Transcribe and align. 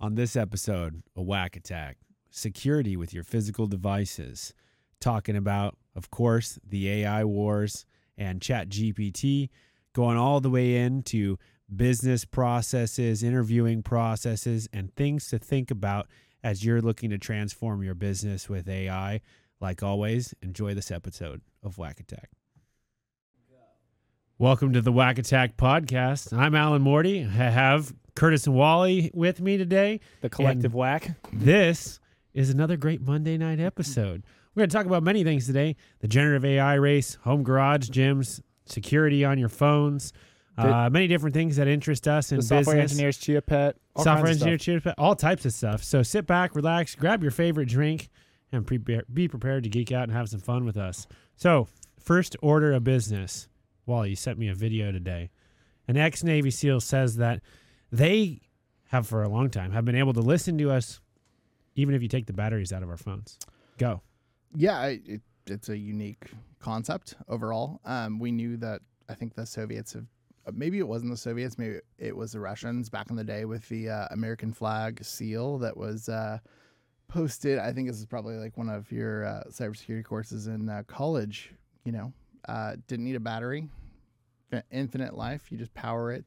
On 0.00 0.14
this 0.14 0.36
episode, 0.36 1.02
a 1.16 1.20
WAC 1.20 1.56
Attack, 1.56 1.96
security 2.30 2.96
with 2.96 3.12
your 3.12 3.24
physical 3.24 3.66
devices, 3.66 4.54
talking 5.00 5.34
about, 5.34 5.76
of 5.96 6.08
course, 6.08 6.56
the 6.64 6.88
AI 6.88 7.24
wars 7.24 7.84
and 8.16 8.40
Chat 8.40 8.68
GPT, 8.68 9.48
going 9.94 10.16
all 10.16 10.40
the 10.40 10.50
way 10.50 10.76
into 10.76 11.36
business 11.74 12.24
processes, 12.24 13.24
interviewing 13.24 13.82
processes, 13.82 14.68
and 14.72 14.94
things 14.94 15.26
to 15.30 15.38
think 15.40 15.68
about 15.68 16.06
as 16.44 16.64
you're 16.64 16.80
looking 16.80 17.10
to 17.10 17.18
transform 17.18 17.82
your 17.82 17.96
business 17.96 18.48
with 18.48 18.68
AI. 18.68 19.20
Like 19.60 19.82
always, 19.82 20.32
enjoy 20.40 20.74
this 20.74 20.92
episode 20.92 21.40
of 21.60 21.74
WAC 21.74 21.98
Attack. 21.98 22.30
Welcome 24.38 24.72
to 24.74 24.80
the 24.80 24.92
WAC 24.92 25.18
Attack 25.18 25.56
podcast. 25.56 26.32
I'm 26.32 26.54
Alan 26.54 26.82
Morty. 26.82 27.24
I 27.24 27.50
have 27.50 27.92
Curtis 28.18 28.48
and 28.48 28.56
Wally 28.56 29.12
with 29.14 29.40
me 29.40 29.56
today. 29.56 30.00
The 30.22 30.28
collective 30.28 30.72
WAC. 30.72 31.14
This 31.32 32.00
is 32.34 32.50
another 32.50 32.76
great 32.76 33.00
Monday 33.00 33.38
night 33.38 33.60
episode. 33.60 34.24
We're 34.54 34.62
going 34.62 34.70
to 34.70 34.76
talk 34.76 34.86
about 34.86 35.04
many 35.04 35.22
things 35.22 35.46
today 35.46 35.76
the 36.00 36.08
generative 36.08 36.44
AI 36.44 36.74
race, 36.74 37.14
home 37.22 37.44
garage 37.44 37.88
gyms, 37.90 38.40
security 38.66 39.24
on 39.24 39.38
your 39.38 39.48
phones, 39.48 40.12
uh, 40.56 40.90
many 40.90 41.06
different 41.06 41.32
things 41.32 41.54
that 41.56 41.68
interest 41.68 42.08
us 42.08 42.32
in 42.32 42.38
The 42.38 42.42
software 42.42 42.74
business. 42.74 42.90
engineers, 42.90 43.18
Chia 43.18 43.40
Pet, 43.40 43.76
all 43.94 44.02
software 44.02 44.32
engineer, 44.32 44.58
stuff. 44.58 44.82
cheers, 44.82 44.94
all 44.98 45.14
types 45.14 45.46
of 45.46 45.52
stuff. 45.52 45.84
So 45.84 46.02
sit 46.02 46.26
back, 46.26 46.56
relax, 46.56 46.96
grab 46.96 47.22
your 47.22 47.30
favorite 47.30 47.68
drink, 47.68 48.08
and 48.50 48.66
prepare, 48.66 49.04
be 49.14 49.28
prepared 49.28 49.62
to 49.62 49.68
geek 49.68 49.92
out 49.92 50.02
and 50.02 50.12
have 50.12 50.28
some 50.28 50.40
fun 50.40 50.64
with 50.64 50.76
us. 50.76 51.06
So, 51.36 51.68
first 52.00 52.34
order 52.42 52.72
of 52.72 52.82
business. 52.82 53.46
Wally, 53.86 54.10
you 54.10 54.16
sent 54.16 54.40
me 54.40 54.48
a 54.48 54.54
video 54.54 54.90
today. 54.90 55.30
An 55.86 55.96
ex 55.96 56.24
Navy 56.24 56.50
SEAL 56.50 56.80
says 56.80 57.14
that 57.18 57.42
they 57.90 58.40
have 58.88 59.06
for 59.06 59.22
a 59.22 59.28
long 59.28 59.50
time 59.50 59.72
have 59.72 59.84
been 59.84 59.94
able 59.94 60.12
to 60.14 60.20
listen 60.20 60.58
to 60.58 60.70
us 60.70 61.00
even 61.74 61.94
if 61.94 62.02
you 62.02 62.08
take 62.08 62.26
the 62.26 62.32
batteries 62.32 62.72
out 62.72 62.82
of 62.82 62.90
our 62.90 62.96
phones. 62.96 63.38
Go. 63.78 64.02
Yeah, 64.54 64.84
it, 64.86 65.20
it's 65.46 65.68
a 65.68 65.78
unique 65.78 66.32
concept 66.58 67.14
overall. 67.28 67.80
Um, 67.84 68.18
we 68.18 68.32
knew 68.32 68.56
that 68.56 68.80
I 69.08 69.14
think 69.14 69.34
the 69.34 69.46
Soviets 69.46 69.92
have, 69.92 70.06
uh, 70.46 70.50
maybe 70.52 70.78
it 70.80 70.88
wasn't 70.88 71.12
the 71.12 71.16
Soviets, 71.16 71.56
maybe 71.56 71.78
it 71.98 72.16
was 72.16 72.32
the 72.32 72.40
Russians 72.40 72.90
back 72.90 73.10
in 73.10 73.16
the 73.16 73.22
day 73.22 73.44
with 73.44 73.68
the 73.68 73.90
uh, 73.90 74.08
American 74.10 74.52
flag 74.52 75.04
seal 75.04 75.58
that 75.58 75.76
was 75.76 76.08
uh, 76.08 76.38
posted. 77.06 77.60
I 77.60 77.72
think 77.72 77.88
this 77.88 77.98
is 77.98 78.06
probably 78.06 78.36
like 78.36 78.56
one 78.56 78.68
of 78.68 78.90
your 78.90 79.24
uh, 79.24 79.44
cybersecurity 79.48 80.04
courses 80.04 80.48
in 80.48 80.68
uh, 80.68 80.82
college. 80.88 81.52
You 81.84 81.92
know, 81.92 82.12
uh, 82.48 82.74
didn't 82.88 83.04
need 83.04 83.16
a 83.16 83.20
battery, 83.20 83.68
infinite 84.72 85.16
life. 85.16 85.52
You 85.52 85.58
just 85.58 85.72
power 85.74 86.10
it 86.10 86.24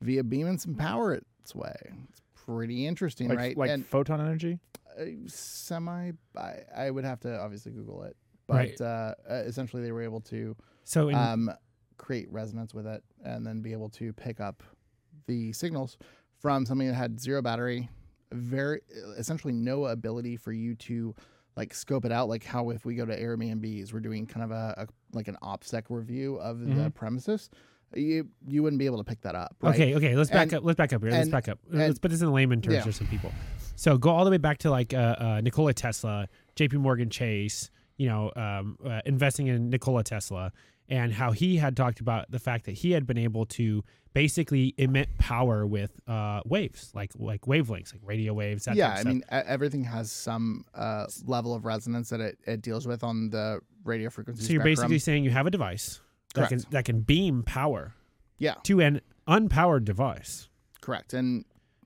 via 0.00 0.22
beam 0.24 0.46
and 0.46 0.60
some 0.60 0.74
power 0.74 1.14
its 1.14 1.54
way. 1.54 1.74
It's 2.08 2.20
pretty 2.34 2.86
interesting, 2.86 3.28
like, 3.28 3.38
right? 3.38 3.56
like 3.56 3.70
and 3.70 3.86
photon 3.86 4.20
energy. 4.20 4.58
uh, 4.98 5.04
semi 5.26 6.12
I, 6.36 6.54
I 6.76 6.90
would 6.90 7.04
have 7.04 7.20
to 7.20 7.38
obviously 7.38 7.72
google 7.72 8.02
it 8.04 8.16
but 8.46 8.54
Right. 8.54 8.80
uh, 8.80 9.14
uh, 9.30 9.34
essentially 9.44 9.82
they 9.82 9.92
were 9.92 10.02
able 10.02 10.20
to 10.22 10.56
So, 10.84 11.08
in, 11.10 11.14
um, 11.16 11.50
create 11.98 12.30
resonance 12.32 12.72
with 12.72 12.86
it 12.86 13.02
and 13.24 13.46
then 13.46 13.60
be 13.60 13.72
able 13.72 13.90
to 13.90 14.12
pick 14.14 14.40
up 14.40 14.62
the 15.26 15.52
signals 15.52 15.98
from 16.40 16.64
something 16.64 16.86
that 16.88 16.94
had 16.94 17.20
zero 17.20 17.42
battery 17.42 17.88
very 18.32 18.80
essentially 19.18 19.52
no 19.52 19.86
ability 19.86 20.36
for 20.36 20.52
you 20.52 20.74
to 20.76 21.14
like 21.56 21.74
scope 21.74 22.04
it 22.04 22.12
out 22.12 22.28
like 22.28 22.44
how 22.44 22.70
if 22.70 22.84
we 22.86 22.94
go 22.94 23.04
to 23.04 23.18
airbnbs 23.20 23.92
we're 23.92 24.00
doing 24.00 24.26
kind 24.26 24.44
of 24.44 24.50
a, 24.50 24.74
a 24.78 24.86
like 25.12 25.28
an 25.28 25.36
opsec 25.42 25.84
review 25.90 26.36
of 26.36 26.60
the 26.60 26.66
Mhm. 26.66 26.94
premises 26.94 27.50
you 27.94 28.28
you 28.46 28.62
wouldn't 28.62 28.78
be 28.78 28.86
able 28.86 28.98
to 28.98 29.04
pick 29.04 29.20
that 29.22 29.34
up 29.34 29.56
right? 29.60 29.74
Okay, 29.74 29.94
okay, 29.94 30.16
let's 30.16 30.30
back 30.30 30.48
And- 30.48 30.54
up. 30.54 30.64
Let's 30.64 30.76
back 30.76 30.92
up 30.92 31.02
here. 31.02 31.10
let's 31.10 31.22
and- 31.24 31.32
back 31.32 31.48
up. 31.48 31.58
and- 31.70 31.78
let's 31.78 31.98
put 31.98 32.10
this 32.10 32.20
in 32.20 32.32
layman 32.32 32.60
terms 32.60 32.74
yeah. 32.76 32.82
for 32.82 32.92
some 32.92 33.06
people. 33.06 33.32
So 33.76 33.96
go 33.96 34.10
all 34.10 34.24
the 34.24 34.30
way 34.30 34.38
back 34.38 34.58
to 34.58 34.70
like 34.70 34.92
uh, 34.92 34.96
uh, 35.18 35.40
Nikola 35.40 35.72
Tesla, 35.72 36.28
J.P. 36.56 36.78
Morgan 36.78 37.10
Chase. 37.10 37.70
You 37.96 38.08
know, 38.08 38.32
um, 38.36 38.78
uh, 38.86 39.00
investing 39.06 39.48
in 39.48 39.70
Nikola 39.70 40.04
Tesla 40.04 40.52
and 40.88 41.12
how 41.12 41.32
he 41.32 41.56
had 41.56 41.76
talked 41.76 41.98
about 41.98 42.30
the 42.30 42.38
fact 42.38 42.64
that 42.66 42.72
he 42.72 42.92
had 42.92 43.06
been 43.06 43.18
able 43.18 43.44
to 43.46 43.82
basically 44.14 44.74
emit 44.78 45.08
power 45.18 45.66
with 45.66 45.90
uh, 46.06 46.40
waves, 46.46 46.92
like 46.94 47.10
like 47.16 47.42
wavelengths, 47.42 47.92
like 47.92 48.02
radio 48.04 48.32
waves. 48.34 48.68
Yeah, 48.72 48.94
I 48.96 49.02
mean, 49.04 49.22
everything 49.30 49.84
has 49.84 50.10
some 50.12 50.64
uh, 50.74 51.06
level 51.26 51.54
of 51.54 51.64
resonance 51.64 52.10
that 52.10 52.20
it, 52.20 52.38
it 52.46 52.62
deals 52.62 52.86
with 52.86 53.02
on 53.02 53.30
the 53.30 53.60
radio 53.84 54.10
frequency 54.10 54.44
so 54.44 54.52
you're 54.52 54.60
spectrum. 54.62 54.74
basically 54.74 54.98
saying 54.98 55.24
you 55.24 55.30
have 55.30 55.46
a 55.46 55.50
device 55.50 56.00
that 56.40 56.48
can 56.48 56.64
that 56.70 56.84
can 56.84 57.00
beam 57.00 57.42
power 57.42 57.94
yeah, 58.38 58.54
to 58.64 58.80
an 58.80 59.00
unpowered 59.26 59.84
device, 59.84 60.48
correct, 60.80 61.14
and 61.14 61.44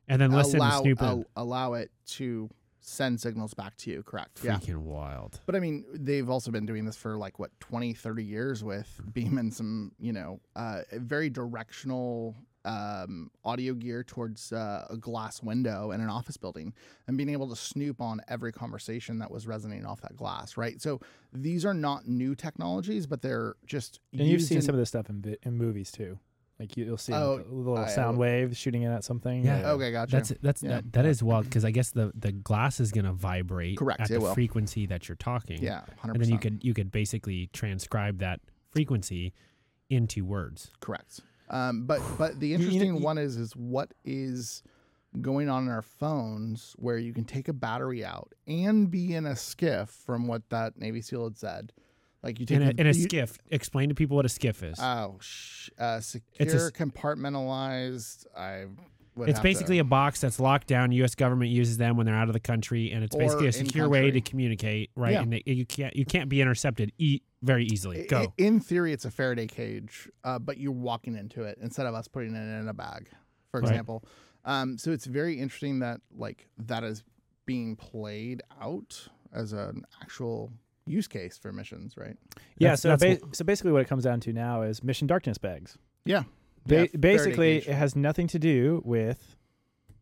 and 0.09 0.21
then 0.21 0.31
listen 0.31 0.59
allow 0.59 0.83
snoop 0.83 1.03
al- 1.03 1.25
allow 1.37 1.75
it 1.75 1.91
to 2.07 2.51
send 2.83 3.21
signals 3.21 3.55
back 3.55 3.77
to 3.79 3.91
you. 3.91 4.03
Correct. 4.03 4.41
Yeah. 4.43 4.59
Freaking 4.59 4.79
wild. 4.79 5.41
But 5.47 5.57
I 5.57 5.61
mean, 5.61 5.85
they've 5.95 6.29
also 6.29 6.51
been 6.51 6.67
doing 6.67 6.85
this 6.85 6.97
for 6.97 7.17
like 7.17 7.39
what 7.39 7.51
20, 7.61 7.95
30 7.95 8.25
years 8.25 8.63
with 8.63 9.01
beam 9.13 9.39
and 9.39 9.55
some, 9.55 9.93
you 9.99 10.13
know, 10.13 10.41
uh, 10.57 10.83
very 10.93 11.31
directional 11.31 12.37
um, 12.65 13.31
audio 13.45 13.75
gear 13.75 14.05
towards 14.05 14.53
uh, 14.53 14.87
a 14.91 14.97
glass 14.97 15.43
window 15.43 15.91
in 15.91 16.01
an 16.01 16.09
office 16.09 16.37
building 16.37 16.73
and 17.09 17.17
being 17.17 17.29
able 17.31 17.49
to 17.49 17.57
snoop 17.57 18.01
on 18.01 18.21
every 18.29 18.53
conversation 18.53 19.19
that 19.19 19.31
was 19.31 19.47
resonating 19.47 19.85
off 19.87 20.01
that 20.03 20.17
glass, 20.17 20.57
right? 20.57 20.81
So 20.81 21.01
these 21.33 21.65
are 21.65 21.75
not 21.75 22.07
new 22.07 22.35
technologies, 22.35 23.07
but 23.07 23.23
they're 23.23 23.57
just 23.67 24.01
And 24.13 24.29
you've 24.29 24.43
seen 24.43 24.57
used 24.57 24.67
some 24.67 24.75
of 24.75 24.79
this 24.79 24.89
stuff 24.91 25.11
in, 25.11 25.21
vi- 25.23 25.39
in 25.43 25.57
movies 25.57 25.91
too. 25.91 26.19
Like 26.61 26.77
you, 26.77 26.85
you'll 26.85 26.97
see 26.99 27.13
Oh, 27.13 27.37
like, 27.37 27.47
a 27.47 27.53
little 27.55 27.77
I- 27.79 27.89
sound 27.89 28.19
wave 28.19 28.57
shooting 28.57 28.83
in 28.83 28.93
at 28.93 29.03
something. 29.03 29.45
Yeah. 29.45 29.73
Okay, 29.73 29.91
gotcha. 29.91 30.13
That's 30.15 30.33
that's 30.43 30.63
Yeah. 30.63 30.69
that, 30.77 30.93
that 30.93 31.07
is 31.07 31.21
wild 31.21 31.47
because 31.47 31.65
I 31.65 31.73
guess 31.73 31.91
the 31.91 32.13
the 32.15 32.31
glass 32.31 32.79
is 32.79 32.93
going 32.93 33.07
to 33.07 33.13
vibrate 33.13 33.79
Correct, 33.79 34.01
at 34.03 34.09
the 34.09 34.21
will. 34.21 34.35
frequency 34.35 34.87
that 34.87 35.09
you're 35.09 35.17
talking. 35.17 35.61
yeah, 35.61 35.81
100%. 36.05 36.13
and 36.13 36.23
then 36.23 36.29
you 36.31 36.39
could 36.39 36.63
you 36.63 36.75
could 36.75 36.93
basically 36.93 37.49
transcribe 37.53 38.19
that 38.21 38.39
frequency 38.71 39.33
into 39.91 40.25
words. 40.25 40.71
Correct. 40.81 41.21
Um, 41.53 41.85
but 41.85 42.01
but 42.19 42.41
the 42.41 42.55
interesting 42.55 42.97
you- 42.97 43.03
one 43.03 43.19
is 43.19 43.37
is 43.37 43.55
what 43.55 43.93
is 44.05 44.63
going 45.21 45.49
on 45.51 45.65
in 45.65 45.69
our 45.69 45.83
phones 45.83 46.75
where 46.79 46.97
you 46.97 47.13
can 47.13 47.25
take 47.25 47.47
a 47.49 47.53
battery 47.53 48.03
out 48.05 48.33
and 48.47 48.91
be 48.91 49.15
in 49.15 49.27
a 49.27 49.33
SCIF 49.33 49.89
from 49.91 50.27
what 50.27 50.49
that 50.49 50.79
Navy 50.79 51.03
SEAL 51.03 51.25
had 51.25 51.37
said. 51.37 51.73
Like 52.23 52.41
you 52.41 52.47
take 52.47 52.57
In 52.57 52.63
a, 52.63 52.71
in 52.71 52.87
a 52.87 52.93
you- 52.93 53.07
SCIF, 53.07 53.37
explain 53.51 53.91
to 53.91 53.95
people 53.95 54.17
what 54.17 54.25
a 54.25 54.31
SCIF 54.31 54.63
is. 54.73 54.79
Oh, 54.81 55.19
sh- 55.21 55.69
uh, 55.79 55.97
It's 55.99 56.15
a 56.15 56.19
secure, 56.21 56.71
compartmentalized. 56.71 58.27
I. 58.37 58.65
Would 59.15 59.29
it's 59.29 59.39
have 59.39 59.43
basically 59.43 59.77
to, 59.77 59.81
a 59.83 59.85
box 59.85 60.21
that's 60.23 60.41
locked 60.41 60.67
down. 60.69 60.91
U.S. 60.93 61.15
government 61.15 61.51
uses 61.51 61.77
them 61.77 61.97
when 61.99 62.07
they're 62.07 62.15
out 62.17 62.29
of 62.29 62.33
the 62.33 62.41
country, 62.41 62.91
and 62.93 63.05
it's 63.05 63.15
Or 63.15 63.19
basically 63.19 63.45
a 63.45 63.49
in 63.49 63.53
secure 63.67 63.89
way 63.89 64.11
to 64.11 64.21
communicate, 64.23 64.91
right? 64.97 65.13
Yeah. 65.13 65.23
And 65.23 65.35
it, 65.35 65.47
you 65.47 65.67
can't 65.67 65.95
you 65.95 66.07
can't 66.07 66.29
be 66.31 66.41
intercepted 66.41 66.93
e- 66.99 67.21
very 67.43 67.67
easily. 67.67 68.07
Go. 68.07 68.33
In 68.39 68.59
theory, 68.61 68.93
it's 68.93 69.05
a 69.05 69.11
Faraday 69.11 69.47
cage, 69.47 70.09
uh, 70.25 70.39
but 70.39 70.57
you're 70.59 70.73
walking 70.73 71.15
into 71.17 71.43
it 71.43 71.59
instead 71.61 71.87
of 71.87 71.95
us 71.95 72.09
putting 72.09 72.35
it 72.35 72.61
in 72.61 72.69
a 72.69 72.73
bag, 72.75 73.11
for 73.51 73.61
Right. 73.61 73.69
example. 73.69 74.03
Um, 74.47 74.79
so 74.79 74.91
it's 74.93 75.05
very 75.07 75.39
interesting 75.39 75.81
that 75.81 76.01
like 76.17 76.49
that 76.59 76.83
is 76.83 77.05
being 77.45 77.77
played 77.77 78.43
out 78.63 79.09
as 79.33 79.53
an 79.53 79.85
actual 80.01 80.51
use 80.87 81.07
case 81.07 81.37
for 81.37 81.53
missions, 81.53 81.97
right? 81.99 82.17
Yeah. 82.57 82.75
That's- 82.75 82.81
so 82.81 82.97
that's 82.97 83.21
ba- 83.23 83.29
so 83.33 83.45
basically, 83.45 83.73
what 83.73 83.83
it 83.83 83.89
comes 83.89 84.05
down 84.05 84.21
to 84.21 84.33
now 84.33 84.63
is 84.63 84.83
mission 84.83 85.07
darkness 85.07 85.37
bags. 85.39 85.77
Yeah. 86.07 86.23
Ba- 86.67 86.89
Yeah, 86.93 86.99
basically, 86.99 87.59
it 87.59 87.67
has 87.67 87.97
nothing 87.97 88.27
to 88.29 88.39
do 88.39 88.83
with 88.85 89.37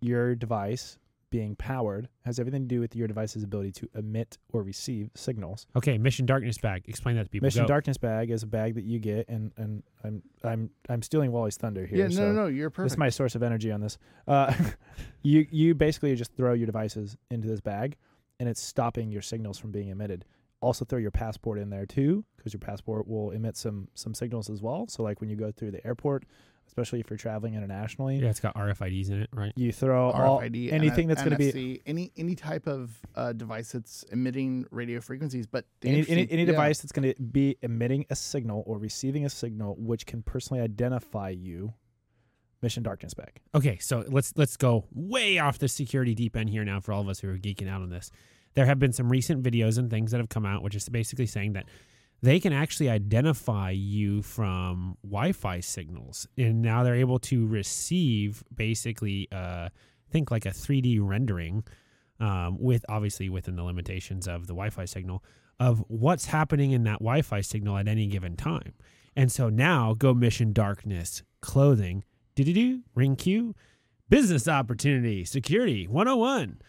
your 0.01 0.35
device 0.35 0.99
being 1.31 1.55
powered. 1.55 2.05
It 2.07 2.11
has 2.25 2.39
everything 2.41 2.63
to 2.63 2.69
do 2.69 2.81
with 2.81 2.97
your 2.97 3.07
device's 3.07 3.45
ability 3.45 3.73
to 3.73 3.89
emit 3.95 4.37
or 4.53 4.63
receive 4.63 5.11
signals. 5.15 5.67
Okay, 5.77 5.97
mission 5.97 6.27
darkness 6.27 6.59
bag. 6.59 6.85
Explain 6.89 7.17
that 7.17 7.25
to 7.25 7.31
people. 7.31 7.47
Mission 7.47 7.63
Go. 7.63 7.69
darkness 7.69 7.99
bag 7.99 8.31
is 8.31 8.43
a 8.43 8.47
bag 8.47 8.75
that 8.75 8.85
you 8.85 8.99
get, 8.99 9.29
and 9.29 9.53
and 9.57 9.83
I'm 10.05 10.23
I'm 10.43 10.71
I'm 10.89 11.03
stealing 11.03 11.31
Wally's 11.33 11.57
thunder 11.57 11.87
here. 11.87 11.99
yeah, 11.99 12.05
no, 12.09 12.11
so 12.11 12.33
no, 12.33 12.43
no, 12.43 12.47
you're 12.49 12.71
perfect. 12.71 12.87
This 12.87 12.93
is 12.95 12.99
my 12.99 13.09
source 13.11 13.35
of 13.35 13.43
energy 13.43 13.71
on 13.71 13.81
this. 13.81 13.97
Uh, 14.27 14.53
you 15.23 15.47
you 15.51 15.75
basically 15.75 16.15
just 16.17 16.35
throw 16.37 16.53
your 16.53 16.67
devices 16.67 17.17
into 17.31 17.49
this 17.49 17.61
bag, 17.61 17.97
and 18.41 18.49
it's 18.49 18.63
stopping 18.63 19.11
your 19.11 19.23
signals 19.23 19.59
from 19.59 19.71
being 19.71 19.89
emitted. 19.89 20.25
Also, 20.63 20.85
throw 20.85 20.99
your 20.99 21.11
passport 21.11 21.59
in 21.59 21.71
there 21.71 21.87
too, 21.87 22.25
because 22.37 22.53
your 22.53 22.61
passport 22.61 23.07
will 23.07 23.31
emit 23.31 23.57
some 23.57 23.89
some 23.95 24.15
signals 24.15 24.51
as 24.51 24.61
well. 24.61 24.87
So, 24.89 25.03
like 25.03 25.21
when 25.21 25.31
you 25.31 25.37
go 25.37 25.53
through 25.53 25.71
the 25.71 25.87
airport, 25.87 26.25
especially 26.71 27.01
if 27.01 27.11
you're 27.11 27.17
traveling 27.17 27.55
internationally, 27.55 28.19
Yeah, 28.19 28.31
it's 28.31 28.39
got 28.39 28.55
RFIDs 28.55 29.11
in 29.11 29.23
it, 29.23 29.31
right? 29.33 29.53
you 29.57 29.73
throw 29.73 30.11
all 30.11 30.41
RFID, 30.41 30.73
anything 30.73 31.09
that's 31.09 31.21
going 31.21 31.37
to 31.37 31.53
be 31.53 31.83
any 31.85 32.13
any 32.17 32.37
type 32.37 32.69
of 32.69 32.93
uh, 33.17 33.33
device 33.33 33.73
that's 33.73 34.05
emitting 34.13 34.67
radio 34.71 35.01
frequencies. 35.01 35.47
But 35.49 35.65
any 35.83 36.09
any, 36.09 36.31
any 36.31 36.43
yeah, 36.43 36.53
device 36.53 36.79
that's 36.81 36.93
going 36.93 37.13
to 37.13 37.21
be 37.21 37.57
emitting 37.63 38.07
a 38.09 38.15
signal 38.15 38.63
or 38.67 38.79
receiving 38.79 39.25
a 39.25 39.31
signal 39.31 39.75
which 39.79 40.07
can 40.07 40.23
personally 40.23 40.63
identify 40.63 41.31
you. 41.31 41.75
Mission 42.63 42.83
darkness 42.83 43.15
bag. 43.15 43.41
Okay, 43.55 43.79
so 43.79 44.05
let's 44.09 44.33
let's 44.37 44.57
go 44.57 44.85
way 44.93 45.39
off 45.39 45.59
the 45.59 45.67
security 45.67 46.15
deep 46.15 46.37
end 46.37 46.51
here 46.51 46.65
now 46.65 46.79
for 46.79 46.93
all 46.93 47.01
of 47.01 47.09
us 47.09 47.19
who 47.19 47.29
are 47.29 47.39
geeking 47.39 47.69
out 47.69 47.81
on 47.83 47.89
this. 47.91 48.13
There 48.55 48.67
have 48.67 48.79
been 48.79 48.93
some 48.93 49.09
recent 49.09 49.43
videos 49.43 49.79
and 49.79 49.91
things 49.91 50.11
that 50.11 50.19
have 50.19 50.29
come 50.29 50.45
out, 50.45 50.63
which 50.63 50.75
is 50.75 50.89
basically 50.89 51.27
saying 51.27 51.55
that 51.55 51.65
they 52.23 52.39
can 52.39 52.53
actually 52.53 52.91
identify 52.91 53.71
you 53.71 54.23
from 54.23 54.97
Wi-Fi 55.03 55.61
signals, 55.61 56.27
and 56.37 56.61
now 56.61 56.83
they're 56.83 56.95
able 56.95 57.19
to 57.21 57.47
receive 57.47 58.43
basically 58.55 59.29
uh, 59.33 59.71
think 60.11 60.31
like 60.31 60.45
a 60.45 60.51
3D 60.51 60.99
rendering, 61.01 61.65
um, 62.19 62.59
with 62.61 62.85
obviously 62.89 63.29
within 63.29 63.57
the 63.57 63.63
limitations 63.63 64.29
of 64.29 64.47
the 64.47 64.53
Wi-Fi 64.53 64.85
signal 64.85 65.25
of 65.59 65.85
what's 65.89 66.27
happening 66.27 66.73
in 66.73 66.85
that 66.85 66.99
Wi-Fi 66.99 67.41
signal 67.43 67.77
at 67.77 67.87
any 67.87 68.07
given 68.07 68.37
time. 68.37 68.73
And 69.15 69.31
so 69.31 69.49
now 69.49 69.95
go 69.95 70.15
mission 70.15 70.53
darkness 70.53 71.23
clothing. 71.41 72.05
Do 72.35 72.45
do 72.45 72.53
do 72.53 72.81
ring 72.95 73.17
Q, 73.17 73.55
business 74.09 74.49
opportunity 74.49 75.25
security 75.25 75.87
101. 75.87 76.61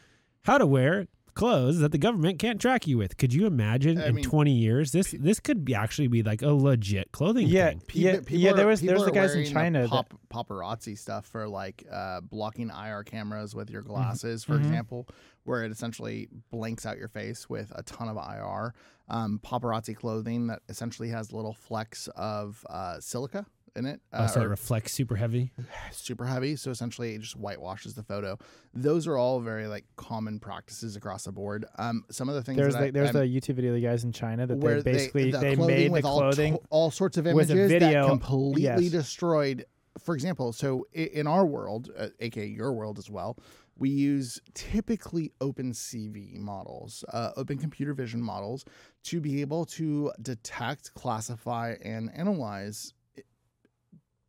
How 0.44 0.58
to 0.58 0.66
wear 0.66 1.08
clothes 1.34 1.80
that 1.80 1.92
the 1.92 1.98
government 1.98 2.40
can't 2.40 2.60
track 2.60 2.88
you 2.88 2.98
with. 2.98 3.18
Could 3.18 3.34
you 3.34 3.46
imagine 3.46 3.98
I 4.00 4.08
in 4.08 4.16
mean, 4.16 4.24
20 4.26 4.52
years 4.52 4.92
this 4.92 5.16
this 5.18 5.40
could 5.40 5.64
be 5.66 5.74
actually 5.76 6.08
be 6.08 6.24
like 6.24 6.42
a 6.42 6.52
legit 6.52 7.12
clothing 7.12 7.48
Yeah, 7.48 7.70
thing. 7.70 7.82
yeah, 7.94 8.12
People- 8.12 8.26
people 8.26 8.42
yeah. 8.44 8.54
There 8.54 8.66
are- 8.66 8.70
was 8.70 8.82
there 8.82 8.94
was 8.96 9.04
people 9.04 9.14
the 9.14 9.20
guys 9.20 9.32
in 9.32 9.38
wearing 9.38 9.54
the 9.54 9.60
China. 9.60 9.82
that- 9.82 9.90
pop, 9.90 10.14
paparazzi 10.48 10.98
stuff 10.98 11.26
for 11.26 11.48
like 11.48 11.86
uh, 11.92 12.22
blocking 12.22 12.70
IR 12.70 13.04
cameras 13.04 13.56
with 13.56 13.70
your 13.70 13.82
glasses, 13.82 14.44
for 14.44 14.54
Mhm. 14.58 14.62
example, 14.62 15.08
where 15.44 15.64
it 15.64 15.72
essentially 15.72 16.30
blanks 16.52 16.86
out 16.86 16.98
your 16.98 17.08
face 17.10 17.50
with 17.50 17.72
a 17.76 17.84
ton 17.84 18.08
of 18.08 18.18
IR. 18.18 18.74
Um, 19.10 19.40
paparazzi 19.44 19.96
clothing 19.96 20.48
that 20.48 20.62
essentially 20.70 21.10
has 21.10 21.34
little 21.34 21.54
flecks 21.54 22.08
of 22.16 22.66
uh, 22.70 23.00
silica 23.02 23.46
in 23.76 23.86
it, 23.86 24.02
Oh, 24.14 24.20
uh, 24.24 24.28
so 24.28 24.42
it 24.42 24.46
reflects 24.48 24.92
super 24.92 25.16
heavy. 25.16 25.52
super 25.92 26.26
heavy. 26.26 26.56
So 26.56 26.72
essentially, 26.72 27.16
it 27.16 27.22
just 27.22 27.36
whitewashes 27.36 27.94
the 27.94 28.04
photo. 28.04 28.38
Those 28.74 29.08
are 29.08 29.18
all 29.18 29.40
very 29.40 29.68
like 29.68 29.86
common 29.96 30.40
practices 30.40 30.96
across 30.96 31.24
the 31.24 31.32
board. 31.32 31.66
Um, 31.78 32.04
some 32.12 32.28
of 32.30 32.36
the 32.36 32.44
things 32.44 32.58
There's 32.58 32.74
that 32.74 32.80
the, 32.80 32.86
I, 32.88 32.92
there's 32.92 33.16
I'm- 33.16 33.28
the 33.30 33.40
YouTube 33.40 33.56
video 33.56 33.72
of 33.72 33.76
the 33.76 33.82
guys 33.82 34.04
in 34.04 34.12
China 34.12 34.46
that 34.48 34.58
where 34.58 34.82
they 34.82 34.92
basically 34.94 35.32
the 35.32 35.38
they, 35.40 35.56
clothing 35.56 35.76
made 35.76 35.88
the 35.88 35.92
with 35.92 36.06
all 36.06 36.20
clothing. 36.20 36.54
to- 36.56 36.62
all, 36.70 36.92
sorts 36.92 37.18
of 37.18 37.26
with 37.26 37.50
a 37.50 37.54
images 37.54 37.72
video, 37.72 38.04
that 38.04 38.10
completely 38.10 38.62
yes. 38.64 38.90
destroyed. 38.92 39.66
For 40.00 40.16
example, 40.16 40.54
so 40.54 40.86
in 40.94 41.28
our 41.28 41.46
world, 41.46 41.90
uh, 41.98 42.08
aka 42.20 42.46
your 42.46 42.74
world 42.74 42.98
as 42.98 43.10
well, 43.10 43.38
we 43.78 43.90
use 43.90 44.40
typically 44.54 45.32
OpenCV 45.42 46.38
models, 46.40 47.04
uh, 47.12 47.32
open 47.36 47.58
computer 47.58 47.94
vision 47.94 48.22
models, 48.22 48.64
to 49.04 49.20
be 49.20 49.42
able 49.42 49.66
to 49.66 50.12
detect, 50.22 50.94
classify, 50.94 51.76
and 51.84 52.10
analyze 52.16 52.94
i- 52.94 53.01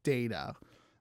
data 0.03 0.55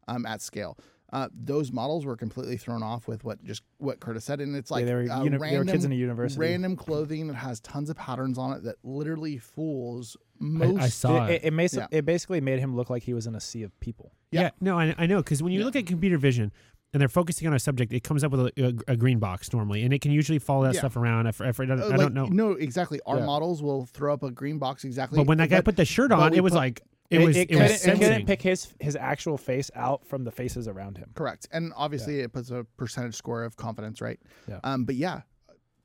um, 0.08 0.26
at 0.26 0.42
scale. 0.42 0.78
Uh, 1.14 1.28
those 1.34 1.74
models 1.74 2.06
were 2.06 2.16
completely 2.16 2.56
thrown 2.56 2.82
off 2.82 3.06
with 3.06 3.26
what 3.26 3.44
just 3.44 3.64
what 3.80 4.00
Curtis 4.00 4.24
said, 4.24 4.40
and 4.40 4.56
it's 4.56 4.72
like 4.72 4.82
yeah, 4.82 4.86
they 4.86 4.94
were, 4.94 5.12
uh, 5.12 5.24
uni- 5.26 5.38
they 5.38 5.58
were 5.58 5.66
kids 5.66 5.84
in 5.84 5.92
a 5.92 5.96
university. 5.96 6.40
random 6.40 6.78
clothing 6.78 7.28
that 7.28 7.34
has 7.34 7.60
tons 7.60 7.90
of 7.90 7.98
patterns 7.98 8.38
on 8.38 8.54
it 8.54 8.64
that 8.64 8.78
literally 8.82 9.38
fools 9.38 10.16
most. 10.40 10.80
I 10.82 10.88
saw 10.88 11.26
it, 11.26 11.44
it. 11.44 11.54
it, 11.54 11.54
it, 11.60 11.74
Yeah. 11.74 11.88
it 11.92 12.06
basically 12.06 12.40
made 12.40 12.60
him 12.60 12.78
look 12.78 12.90
like 12.90 13.04
he 13.04 13.14
was 13.14 13.28
in 13.28 13.36
a 13.36 13.42
sea 13.42 13.64
of 13.64 13.78
people. 13.82 14.14
Yeah, 14.32 14.42
Yeah. 14.44 14.50
no, 14.62 14.80
I, 14.80 14.96
I 14.98 15.06
know 15.06 15.18
because 15.18 15.44
when 15.44 15.52
you 15.52 15.60
Yeah. 15.60 15.66
look 15.66 15.76
at 15.76 15.86
computer 15.86 16.18
vision 16.18 16.54
and 16.94 17.02
they're 17.02 17.10
focusing 17.10 17.46
on 17.46 17.54
a 17.54 17.60
subject, 17.60 17.92
it 17.92 18.06
comes 18.06 18.24
up 18.24 18.32
with 18.32 18.48
a, 18.58 18.82
a, 18.88 18.94
a 18.94 18.96
green 18.96 19.20
box 19.20 19.52
normally, 19.52 19.84
and 19.84 19.94
it 19.94 20.00
can 20.00 20.12
usually 20.14 20.40
follow 20.40 20.64
that 20.64 20.76
Yeah. 20.76 20.80
stuff 20.80 20.96
around. 20.96 21.28
I, 21.28 21.32
I, 21.44 21.50
I, 21.50 21.52
don't, 21.52 21.82
Uh, 21.82 21.90
I 21.90 21.98
don't 21.98 22.14
know, 22.14 22.28
No, 22.28 22.52
exactly. 22.54 23.02
Our 23.06 23.18
Yeah. 23.20 23.26
models 23.26 23.62
will 23.62 23.86
throw 23.86 24.14
up 24.14 24.24
a 24.24 24.32
green 24.32 24.60
box 24.60 24.86
exactly. 24.86 25.18
but 25.18 25.28
when 25.28 25.40
that 25.40 25.50
guy 25.50 25.60
put 25.60 25.76
the 25.76 25.84
shirt 25.84 26.14
on, 26.14 26.34
it 26.34 26.42
was 26.42 26.52
put- 26.54 26.58
like 26.60 26.82
it, 27.12 27.20
was 27.20 27.38
it, 27.38 27.50
couldn't, 27.50 27.64
was 27.64 27.86
it 27.86 28.00
couldn't 28.00 28.26
pick 28.26 28.42
his 28.42 28.74
his 28.80 28.96
actual 28.96 29.38
face 29.38 29.70
out 29.76 30.06
from 30.06 30.24
the 30.24 30.32
faces 30.32 30.68
around 30.68 30.98
him. 30.98 31.12
correct, 31.14 31.48
and 31.52 31.74
obviously 31.76 32.22
it 32.22 32.34
puts 32.34 32.52
a 32.52 32.66
percentage 32.78 33.16
score 33.16 33.44
of 33.44 33.58
confidence, 33.58 34.02
right? 34.02 34.20
Yeah. 34.48 34.60
Um, 34.64 34.86
but 34.86 34.96
yeah, 34.96 35.22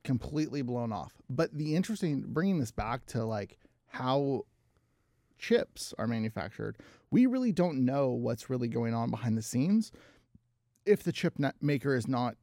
completely 0.03 0.61
blown 0.61 0.93
off. 0.93 1.13
But 1.29 1.55
the 1.57 1.75
interesting 1.75 2.23
bringing 2.27 2.59
this 2.59 2.71
back 2.71 3.05
to 3.07 3.25
like 3.25 3.57
how 3.87 4.45
chips 5.37 5.93
are 5.97 6.07
manufactured, 6.07 6.77
we 7.11 7.25
really 7.25 7.51
don't 7.51 7.85
know 7.85 8.09
what's 8.09 8.49
really 8.49 8.69
going 8.69 8.93
on 8.93 9.11
behind 9.11 9.37
the 9.37 9.41
scenes. 9.41 9.91
If 10.85 11.03
the 11.03 11.11
chip 11.11 11.37
net 11.37 11.55
maker 11.61 11.93
is 11.93 12.07
not 12.07 12.37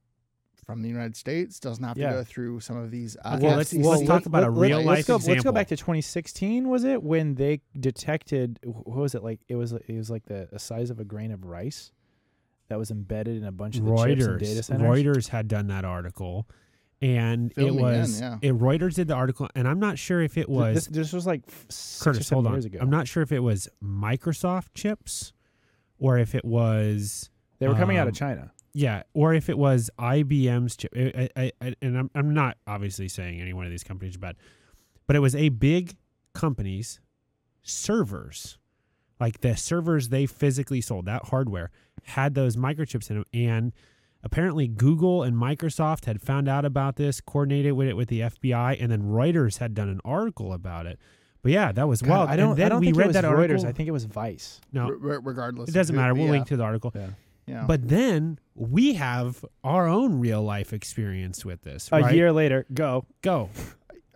from 0.65 0.83
the 0.83 0.89
United 0.89 1.17
States, 1.17 1.61
doesn't 1.61 1.85
have 1.85 1.97
Yeah. 1.97 2.11
to 2.11 2.17
go 2.17 2.25
through 2.25 2.61
some 2.61 2.77
of 2.77 2.91
these. 2.91 3.17
Uh, 3.25 3.39
Well, 3.41 3.57
let's- 3.57 3.73
FCC 3.73 3.85
let's 3.85 4.07
talk 4.07 4.27
about 4.27 4.45
a 4.45 4.51
let- 4.51 4.61
real 4.69 4.77
let's 4.79 4.87
life 4.87 5.07
go, 5.07 5.17
Let's 5.31 5.45
go 5.45 5.53
back 5.53 5.69
to 5.69 5.77
2016. 5.77 6.69
Was 6.69 6.85
it 6.85 7.03
when 7.03 7.35
they 7.35 7.61
detected? 7.79 8.59
What 8.65 8.87
was 8.97 9.15
it 9.15 9.23
like? 9.23 9.41
It 9.49 9.57
was 9.57 9.73
it 9.73 9.85
was 9.97 10.11
like 10.11 10.25
the, 10.27 10.49
the 10.51 10.59
size 10.59 10.91
of 10.91 10.99
a 11.01 11.05
grain 11.05 11.31
of 11.33 11.45
rice 11.45 11.93
that 12.69 12.79
was 12.79 12.91
embedded 12.91 13.37
in 13.37 13.45
a 13.45 13.53
bunch 13.53 13.77
of 13.77 13.85
the 13.85 13.91
chips 13.97 14.25
in 14.25 14.39
data 14.39 14.61
Reuters. 14.61 14.65
centers. 14.65 14.89
Reuters 15.05 15.29
had 15.29 15.49
done 15.49 15.67
that 15.67 15.85
article, 15.85 16.49
and 17.03 17.53
Fill 17.53 17.67
it 17.69 17.71
me 17.73 17.77
in, 17.77 17.83
was 17.85 18.21
yeah. 18.21 18.39
it, 18.41 18.55
Reuters 18.55 18.95
did 18.95 19.09
the 19.09 19.15
article, 19.15 19.49
and 19.55 19.69
I'm 19.69 19.79
not 19.81 19.99
sure 19.99 20.23
if 20.23 20.39
it 20.39 20.49
was 20.49 20.75
this, 20.75 20.87
this 20.87 21.13
was 21.13 21.27
like 21.27 21.43
f- 21.47 21.67
six 21.69 22.01
or 22.01 22.05
Curtis. 22.13 22.27
seven 22.29 22.37
Hold 22.37 22.47
on, 22.47 22.53
years 22.55 22.65
ago. 22.65 22.79
I'm 22.81 22.89
not 22.91 23.07
sure 23.07 23.23
if 23.23 23.33
it 23.33 23.41
was 23.41 23.69
Microsoft 23.83 24.69
chips, 24.75 25.33
or 25.99 26.17
if 26.19 26.35
it 26.35 26.45
was 26.45 27.29
they 27.59 27.69
were 27.69 27.75
coming 27.75 27.99
out 27.99 28.09
of 28.09 28.13
um, 28.13 28.17
China. 28.17 28.51
Yeah, 28.77 29.05
or 29.15 29.33
if 29.35 29.49
it 29.49 29.57
was 29.57 29.89
IBM's 29.99 30.77
chip, 30.77 30.93
I, 30.97 31.29
I, 31.37 31.53
I, 31.61 31.75
and 31.81 31.97
I'm 31.97 32.11
I'm 32.15 32.35
not 32.35 32.57
obviously 32.67 33.07
saying 33.09 33.41
any 33.41 33.53
one 33.53 33.65
of 33.65 33.71
these 33.71 33.85
companies 33.85 34.17
are 34.17 34.19
bad, 34.19 34.37
but 35.07 35.15
it 35.15 35.21
was 35.21 35.37
a 35.37 35.49
big 35.51 35.95
company's 36.35 36.99
servers, 37.63 38.59
like 39.21 39.41
the 39.41 39.57
servers 39.57 40.09
they 40.09 40.27
physically 40.27 40.81
sold, 40.81 41.07
that 41.07 41.27
hardware 41.27 41.71
had 42.03 42.35
those 42.35 42.57
microchips 42.57 43.11
in 43.11 43.17
them, 43.17 43.25
and 43.33 43.73
apparently 44.23 44.67
Google 44.69 45.23
and 45.23 45.37
Microsoft 45.37 46.05
had 46.07 46.21
found 46.21 46.49
out 46.49 46.65
about 46.65 46.97
this, 46.97 47.21
coordinated 47.21 47.73
with 47.75 47.89
it 47.89 47.97
with 47.97 48.09
the 48.09 48.21
FBI, 48.21 48.77
and 48.83 48.91
then 48.91 49.03
Reuters 49.03 49.59
had 49.59 49.75
done 49.75 49.89
an 49.89 50.01
article 50.05 50.53
about 50.53 50.87
it. 50.87 50.99
But 51.43 51.53
yeah, 51.53 51.73
that 51.73 51.87
was 51.87 52.01
God, 52.03 52.11
wild. 52.11 52.31
I 52.31 52.37
don't. 52.37 52.51
And 52.51 52.59
then 52.59 52.67
I 52.67 52.69
don't 52.71 52.81
we 52.81 52.87
think 52.87 52.97
read 52.97 53.05
it 53.05 53.09
was 53.09 53.15
that 53.15 53.25
Reuters. 53.25 53.39
article. 53.39 53.67
I 53.67 53.73
think 53.73 53.89
it 53.89 53.93
was 53.93 54.05
Vice. 54.07 54.61
no, 54.73 54.89
re- 54.89 54.97
re- 55.17 55.19
regardless. 55.23 55.69
it 55.69 55.73
doesn't 55.73 55.95
who- 55.95 56.01
matter. 56.01 56.15
We'll 56.15 56.25
yeah, 56.25 56.31
link 56.31 56.47
to 56.49 56.57
the 56.57 56.65
article. 56.65 56.91
Yeah. 56.95 57.09
Yeah. 57.47 57.65
But 57.67 57.89
then 57.89 58.39
we 58.55 58.95
have 58.95 59.45
our 59.63 59.87
own 59.87 60.19
real 60.21 60.43
life 60.43 60.73
experience 60.73 61.45
with 61.45 61.63
this. 61.63 61.89
A 61.93 62.01
right? 62.01 62.15
year 62.15 62.33
later, 62.33 62.67
go. 62.73 63.05
Go. 63.23 63.51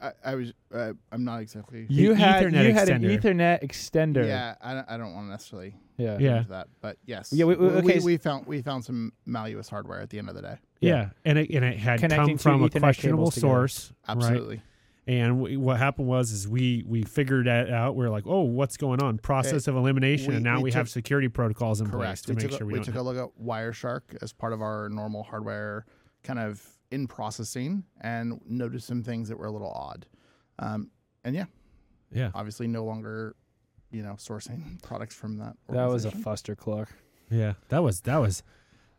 I, 0.01 0.13
I 0.25 0.35
was. 0.37 0.53
Uh, 0.73 0.93
I'm 1.11 1.25
not 1.25 1.41
exactly. 1.41 1.85
You 1.89 2.15
had 2.15 2.45
Ethernet 2.45 2.65
you 2.69 2.73
had 2.73 2.89
an. 2.89 3.03
Ethernet 3.03 3.65
extender. 3.65 4.25
Yeah, 4.27 4.55
I 4.63 4.75
don't, 4.75 4.91
I 4.91 4.97
don't 4.97 5.13
want 5.13 5.27
to 5.27 5.31
necessarily 5.33 5.75
Yeah. 5.97 6.13
get 6.13 6.21
Yeah. 6.21 6.37
into 6.39 6.49
that, 6.51 6.69
but 6.81 6.99
yes. 7.05 7.33
Yeah, 7.33 7.47
we- 7.47 7.57
we- 7.57 7.67
okay, 7.67 7.85
we, 7.87 7.95
s- 7.95 8.05
we 8.05 8.17
found 8.17 8.47
we 8.47 8.63
found 8.63 8.85
some 8.85 9.13
malleous 9.27 9.69
hardware 9.69 10.01
at 10.01 10.11
the 10.11 10.19
end 10.21 10.29
of 10.29 10.37
the 10.37 10.43
day. 10.43 10.57
Yeah. 10.81 10.91
Yeah. 10.95 11.09
And 11.25 11.39
it, 11.39 11.51
and 11.51 11.65
it 11.65 11.79
had 11.79 11.99
Connecting 11.99 12.19
come 12.29 12.29
two 12.37 12.39
from 12.39 12.63
a 12.63 12.69
Ethernet 12.69 12.79
questionable 12.81 13.25
cables 13.25 13.35
together. 13.35 13.47
source. 13.49 13.93
right? 14.07 14.17
Absolutely. 14.17 14.63
And 15.09 15.41
we, 15.41 15.57
what 15.57 15.79
happened 15.79 16.07
was 16.07 16.31
is 16.33 16.47
we 16.47 16.85
we 16.87 17.03
figured 17.03 17.47
that 17.47 17.71
out. 17.71 17.97
We're 17.97 18.11
like, 18.11 18.25
oh, 18.27 18.43
what's 18.43 18.77
going 18.77 19.03
on? 19.03 19.17
Process 19.19 19.67
of 19.67 19.75
elimination, 19.75 20.29
we- 20.29 20.35
and 20.37 20.45
now 20.45 20.59
we 20.59 20.65
we, 20.65 20.73
have 20.73 20.87
took- 20.87 20.93
security 20.93 21.29
protocols 21.29 21.81
in 21.81 21.89
place 21.91 22.21
to 22.23 22.33
we 22.33 22.37
make 22.37 22.51
took, 22.51 22.59
sure 22.59 22.63
a, 22.65 22.67
we, 22.67 22.73
we 22.75 22.79
don't. 22.81 22.85
took 22.85 22.95
a 22.97 23.01
look 23.03 23.17
at 23.17 23.31
Wireshark 23.43 24.03
as 24.23 24.35
part 24.35 24.53
of 24.53 24.61
our 24.61 24.91
normal 24.91 25.23
hardware 25.23 25.87
kind 26.23 26.39
of 26.39 26.63
in 26.91 27.07
processing 27.07 27.85
and 28.03 28.39
noticed 28.47 28.87
some 28.87 29.03
things 29.03 29.29
that 29.31 29.39
were 29.39 29.47
a 29.47 29.51
little 29.51 29.71
odd. 29.73 30.05
Um, 30.59 30.91
and 31.25 31.35
yeah, 31.35 31.47
yeah, 32.13 32.31
obviously 32.35 32.67
no 32.69 32.85
longer, 32.85 33.35
you 33.91 34.03
know, 34.03 34.13
sourcing 34.19 34.83
products 34.83 35.15
from 35.15 35.39
that. 35.39 35.57
That 35.71 35.89
was 35.89 36.05
a 36.05 36.09
organization. 36.09 36.55
fuster 36.55 36.57
cluck. 36.57 36.93
yeah. 37.31 37.55
That 37.71 37.83
was 37.83 38.03
that 38.03 38.19
was 38.19 38.43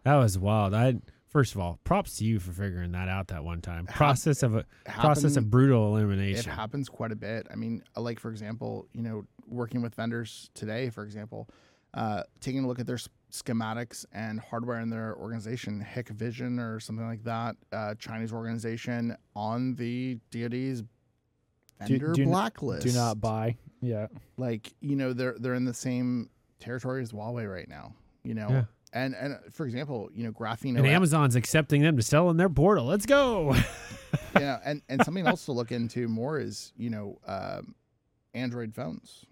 that 0.06 0.16
was 0.16 0.40
wild. 0.40 0.74
I 0.74 0.96
first 1.30 1.56
of 1.56 1.62
all, 1.62 1.80
props 1.84 2.18
to 2.18 2.26
you 2.26 2.40
for 2.40 2.52
figuring 2.52 2.92
that 2.92 3.08
out 3.08 3.28
that 3.30 3.44
one 3.44 3.62
time. 3.62 3.86
Process 3.86 4.44
of 4.44 4.56
a 4.56 4.66
process 4.86 5.36
of 5.38 5.50
brutal 5.50 5.96
elimination. 5.96 6.52
it 6.52 6.54
happens 6.56 6.90
quite 6.90 7.12
a 7.12 7.16
bit. 7.16 7.48
I 7.52 7.56
mean, 7.56 7.84
uh, 7.96 8.02
like 8.02 8.20
for 8.20 8.30
example, 8.32 8.88
you 8.94 9.02
know, 9.04 9.26
working 9.48 9.82
with 9.82 9.96
vendors 9.96 10.50
today, 10.54 10.90
for 10.90 11.04
example, 11.04 11.48
uh, 11.94 12.24
taking 12.40 12.64
a 12.64 12.68
look 12.68 12.80
at 12.80 12.86
their 12.88 13.00
schematics 13.32 14.06
and 14.12 14.40
hardware 14.40 14.80
in 14.80 14.90
their 14.90 15.16
organization, 15.18 15.86
Hikvision 15.96 16.60
or 16.60 16.80
something 16.80 17.06
like 17.06 17.24
that, 17.24 17.56
uh, 17.72 17.96
Chinese 17.96 18.34
organization 18.34 19.16
on 19.36 19.76
the 19.76 20.18
DoD's 20.32 20.82
Do- 20.82 20.88
vendor 21.88 22.12
do 22.14 22.24
n- 22.24 22.30
blacklist. 22.30 22.86
Do 22.86 22.94
not 22.94 23.22
buy. 23.22 23.56
Yeah. 23.82 24.08
like 24.36 24.74
you 24.82 24.98
know 24.98 25.14
they're 25.14 25.36
they're 25.40 25.54
in 25.54 25.64
the 25.64 25.74
same 25.74 26.30
territory 26.60 27.02
as 27.02 27.12
Huawei 27.14 27.50
right 27.50 27.70
now. 27.70 27.94
You 28.24 28.34
know, 28.34 28.50
Yeah. 28.50 28.64
And 28.94 29.16
and 29.16 29.38
for 29.52 29.66
example, 29.66 30.10
you 30.14 30.24
know, 30.24 30.32
graphene 30.32 30.78
and 30.78 30.88
Amazon's 30.88 31.36
accepting 31.36 31.82
them 31.82 31.98
to 31.98 32.04
sell 32.04 32.30
in 32.30 32.38
their 32.38 32.50
portal. 32.50 32.86
Let's 32.86 33.06
go. 33.06 33.56
yeah, 34.40 34.60
and 34.64 34.82
and 34.90 35.04
something 35.04 35.28
else 35.28 35.46
to 35.46 35.52
look 35.52 35.72
into 35.72 36.08
more 36.08 36.40
is 36.40 36.74
you 36.78 36.90
know 36.90 37.20
um, 37.28 37.76
Android 38.34 38.74
phones. 38.74 39.26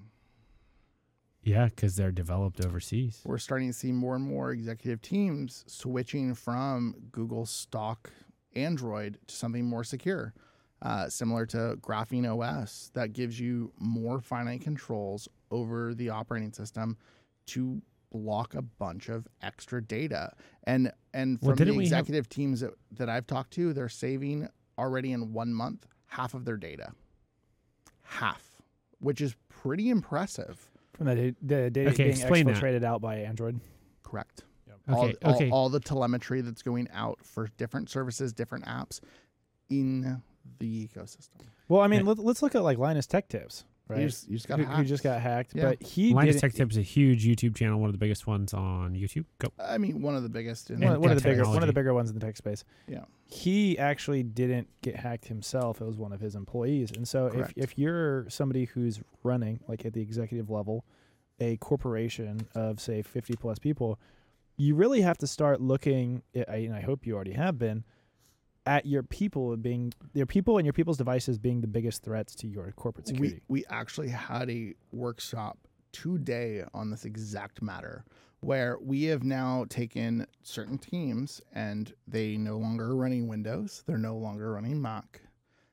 yeah, 1.43 1.65
because 1.65 1.95
they're 1.95 2.11
developed 2.11 2.63
overseas. 2.63 3.21
We're 3.25 3.37
starting 3.37 3.67
to 3.67 3.73
see 3.73 3.91
more 3.91 4.15
and 4.15 4.23
more 4.23 4.51
executive 4.51 5.01
teams 5.01 5.63
switching 5.67 6.35
from 6.35 6.95
Google 7.11 7.45
stock 7.45 8.11
Android 8.55 9.19
to 9.27 9.35
something 9.35 9.65
more 9.65 9.83
secure, 9.83 10.33
uh, 10.81 11.09
similar 11.09 11.45
to 11.47 11.77
Graphene 11.81 12.25
OS, 12.27 12.91
that 12.93 13.13
gives 13.13 13.39
you 13.39 13.71
more 13.79 14.19
finite 14.19 14.61
controls 14.61 15.27
over 15.51 15.93
the 15.93 16.09
operating 16.09 16.51
system 16.51 16.97
to 17.47 17.81
block 18.11 18.53
a 18.55 18.61
bunch 18.61 19.09
of 19.09 19.27
extra 19.41 19.81
data. 19.83 20.33
And 20.63 20.91
and 21.13 21.39
Well, 21.41 21.51
from 21.51 21.57
the 21.57 21.65
didn't 21.65 21.75
have- 21.75 21.83
executive 21.83 22.29
teams 22.29 22.61
that, 22.61 22.71
that 22.91 23.09
I've 23.09 23.27
talked 23.27 23.51
to, 23.53 23.73
they're 23.73 23.89
saving 23.89 24.47
already 24.77 25.11
in 25.11 25.33
one 25.33 25.53
month 25.53 25.87
half 26.07 26.33
of 26.33 26.45
their 26.45 26.57
data. 26.57 26.91
Half, 28.03 28.61
which 28.99 29.21
is 29.21 29.35
pretty 29.49 29.89
impressive. 29.89 30.69
From 30.93 31.07
the, 31.07 31.15
da- 31.15 31.35
the 31.41 31.69
data 31.69 31.89
Okay, 31.91 32.03
being 32.05 32.09
explain 32.17 32.45
that. 32.47 32.55
exfiltrated 32.55 32.83
out 32.83 33.01
by 33.01 33.17
Android. 33.17 33.59
Correct. 34.03 34.43
all, 34.89 35.05
Okay, 35.05 35.15
all, 35.23 35.35
okay. 35.35 35.49
all 35.49 35.69
the 35.69 35.79
telemetry 35.81 36.41
that's 36.41 36.61
going 36.61 36.87
out 36.93 37.19
for 37.23 37.49
different 37.57 37.89
services, 37.89 38.31
different 38.31 38.65
apps 38.65 39.01
in 39.69 40.21
the 40.59 40.87
ecosystem. 40.87 41.41
Well, 41.67 41.81
I 41.81 41.87
mean, 41.87 42.01
Yeah. 42.01 42.07
let, 42.09 42.19
let's 42.19 42.41
look 42.41 42.55
at 42.55 42.63
like 42.63 42.77
Linus 42.77 43.05
Tech 43.05 43.27
Tips, 43.27 43.65
right? 43.88 44.00
You 44.01 44.08
just, 44.08 44.27
you 44.27 44.36
just 44.38 44.48
got 44.48 44.60
who, 44.60 44.65
who 44.65 44.72
hacked. 44.72 44.88
just 44.88 45.03
got 45.03 45.22
hacked, 45.22 45.51
Yeah. 45.56 45.63
but 45.70 45.82
he 45.84 46.13
Linus 46.13 46.36
didn't- 46.36 46.41
Tech 46.51 46.53
Tips 46.58 46.75
is 46.75 46.79
a 46.79 46.82
huge 46.82 47.25
YouTube 47.25 47.56
channel, 47.56 47.79
one 47.79 47.89
of 47.89 47.94
the 47.94 47.98
biggest 48.00 48.27
ones 48.27 48.53
on 48.53 48.94
YouTube. 48.96 49.25
Go. 49.39 49.50
I 49.60 49.77
mean, 49.77 50.01
one 50.01 50.15
of 50.15 50.24
the 50.24 50.29
biggest. 50.29 50.70
In 50.70 50.82
one, 50.82 51.00
one 51.01 51.12
of 51.12 51.22
the 51.22 51.27
bigger 51.29 51.44
one 51.46 51.62
of 51.63 51.67
the 51.67 51.74
bigger 51.74 51.94
ones 51.94 52.10
in 52.10 52.17
the 52.17 52.25
tech 52.25 52.38
space. 52.38 52.63
Yeah. 52.88 53.06
He 53.25 53.77
actually 53.77 54.24
didn't 54.24 54.67
get 54.82 54.96
hacked 54.96 55.25
himself. 55.25 55.82
It 55.82 55.86
was 55.86 55.98
one 55.98 56.13
of 56.13 56.20
his 56.22 56.36
employees. 56.36 56.91
And 56.96 57.08
so 57.08 57.27
if, 57.27 57.34
Correct. 57.34 57.53
if 57.56 57.77
you're 57.77 58.29
somebody 58.29 58.65
who's 58.65 59.01
running 59.24 59.60
like 59.67 59.86
at 59.86 59.94
the 59.94 60.01
executive 60.01 60.50
level 60.50 60.86
a 61.39 61.58
corporation 61.58 62.48
of 62.56 62.79
say 62.79 63.01
50 63.01 63.36
plus 63.36 63.60
people, 63.60 64.00
you 64.58 64.74
really 64.75 65.01
have 65.01 65.17
to 65.20 65.27
start 65.27 65.62
looking 65.62 66.24
I- 66.36 66.56
and 66.56 66.74
I 66.74 66.82
hope 66.82 67.06
you 67.06 67.15
already 67.15 67.34
have 67.34 67.60
been 67.60 67.84
at 68.67 68.86
your 68.86 69.01
people 69.03 69.55
being 69.57 69.93
your 70.13 70.25
people 70.25 70.57
and 70.57 70.65
your 70.65 70.74
people's 70.74 70.97
devices 70.97 71.38
being 71.38 71.62
the 71.62 71.67
biggest 71.67 72.03
threats 72.03 72.36
to 72.36 72.47
your 72.47 72.71
corporate 72.75 73.07
security. 73.07 73.41
We 73.47 73.62
we 73.62 73.65
actually 73.69 74.09
had 74.09 74.50
a 74.50 74.74
workshop 74.91 75.57
today 75.91 76.63
on 76.74 76.91
this 76.91 77.05
exact 77.05 77.62
matter 77.62 78.03
where 78.41 78.77
we 78.79 79.05
have 79.05 79.24
now 79.24 79.65
taken 79.69 80.27
certain 80.43 80.77
teams 80.77 81.41
and 81.53 81.93
they 82.07 82.38
no 82.38 82.57
longer 82.57 82.91
are 82.91 82.95
running 82.95 83.27
Windows, 83.27 83.83
they're 83.88 83.97
no 83.97 84.15
longer 84.15 84.51
running 84.51 84.81
Mac, 84.81 85.21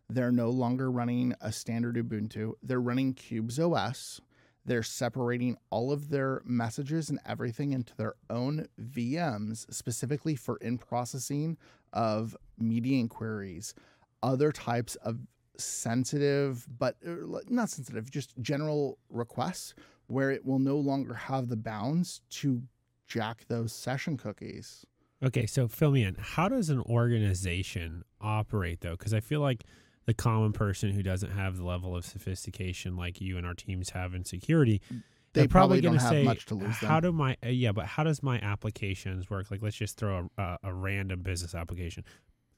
they're 0.09 0.33
no 0.33 0.51
longer 0.51 0.91
running 0.91 1.35
a 1.41 1.53
standard 1.53 1.97
Ubuntu, 1.97 2.53
they're 2.63 2.81
running 2.81 3.13
Qubes 3.15 3.59
OS. 3.59 4.21
They're 4.65 4.83
separating 4.83 5.57
all 5.71 5.93
of 5.93 6.09
their 6.09 6.43
messages 6.45 7.11
and 7.11 7.19
everything 7.27 7.73
into 7.73 7.95
their 7.97 8.15
own 8.31 8.67
VMs 8.81 9.73
specifically 9.73 10.37
for 10.37 10.57
in 10.57 10.79
processing 10.79 11.59
of 11.93 12.37
media 12.59 12.99
inquiries, 12.99 13.75
other 14.23 14.53
types 14.53 14.95
of 14.97 15.21
sensitive, 15.59 16.67
but 16.79 16.97
uh, 17.07 17.15
not 17.49 17.71
sensitive, 17.71 18.11
just 18.11 18.33
general 18.41 18.99
requests 19.11 19.75
where 20.07 20.31
it 20.31 20.45
will 20.45 20.59
no 20.59 20.77
longer 20.77 21.15
have 21.15 21.49
the 21.49 21.57
bounds 21.57 22.21
to 22.31 22.63
jack 23.07 23.45
those 23.49 23.73
session 23.73 24.17
cookies. 24.17 24.85
Okay, 25.23 25.47
so 25.47 25.69
fill 25.69 25.91
me 25.91 26.05
in. 26.05 26.17
How 26.19 26.49
does 26.49 26.71
an 26.71 26.81
organization 26.81 28.03
operate 28.21 28.81
though? 28.81 28.97
Because 28.97 29.15
I 29.15 29.21
feel 29.21 29.41
like 29.41 29.65
the 30.07 30.15
common 30.15 30.53
person 30.53 30.91
who 30.91 31.03
doesn't 31.03 31.31
have 31.31 31.57
the 31.57 31.65
level 31.65 31.97
of 31.97 32.05
sophistication 32.05 32.97
like 32.97 33.21
you 33.21 33.37
and 33.39 33.47
our 33.47 33.55
teams 33.55 33.91
have 33.91 34.15
in 34.15 34.25
security, 34.25 34.81
They 34.91 35.01
they're 35.41 35.49
probably, 35.49 35.81
probably 35.81 35.81
don't 35.81 35.91
going 35.93 35.99
to 35.99 36.05
have 36.05 36.13
say, 36.13 36.23
much 36.25 36.47
to 36.47 36.55
lose 36.55 36.77
"How 36.77 37.01
then." 37.01 37.11
do 37.11 37.13
my 37.13 37.37
uh, 37.45 37.49
yeah?" 37.49 37.73
But 37.73 37.87
how 37.87 38.05
does 38.05 38.23
my 38.23 38.39
applications 38.41 39.31
work? 39.31 39.51
Like, 39.51 39.63
let's 39.63 39.77
just 39.77 39.97
throw 39.97 40.29
a, 40.39 40.43
a, 40.43 40.59
a 40.65 40.75
random 40.75 41.23
business 41.23 41.55
application, 41.55 42.05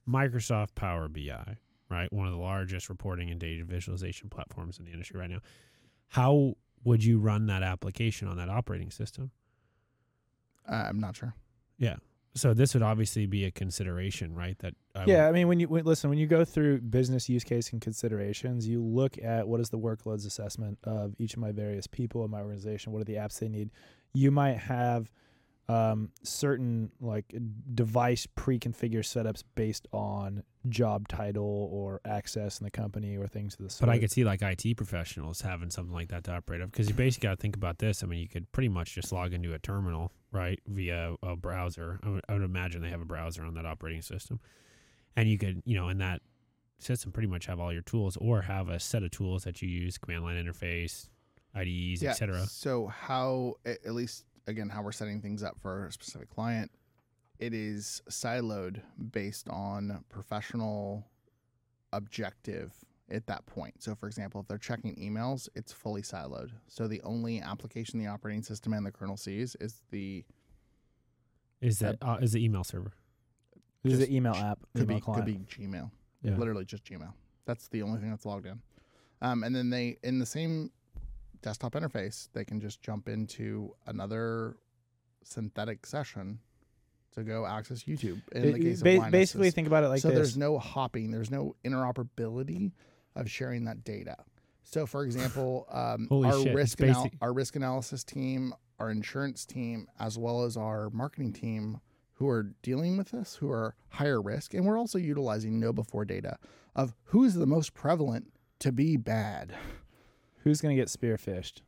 Microsoft 0.09 0.75
Power 0.75 1.09
BI, 1.09 1.57
right? 1.89 2.13
One 2.13 2.27
of 2.27 2.33
the 2.33 2.39
largest 2.41 2.89
reporting 2.89 3.31
and 3.31 3.41
data 3.41 3.65
visualization 3.65 4.29
platforms 4.29 4.79
in 4.79 4.85
the 4.85 4.93
industry 4.93 5.19
right 5.21 5.31
now. 5.31 5.41
How 6.09 6.55
would 6.85 7.03
you 7.05 7.19
run 7.19 7.47
that 7.47 7.63
application 7.63 8.29
on 8.29 8.37
that 8.37 8.49
operating 8.49 8.91
system? 8.91 9.31
Uh, 10.69 10.87
I'm 10.89 11.01
not 11.01 11.17
sure. 11.17 11.35
So 12.37 12.53
this 12.55 12.75
would 12.75 12.83
obviously 12.83 13.27
be 13.27 13.45
a 13.45 13.51
consideration, 13.51 14.35
right? 14.35 14.59
That 14.59 14.75
I 14.95 15.01
would- 15.01 15.09
Yeah, 15.09 15.27
I 15.27 15.33
mean, 15.33 15.49
when 15.49 15.59
you 15.59 15.69
when, 15.69 15.85
listen, 15.85 16.11
when 16.11 16.19
you 16.19 16.27
go 16.27 16.45
through 16.45 16.83
business 16.83 17.29
use 17.29 17.45
case 17.45 17.73
and 17.73 17.81
considerations, 17.81 18.69
you 18.69 18.83
look 18.85 19.17
at 19.23 19.49
what 19.49 19.59
is 19.61 19.71
the 19.71 19.79
workloads 19.79 20.27
assessment 20.27 20.79
of 20.85 21.15
each 21.19 21.35
of 21.35 21.41
my 21.41 21.51
various 21.53 21.87
people 21.87 22.25
in 22.25 22.31
my 22.31 22.41
organization. 22.41 22.93
What 22.93 23.01
are 23.01 23.05
the 23.07 23.15
apps 23.15 23.39
they 23.39 23.49
need? 23.49 23.71
You 24.15 24.31
might 24.31 24.59
have 24.59 25.11
um, 25.69 26.11
certain 26.23 26.93
like 27.01 27.35
device 27.75 28.27
pre-configured 28.27 29.01
setups 29.01 29.43
based 29.55 29.87
on 29.93 30.45
job 30.69 31.09
title 31.09 31.69
or 31.73 32.01
access 32.05 32.61
in 32.61 32.65
the 32.65 32.71
company 32.71 33.17
or 33.17 33.27
things 33.27 33.55
of 33.55 33.65
the 33.65 33.71
sort. 33.71 33.87
But 33.89 33.93
I 33.93 33.99
could 33.99 34.11
see 34.11 34.25
like 34.25 34.43
IT 34.43 34.77
professionals 34.77 35.41
having 35.41 35.71
something 35.71 35.95
like 35.95 36.09
that 36.09 36.25
to 36.25 36.33
operate 36.33 36.61
up 36.61 36.71
because 36.71 36.89
you 36.89 36.95
basically 36.95 37.29
got 37.29 37.37
to 37.39 37.43
think 37.43 37.57
about 37.57 37.79
this. 37.79 38.03
I 38.03 38.07
mean, 38.07 38.21
you 38.21 38.29
could 38.29 38.51
pretty 38.53 38.69
much 38.69 38.95
just 38.95 39.13
log 39.13 39.33
into 39.33 39.55
a 39.55 39.59
terminal, 39.59 40.13
right, 40.31 40.61
via 40.67 41.15
a 41.23 41.37
browser. 41.37 41.99
I 42.03 42.09
would, 42.11 42.25
I 42.29 42.33
would 42.35 42.43
imagine 42.43 42.83
they 42.83 42.91
have 42.91 43.03
a 43.03 43.07
browser 43.07 43.45
on 43.45 43.55
that 43.55 43.67
operating 43.67 44.03
system, 44.03 44.41
and 45.17 45.29
you 45.29 45.39
could, 45.39 45.63
you 45.65 45.77
know, 45.77 45.89
in 45.89 45.99
that 45.99 46.21
system, 46.79 47.11
pretty 47.11 47.29
much 47.29 47.47
have 47.47 47.59
all 47.59 47.73
your 47.73 47.83
tools 47.83 48.17
or 48.19 48.43
have 48.43 48.69
a 48.69 48.79
set 48.79 49.03
of 49.03 49.11
tools 49.11 49.45
that 49.45 49.63
you 49.63 49.69
use, 49.69 49.99
command 49.99 50.25
line 50.25 50.37
interface, 50.37 51.09
IDEs, 51.55 52.05
etc. 52.05 52.47
So 52.47 52.87
how, 52.87 53.55
at 53.65 53.95
least 53.95 54.25
again, 54.47 54.69
how 54.69 54.83
we're 54.83 54.93
setting 54.93 55.21
things 55.21 55.43
up 55.43 55.57
for 55.61 55.87
a 55.87 55.93
specific 55.93 56.31
client, 56.31 56.71
it 57.39 57.53
is 57.53 58.03
siloed 58.11 58.81
based 59.13 59.49
on 59.49 60.05
professional 60.09 61.07
objective 61.93 62.73
at 63.11 63.27
that 63.27 63.45
point. 63.47 63.83
So, 63.83 63.95
for 63.95 64.07
example, 64.07 64.41
if 64.41 64.49
they're 64.49 64.59
checking 64.59 64.95
emails, 64.97 65.49
it's 65.55 65.73
fully 65.73 66.03
siloed. 66.03 66.51
So 66.67 66.89
the 66.89 67.01
only 67.03 67.41
application 67.41 67.99
the 67.99 68.07
operating 68.07 68.43
system 68.43 68.73
and 68.73 68.85
the 68.85 68.91
kernel 68.91 69.17
sees 69.17 69.57
is 69.61 69.83
the 69.91 70.25
Is 71.61 71.79
that 71.81 71.97
uh, 72.03 72.19
is 72.21 72.33
the 72.33 72.45
email 72.45 72.65
server? 72.65 72.93
this 73.85 73.95
is 73.95 73.99
the 74.01 74.15
email 74.15 74.35
app, 74.35 74.59
could 74.75 74.85
email 74.85 74.97
be 74.97 75.01
client. 75.01 75.27
could 75.27 75.35
be 75.59 75.67
Gmail. 75.67 75.91
Yeah. 76.23 76.37
literally 76.37 76.65
just 76.65 76.85
Gmail. 76.85 77.13
That's 77.45 77.69
the 77.69 77.83
only 77.83 78.01
thing 78.01 78.11
that's 78.11 78.27
logged 78.27 78.47
in. 78.47 78.61
Um, 79.23 79.45
and 79.45 79.55
then 79.55 79.71
they, 79.71 79.99
in 80.03 80.19
the 80.19 80.27
same 80.27 80.73
desktop 81.47 81.75
interface, 81.75 82.29
they 82.33 82.45
can 82.45 82.61
just 82.61 82.83
jump 82.83 83.09
into 83.09 83.73
another 83.87 84.57
synthetic 85.23 85.87
session 85.87 86.41
to 87.15 87.23
go 87.23 87.47
access 87.47 87.85
YouTube. 87.85 88.21
In 88.33 88.53
the 88.53 88.59
case 88.59 88.83
ba- 88.83 88.95
of 88.95 88.99
Linus, 88.99 89.13
basically, 89.13 89.51
think 89.53 89.69
about 89.69 89.85
it 89.85 89.89
like 89.89 90.01
so 90.01 90.09
this. 90.09 90.17
there's 90.17 90.37
no 90.37 90.59
hopping, 90.59 91.13
there's 91.13 91.31
no 91.31 91.55
interoperability 91.65 92.73
of 93.15 93.31
sharing 93.31 93.65
that 93.67 93.85
data. 93.85 94.17
So, 94.65 94.87
for 94.87 95.05
example, 95.05 95.69
um, 95.71 96.09
our 96.11 96.43
shit, 96.43 96.53
risk 96.55 96.83
anal- 96.83 97.11
our 97.23 97.33
risk 97.33 97.55
analysis 97.55 98.03
team, 98.03 98.53
our 98.81 98.91
insurance 98.91 99.47
team, 99.47 99.87
as 100.01 100.19
well 100.19 100.43
as 100.43 100.57
our 100.57 100.91
marketing 100.91 101.33
team, 101.33 101.81
who 102.15 102.29
are 102.29 102.55
dealing 102.63 102.97
with 102.97 103.13
this, 103.13 103.37
who 103.37 103.53
are 103.53 103.77
higher 103.91 104.21
risk, 104.21 104.53
and 104.53 104.67
we're 104.67 104.79
also 104.79 104.99
utilizing 104.99 105.61
KnowBe4 105.61 106.09
data 106.09 106.39
of 106.75 106.93
who's 107.05 107.35
the 107.35 107.47
most 107.47 107.73
prevalent 107.73 108.33
to 108.59 108.73
be 108.73 108.97
bad. 108.97 109.55
Who's 110.47 110.61
going 110.61 110.77
to 110.77 110.81
get 110.81 110.89
spearphished? 110.89 111.63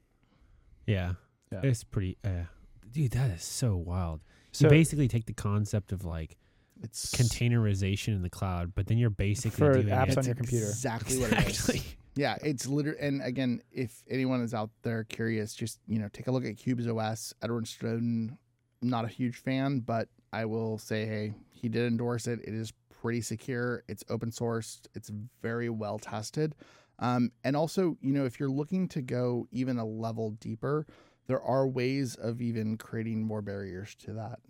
Yeah, 0.87 1.15
Yeah. 1.51 1.63
it's 1.65 1.83
pretty. 1.83 2.17
Uh, 2.25 2.45
dude, 2.93 3.11
that 3.11 3.29
is 3.33 3.43
so 3.43 3.75
wild. 3.75 4.21
So 4.53 4.67
you 4.67 4.71
basically 4.71 5.09
take 5.09 5.27
the 5.27 5.33
concept 5.33 5.91
of 5.91 6.05
like 6.05 6.37
It's 6.81 7.13
containerization 7.13 8.15
in 8.15 8.23
the 8.23 8.31
cloud, 8.31 8.77
but 8.77 8.87
then 8.87 8.97
you're 8.97 9.11
basically 9.11 9.51
For 9.51 9.73
doing 9.73 9.89
apps 9.89 10.11
it. 10.11 10.19
on 10.19 10.25
your 10.27 10.37
computer. 10.37 10.67
Exactly 10.67 11.19
what 11.19 11.33
it 11.33 11.39
is. 11.41 11.47
Exactly. 11.69 11.83
Yeah, 12.15 12.37
it's 12.43 12.67
literally, 12.67 12.99
and 13.01 13.23
again, 13.23 13.63
if 13.71 14.03
anyone 14.11 14.43
is 14.43 14.53
out 14.53 14.71
there 14.83 15.05
curious, 15.05 15.55
just 15.55 15.79
you 15.87 15.99
know, 16.01 16.09
take 16.13 16.27
a 16.27 16.33
look 16.33 16.45
at 16.45 16.57
Qubes 16.57 16.87
OS. 16.89 17.33
Edward 17.43 17.69
Snowden, 17.69 18.37
not 18.83 19.05
a 19.05 19.09
huge 19.09 19.37
fan, 19.37 19.79
but 19.81 20.09
I 20.33 20.45
will 20.45 20.79
say, 20.79 21.07
hey, 21.07 21.35
he 21.53 21.69
did 21.69 21.87
endorse 21.87 22.27
it. 22.27 22.41
It 22.43 22.55
is 22.55 22.73
pretty 23.03 23.21
secure. 23.21 23.85
It's 23.89 24.03
open 24.09 24.31
sourced. 24.31 24.81
It's 24.97 25.13
very 25.43 25.69
well 25.69 26.01
tested. 26.01 26.57
Um, 26.99 27.31
and 27.45 27.57
also, 27.57 27.97
you 28.01 28.13
know, 28.13 28.25
if 28.25 28.41
you're 28.41 28.51
looking 28.51 28.89
to 28.89 29.03
go 29.03 29.47
even 29.53 29.79
a 29.79 29.85
level 29.85 30.33
deeper, 30.33 30.87
there 31.27 31.41
are 31.41 31.67
ways 31.67 32.17
of 32.17 32.41
even 32.41 32.77
creating 32.77 33.23
more 33.23 33.43
barriers 33.43 33.95
to 33.97 34.13
that. 34.15 34.41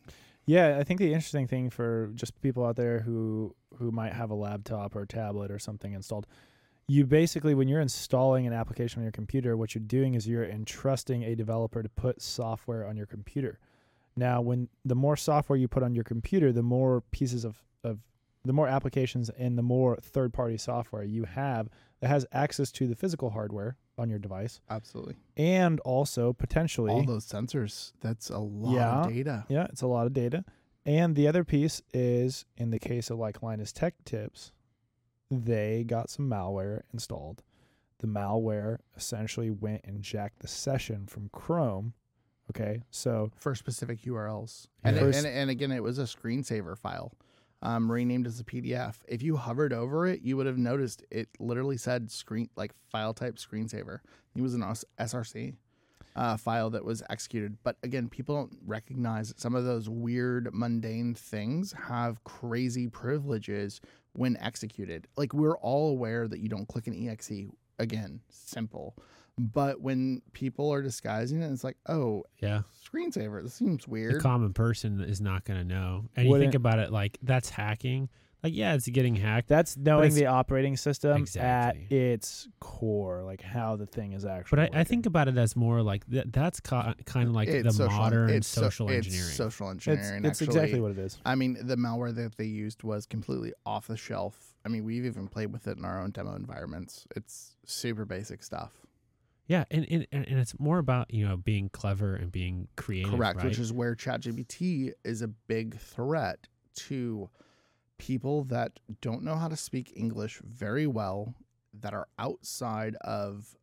Yeah, 0.47 0.79
I 0.79 0.85
think 0.85 0.99
the 0.99 1.13
interesting 1.13 1.47
thing 1.47 1.69
for 1.69 2.11
just 2.15 2.41
people 2.41 2.65
out 2.65 2.77
there 2.77 3.01
who 3.01 3.55
who 3.77 3.91
might 3.91 4.15
have 4.15 4.31
a 4.31 4.35
laptop 4.35 4.97
or 4.97 5.05
tablet 5.05 5.51
or 5.51 5.59
something 5.59 5.93
installed, 5.93 6.27
you 6.87 7.05
basically 7.05 7.55
when 7.55 7.69
you're 7.69 7.83
installing 7.83 8.47
an 8.47 8.55
application 8.55 9.01
on 9.01 9.05
your 9.05 9.13
computer, 9.13 9.59
what 9.59 9.75
you're 9.75 9.85
doing 9.85 10.15
is 10.15 10.27
you're 10.27 10.47
entrusting 10.49 11.23
a 11.23 11.35
developer 11.35 11.83
to 11.83 11.89
put 11.91 12.23
software 12.23 12.87
on 12.87 12.97
your 12.97 13.05
computer. 13.05 13.59
Now, 14.17 14.41
when 14.41 14.69
the 14.87 14.95
more 14.95 15.17
software 15.17 15.59
you 15.59 15.69
put 15.69 15.83
on 15.83 15.95
your 15.95 16.05
computer, 16.05 16.51
the 16.51 16.63
more 16.63 17.03
pieces 17.11 17.45
of 17.45 17.63
of 17.85 17.99
the 18.45 18.55
more 18.55 18.69
applications 18.69 19.29
and 19.31 19.59
the 19.59 19.63
more 19.63 19.97
third-party 19.97 20.57
software 20.57 21.03
you 21.03 21.25
have 21.25 21.69
that 22.01 22.09
has 22.09 22.27
access 22.33 22.71
to 22.73 22.87
the 22.87 22.95
physical 22.95 23.31
hardware 23.31 23.77
on 23.97 24.09
your 24.09 24.19
device 24.21 24.61
Absolutely. 24.71 25.17
and 25.37 25.81
also 25.81 26.33
potentially 26.33 26.93
All 26.93 27.05
those 27.05 27.27
sensors, 27.27 27.93
that's 28.01 28.31
a 28.31 28.39
lot 28.39 28.75
Yeah. 28.75 29.01
of 29.05 29.13
data. 29.13 29.45
Yeah, 29.49 29.65
it's 29.71 29.83
a 29.83 29.87
lot 29.89 30.07
of 30.07 30.13
data. 30.13 30.45
And 30.87 31.17
the 31.17 31.27
other 31.29 31.45
piece 31.45 31.83
is 31.93 32.45
in 32.57 32.71
the 32.71 32.79
case 32.79 33.11
of 33.11 33.19
like 33.19 33.43
Linus 33.43 33.73
Tech 33.73 33.95
Tips, 34.05 34.53
they 35.31 35.85
got 35.85 36.09
some 36.11 36.29
malware 36.31 36.83
installed. 36.93 37.43
The 37.99 38.07
malware 38.07 38.79
essentially 38.97 39.51
went 39.51 39.83
and 39.85 40.03
jacked 40.03 40.39
the 40.41 40.49
session 40.49 41.07
from 41.07 41.29
Chrome. 41.33 41.95
Okay, 42.51 42.83
so 42.91 43.31
for 43.37 43.55
specific 43.55 44.03
URLs. 44.07 44.69
And, 44.83 44.97
it- 44.97 45.01
First- 45.01 45.19
and 45.19 45.27
and 45.27 45.51
again, 45.51 45.71
it 45.73 45.83
was 45.83 45.99
a 45.99 46.05
screensaver 46.05 46.79
file, 46.79 47.13
um, 47.63 47.91
renamed 47.91 48.27
as 48.27 48.41
a 48.41 48.45
PDF. 48.45 48.97
If 49.09 49.23
you 49.23 49.37
hovered 49.37 49.73
over 49.73 50.07
it, 50.07 50.23
you 50.23 50.37
would 50.37 50.47
have 50.47 50.59
noticed 50.59 51.03
it 51.11 51.29
literally 51.39 51.77
said 51.77 52.11
screen 52.11 52.49
like 52.57 52.73
file 52.91 53.15
type 53.15 53.37
screensaver. 53.37 54.01
It 54.37 54.43
was 54.43 54.55
an 54.55 54.63
SRC. 55.01 55.55
uh, 56.17 56.37
file 56.37 56.71
that 56.71 56.85
was 56.85 57.03
executed. 57.11 57.57
But 57.63 57.77
again, 57.85 58.09
people 58.09 58.35
don't 58.35 58.59
recognize 58.67 59.29
that 59.29 59.41
some 59.41 59.55
of 59.55 59.65
those 59.65 59.89
weird, 59.89 60.49
mundane 60.53 61.15
things 61.15 61.73
have 61.73 62.25
crazy 62.25 62.89
privileges 62.89 63.81
when 64.15 64.37
executed. 64.39 65.07
Like 65.17 65.33
we're 65.33 65.57
all 65.59 65.91
aware 65.91 66.27
that 66.27 66.41
you 66.41 66.49
don't 66.49 66.67
click 66.67 66.87
an 66.89 67.09
exe. 67.09 67.31
Again, 67.79 68.21
simple. 68.31 68.97
But 69.39 69.81
when 69.81 70.23
people 70.33 70.73
are 70.73 70.83
disguising 70.83 71.41
it, 71.43 71.53
it's 71.53 71.63
like, 71.63 71.77
oh, 71.89 72.25
Yeah. 72.43 72.63
Screensaver. 72.93 73.43
This 73.43 73.55
seems 73.55 73.85
The 73.85 73.91
weird. 73.91 74.23
common 74.23 74.53
person 74.53 75.01
is 75.01 75.21
not 75.21 75.45
going 75.45 75.59
to 75.59 75.65
know. 75.65 76.07
And 76.17 76.27
you 76.27 76.31
Wouldn't- 76.31 76.53
think 76.53 76.55
about 76.55 76.79
it 76.79 76.91
like 76.93 77.19
that's 77.23 77.51
hacking. 77.51 78.09
Like, 78.41 78.55
yeah, 78.55 78.75
it's 78.75 78.87
getting 78.89 79.17
hacked. 79.17 79.49
That's 79.49 79.77
knowing 79.77 80.05
it's- 80.13 80.15
the 80.15 80.27
operating 80.27 80.77
system 80.77 81.23
Exactly. 81.23 81.83
at 81.87 81.93
its 81.93 82.47
core, 82.61 83.25
like 83.25 83.43
how 83.43 83.75
the 83.75 83.87
thing 83.87 84.13
is 84.13 84.25
actually. 84.25 84.65
But 84.69 84.77
I, 84.77 84.81
I 84.83 84.85
think 84.85 85.07
about 85.07 85.27
it 85.27 85.37
as 85.37 85.57
more 85.57 85.83
like 85.83 86.09
th- 86.09 86.27
that's 86.31 86.61
ca- 86.61 86.95
kind 87.05 87.27
of 87.29 87.35
like 87.35 87.49
It's 87.49 87.65
the 87.65 87.73
social- 87.73 87.99
modern 87.99 88.31
it's 88.31 88.47
so- 88.47 88.61
social 88.63 88.89
it's 88.91 89.07
engineering. 89.09 89.33
social 89.33 89.71
it's, 89.71 89.89
engineering. 89.89 90.25
it's 90.25 90.41
actually. 90.41 90.57
exactly 90.57 90.81
what 90.81 90.93
it 90.93 90.99
is. 90.99 91.19
I 91.27 91.35
mean, 91.35 91.59
the 91.61 91.75
malware 91.77 92.15
that 92.15 92.37
they 92.37 92.45
used 92.45 92.85
was 92.85 93.07
completely 93.07 93.53
off 93.67 93.89
the 93.89 93.97
shelf. 93.97 94.55
I 94.65 94.69
mean, 94.69 94.85
we've 94.85 95.05
even 95.05 95.27
played 95.27 95.53
with 95.53 95.67
it 95.67 95.77
in 95.77 95.85
our 95.85 96.01
own 96.01 96.13
demo 96.13 96.37
environments. 96.37 97.09
It's 97.17 97.57
super 97.65 98.05
basic 98.05 98.45
stuff. 98.45 98.71
Yeah, 99.49 99.65
and, 99.71 99.87
and 99.91 100.07
and 100.13 100.39
it's 100.39 100.59
more 100.61 100.79
about 100.79 101.13
you 101.13 101.27
know 101.27 101.39
being 101.39 101.71
clever 101.71 102.15
and 102.15 102.31
being 102.31 102.69
creative. 102.77 103.13
Correct, 103.13 103.39
right? 103.39 103.47
which 103.47 103.59
is 103.59 103.73
where 103.73 103.95
ChatGPT 103.95 104.93
is 105.05 105.23
a 105.23 105.29
big 105.29 105.79
threat 105.79 106.47
to 106.77 107.31
people 107.97 108.45
that 108.45 108.79
don't 109.01 109.23
know 109.25 109.37
how 109.37 109.49
to 109.49 109.57
speak 109.57 109.95
English 109.97 110.41
very 110.45 110.87
well, 110.87 111.35
that 111.81 111.95
are 111.95 112.09
outside 112.19 112.95
of 113.01 113.57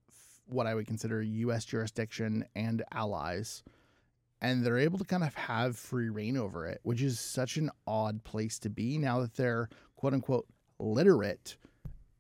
what 0.48 0.66
I 0.66 0.74
would 0.74 0.88
consider 0.88 1.22
U.S. 1.22 1.66
jurisdiction 1.66 2.46
and 2.56 2.84
allies, 2.92 3.64
and 4.42 4.66
they're 4.66 4.80
able 4.80 4.98
to 4.98 5.06
kind 5.06 5.24
of 5.24 5.36
have 5.36 5.78
free 5.78 6.10
reign 6.10 6.36
over 6.36 6.66
it, 6.66 6.80
which 6.82 7.04
is 7.04 7.20
such 7.20 7.58
an 7.58 7.70
odd 7.86 8.24
place 8.24 8.58
to 8.60 8.72
be 8.72 8.98
now 8.98 9.20
that 9.20 9.36
they're 9.36 9.70
quote 9.98 10.14
unquote 10.14 10.48
literate 10.80 11.58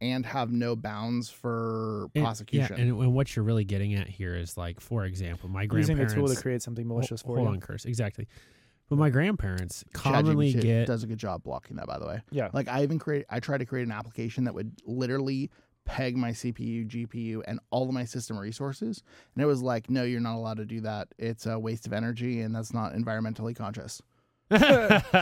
and 0.01 0.25
have 0.25 0.51
no 0.51 0.75
bounds 0.75 1.29
for 1.29 2.07
And- 2.15 2.23
prosecution. 2.23 2.75
Yeah, 2.77 2.83
and, 2.83 2.99
and 3.01 3.13
what 3.13 3.35
you're 3.35 3.45
really 3.45 3.63
getting 3.63 3.93
at 3.95 4.07
here 4.07 4.35
is 4.35 4.57
like, 4.57 4.79
for 4.79 5.05
example, 5.05 5.49
my 5.49 5.65
grandparents 5.65 5.89
Using 5.89 5.95
the 5.97 6.03
grandparents 6.05 6.31
tool 6.31 6.35
to 6.35 6.41
create 6.41 6.61
something 6.61 6.87
malicious 6.87 7.21
Hol- 7.21 7.35
for 7.35 7.37
hold 7.39 7.49
you. 7.49 7.53
on, 7.55 7.59
curse 7.61 7.85
exactly. 7.85 8.27
But 8.89 8.97
my 8.99 9.09
grandparents 9.09 9.83
commonly 9.93 10.53
ChatGPT 10.53 10.61
get 10.61 10.87
does 10.87 11.03
a 11.03 11.07
good 11.07 11.17
job 11.17 11.43
blocking 11.43 11.77
that, 11.77 11.87
by 11.87 11.97
the 11.97 12.05
way. 12.05 12.21
Yeah. 12.29 12.49
Like 12.53 12.67
I 12.67 12.83
even 12.83 12.99
create, 12.99 13.25
I 13.29 13.39
tried 13.39 13.59
to 13.59 13.65
create 13.65 13.83
an 13.87 13.91
application 13.91 14.43
that 14.43 14.53
would 14.53 14.73
literally 14.85 15.49
peg 15.85 16.15
my 16.17 16.31
CPU, 16.31 16.87
GPU, 16.87 17.41
and 17.47 17.59
all 17.71 17.87
of 17.87 17.93
my 17.93 18.05
system 18.05 18.37
resources, 18.37 19.01
and 19.35 19.43
it 19.43 19.45
was 19.47 19.61
like, 19.61 19.89
no, 19.89 20.03
you're 20.03 20.19
not 20.19 20.35
allowed 20.35 20.57
to 20.57 20.65
do 20.65 20.81
that. 20.81 21.07
It's 21.17 21.45
a 21.45 21.57
waste 21.59 21.85
of 21.87 21.93
energy, 21.93 22.41
and 22.41 22.55
that's 22.55 22.73
not 22.73 22.93
environmentally 22.93 23.55
conscious. 23.55 24.01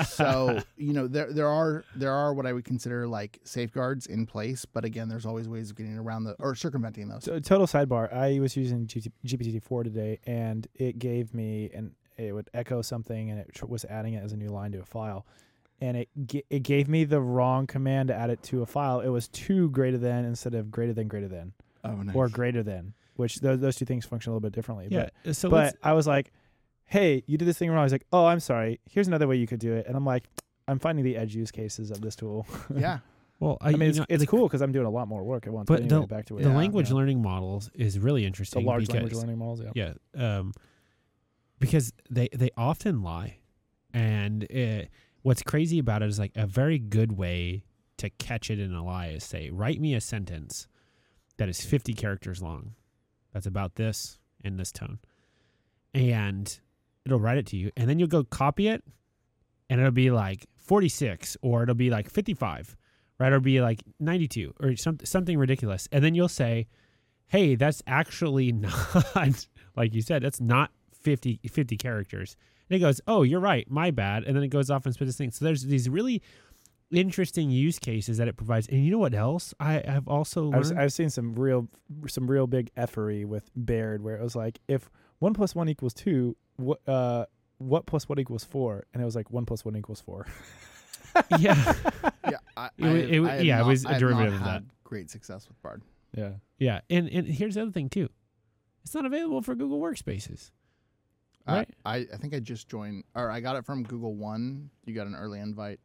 So 0.08 0.60
you 0.78 0.94
know, 0.94 1.08
there 1.08 1.32
there 1.32 1.48
are 1.48 1.84
there 1.96 2.12
are 2.12 2.34
what 2.34 2.46
I 2.46 2.54
would 2.54 2.66
consider 2.66 3.08
like 3.08 3.40
safeguards 3.44 4.06
in 4.08 4.26
place, 4.26 4.66
but 4.66 4.86
again, 4.86 5.10
there's 5.10 5.26
always 5.26 5.48
ways 5.48 5.70
of 5.70 5.76
getting 5.78 5.98
around 5.98 6.24
the 6.26 6.36
or 6.40 6.56
circumventing 6.56 7.08
those. 7.08 7.24
So, 7.24 7.40
total 7.40 7.68
sidebar. 7.68 8.14
I 8.14 8.40
was 8.40 8.56
using 8.58 8.86
GPT 8.88 9.62
four 9.64 9.84
today, 9.84 10.20
and 10.26 10.68
it 10.76 11.00
gave 11.00 11.34
me 11.34 11.70
and 11.74 11.92
it 12.18 12.34
would 12.34 12.50
echo 12.54 12.82
something, 12.82 13.30
and 13.32 13.40
it 13.40 13.50
tr- 13.54 13.66
was 13.66 13.86
adding 13.86 14.14
it 14.14 14.24
as 14.24 14.34
a 14.34 14.38
new 14.38 14.50
line 14.50 14.72
to 14.74 14.80
a 14.82 14.86
file, 14.86 15.26
and 15.82 15.98
it 15.98 16.10
ga- 16.28 16.46
it 16.50 16.60
gave 16.64 16.88
me 16.88 17.04
the 17.06 17.22
wrong 17.22 17.66
command 17.66 18.10
to 18.10 18.16
add 18.16 18.30
it 18.30 18.44
to 18.44 18.62
a 18.62 18.66
file. 18.66 19.00
It 19.00 19.10
was 19.10 19.28
two 19.30 19.70
greater 19.72 19.98
than 19.98 20.26
instead 20.26 20.54
of 20.54 20.70
greater 20.70 20.94
than 20.94 21.08
greater 21.08 21.28
than 21.28 21.54
Oh, 21.84 21.94
nice. 21.96 22.16
or 22.16 22.30
greater 22.30 22.62
than, 22.64 22.94
which 23.16 23.38
those 23.38 23.60
those 23.60 23.76
two 23.78 23.86
things 23.86 24.06
function 24.06 24.32
a 24.32 24.34
little 24.36 24.48
bit 24.48 24.54
differently. 24.54 24.88
yeah. 24.92 25.10
But 25.24 25.36
So 25.36 25.50
but 25.50 25.76
I 25.82 25.94
was 25.94 26.06
like, 26.08 26.32
hey, 26.86 27.24
you 27.28 27.38
did 27.38 27.46
this 27.46 27.58
thing 27.58 27.70
wrong. 27.70 27.80
I 27.80 27.84
was 27.84 27.92
like, 27.92 28.06
oh, 28.12 28.26
I'm 28.26 28.40
sorry. 28.40 28.80
Here's 28.90 29.08
another 29.08 29.28
way 29.28 29.36
you 29.38 29.48
could 29.48 29.60
do 29.60 29.74
it, 29.74 29.88
and 29.88 29.96
I'm 29.96 30.06
like. 30.06 30.26
I'm 30.66 30.80
finding 30.80 31.04
the 31.04 31.18
edge 31.18 31.36
use 31.36 31.52
cases 31.52 31.92
of 31.92 32.00
this 32.00 32.16
tool. 32.16 32.48
yeah, 32.74 33.00
well, 33.40 33.58
I, 33.60 33.70
I 33.70 33.72
mean, 33.74 33.90
it's, 33.90 33.98
know, 33.98 34.06
it's 34.08 34.22
the, 34.22 34.28
cool 34.28 34.48
because 34.48 34.62
I'm 34.62 34.72
doing 34.72 34.86
a 34.86 34.90
lot 34.90 35.10
more 35.10 35.22
work 35.22 35.46
at 35.46 35.52
once. 35.52 35.68
But 35.68 35.82
But, 35.82 35.90
the- 35.90 36.08
back 36.08 36.26
to 36.28 36.38
it. 36.38 36.44
The 36.44 36.50
Yeah, 36.50 36.56
language 36.56 36.90
yeah. 36.90 36.96
learning 36.96 37.22
models 37.22 37.70
is 37.74 38.00
really 38.00 38.26
interesting. 38.26 38.64
the 38.64 38.68
large 38.70 38.88
because, 38.88 38.94
language 38.94 39.14
learning 39.16 39.38
models. 39.40 39.62
Yeah. 39.76 39.94
Yeah, 40.16 40.38
um, 40.38 40.54
because 41.60 41.92
they 42.10 42.30
they 42.32 42.50
often 42.56 43.02
lie, 43.02 43.40
and 43.94 44.44
it, 44.44 44.90
what's 45.22 45.44
crazy 45.44 45.80
about 45.80 46.02
it 46.02 46.08
is 46.08 46.18
like 46.20 46.32
a 46.36 46.48
very 46.48 46.80
good 46.80 47.18
way 47.18 47.66
to 47.98 48.10
catch 48.12 48.50
it 48.50 48.58
in 48.60 48.74
a 48.74 48.84
lie 48.86 49.08
is 49.08 49.26
say, 49.26 49.50
write 49.50 49.82
me 49.82 49.94
a 49.96 50.00
sentence 50.02 50.68
that 51.36 51.50
is 51.50 51.60
fifty 51.60 51.94
characters 51.94 52.42
long, 52.42 52.76
that's 53.34 53.46
about 53.46 53.76
this 53.76 54.20
in 54.42 54.56
this 54.56 54.72
tone, 54.72 55.00
and 55.94 56.62
it'll 57.06 57.20
write 57.20 57.38
it 57.38 57.48
to 57.48 57.58
you, 57.58 57.72
and 57.78 57.90
then 57.90 58.00
you'll 58.00 58.08
go 58.08 58.24
copy 58.24 58.68
it, 58.68 58.84
and 59.70 59.80
it'll 59.80 59.92
be 59.92 60.12
like 60.12 60.46
forty 60.58 60.90
six, 60.90 61.38
or 61.42 61.64
it'll 61.64 61.76
be 61.76 61.90
like 61.90 62.10
fifty 62.10 62.34
five, 62.34 62.76
right, 63.20 63.32
or 63.32 63.36
it'll 63.36 63.44
be 63.44 63.62
like 63.62 63.84
ninety 64.00 64.28
two, 64.28 64.54
or 64.60 64.76
some, 64.76 64.98
something 65.04 65.38
ridiculous, 65.38 65.88
and 65.92 66.04
then 66.04 66.16
you'll 66.16 66.30
say 66.30 66.68
hey, 67.34 67.56
that's 67.56 67.82
actually 67.88 68.52
not, 68.52 69.48
like 69.76 69.94
you 69.94 70.02
said, 70.02 70.22
that's 70.22 70.40
not 70.40 70.72
50, 71.02 71.42
50 71.50 71.78
characters. 71.78 72.38
And 72.70 72.78
it 72.78 72.80
goes, 72.80 73.02
oh, 73.08 73.24
you're 73.24 73.40
right, 73.40 73.70
my 73.70 73.92
bad. 73.92 74.24
And 74.24 74.36
then 74.36 74.44
it 74.44 74.50
goes 74.50 74.70
off 74.70 74.86
and 74.86 74.94
spits 74.94 75.10
this 75.10 75.18
thing. 75.18 75.32
So 75.32 75.44
there's 75.44 75.64
these 75.64 75.90
really 75.90 76.22
interesting 76.92 77.50
use 77.50 77.80
cases 77.80 78.18
that 78.18 78.28
it 78.28 78.38
provides. 78.38 78.68
And 78.68 78.86
you 78.86 78.92
know 78.92 79.00
what 79.00 79.16
else 79.16 79.54
I 79.60 79.82
have 79.86 80.08
also 80.08 80.52
I've. 80.54 80.78
I've 80.78 80.94
seen 80.94 81.10
some 81.10 81.34
real 81.34 81.68
some 82.08 82.30
real 82.30 82.46
big 82.46 82.70
effery 82.78 83.26
with 83.26 83.50
Bard 83.56 84.04
where 84.04 84.16
it 84.16 84.22
was 84.22 84.36
like 84.36 84.60
if 84.68 84.90
one 85.20 85.34
plus 85.34 85.56
one 85.56 85.70
equals 85.70 85.94
two, 85.94 86.36
what 86.58 86.80
uh 86.88 87.26
what 87.58 87.86
plus 87.86 88.10
what 88.10 88.20
equals 88.20 88.44
four, 88.44 88.84
and 88.94 89.02
it 89.02 89.06
was 89.06 89.16
like 89.16 89.30
one 89.32 89.46
plus 89.46 89.64
one 89.64 89.76
equals 89.76 90.02
four. 90.02 90.26
yeah. 91.40 91.74
yeah, 92.30 92.38
I, 92.58 92.70
It 92.78 92.82
wa- 92.84 92.88
I- 92.90 92.94
it 92.98 93.22
I 93.24 93.36
have 93.36 93.46
yeah, 93.46 93.56
it 93.56 93.60
not- 93.60 93.68
was 93.68 93.86
a 93.86 93.90
I 93.90 93.92
have 93.94 94.02
not 94.02 94.08
derivative 94.08 94.34
of 94.36 94.44
that. 94.46 94.64
Great 94.84 95.10
success 95.10 95.48
with 95.48 95.62
Bard. 95.62 95.82
Yeah, 96.16 96.34
Yeah. 96.60 96.82
And, 96.90 97.08
and 97.10 97.28
here's 97.28 97.56
the 97.56 97.62
other 97.64 97.72
thing, 97.72 97.90
too 97.90 98.10
it's 98.84 98.94
not 98.94 99.06
available 99.06 99.42
for 99.42 99.56
Google 99.56 99.80
Workspaces. 99.80 100.52
Right. 101.48 101.70
I, 101.86 101.96
I, 101.96 102.06
I 102.14 102.18
think 102.18 102.34
I 102.36 102.40
just 102.40 102.68
joined, 102.70 103.06
or 103.16 103.30
I 103.32 103.40
got 103.40 103.56
it 103.56 103.66
from 103.66 103.84
Google 103.84 104.14
One. 104.16 104.70
You 104.86 104.94
got 104.94 105.08
an 105.08 105.16
early 105.16 105.40
invite, 105.40 105.80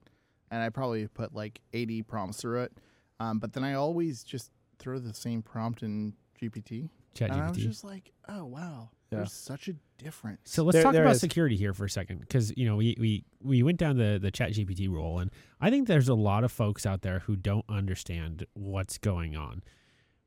and 0.51 0.61
I 0.63 0.69
probably 0.71 1.07
put 1.07 1.33
like 1.35 1.61
80 1.73 2.03
prompts 2.03 2.39
through 2.39 2.63
it. 2.63 2.73
Um, 3.21 3.39
but 3.39 3.53
then 3.53 3.63
I 3.65 3.75
always 3.75 4.23
just 4.25 4.51
throw 4.79 4.99
the 4.99 5.15
same 5.15 5.43
prompt 5.43 5.83
in 5.83 6.15
GPT, 6.41 6.91
Chat 7.15 7.31
and 7.31 7.41
I 7.41 7.49
was 7.49 7.59
just 7.59 7.83
like, 7.85 8.13
oh 8.29 8.45
wow, 8.45 8.91
Yeah. 9.11 9.19
there's 9.19 9.33
such 9.33 9.69
a 9.69 9.75
difference. 9.97 10.41
So 10.45 10.63
let's 10.65 10.75
There- 10.75 10.83
talk 10.83 10.93
there 10.93 11.03
about 11.05 11.15
is. 11.17 11.21
security 11.21 11.57
here 11.57 11.73
for 11.73 11.85
a 11.87 11.91
second, 11.91 12.21
because 12.21 12.55
you 12.57 12.67
know 12.67 12.77
we, 12.77 12.97
we 13.01 13.25
we 13.41 13.63
went 13.63 13.79
down 13.79 13.97
the 13.97 14.19
the 14.21 14.31
Chat 14.31 14.53
GPT 14.53 14.89
role, 14.89 15.19
and 15.19 15.31
I 15.61 15.71
think 15.71 15.89
there's 15.89 16.09
a 16.09 16.15
lot 16.15 16.45
of 16.45 16.53
folks 16.53 16.85
out 16.87 17.03
there 17.03 17.21
who 17.21 17.37
don't 17.37 17.65
understand 17.69 18.45
what's 18.55 18.99
going 18.99 19.35
on. 19.37 19.63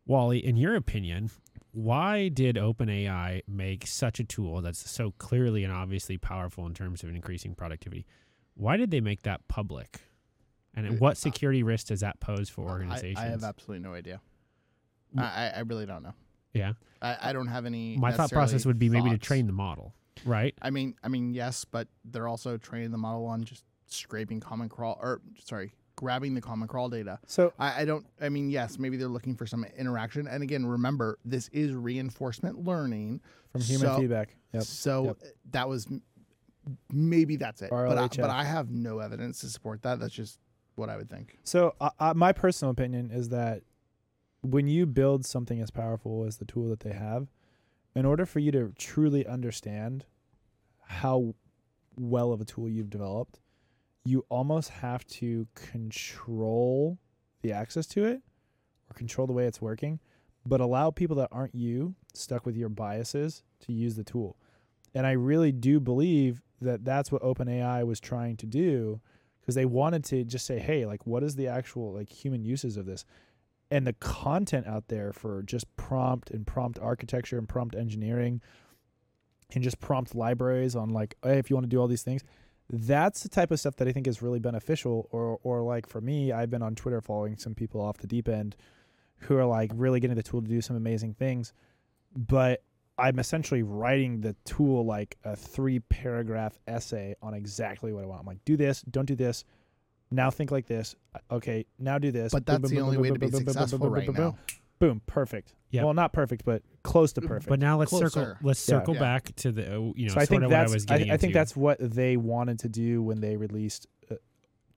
Wally, 0.08 0.44
in 0.44 0.58
your 0.58 0.76
opinion, 0.76 1.30
why 1.72 2.28
did 2.28 2.56
OpenAI 2.56 3.42
make 3.48 3.86
such 3.86 4.20
a 4.20 4.24
tool 4.24 4.62
that's 4.62 4.90
so 4.90 5.12
clearly 5.20 5.64
and 5.64 5.72
obviously 5.72 6.18
powerful 6.18 6.66
in 6.66 6.74
terms 6.74 7.04
of 7.04 7.10
increasing 7.10 7.54
productivity? 7.54 8.06
Why 8.56 8.78
did 8.78 8.90
they 8.92 9.00
make 9.00 9.22
that 9.24 9.48
public? 9.48 10.02
And 10.74 10.88
Uh, 10.88 10.92
what 10.94 11.18
security 11.18 11.62
risk 11.64 11.88
does 11.88 12.00
that 12.00 12.20
pose 12.20 12.50
for 12.50 12.62
organizations? 12.68 13.20
I, 13.20 13.26
have 13.30 13.44
absolutely 13.44 13.84
no 13.88 13.94
idea. 13.94 14.22
I, 15.18 15.24
I, 15.24 15.48
I 15.58 15.60
really 15.60 15.86
don't 15.86 16.02
know. 16.04 16.14
Yeah, 16.54 16.74
I, 17.02 17.18
I 17.22 17.34
don't 17.34 17.48
have 17.48 17.66
any. 17.66 17.98
my 17.98 18.12
thought 18.12 18.32
process 18.32 18.66
would 18.66 18.80
be 18.80 18.90
maybe 18.90 19.10
to 19.10 19.16
thoughts. 19.16 19.28
train 19.28 19.48
the 19.48 19.54
model, 19.54 19.94
right? 20.26 20.54
I 20.62 20.70
mean, 20.70 20.96
I 21.04 21.08
mean, 21.08 21.34
yes, 21.34 21.66
but 21.66 21.88
they're 22.06 22.28
also 22.28 22.58
training 22.58 22.92
the 22.92 22.98
model 22.98 23.26
on 23.26 23.44
just 23.44 23.64
scraping 23.88 24.40
common 24.40 24.70
crawl, 24.70 24.98
or 25.02 25.22
sorry, 25.44 25.72
grabbing 25.96 26.34
the 26.34 26.42
common 26.42 26.68
crawl 26.68 26.90
data. 26.90 27.20
so 27.28 27.54
I, 27.60 27.82
I 27.82 27.86
don't. 27.86 28.06
I 28.20 28.30
mean, 28.30 28.50
yes, 28.50 28.80
maybe 28.80 28.98
they're 28.98 29.08
looking 29.08 29.36
for 29.36 29.46
some 29.46 29.66
interaction. 29.78 30.28
And 30.28 30.42
again, 30.44 30.66
remember, 30.66 31.18
this 31.26 31.48
is 31.50 31.74
reinforcement 31.74 32.66
learning. 32.66 33.22
from 33.52 33.62
human 33.62 33.88
So- 33.88 33.98
feedback. 34.00 34.36
Yep. 34.54 34.64
So 34.64 35.04
Yep. 35.06 35.18
that 35.52 35.70
was 35.70 35.88
maybe 36.92 37.36
that's 37.36 37.62
it. 37.62 37.70
But 37.70 37.98
I, 37.98 38.08
but 38.08 38.30
I 38.30 38.44
have 38.44 38.70
no 38.70 39.00
evidence 39.00 39.40
to 39.42 39.48
support 39.48 39.82
that. 39.84 40.00
That's 40.00 40.14
just 40.14 40.40
what 40.76 40.90
I 40.90 40.98
would 40.98 41.10
think. 41.10 41.38
So 41.44 41.76
uh, 41.82 41.90
uh, 42.00 42.14
my 42.16 42.32
personal 42.32 42.72
opinion 42.72 43.12
is 43.12 43.30
that 43.30 43.62
when 44.42 44.68
you 44.68 44.86
build 44.86 45.26
something 45.26 45.62
as 45.62 45.72
powerful 45.72 46.26
as 46.26 46.38
the 46.38 46.46
tool 46.46 46.70
that 46.70 46.82
they 46.82 46.94
have, 46.94 47.28
in 47.96 48.06
order 48.06 48.26
for 48.26 48.40
you 48.40 48.52
to 48.52 48.74
truly 48.78 49.26
understand 49.26 50.06
how 50.86 51.36
well 51.96 52.32
of 52.32 52.42
a 52.42 52.46
tool 52.46 52.70
you've 52.70 52.90
developed, 52.90 53.40
you 54.04 54.26
almost 54.30 54.70
have 54.70 55.06
to 55.06 55.48
control 55.56 56.98
the 57.42 57.52
access 57.52 57.86
to 57.88 58.06
it 58.06 58.22
or 58.90 58.94
control 58.94 59.28
the 59.28 59.34
way 59.34 59.46
it's 59.46 59.62
working, 59.62 60.00
but 60.46 60.62
allow 60.62 60.90
people 60.90 61.16
that 61.18 61.30
aren't 61.32 61.54
you 61.54 61.96
stuck 62.14 62.46
with 62.46 62.56
your 62.56 62.70
biases 62.70 63.44
to 63.60 63.72
use 63.72 63.96
the 63.96 64.04
tool. 64.04 64.38
And 64.94 65.06
I 65.06 65.12
really 65.12 65.52
do 65.52 65.80
believe 65.80 66.42
that 66.62 66.84
that's 66.84 67.12
what 67.12 67.22
OpenAI 67.22 67.86
was 67.86 68.00
trying 68.00 68.38
to 68.38 68.46
do 68.46 69.02
because 69.40 69.56
they 69.56 69.66
wanted 69.66 70.04
to 70.06 70.24
just 70.24 70.46
say, 70.46 70.60
hey, 70.60 70.86
like, 70.86 71.06
what 71.06 71.24
is 71.24 71.36
the 71.36 71.48
actual 71.48 71.94
like 71.94 72.10
human 72.10 72.44
uses 72.44 72.78
of 72.78 72.86
this? 72.86 73.06
And 73.72 73.88
the 73.88 73.94
content 73.94 74.68
out 74.68 74.90
there 74.90 75.14
for 75.14 75.42
just 75.44 75.74
prompt 75.78 76.30
and 76.30 76.46
prompt 76.46 76.78
architecture 76.80 77.38
and 77.38 77.48
prompt 77.48 77.74
engineering 77.74 78.42
and 79.54 79.64
just 79.64 79.80
prompt 79.80 80.14
libraries 80.14 80.76
on 80.76 80.90
like, 80.90 81.16
hey, 81.24 81.40
if 81.40 81.50
you 81.50 81.56
want 81.56 81.64
to 81.64 81.70
do 81.70 81.80
all 81.80 81.88
these 81.88 82.04
things. 82.04 82.22
That's 82.70 83.24
the 83.24 83.30
type 83.30 83.52
of 83.52 83.60
stuff 83.60 83.76
that 83.78 83.88
I 83.88 83.92
think 83.92 84.08
is 84.08 84.22
really 84.22 84.40
beneficial. 84.40 85.08
Or, 85.12 85.40
or 85.44 85.62
like 85.62 85.88
for 85.88 86.02
me, 86.02 86.32
I've 86.32 86.50
been 86.50 86.62
on 86.62 86.76
Twitter 86.76 87.02
following 87.02 87.38
some 87.38 87.56
people 87.56 87.82
off 87.82 87.98
the 87.98 88.08
deep 88.08 88.28
end 88.28 88.56
who 89.20 89.38
are 89.38 89.46
like 89.46 89.72
really 89.74 90.00
getting 90.00 90.16
the 90.16 90.24
tool 90.24 90.42
to 90.42 90.48
do 90.48 90.62
some 90.62 90.76
amazing 90.76 91.14
things. 91.14 91.54
But 92.16 92.64
I'm 92.98 93.20
essentially 93.20 93.64
writing 93.64 94.22
the 94.22 94.36
tool 94.46 94.86
like 94.86 95.18
a 95.24 95.36
three 95.36 95.80
paragraph 95.80 96.60
essay 96.68 97.16
on 97.22 97.34
exactly 97.34 97.94
what 97.94 98.04
I 98.04 98.08
want. 98.08 98.22
I'm 98.22 98.28
like, 98.28 98.44
do 98.46 98.58
this, 98.58 98.82
don't 98.84 99.06
do 99.06 99.16
this. 99.16 99.44
Now 100.12 100.30
think 100.30 100.52
like 100.52 100.68
this. 100.68 100.96
Okay, 101.32 101.66
now 101.80 101.98
do 101.98 102.12
this. 102.12 102.32
But 102.34 102.46
Boom, 102.46 102.54
that's 102.62 102.62
boom, 102.64 102.70
the 102.70 102.76
boom, 102.76 102.84
only 102.86 102.98
boom, 102.98 103.02
way 103.04 103.10
boom, 103.10 103.20
to 103.20 103.38
be 103.38 103.38
successful 103.46 103.80
boom, 103.80 103.88
boom, 103.88 103.94
right 103.94 104.06
boom, 104.06 104.16
boom. 104.16 104.26
now. 104.26 104.38
Boom, 104.80 105.02
perfect. 105.06 105.54
Yeah. 105.70 105.84
Well, 105.86 105.94
not 105.94 106.12
perfect, 106.12 106.44
but 106.44 106.64
close 106.84 107.14
to 107.14 107.22
perfect. 107.22 107.48
But 107.48 107.60
now 107.60 107.78
let's 107.78 107.92
circle. 107.92 108.36
Let's 108.42 108.60
circle 108.60 108.96
Yeah. 108.96 109.00
back 109.00 109.34
to 109.38 109.52
the 109.52 109.78
uh, 109.78 109.80
you 109.96 110.08
know 110.08 110.14
so 110.16 110.20
I 110.20 110.26
think 110.26 110.44
of 110.44 110.50
what 110.52 110.58
I 110.58 110.60
that's 110.62 110.74
was 110.74 110.86
I, 110.90 110.98
getting 110.98 111.14
I 111.14 111.18
think 111.18 111.34
that's 111.34 111.56
what 111.56 111.78
they 111.80 112.18
wanted 112.18 112.60
to 112.60 112.70
do 112.70 113.02
when 113.02 113.22
they 113.22 113.38
released 113.38 113.88
uh, 114.12 114.16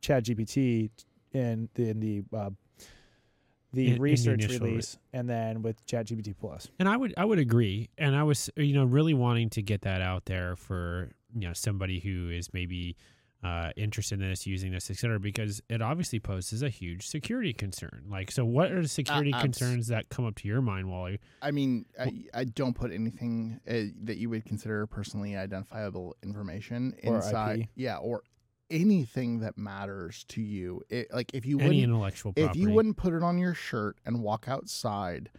ChatGPT 0.02 0.90
in 1.32 1.68
the 1.74 1.88
in 1.88 2.00
the 2.00 2.22
uh, 2.36 2.50
the 3.72 3.86
In- 3.86 3.88
in 3.88 3.94
the 3.94 4.00
research 4.00 4.46
re- 4.46 4.58
release, 4.58 4.98
and 5.12 5.28
then 5.28 5.62
with 5.62 5.84
ChatGPT 5.86 6.34
Plus. 6.38 6.68
And 6.78 6.88
I 6.88 6.96
would 6.96 7.14
I 7.16 7.24
would 7.24 7.38
agree. 7.40 7.88
And 7.98 8.14
I 8.14 8.22
was 8.22 8.50
you 8.56 8.74
know 8.74 8.84
really 8.84 9.14
wanting 9.14 9.50
to 9.50 9.62
get 9.62 9.82
that 9.82 10.00
out 10.00 10.26
there 10.26 10.54
for 10.54 11.10
you 11.34 11.48
know 11.48 11.54
somebody 11.54 11.98
who 11.98 12.28
is 12.30 12.52
maybe 12.52 12.96
uh, 13.44 13.70
interested 13.76 14.20
in 14.20 14.28
this, 14.28 14.46
using 14.46 14.72
this, 14.72 14.90
et 14.90 14.96
cetera, 14.96 15.20
because 15.20 15.60
it 15.68 15.82
obviously 15.82 16.18
poses 16.18 16.62
a 16.62 16.70
huge 16.70 17.06
security 17.06 17.52
concern. 17.52 18.04
Like, 18.08 18.30
so 18.30 18.44
what 18.44 18.72
are 18.72 18.80
the 18.80 18.88
security 18.88 19.32
abs- 19.32 19.42
concerns 19.42 19.88
that 19.88 20.08
come 20.08 20.24
up 20.24 20.36
to 20.36 20.48
your 20.48 20.62
mind, 20.62 20.90
Wally? 20.90 21.20
I 21.42 21.50
mean, 21.50 21.84
I, 22.00 22.12
I 22.32 22.44
don't 22.44 22.74
put 22.74 22.90
anything 22.90 23.60
uh, 23.68 23.92
that 24.04 24.16
you 24.16 24.30
would 24.30 24.46
consider 24.46 24.86
personally 24.86 25.36
identifiable 25.36 26.16
information 26.22 26.94
Or 27.04 27.16
inside. 27.16 27.60
IP. 27.60 27.68
Yeah, 27.76 27.96
or 27.98 28.22
anything 28.70 29.40
that 29.40 29.58
matters 29.58 30.24
to 30.28 30.40
you. 30.40 30.80
It, 30.88 31.12
like 31.12 31.32
if 31.34 31.44
you 31.44 31.60
Any 31.60 31.86
wouldn't, 31.86 32.36
if 32.36 32.56
you 32.56 32.70
wouldn't 32.70 32.96
put 32.96 33.12
it 33.12 33.22
on 33.22 33.36
your 33.38 33.54
shirt 33.54 33.98
and 34.06 34.22
walk 34.22 34.46
outside, 34.48 35.30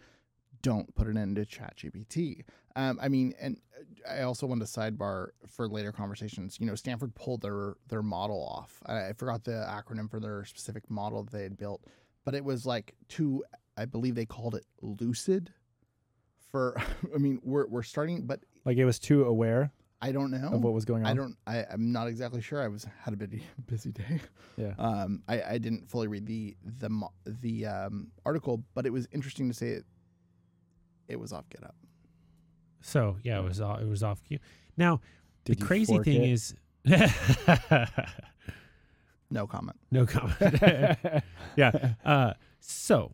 don't 0.62 0.94
put 0.94 1.08
it 1.08 1.16
into 1.16 1.42
ChatGPT. 1.42 2.44
Um, 2.76 2.98
I 3.02 3.08
mean, 3.08 3.34
and 3.40 3.58
uh, 3.78 3.82
I 4.08 4.22
also 4.22 4.46
want 4.46 4.60
to 4.60 4.66
sidebar 4.66 5.28
for 5.46 5.68
later 5.68 5.92
conversations. 5.92 6.58
You 6.60 6.66
know, 6.66 6.74
Stanford 6.74 7.14
pulled 7.14 7.42
their 7.42 7.74
their 7.88 8.02
model 8.02 8.42
off. 8.42 8.82
I, 8.86 9.08
I 9.08 9.12
forgot 9.12 9.44
the 9.44 9.66
acronym 9.68 10.10
for 10.10 10.20
their 10.20 10.44
specific 10.44 10.90
model 10.90 11.22
that 11.24 11.32
they 11.32 11.42
had 11.42 11.56
built, 11.56 11.84
but 12.24 12.34
it 12.34 12.44
was 12.44 12.66
like 12.66 12.94
too. 13.08 13.44
I 13.76 13.84
believe 13.84 14.14
they 14.14 14.26
called 14.26 14.54
it 14.54 14.64
lucid. 14.80 15.52
For, 16.50 16.76
I 17.14 17.18
mean, 17.18 17.40
we're 17.42 17.66
we're 17.66 17.82
starting, 17.82 18.26
but 18.26 18.40
Like 18.64 18.78
it 18.78 18.84
was 18.84 18.98
too 18.98 19.24
aware 19.24 19.72
I 20.00 20.12
don't 20.12 20.30
know. 20.30 20.50
of 20.52 20.62
what 20.62 20.72
was 20.72 20.84
going 20.84 21.04
on. 21.04 21.10
I 21.10 21.14
don't. 21.14 21.36
I, 21.46 21.64
I'm 21.70 21.92
not 21.92 22.06
exactly 22.08 22.40
sure. 22.40 22.62
I 22.62 22.68
was 22.68 22.86
had 23.02 23.12
a 23.14 23.16
busy 23.16 23.42
busy 23.66 23.92
day. 23.92 24.20
Yeah. 24.56 24.74
Um. 24.78 25.22
I, 25.28 25.42
I 25.42 25.58
didn't 25.58 25.90
fully 25.90 26.08
read 26.08 26.26
the 26.26 26.56
the 26.64 26.90
the 27.26 27.66
um 27.66 28.12
article, 28.24 28.62
but 28.74 28.86
it 28.86 28.90
was 28.92 29.08
interesting 29.12 29.48
to 29.48 29.54
say 29.54 29.68
it. 29.70 29.84
It 31.08 31.16
was 31.20 31.32
off 31.32 31.48
GitHub. 31.50 31.72
So 32.86 33.16
yeah, 33.22 33.38
it 33.38 33.44
was 33.44 33.60
all, 33.60 33.76
it 33.76 33.86
was 33.88 34.02
off 34.02 34.22
cue. 34.24 34.38
Now 34.76 35.00
Did 35.44 35.58
the 35.58 35.64
crazy 35.64 35.98
thing 35.98 36.22
it? 36.22 36.30
is. 36.30 36.54
No 39.28 39.46
comment. 39.48 39.76
no 39.90 40.06
comment. 40.06 40.36
yeah. 41.56 41.94
Uh, 42.04 42.34
so 42.60 43.10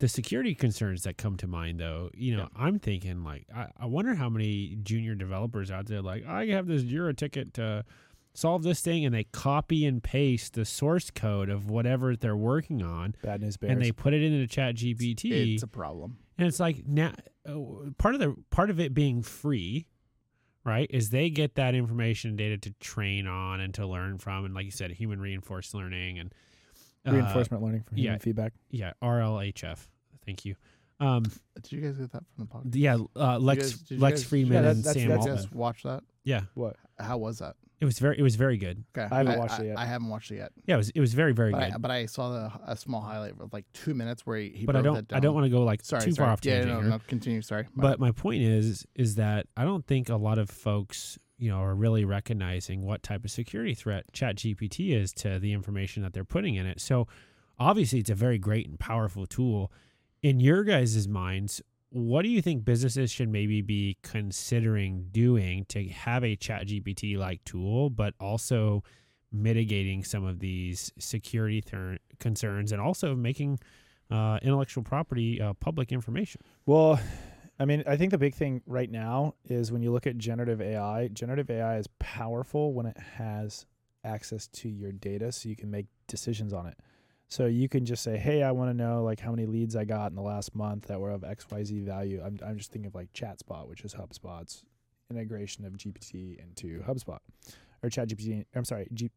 the 0.00 0.08
security 0.08 0.52
concerns 0.52 1.04
that 1.04 1.16
come 1.16 1.36
to 1.36 1.46
mind, 1.46 1.78
though, 1.78 2.10
you 2.12 2.36
know, 2.36 2.48
Yeah. 2.52 2.64
I'm 2.64 2.80
thinking 2.80 3.22
like, 3.22 3.46
I, 3.54 3.68
I 3.78 3.86
wonder 3.86 4.14
how 4.16 4.28
many 4.28 4.76
junior 4.82 5.14
developers 5.14 5.70
out 5.70 5.86
there 5.86 6.02
like, 6.02 6.26
I 6.26 6.46
have 6.46 6.66
this 6.66 6.82
Jira 6.82 7.16
ticket 7.16 7.54
to 7.54 7.84
solve 8.34 8.64
this 8.64 8.80
thing, 8.80 9.04
and 9.04 9.14
they 9.14 9.22
copy 9.24 9.86
and 9.86 10.02
paste 10.02 10.54
the 10.54 10.64
source 10.64 11.08
code 11.12 11.48
of 11.48 11.70
whatever 11.70 12.16
they're 12.16 12.36
working 12.36 12.82
on, 12.82 13.14
Bad 13.22 13.40
news 13.42 13.56
bears. 13.56 13.72
and 13.74 13.80
they 13.80 13.92
put 13.92 14.12
it 14.12 14.22
into 14.24 14.38
the 14.38 14.48
Chat 14.48 14.74
GPT, 14.74 15.54
It's 15.54 15.62
a 15.62 15.68
problem. 15.68 16.16
and 16.36 16.48
it's 16.48 16.58
like 16.58 16.84
now 16.84 17.12
part 17.98 18.14
of 18.14 18.20
the 18.20 18.34
part 18.50 18.70
of 18.70 18.80
it 18.80 18.94
being 18.94 19.22
free. 19.22 19.86
Right, 20.66 20.86
is 20.88 21.10
they 21.10 21.28
get 21.28 21.56
that 21.56 21.74
information 21.74 22.30
and 22.30 22.38
data 22.38 22.56
to 22.56 22.70
train 22.80 23.26
on 23.26 23.60
and 23.60 23.74
to 23.74 23.86
learn 23.86 24.16
from, 24.16 24.46
and 24.46 24.54
like 24.54 24.64
you 24.64 24.70
said, 24.70 24.90
human 24.92 25.20
reinforced 25.20 25.74
learning 25.74 26.18
and 26.18 26.32
uh, 27.06 27.12
reinforcement 27.12 27.62
learning 27.62 27.82
from 27.82 27.98
human 27.98 28.14
yeah. 28.14 28.18
feedback. 28.18 28.54
yeah, 28.70 28.92
RLHF. 29.02 29.86
Thank 30.24 30.46
you. 30.46 30.54
Um, 31.00 31.24
Did 31.60 31.70
you 31.72 31.80
guys 31.82 31.98
get 31.98 32.12
that 32.12 32.22
from 32.34 32.46
the 32.46 32.50
podcast? 32.50 32.70
yeah, 32.76 32.96
uh, 33.14 33.38
Lex 33.38 33.74
guys- 33.74 34.00
Lex 34.00 34.22
guys- 34.22 34.30
Fridman 34.30 34.52
Yeah, 34.54 34.60
that- 34.62 34.76
and 34.76 34.84
that's- 34.84 34.94
Sam 34.94 35.08
that's- 35.10 35.26
Altman. 35.26 35.36
guys 35.36 35.52
watch 35.52 35.82
that? 35.82 36.02
Yeah, 36.24 36.44
What? 36.54 36.76
How 36.98 37.18
was 37.18 37.40
that? 37.40 37.56
It 37.84 37.86
was 37.86 37.98
very 37.98 38.18
it 38.18 38.22
was 38.22 38.36
very 38.36 38.56
good. 38.56 38.82
Okay, 38.96 39.06
I 39.14 39.18
haven't 39.18 39.38
watched 39.38 39.60
it 39.60 39.66
yet. 39.66 39.78
I, 39.78 39.84
haven't 39.84 40.08
watched 40.08 40.30
it 40.30 40.36
yet. 40.36 40.52
Yeah, 40.64 40.76
it 40.76 40.78
was 40.78 40.90
it 40.90 41.00
was 41.00 41.12
very 41.12 41.32
very 41.32 41.52
But 41.52 41.60
good. 41.60 41.74
I, 41.74 41.76
but 41.76 41.90
I 41.90 42.06
saw 42.06 42.30
the, 42.30 42.52
a 42.66 42.76
small 42.76 43.02
highlight 43.02 43.34
of 43.38 43.52
like 43.52 43.66
two 43.74 43.92
minutes 43.92 44.24
where 44.24 44.38
he, 44.38 44.48
he 44.48 44.64
but 44.64 44.74
I 44.74 44.80
broke 44.80 44.94
don't 44.94 45.08
that 45.10 45.16
I 45.16 45.20
don't 45.20 45.34
want 45.34 45.44
to 45.44 45.50
go 45.50 45.62
like 45.62 45.84
Sorry, 45.84 46.02
too 46.02 46.12
sorry. 46.12 46.26
far 46.26 46.32
off 46.32 46.40
yeah, 46.42 46.54
tangent 46.60 46.74
no, 46.74 46.80
here. 46.80 46.90
no, 46.90 47.00
continue. 47.06 47.42
Sorry, 47.42 47.66
My 47.74 47.82
But 47.82 48.00
my 48.00 48.10
point 48.10 48.42
is 48.42 48.86
is 48.94 49.16
that 49.16 49.46
I 49.56 49.64
don't 49.64 49.86
think 49.86 50.08
a 50.08 50.16
lot 50.16 50.38
of 50.38 50.48
folks 50.48 51.18
you 51.36 51.50
know 51.50 51.58
are 51.58 51.74
really 51.74 52.06
recognizing 52.06 52.86
what 52.86 53.02
type 53.02 53.22
of 53.24 53.30
security 53.30 53.74
threat 53.74 54.04
ChatGPT 54.14 54.96
is 54.98 55.12
to 55.14 55.38
the 55.38 55.52
information 55.52 56.02
that 56.04 56.14
they're 56.14 56.24
putting 56.24 56.54
in 56.54 56.64
it. 56.64 56.80
So 56.80 57.06
obviously 57.58 57.98
it's 57.98 58.10
a 58.10 58.14
very 58.14 58.38
great 58.38 58.66
and 58.66 58.80
powerful 58.80 59.26
tool. 59.26 59.70
In 60.22 60.40
your 60.40 60.64
guys' 60.64 61.06
minds, 61.06 61.60
what 61.94 62.22
do 62.22 62.28
you 62.28 62.42
think 62.42 62.64
businesses 62.64 63.12
should 63.12 63.28
maybe 63.28 63.62
be 63.62 63.96
considering 64.02 65.06
doing 65.12 65.64
to 65.66 65.86
have 65.90 66.24
a 66.24 66.36
ChatGPT 66.36 67.16
like 67.16 67.44
tool, 67.44 67.88
but 67.88 68.14
also 68.18 68.82
mitigating 69.30 70.02
some 70.02 70.24
of 70.24 70.40
these 70.40 70.90
security 70.98 71.62
concerns 72.18 72.72
and 72.72 72.80
also 72.80 73.14
making 73.14 73.60
uh, 74.10 74.40
intellectual 74.42 74.82
property 74.82 75.40
uh, 75.40 75.52
public 75.54 75.92
information? 75.92 76.40
Well, 76.66 76.98
I 77.60 77.64
mean, 77.64 77.84
I 77.86 77.96
think 77.96 78.10
the 78.10 78.18
big 78.18 78.34
thing 78.34 78.60
right 78.66 78.90
now 78.90 79.34
is 79.44 79.70
when 79.70 79.80
you 79.80 79.92
look 79.92 80.08
at 80.08 80.18
generative 80.18 80.60
AI, 80.60 81.06
generative 81.08 81.48
AI 81.48 81.78
is 81.78 81.86
powerful 82.00 82.72
when 82.72 82.86
it 82.86 82.96
has 82.98 83.66
access 84.02 84.48
to 84.48 84.68
your 84.68 84.90
data 84.90 85.30
so 85.30 85.48
you 85.48 85.54
can 85.54 85.70
make 85.70 85.86
decisions 86.08 86.52
on 86.52 86.66
it. 86.66 86.76
So 87.34 87.46
you 87.46 87.68
can 87.68 87.84
just 87.84 88.04
say, 88.04 88.16
"Hey, 88.16 88.44
I 88.44 88.52
want 88.52 88.70
to 88.70 88.74
know 88.74 89.02
like 89.02 89.18
how 89.18 89.32
many 89.32 89.44
leads 89.44 89.74
I 89.74 89.84
got 89.84 90.12
in 90.12 90.14
the 90.14 90.22
last 90.22 90.54
month 90.54 90.86
that 90.86 91.00
were 91.00 91.10
of 91.10 91.22
XYZ 91.22 91.82
value." 91.82 92.22
I'm 92.24 92.38
I'm 92.46 92.58
just 92.58 92.70
thinking 92.70 92.86
of 92.86 92.94
like 92.94 93.12
ChatSpot, 93.12 93.66
which 93.68 93.82
is 93.82 93.92
HubSpot's 93.92 94.62
integration 95.10 95.64
of 95.64 95.72
GPT 95.72 96.38
into 96.38 96.80
HubSpot 96.84 97.18
or 97.82 97.88
ChatGPT. 97.88 98.44
I'm 98.54 98.64
sorry, 98.64 98.86
G, 98.94 99.10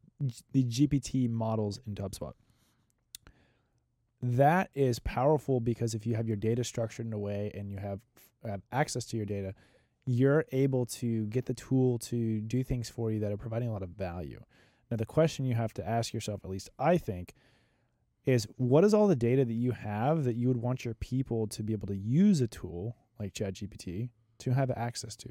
the 0.50 0.64
GPT 0.64 1.30
models 1.30 1.78
into 1.86 2.02
HubSpot 2.02 2.32
that 4.20 4.70
is 4.74 4.98
powerful 4.98 5.60
because 5.60 5.94
if 5.94 6.04
you 6.04 6.16
have 6.16 6.26
your 6.26 6.36
data 6.36 6.64
structured 6.64 7.06
in 7.06 7.12
a 7.12 7.18
way 7.18 7.52
and 7.54 7.70
you 7.70 7.78
have, 7.78 8.00
have 8.44 8.62
access 8.72 9.04
to 9.06 9.16
your 9.16 9.26
data, 9.26 9.54
you're 10.06 10.44
able 10.50 10.86
to 10.86 11.26
get 11.26 11.46
the 11.46 11.54
tool 11.54 11.98
to 11.98 12.40
do 12.40 12.64
things 12.64 12.88
for 12.88 13.12
you 13.12 13.20
that 13.20 13.30
are 13.30 13.36
providing 13.36 13.68
a 13.68 13.72
lot 13.72 13.82
of 13.82 13.90
value. 13.90 14.42
Now, 14.90 14.96
the 14.96 15.06
question 15.06 15.44
you 15.44 15.54
have 15.54 15.72
to 15.74 15.88
ask 15.88 16.12
yourself, 16.12 16.40
at 16.44 16.50
least 16.50 16.70
I 16.78 16.96
think, 16.98 17.34
is 18.28 18.46
what 18.56 18.84
is 18.84 18.92
all 18.92 19.06
the 19.06 19.16
data 19.16 19.42
that 19.44 19.54
you 19.54 19.72
have 19.72 20.24
that 20.24 20.36
you 20.36 20.48
would 20.48 20.58
want 20.58 20.84
your 20.84 20.92
people 20.94 21.46
to 21.46 21.62
be 21.62 21.72
able 21.72 21.86
to 21.86 21.96
use 21.96 22.42
a 22.42 22.46
tool 22.46 22.94
like 23.18 23.32
ChatGPT 23.32 24.10
to 24.40 24.50
have 24.52 24.70
access 24.72 25.16
to? 25.16 25.30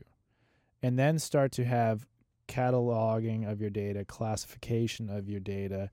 And 0.81 0.97
then 0.97 1.19
start 1.19 1.51
to 1.53 1.65
have 1.65 2.07
cataloging 2.47 3.49
of 3.49 3.62
your 3.62 3.69
data, 3.69 4.03
classification 4.03 5.10
of 5.10 5.29
your 5.29 5.39
data, 5.39 5.91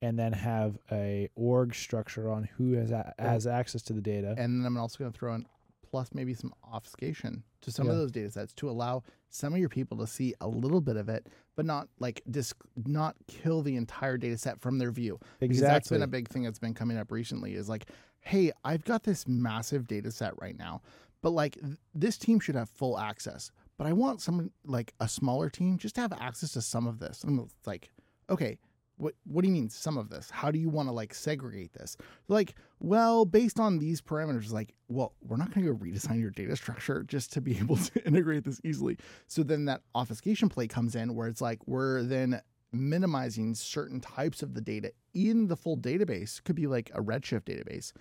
and 0.00 0.16
then 0.18 0.32
have 0.32 0.78
a 0.92 1.28
org 1.34 1.74
structure 1.74 2.30
on 2.30 2.44
who 2.56 2.72
has 2.74 2.90
a- 2.92 3.14
has 3.18 3.46
access 3.48 3.82
to 3.82 3.92
the 3.92 4.00
data. 4.00 4.34
and 4.38 4.60
then 4.60 4.66
I'm 4.66 4.76
also 4.76 4.98
going 4.98 5.12
to 5.12 5.18
throw 5.18 5.34
in 5.34 5.46
plus 5.94 6.10
maybe 6.12 6.34
some 6.34 6.52
obfuscation 6.72 7.44
to 7.60 7.70
some 7.70 7.86
of 7.92 7.96
those 7.96 8.10
data 8.10 8.28
sets 8.28 8.52
to 8.52 8.68
allow 8.68 9.00
some 9.28 9.52
of 9.52 9.60
your 9.60 9.68
people 9.68 9.96
to 9.96 10.08
see 10.08 10.34
a 10.40 10.48
little 10.48 10.80
bit 10.80 10.96
of 10.96 11.08
it, 11.08 11.28
but 11.54 11.64
not 11.64 11.86
like 12.00 12.20
dis- 12.32 12.52
not 12.84 13.14
kill 13.28 13.62
the 13.62 13.76
entire 13.76 14.16
data 14.18 14.36
set 14.36 14.60
from 14.60 14.76
their 14.76 14.90
view. 14.90 15.20
Because 15.38 15.60
that's 15.68 15.88
been 15.88 16.02
a 16.02 16.08
big 16.08 16.28
thing 16.28 16.42
that's 16.42 16.58
been 16.58 16.74
coming 16.74 16.96
up 16.96 17.12
recently 17.12 17.54
is 17.54 17.68
like, 17.68 17.90
hey, 18.22 18.50
I've 18.64 18.84
got 18.84 19.04
this 19.04 19.28
massive 19.28 19.86
data 19.86 20.10
set 20.10 20.32
right 20.42 20.58
now, 20.58 20.82
but 21.22 21.30
like 21.30 21.60
th- 21.60 21.76
this 21.94 22.18
team 22.18 22.40
should 22.40 22.56
have 22.56 22.68
full 22.70 22.98
access. 22.98 23.52
But 23.78 23.86
I 23.86 23.92
want 23.92 24.20
someone 24.20 24.50
like 24.64 24.94
a 24.98 25.06
smaller 25.06 25.48
team 25.48 25.78
just 25.78 25.94
to 25.94 26.00
have 26.00 26.12
access 26.14 26.54
to 26.54 26.60
some 26.60 26.88
of 26.88 26.98
this. 26.98 27.22
And 27.22 27.38
it's 27.38 27.68
like, 27.68 27.92
okay, 28.28 28.58
what 28.96 29.14
what 29.24 29.42
do 29.42 29.48
you 29.48 29.54
mean 29.54 29.68
some 29.70 29.98
of 29.98 30.08
this? 30.10 30.30
How 30.30 30.50
do 30.50 30.58
you 30.58 30.68
want 30.68 30.88
to 30.88 30.92
like 30.92 31.14
segregate 31.14 31.72
this? 31.72 31.96
Like, 32.28 32.54
well, 32.80 33.24
based 33.24 33.58
on 33.58 33.78
these 33.78 34.00
parameters, 34.00 34.52
like, 34.52 34.74
well, 34.88 35.14
we're 35.20 35.36
not 35.36 35.52
going 35.52 35.66
to 35.66 35.72
go 35.72 35.78
redesign 35.78 36.20
your 36.20 36.30
data 36.30 36.54
structure 36.56 37.02
just 37.02 37.32
to 37.32 37.40
be 37.40 37.58
able 37.58 37.76
to 37.76 38.06
integrate 38.06 38.44
this 38.44 38.60
easily. 38.64 38.96
So 39.26 39.42
then 39.42 39.64
that 39.64 39.82
obfuscation 39.94 40.48
play 40.48 40.66
comes 40.68 40.94
in 40.94 41.14
where 41.14 41.28
it's 41.28 41.40
like 41.40 41.58
we're 41.66 42.02
then 42.02 42.40
minimizing 42.72 43.54
certain 43.54 44.00
types 44.00 44.42
of 44.42 44.54
the 44.54 44.60
data 44.60 44.92
in 45.14 45.46
the 45.48 45.56
full 45.56 45.76
database. 45.76 46.42
Could 46.44 46.56
be 46.56 46.66
like 46.66 46.90
a 46.94 47.00
Redshift 47.00 47.42
database, 47.42 47.92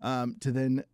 um, 0.00 0.36
to 0.40 0.50
then 0.52 0.84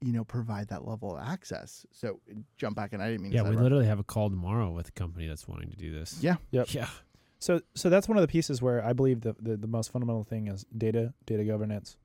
you 0.00 0.12
know, 0.12 0.22
provide 0.22 0.68
that 0.68 0.86
level 0.86 1.16
of 1.16 1.20
access. 1.26 1.84
So 1.90 2.20
jump 2.56 2.76
back, 2.76 2.92
and 2.92 3.02
I 3.02 3.08
didn't 3.10 3.22
mean 3.22 3.32
Yeah, 3.32 3.42
to 3.42 3.50
we 3.50 3.56
sidebar. 3.56 3.62
literally 3.62 3.86
have 3.86 3.98
a 3.98 4.04
call 4.04 4.30
tomorrow 4.30 4.70
with 4.70 4.86
a 4.88 4.92
company 4.92 5.26
that's 5.26 5.48
wanting 5.48 5.70
to 5.70 5.76
do 5.76 5.92
this. 5.92 6.18
Yeah. 6.22 6.36
Yep. 6.52 6.72
Yeah. 6.72 6.88
So 7.38 7.60
so 7.74 7.88
that's 7.88 8.08
one 8.08 8.16
of 8.18 8.22
the 8.22 8.28
pieces 8.28 8.60
where 8.60 8.84
I 8.84 8.92
believe 8.92 9.20
the, 9.20 9.34
the, 9.40 9.56
the 9.56 9.66
most 9.68 9.92
fundamental 9.92 10.24
thing 10.24 10.48
is 10.48 10.64
data, 10.76 11.14
data 11.26 11.44
governance, 11.44 11.96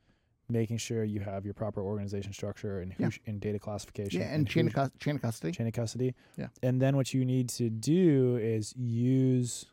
making 0.50 0.78
sure 0.78 1.04
you 1.04 1.22
have 1.22 1.44
your 1.46 1.54
proper 1.54 1.82
organization 1.82 2.34
structure 2.34 2.80
and 2.82 2.94
who 2.94 3.04
Yeah. 3.04 3.10
sh- 3.10 3.20
and 3.26 3.40
data 3.42 3.58
classification. 3.60 4.22
yeah, 4.22 4.28
and 4.34 4.48
chain 4.48 4.66
who 4.66 4.70
of, 4.70 4.74
cus- 4.76 4.92
chain 5.00 5.16
of 5.16 5.22
custody. 5.22 5.52
chain 5.54 5.68
of 5.68 5.74
custody. 5.74 6.14
Yeah. 6.38 6.48
And 6.62 6.82
then 6.82 6.96
what 6.96 7.14
you 7.14 7.26
need 7.26 7.50
to 7.50 7.70
do 7.70 8.38
is 8.38 8.74
use 8.78 9.66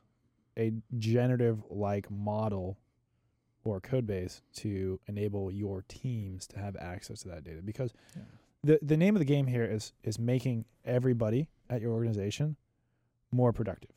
a 0.58 0.72
generative 0.98 1.62
like 1.70 2.10
model 2.10 2.78
or 3.62 3.80
code 3.80 4.06
base 4.06 4.40
to 4.54 4.98
enable 5.06 5.50
your 5.50 5.84
teams 5.88 6.46
to 6.46 6.58
have 6.58 6.74
access 6.76 7.20
to 7.22 7.28
that 7.28 7.44
data 7.44 7.60
because 7.62 7.92
Yeah. 8.16 8.22
the 8.64 8.78
the 8.82 8.96
name 8.96 9.14
of 9.14 9.20
the 9.20 9.26
game 9.26 9.46
here 9.46 9.64
is 9.64 9.92
is 10.02 10.18
making 10.18 10.64
everybody 10.86 11.48
at 11.68 11.82
your 11.82 11.92
organization 11.92 12.56
more 13.30 13.52
productive. 13.52 13.90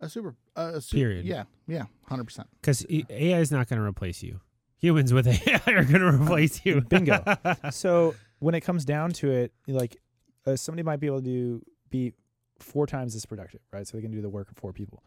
A 0.00 0.08
super, 0.08 0.34
uh, 0.56 0.72
a 0.74 0.80
su- 0.80 0.96
Period. 0.96 1.24
Yeah, 1.24 1.44
yeah, 1.66 1.84
hundred 2.08 2.24
percent. 2.24 2.48
Because 2.60 2.84
AI 2.90 3.40
is 3.40 3.50
not 3.50 3.68
going 3.68 3.80
to 3.80 3.86
replace 3.86 4.22
you. 4.22 4.40
Humans 4.78 5.12
with 5.12 5.26
AI 5.48 5.60
are 5.66 5.84
going 5.84 6.00
to 6.00 6.22
replace 6.22 6.64
you. 6.64 6.80
Bingo. 6.88 7.22
so 7.70 8.14
when 8.40 8.54
it 8.54 8.60
comes 8.60 8.84
down 8.84 9.12
to 9.12 9.30
it, 9.30 9.52
like 9.66 9.96
uh, 10.46 10.56
somebody 10.56 10.82
might 10.82 11.00
be 11.00 11.06
able 11.06 11.20
to 11.20 11.24
do, 11.24 11.62
be 11.90 12.12
four 12.58 12.86
times 12.86 13.14
as 13.14 13.24
productive, 13.24 13.60
right? 13.72 13.86
So 13.86 13.96
they 13.96 14.02
can 14.02 14.10
do 14.10 14.20
the 14.20 14.28
work 14.28 14.50
of 14.50 14.56
four 14.58 14.72
people. 14.72 15.02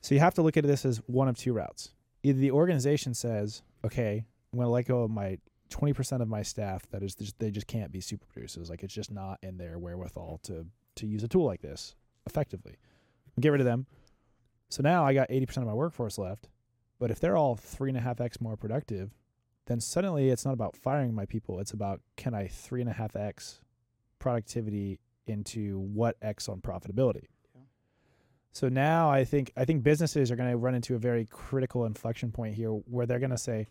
So 0.00 0.14
you 0.14 0.20
have 0.20 0.34
to 0.34 0.42
look 0.42 0.56
at 0.56 0.64
this 0.64 0.84
as 0.84 0.98
one 1.06 1.28
of 1.28 1.36
two 1.36 1.52
routes. 1.52 1.90
Either 2.22 2.38
the 2.38 2.50
organization 2.50 3.14
says, 3.14 3.62
okay, 3.84 4.24
I'm 4.52 4.58
going 4.58 4.66
to 4.66 4.70
let 4.70 4.86
go 4.86 5.02
of 5.02 5.10
my 5.10 5.38
20% 5.70 6.20
of 6.20 6.28
my 6.28 6.42
staff 6.42 6.82
that 6.90 7.02
is 7.02 7.14
just, 7.14 7.38
they 7.38 7.50
just 7.50 7.66
can't 7.66 7.92
be 7.92 8.00
super 8.00 8.26
producers. 8.26 8.68
Like 8.68 8.82
it's 8.82 8.92
just 8.92 9.10
not 9.10 9.38
in 9.42 9.56
their 9.56 9.78
wherewithal 9.78 10.40
to 10.44 10.66
to 10.96 11.06
use 11.06 11.22
a 11.22 11.28
tool 11.28 11.46
like 11.46 11.62
this 11.62 11.94
effectively. 12.26 12.76
Get 13.40 13.52
rid 13.52 13.60
of 13.60 13.64
them. 13.64 13.86
So 14.70 14.82
now 14.82 15.04
I 15.04 15.12
got 15.12 15.28
80% 15.28 15.58
of 15.58 15.66
my 15.66 15.74
workforce 15.74 16.16
left. 16.16 16.48
But 16.98 17.10
if 17.10 17.18
they're 17.18 17.36
all 17.36 17.56
three 17.56 17.90
and 17.90 17.98
a 17.98 18.00
half 18.00 18.20
X 18.20 18.40
more 18.40 18.56
productive, 18.56 19.10
then 19.66 19.80
suddenly 19.80 20.30
it's 20.30 20.44
not 20.44 20.54
about 20.54 20.76
firing 20.76 21.14
my 21.14 21.26
people. 21.26 21.58
It's 21.58 21.72
about 21.72 22.00
can 22.16 22.34
I 22.34 22.46
three 22.46 22.80
and 22.80 22.88
a 22.88 22.92
half 22.92 23.16
X 23.16 23.60
productivity 24.18 25.00
into 25.26 25.78
what 25.78 26.16
X 26.22 26.48
on 26.48 26.60
profitability. 26.60 27.26
Yeah. 27.54 27.62
So 28.52 28.68
now 28.68 29.10
I 29.10 29.24
think 29.24 29.52
I 29.56 29.64
think 29.64 29.82
businesses 29.82 30.30
are 30.30 30.36
going 30.36 30.50
to 30.50 30.56
run 30.56 30.74
into 30.74 30.94
a 30.94 30.98
very 30.98 31.26
critical 31.26 31.84
inflection 31.84 32.30
point 32.30 32.54
here 32.54 32.70
where 32.70 33.06
they're 33.06 33.18
going 33.18 33.30
to 33.30 33.38
say, 33.38 33.66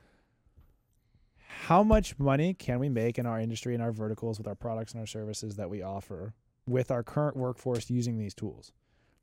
how 1.67 1.83
much 1.83 2.17
money 2.17 2.53
can 2.53 2.79
we 2.79 2.89
make 2.89 3.19
in 3.19 3.25
our 3.25 3.39
industry 3.39 3.73
and 3.73 3.83
our 3.83 3.91
verticals 3.91 4.37
with 4.37 4.47
our 4.47 4.55
products 4.55 4.93
and 4.93 5.01
our 5.01 5.07
services 5.07 5.55
that 5.55 5.69
we 5.69 5.81
offer 5.81 6.33
with 6.67 6.91
our 6.91 7.03
current 7.03 7.37
workforce 7.37 7.89
using 7.89 8.17
these 8.17 8.33
tools? 8.33 8.71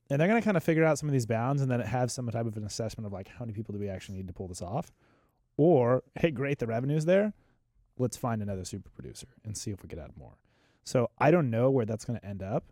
And 0.09 0.21
they're 0.21 0.29
going 0.29 0.41
to 0.41 0.45
kind 0.45 0.57
of 0.57 0.63
figure 0.63 0.85
out 0.85 0.99
some 0.99 1.09
of 1.09 1.13
these 1.13 1.27
bounds 1.27 1.63
and 1.63 1.71
then 1.71 1.81
have 1.81 2.11
some 2.13 2.29
type 2.29 2.47
of 2.47 2.57
an 2.57 2.65
assessment 2.65 3.07
of 3.07 3.13
like 3.13 3.29
how 3.29 3.45
many 3.45 3.53
people 3.53 3.73
do 3.73 3.81
we 3.81 3.89
actually 3.89 4.17
need 4.19 4.29
to 4.29 4.33
pull 4.33 4.47
this 4.49 4.63
off? 4.63 4.93
Or, 5.57 6.03
hey, 6.19 6.31
great, 6.31 6.59
the 6.59 6.67
revenue's 6.67 7.07
there. 7.07 7.33
Let's 7.99 8.17
find 8.17 8.43
another 8.43 8.65
super 8.65 8.91
producer 8.91 9.27
and 9.45 9.57
see 9.57 9.71
if 9.71 9.83
we 9.83 9.89
could 9.89 9.99
add 9.99 10.17
more. 10.17 10.37
So 10.85 11.11
I 11.19 11.31
don't 11.31 11.51
know 11.51 11.71
where 11.71 11.87
that's 11.87 12.05
going 12.05 12.19
to 12.21 12.25
end 12.27 12.43
up, 12.43 12.65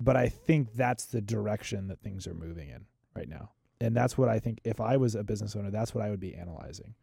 but 0.00 0.16
I 0.16 0.28
think 0.28 0.74
that's 0.74 1.06
the 1.06 1.20
direction 1.22 1.88
that 1.88 2.00
things 2.00 2.26
are 2.26 2.34
moving 2.34 2.68
in 2.68 2.84
right 3.14 3.28
now. 3.28 3.50
And 3.80 3.96
that's 3.96 4.18
what 4.18 4.28
I 4.28 4.38
think 4.38 4.60
if 4.64 4.80
I 4.80 4.96
was 4.96 5.14
a 5.14 5.22
business 5.22 5.54
owner, 5.56 5.70
that's 5.70 5.94
what 5.94 6.04
I 6.04 6.10
would 6.10 6.20
be 6.20 6.34
analyzing. 6.34 6.94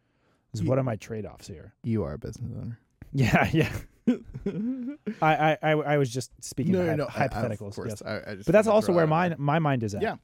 Is 0.53 0.61
Ye- 0.61 0.67
what 0.67 0.77
are 0.77 0.83
my 0.83 0.97
trade 0.97 1.25
offs 1.25 1.47
here? 1.47 1.73
You 1.83 2.03
are 2.03 2.13
a 2.13 2.17
business 2.19 2.51
owner. 2.55 2.79
Yeah, 3.15 3.47
yeah. 3.53 3.71
I, 5.21 5.35
I, 5.35 5.57
I, 5.61 5.71
I 5.71 5.97
was 5.97 6.09
just 6.09 6.31
speaking 6.43 6.73
no, 6.73 6.81
of 6.81 6.85
no, 6.85 6.91
hy- 6.91 6.95
no. 6.97 7.05
I- 7.05 7.07
I- 7.23 7.27
hypotheticals. 7.27 7.67
of 7.69 7.75
course. 7.75 7.89
yes. 7.89 8.01
I, 8.03 8.31
I 8.31 8.35
just 8.35 8.45
But 8.45 8.53
that's 8.53 8.67
also 8.67 8.91
where 8.91 9.07
my 9.07 9.29
there. 9.29 9.37
my 9.39 9.59
mind 9.59 9.83
is 9.83 9.95
at. 9.95 10.01
Yeah. 10.01 10.15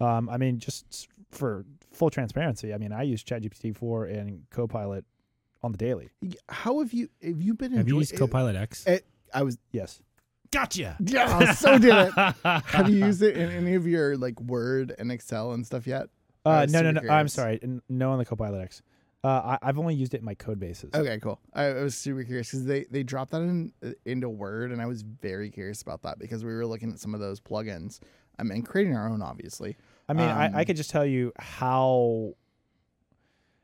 Um, 0.00 0.28
I 0.28 0.36
mean, 0.36 0.58
just 0.58 1.08
for 1.30 1.64
full 1.92 2.10
transparency, 2.10 2.72
I 2.72 2.78
mean, 2.78 2.92
I 2.92 3.02
use 3.02 3.22
ChatGPT 3.24 3.76
four 3.76 4.04
and 4.06 4.42
Copilot 4.50 5.04
on 5.62 5.72
the 5.72 5.78
daily. 5.78 6.08
How 6.48 6.78
have 6.80 6.92
you? 6.92 7.08
Have 7.22 7.42
you 7.42 7.54
been? 7.54 7.72
Have 7.72 7.88
you 7.88 7.94
enjoy- 7.96 8.00
used 8.12 8.16
Copilot 8.16 8.56
X? 8.56 8.86
it- 8.86 9.06
I 9.34 9.42
was. 9.42 9.58
Yes. 9.72 10.00
Gotcha. 10.50 10.96
Yeah, 10.98 11.52
so 11.52 11.76
did 11.76 11.94
it. 11.94 12.12
Have 12.64 12.88
you 12.88 13.04
used 13.04 13.20
it 13.22 13.36
in 13.36 13.50
any 13.50 13.74
of 13.74 13.86
your 13.86 14.16
like 14.16 14.40
Word 14.40 14.94
and 14.98 15.12
Excel 15.12 15.52
and 15.52 15.66
stuff 15.66 15.86
yet? 15.86 16.04
Uh, 16.46 16.62
was 16.64 16.72
no, 16.72 16.80
no, 16.80 16.92
no. 16.92 17.10
I'm 17.10 17.28
sorry. 17.28 17.60
No 17.90 18.12
on 18.12 18.18
the 18.18 18.24
Copilot 18.24 18.62
X. 18.62 18.80
Uh, 19.24 19.28
I, 19.62 19.68
I've 19.68 19.78
only 19.78 19.94
used 19.96 20.14
it 20.14 20.18
in 20.18 20.24
my 20.24 20.34
code 20.34 20.60
bases. 20.60 20.94
Okay, 20.94 21.18
cool. 21.20 21.40
I, 21.52 21.64
I 21.64 21.82
was 21.82 21.96
super 21.96 22.22
curious 22.22 22.48
because 22.50 22.64
they 22.66 22.84
they 22.90 23.02
dropped 23.02 23.32
that 23.32 23.40
in 23.42 23.72
into 24.04 24.28
Word, 24.28 24.70
and 24.70 24.80
I 24.80 24.86
was 24.86 25.02
very 25.02 25.50
curious 25.50 25.82
about 25.82 26.02
that 26.02 26.18
because 26.20 26.44
we 26.44 26.52
were 26.54 26.64
looking 26.66 26.92
at 26.92 27.00
some 27.00 27.14
of 27.14 27.20
those 27.20 27.40
plugins, 27.40 27.98
um, 28.38 28.50
and 28.52 28.64
creating 28.64 28.94
our 28.96 29.08
own, 29.08 29.20
obviously. 29.20 29.76
I 30.08 30.12
mean, 30.12 30.30
I, 30.30 30.44
I 30.46 30.60
Um, 30.60 30.64
could 30.66 30.76
just 30.76 30.90
tell 30.90 31.04
you 31.04 31.32
how 31.38 32.34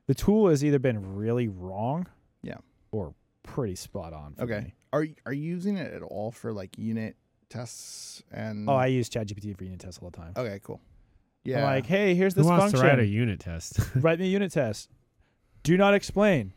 the 0.06 0.14
tool 0.14 0.48
has 0.48 0.64
either 0.64 0.78
been 0.78 1.14
really 1.14 1.48
wrong, 1.48 2.06
Yeah. 2.42 2.58
or 2.90 3.14
pretty 3.42 3.76
spot 3.76 4.12
on. 4.12 4.34
For 4.34 4.42
Okay. 4.42 4.60
me. 4.60 4.74
Are 4.92 5.06
are 5.26 5.32
you 5.32 5.42
using 5.42 5.76
it 5.76 5.92
at 5.92 6.02
all 6.02 6.30
for 6.30 6.52
like 6.52 6.76
unit 6.78 7.16
tests 7.48 8.22
and? 8.32 8.68
Oh, 8.68 8.74
I 8.74 8.86
use 8.86 9.08
ChatGPT 9.08 9.56
for 9.56 9.64
unit 9.64 9.80
tests 9.80 10.00
all 10.02 10.10
the 10.10 10.16
time. 10.16 10.32
Okay, 10.36 10.58
cool. 10.62 10.80
I'm 11.46 11.50
Yeah. 11.52 11.64
like, 11.64 11.86
hey, 11.86 12.14
here's 12.14 12.34
Who 12.34 12.40
this 12.42 12.46
wants 12.48 12.62
function. 12.64 12.80
to 12.80 12.86
write 12.86 12.98
a 12.98 13.06
unit 13.06 13.38
test? 13.40 13.78
write 13.96 14.18
me 14.18 14.26
a 14.26 14.28
unit 14.28 14.50
test. 14.52 14.90
Do 15.64 15.76
not 15.76 15.94
explain. 15.94 16.52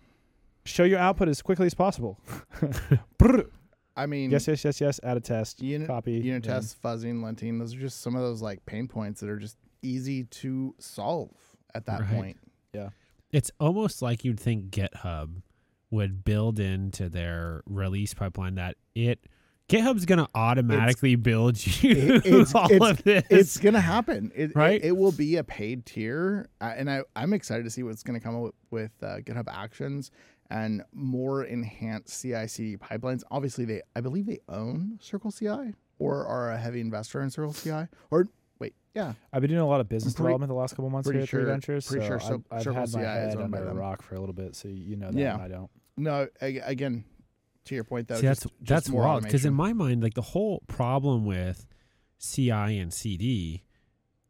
Show 0.66 0.84
your 0.84 1.00
output 1.00 1.28
as 1.30 1.42
quickly 1.42 1.66
as 1.66 1.74
possible. 1.74 2.20
I 3.96 4.06
mean, 4.06 4.30
yes, 4.30 4.48
yes, 4.48 4.64
yes, 4.64 4.80
yes. 4.80 5.00
Add 5.02 5.18
a 5.18 5.20
test. 5.22 5.62
unit 5.62 5.88
copy. 5.88 6.14
unit 6.14 6.44
done. 6.44 6.56
tests, 6.62 6.76
fuzzing, 6.84 7.22
linting. 7.22 7.58
Those 7.58 7.74
are 7.74 7.80
just 7.80 8.02
some 8.02 8.16
of 8.16 8.22
those 8.22 8.42
like 8.42 8.64
pain 8.66 8.88
points 8.88 9.22
that 9.22 9.30
are 9.30 9.40
just 9.40 9.58
easy 9.82 10.26
to 10.26 10.76
solve 10.78 11.32
at 11.74 11.86
that 11.88 12.02
Right. 12.02 12.10
point. 12.10 12.38
Yeah. 12.74 12.90
It's 13.32 13.50
almost 13.60 14.02
like 14.02 14.24
you'd 14.24 14.40
think 14.40 14.70
GitHub 14.70 15.42
would 15.90 16.24
build 16.24 16.60
into 16.60 17.10
their 17.10 17.64
release 17.66 18.14
pipeline 18.14 18.56
that 18.56 18.76
it 18.94 19.20
GitHub's 19.70 20.06
going 20.06 20.20
to 20.20 20.28
automatically 20.34 21.16
build 21.16 21.58
you 21.84 21.92
It- 21.92 22.26
it's- 22.26 22.56
all 22.56 22.72
it's- 22.72 22.90
of 22.92 23.04
this. 23.04 23.24
It's 23.30 23.58
gonna 23.58 23.82
happen, 23.82 24.32
it, 24.36 24.56
Right? 24.56 24.82
It, 24.82 24.88
it 24.88 24.98
will 24.98 25.12
be 25.12 25.36
a 25.36 25.44
paid 25.44 25.86
tier, 25.86 26.48
uh, 26.62 26.74
and 26.78 26.90
I 26.90 27.02
I'm 27.16 27.34
excited 27.34 27.64
to 27.64 27.70
see 27.70 27.84
what's 27.84 28.04
gonna 28.04 28.20
come 28.22 28.46
up 28.46 28.56
with 28.72 28.92
uh, 29.04 29.18
GitHub 29.18 29.48
Actions 29.50 30.12
and 30.50 30.84
more 30.94 31.44
enhanced 31.44 32.22
CI/CD 32.22 32.78
pipelines. 32.78 33.24
Obviously, 33.30 33.66
they 33.66 33.82
I 33.96 34.00
believe 34.02 34.26
they 34.26 34.40
own 34.48 35.00
Circle 35.02 35.32
CI 35.34 35.74
or 36.00 36.26
are 36.26 36.52
a 36.52 36.58
heavy 36.58 36.80
investor 36.80 37.22
in 37.22 37.30
Circle 37.30 37.52
CI. 37.54 37.88
Or 38.10 38.28
wait, 38.60 38.74
yeah, 38.96 39.14
I've 39.34 39.42
been 39.42 39.50
doing 39.50 39.62
a 39.62 39.68
lot 39.68 39.82
of 39.82 39.90
business 39.90 40.14
pretty- 40.14 40.28
development 40.28 40.48
the 40.50 40.56
last 40.56 40.76
couple 40.78 40.90
months 40.90 41.08
pretty 41.08 41.18
here 41.20 41.24
at 41.24 41.30
sure- 41.30 41.42
Three 41.42 41.52
Ventures. 41.52 41.88
pretty 41.88 42.06
so 42.06 42.08
sure 42.08 42.20
Cir- 42.22 42.34
I've, 42.36 42.44
I've 42.52 42.64
Circle 42.64 42.80
had 42.80 42.94
my 42.94 43.00
CI 43.02 43.06
is 43.28 43.34
head 43.34 43.42
under 43.44 43.68
a 43.70 43.74
rock 43.74 44.02
for 44.02 44.16
a 44.16 44.20
little 44.22 44.34
bit, 44.36 44.56
so 44.56 44.70
you 44.70 44.96
know 44.96 45.12
that 45.12 45.20
Yeah. 45.20 45.34
and 45.34 45.42
I 45.42 45.48
don't. 45.50 45.70
no, 45.98 46.28
again, 46.42 47.04
to 47.68 47.76
your 47.76 47.84
point 47.84 48.08
though, 48.08 48.16
See, 48.16 48.28
that's 48.28 48.42
just, 48.44 48.54
just 48.60 48.68
that's 48.70 48.90
more 48.90 49.04
wild 49.04 49.24
because 49.24 49.46
in 49.46 49.54
my 49.54 49.74
mind, 49.74 50.02
like 50.04 50.14
the 50.16 50.22
whole 50.22 50.64
problem 50.68 51.26
with 51.26 51.66
CI 52.20 52.52
and 52.80 52.94
CD, 52.94 53.64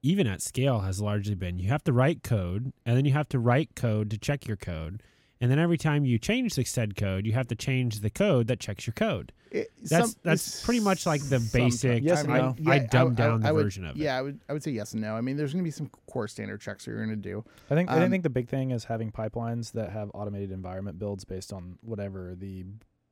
even 0.02 0.28
at 0.28 0.42
scale, 0.42 0.80
has 0.82 1.02
largely 1.02 1.36
been 1.36 1.60
you 1.60 1.70
have 1.70 1.84
to 1.86 1.94
write 1.94 2.24
code, 2.24 2.74
and 2.86 2.98
then 2.98 3.06
you 3.06 3.14
have 3.14 3.30
to 3.30 3.40
write 3.40 3.76
code 3.76 4.10
to 4.12 4.18
check 4.18 4.48
your 4.48 4.58
code, 4.58 5.02
and 5.40 5.50
then 5.52 5.60
every 5.60 5.78
time 5.78 6.06
you 6.06 6.18
change 6.20 6.56
the 6.56 6.64
said 6.64 6.96
code, 6.96 7.26
you 7.26 7.34
have 7.34 7.48
to 7.48 7.56
change 7.56 8.00
the 8.02 8.10
code 8.10 8.48
that 8.48 8.60
checks 8.60 8.86
your 8.88 8.94
code. 8.94 9.32
It- 9.50 9.72
That's 9.82 10.12
some- 10.12 10.20
that's 10.24 10.66
pretty 10.66 10.82
much 10.82 11.06
like 11.06 11.22
the 11.22 11.40
basic. 11.54 12.04
Yes 12.04 12.24
and 12.24 12.34
I, 12.34 12.38
no. 12.40 12.56
I 12.68 12.76
Yeah, 12.76 12.88
dumbed 12.88 13.20
I- 13.22 13.24
down 13.28 13.42
the 13.42 13.48
I 13.48 13.52
would- 13.54 13.64
version 13.64 13.86
of 13.86 13.96
it. 13.96 14.00
Yeah, 14.02 14.18
I 14.18 14.22
would 14.22 14.40
I 14.50 14.54
would 14.54 14.62
say 14.64 14.72
yes 14.72 14.92
and 14.94 15.02
no. 15.02 15.16
I 15.16 15.22
mean, 15.22 15.38
there's 15.38 15.54
going 15.54 15.64
to 15.64 15.68
be 15.68 15.72
some 15.72 15.90
core 16.08 16.28
standard 16.28 16.60
checks 16.60 16.84
that 16.86 16.92
you're 16.92 17.06
going 17.06 17.16
to 17.16 17.30
do. 17.30 17.46
I 17.70 17.76
think 17.76 17.90
I 17.90 18.04
Um, 18.04 18.10
think 18.12 18.24
the 18.24 18.30
big 18.30 18.50
thing 18.50 18.72
is 18.72 18.84
having 18.86 19.10
pipelines 19.12 19.72
that 19.72 19.92
have 19.92 20.12
automated 20.14 20.52
environment 20.52 21.00
builds 21.00 21.24
based 21.24 21.54
on 21.54 21.78
whatever 21.82 22.36
the 22.36 22.66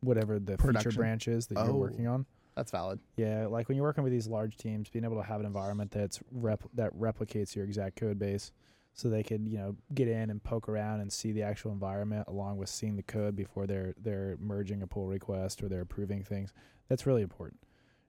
whatever 0.06 0.40
the 0.40 0.54
feature 0.54 0.68
Production. 0.68 1.00
branch 1.00 1.28
is 1.28 1.48
that 1.48 1.56
you're 1.56 1.70
Oh. 1.74 1.78
working 1.78 2.08
on. 2.08 2.26
That's 2.56 2.72
valid. 2.72 3.00
Yeah, 3.18 3.48
like 3.48 3.68
when 3.68 3.76
you're 3.76 3.86
working 3.86 4.04
with 4.04 4.14
these 4.14 4.28
large 4.28 4.56
teams, 4.56 4.90
being 4.90 5.04
able 5.04 5.18
to 5.18 5.24
have 5.24 5.40
an 5.42 5.46
environment 5.46 5.92
that's 5.92 6.22
rep 6.32 6.64
that 6.74 6.94
replicates 6.98 7.54
your 7.56 7.66
exact 7.66 7.98
code 7.98 8.18
base, 8.18 8.52
so 8.94 9.10
they 9.10 9.24
could 9.24 9.46
you 9.48 9.58
know 9.58 9.76
get 9.94 10.08
in 10.08 10.30
and 10.30 10.42
poke 10.42 10.70
around 10.70 11.02
and 11.02 11.12
see 11.12 11.34
the 11.34 11.44
actual 11.44 11.72
environment 11.74 12.26
along 12.30 12.56
with 12.58 12.70
seeing 12.70 12.96
the 12.96 13.04
code 13.04 13.36
before 13.36 13.68
they're 13.68 13.94
they're 14.02 14.38
merging 14.40 14.82
a 14.82 14.88
pull 14.88 15.08
request 15.08 15.62
or 15.62 15.68
they're 15.68 15.82
approving 15.82 16.24
things. 16.24 16.54
That's 16.88 17.06
really 17.06 17.24
important, 17.24 17.60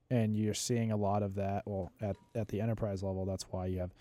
and 0.09 0.37
you're 0.37 0.53
seeing 0.53 0.93
a 0.93 0.97
lot 0.97 1.23
of 1.23 1.35
that. 1.35 1.63
Well, 1.65 1.91
at 1.99 2.15
at 2.33 2.47
the 2.47 2.61
enterprise 2.61 3.03
level, 3.03 3.25
that's 3.25 3.43
why 3.51 3.65
you 3.65 3.79
have 3.79 3.93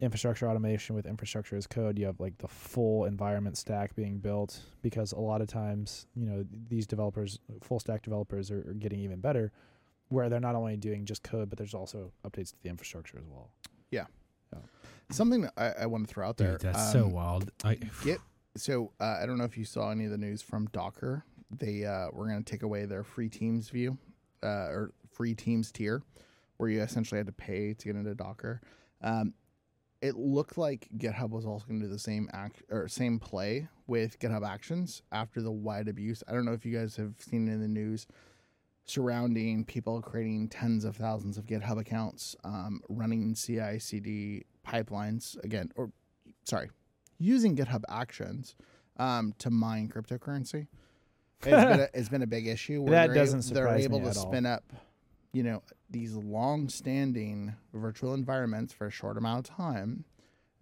infrastructure 0.00 0.48
automation 0.48 0.94
with 0.94 1.06
infrastructure 1.06 1.56
as 1.56 1.66
code. 1.66 1.98
You 1.98 2.06
have 2.06 2.20
like 2.20 2.38
the 2.38 2.48
full 2.48 3.04
environment 3.04 3.56
stack 3.56 3.94
being 3.96 4.18
built 4.18 4.60
because 4.82 5.12
a 5.12 5.18
lot 5.18 5.40
of 5.40 5.48
times, 5.48 6.06
you 6.14 6.26
know, 6.26 6.44
these 6.68 6.86
developers, 6.86 7.40
full 7.62 7.80
stack 7.80 8.02
developers, 8.02 8.50
are, 8.50 8.60
are 8.70 8.74
getting 8.74 9.00
even 9.00 9.20
better, 9.20 9.52
where 10.08 10.28
they're 10.28 10.40
not 10.40 10.54
only 10.54 10.76
doing 10.76 11.04
just 11.04 11.22
code, 11.22 11.48
but 11.50 11.58
there's 11.58 11.74
also 11.74 12.12
updates 12.24 12.50
to 12.50 12.62
the 12.62 12.68
infrastructure 12.68 13.18
as 13.18 13.26
well. 13.28 13.50
Yeah. 13.90 14.04
Something 15.10 15.42
that 15.42 15.52
I, 15.56 15.82
I 15.82 15.86
want 15.86 16.06
to 16.06 16.12
throw 16.12 16.28
out 16.28 16.36
there. 16.36 16.58
Dude, 16.58 16.60
that's 16.60 16.92
so 16.92 17.04
um, 17.04 17.12
wild. 17.12 17.50
I, 17.64 17.78
Git. 18.04 18.20
So 18.56 18.92
uh, 19.00 19.18
I 19.22 19.26
don't 19.26 19.38
know 19.38 19.44
if 19.44 19.56
you 19.56 19.64
saw 19.64 19.90
any 19.90 20.04
of 20.04 20.10
the 20.10 20.18
news 20.18 20.42
from 20.42 20.66
Docker 20.66 21.24
they 21.50 21.84
uh, 21.84 22.08
were 22.12 22.26
going 22.26 22.42
to 22.42 22.50
take 22.50 22.62
away 22.62 22.84
their 22.84 23.02
free 23.02 23.28
teams 23.28 23.70
view 23.70 23.96
uh, 24.42 24.68
or 24.68 24.92
free 25.10 25.34
teams 25.34 25.72
tier, 25.72 26.02
where 26.56 26.68
you 26.68 26.82
essentially 26.82 27.18
had 27.18 27.26
to 27.26 27.32
pay 27.32 27.74
to 27.74 27.86
get 27.86 27.96
into 27.96 28.14
Docker. 28.14 28.60
Um, 29.02 29.34
it 30.00 30.16
looked 30.16 30.56
like 30.56 30.88
GitHub 30.96 31.30
was 31.30 31.44
also 31.44 31.66
going 31.66 31.80
to 31.80 31.86
do 31.86 31.92
the 31.92 31.98
same 31.98 32.28
act 32.32 32.62
or 32.70 32.86
same 32.88 33.18
play 33.18 33.68
with 33.86 34.18
GitHub 34.18 34.46
Actions 34.46 35.02
after 35.10 35.40
the 35.42 35.50
wide 35.50 35.88
abuse. 35.88 36.22
I 36.28 36.32
don't 36.32 36.44
know 36.44 36.52
if 36.52 36.64
you 36.64 36.76
guys 36.76 36.96
have 36.96 37.14
seen 37.18 37.48
it 37.48 37.52
in 37.52 37.60
the 37.60 37.68
news 37.68 38.06
surrounding 38.84 39.64
people 39.64 40.00
creating 40.00 40.48
tens 40.48 40.84
of 40.84 40.96
thousands 40.96 41.36
of 41.36 41.44
GitHub 41.44 41.78
accounts, 41.78 42.34
um, 42.44 42.80
running 42.88 43.34
CI/CD 43.34 44.44
pipelines 44.66 45.42
again, 45.44 45.70
or 45.76 45.90
sorry, 46.44 46.70
using 47.18 47.54
GitHub 47.56 47.82
Actions 47.88 48.54
um, 48.96 49.34
to 49.38 49.50
mine 49.50 49.88
cryptocurrency. 49.88 50.68
It's 51.42 51.46
been 51.46 51.80
a, 51.80 51.88
it's 51.94 52.08
been 52.08 52.22
a 52.22 52.26
big 52.26 52.46
issue. 52.46 52.82
Where 52.82 52.92
That 53.08 53.14
doesn't 53.14 53.44
they're 53.52 53.64
surprise 53.66 53.84
able 53.84 53.98
me 53.98 54.04
to 54.06 54.10
at 54.10 54.16
all. 54.16 54.30
spin 54.30 54.46
up, 54.46 54.64
you 55.32 55.42
know, 55.42 55.62
these 55.90 56.14
long-standing 56.14 57.54
virtual 57.72 58.14
environments 58.14 58.72
for 58.72 58.86
a 58.86 58.90
short 58.90 59.16
amount 59.16 59.48
of 59.48 59.56
time, 59.56 60.04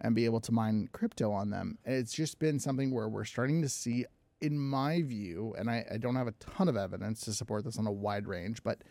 and 0.01 0.15
be 0.15 0.25
able 0.25 0.41
to 0.41 0.51
mine 0.51 0.89
crypto 0.91 1.31
on 1.31 1.49
them. 1.49 1.77
It's 1.83 2.13
just 2.13 2.37
been 2.39 2.59
something 2.59 2.91
where 2.91 3.09
we're 3.09 3.25
starting 3.25 3.61
to 3.63 3.69
see, 3.69 4.05
in 4.41 4.59
my 4.59 5.01
view, 5.01 5.55
and 5.57 5.69
I, 5.69 5.85
I 5.91 5.97
don't 5.97 6.15
have 6.15 6.27
a 6.27 6.33
ton 6.33 6.67
of 6.67 6.77
evidence 6.77 7.21
to 7.21 7.33
support 7.33 7.63
this 7.63 7.79
on 7.79 7.87
a 7.87 7.91
wide 7.91 8.27
range, 8.27 8.61
but 8.63 8.83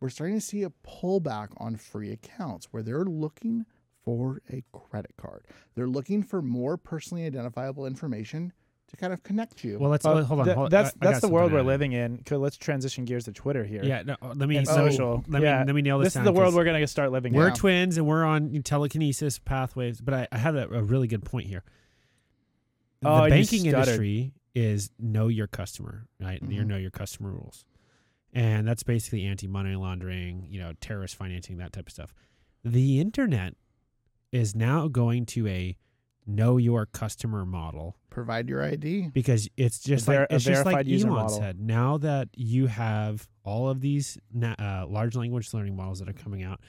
we're 0.00 0.08
starting 0.08 0.36
to 0.36 0.40
see 0.40 0.62
a 0.62 0.72
pullback 0.86 1.48
on 1.58 1.76
free 1.76 2.12
accounts 2.12 2.68
where 2.70 2.82
they're 2.82 3.04
looking 3.04 3.66
for 4.04 4.40
a 4.50 4.62
credit 4.72 5.14
card. 5.16 5.46
They're 5.74 5.86
looking 5.86 6.22
for 6.22 6.42
more 6.42 6.76
personally 6.76 7.26
identifiable 7.26 7.86
information 7.86 8.52
to 8.94 9.00
kind 9.00 9.12
of 9.12 9.22
connect 9.22 9.64
you. 9.64 9.78
Well, 9.78 9.90
let's 9.90 10.04
Uh, 10.04 10.22
hold 10.24 10.40
on. 10.40 10.44
th- 10.46 10.56
hold- 10.56 10.70
that's 10.70 10.94
I- 11.00 11.08
I 11.16 11.18
the 11.20 11.28
world 11.28 11.52
we're 11.52 11.62
living 11.62 11.92
in. 11.92 12.22
let's 12.30 12.56
transition 12.56 13.04
gears 13.04 13.24
to 13.24 13.32
Twitter 13.32 13.64
here. 13.64 13.84
Yeah, 13.84 14.02
no, 14.02 14.16
let 14.22 14.48
me 14.48 14.56
And 14.56 14.66
let 14.66 14.84
me- 14.84 14.90
social. 14.92 15.24
Yeah. 15.28 15.64
let 15.66 15.74
me 15.74 15.82
nail 15.82 15.98
this, 15.98 16.14
this 16.14 16.20
is 16.20 16.24
the 16.24 16.32
world 16.32 16.54
we're 16.54 16.64
gonna 16.64 16.86
start 16.86 17.12
living 17.12 17.32
in. 17.34 17.38
We're 17.38 17.48
in. 17.48 17.54
twins 17.54 17.96
and 17.98 18.06
we're 18.06 18.24
on 18.24 18.62
telekinesis 18.62 19.38
pathways. 19.38 20.00
But 20.00 20.14
I, 20.14 20.28
I 20.32 20.38
had 20.38 20.54
a, 20.56 20.68
a 20.72 20.82
really 20.82 21.06
good 21.08 21.24
point 21.24 21.46
here. 21.46 21.64
The 23.00 23.08
Oh, 23.08 23.24
you 23.24 23.30
banking 23.30 23.66
industry 23.66 24.32
is 24.54 24.90
know 24.98 25.28
your 25.28 25.46
customer, 25.46 26.06
right? 26.20 26.40
You 26.42 26.62
Mhm. 26.62 26.66
know 26.66 26.76
your 26.76 26.90
customer 26.90 27.30
rules, 27.32 27.64
and 28.32 28.66
that's 28.66 28.82
basically 28.82 29.24
anti 29.24 29.46
money 29.46 29.74
laundering, 29.74 30.46
you 30.48 30.58
know, 30.60 30.72
terrorist 30.80 31.16
financing, 31.16 31.56
that 31.58 31.72
type 31.72 31.86
of 31.88 31.92
stuff. 31.92 32.14
The 32.64 33.00
internet 33.00 33.56
is 34.32 34.54
now 34.54 34.88
going 34.88 35.26
to 35.26 35.46
a 35.48 35.76
know 36.26 36.56
your 36.56 36.86
customer 36.86 37.44
model 37.44 37.96
Provide 38.10 38.48
your 38.48 38.62
ID. 38.62 39.08
because 39.12 39.48
it's 39.56 39.80
just 39.80 40.06
ver- 40.06 40.20
like 40.20 40.26
it's 40.30 40.44
just 40.44 40.64
like 40.64 40.86
verified 40.86 40.92
Elon 41.02 41.08
model. 41.14 41.36
said. 41.38 41.60
Now 41.60 41.98
that 41.98 42.28
you 42.34 42.66
have 42.66 43.28
all 43.44 43.68
of 43.68 43.80
these 43.80 44.18
na- 44.32 44.54
uh, 44.58 44.86
large 44.88 45.14
language 45.16 45.52
learning 45.52 45.76
models 45.76 45.98
that 45.98 46.08
are 46.08 46.12
coming 46.14 46.42
out, 46.42 46.60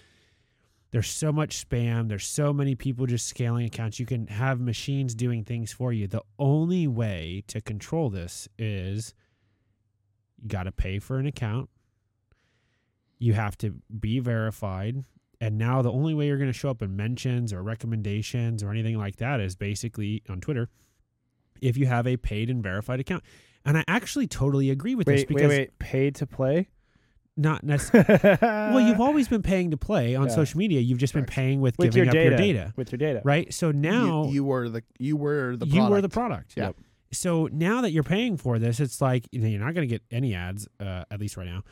there's 0.91 1.09
so 1.09 1.31
much 1.31 1.65
spam. 1.67 2.07
There's 2.09 2.25
so 2.25 2.51
many 2.53 2.75
people 2.75 3.05
just 3.05 3.27
scaling 3.27 3.65
accounts. 3.65 3.99
You 3.99 4.05
can 4.05 4.27
have 4.27 4.59
machines 4.59 5.13
doing 5.15 5.43
things 5.43 5.71
for 5.71 5.91
you. 5.93 6.07
The 6.07 6.21
only 6.39 6.87
way 6.87 7.43
to 7.47 7.61
control 7.61 8.09
this 8.09 8.47
is 8.57 9.13
you 10.41 10.47
got 10.49 10.63
to 10.63 10.71
pay 10.71 10.99
for 10.99 11.17
an 11.17 11.25
account. 11.27 11.69
You 13.19 13.33
have 13.33 13.57
to 13.59 13.75
be 13.99 14.19
verified. 14.19 15.03
And 15.41 15.57
now 15.57 15.81
the 15.81 15.91
only 15.91 16.13
way 16.13 16.27
you're 16.27 16.37
going 16.37 16.51
to 16.51 16.57
show 16.57 16.69
up 16.69 16.81
in 16.81 16.95
mentions 16.95 17.51
or 17.53 17.61
recommendations 17.63 18.63
or 18.63 18.71
anything 18.71 18.97
like 18.97 19.17
that 19.17 19.39
is 19.39 19.55
basically 19.55 20.23
on 20.29 20.39
Twitter 20.41 20.69
if 21.61 21.77
you 21.77 21.85
have 21.87 22.07
a 22.07 22.17
paid 22.17 22.49
and 22.49 22.61
verified 22.63 22.99
account. 22.99 23.23
And 23.65 23.77
I 23.77 23.83
actually 23.87 24.27
totally 24.27 24.69
agree 24.69 24.95
with 24.95 25.07
this 25.07 25.25
because 25.25 25.49
wait, 25.49 25.57
wait. 25.57 25.79
Paid 25.79 26.15
to 26.15 26.27
play? 26.27 26.69
not 27.37 27.63
necessarily. 27.65 28.37
well, 28.41 28.79
you've 28.79 29.01
always 29.01 29.27
been 29.27 29.41
paying 29.41 29.71
to 29.71 29.75
play 29.77 30.15
on 30.15 30.27
Yeah. 30.29 30.35
social 30.35 30.57
media. 30.57 30.79
You've 30.79 30.99
just 30.99 31.13
been 31.13 31.25
paying 31.25 31.59
with, 31.59 31.77
with 31.77 31.91
giving 31.91 32.05
your 32.05 32.09
up 32.09 32.13
data. 32.13 32.29
your 32.29 32.37
data, 32.37 32.73
With 32.77 32.91
your 32.93 32.97
data. 32.97 33.21
right? 33.25 33.53
So 33.53 33.71
now 33.71 34.25
you, 34.27 34.35
you 34.35 34.43
were 34.45 34.69
the 34.69 34.83
you 34.99 35.17
were 35.17 35.57
the 35.57 35.65
you 35.65 35.73
product. 35.73 35.91
were 35.91 36.01
the 36.01 36.09
product. 36.09 36.53
Yeah. 36.55 36.67
Yep. 36.67 36.75
So 37.11 37.49
now 37.51 37.81
that 37.81 37.91
you're 37.91 38.03
paying 38.03 38.37
for 38.37 38.57
this, 38.57 38.79
it's 38.79 39.01
like 39.01 39.27
you 39.33 39.41
know, 39.41 39.47
you're 39.49 39.59
not 39.59 39.73
going 39.73 39.85
to 39.85 39.93
get 39.93 40.01
any 40.11 40.33
ads, 40.33 40.65
uh, 40.79 41.03
at 41.11 41.19
least 41.19 41.35
right 41.35 41.45
now. 41.47 41.63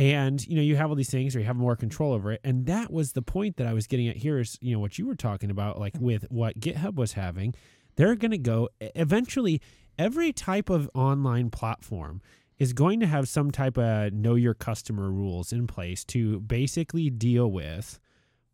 And 0.00 0.46
you 0.46 0.56
know 0.56 0.62
you 0.62 0.76
have 0.76 0.88
all 0.88 0.96
these 0.96 1.10
things, 1.10 1.36
or 1.36 1.40
you 1.40 1.44
have 1.44 1.56
more 1.56 1.76
control 1.76 2.14
over 2.14 2.32
it. 2.32 2.40
And 2.42 2.64
that 2.64 2.90
was 2.90 3.12
the 3.12 3.20
point 3.20 3.58
that 3.58 3.66
I 3.66 3.74
was 3.74 3.86
getting 3.86 4.08
at 4.08 4.16
here. 4.16 4.38
Is 4.38 4.56
you 4.62 4.72
know 4.72 4.80
what 4.80 4.98
you 4.98 5.06
were 5.06 5.14
talking 5.14 5.50
about, 5.50 5.78
like 5.78 5.92
with 6.00 6.24
what 6.30 6.58
GitHub 6.58 6.94
was 6.94 7.12
having. 7.12 7.54
They're 7.96 8.14
going 8.14 8.30
to 8.30 8.38
go 8.38 8.70
eventually. 8.80 9.60
Every 9.98 10.32
type 10.32 10.70
of 10.70 10.88
online 10.94 11.50
platform 11.50 12.22
is 12.58 12.72
going 12.72 13.00
to 13.00 13.06
have 13.06 13.28
some 13.28 13.50
type 13.50 13.76
of 13.76 14.14
know 14.14 14.36
your 14.36 14.54
customer 14.54 15.10
rules 15.10 15.52
in 15.52 15.66
place 15.66 16.02
to 16.06 16.40
basically 16.40 17.10
deal 17.10 17.50
with 17.50 18.00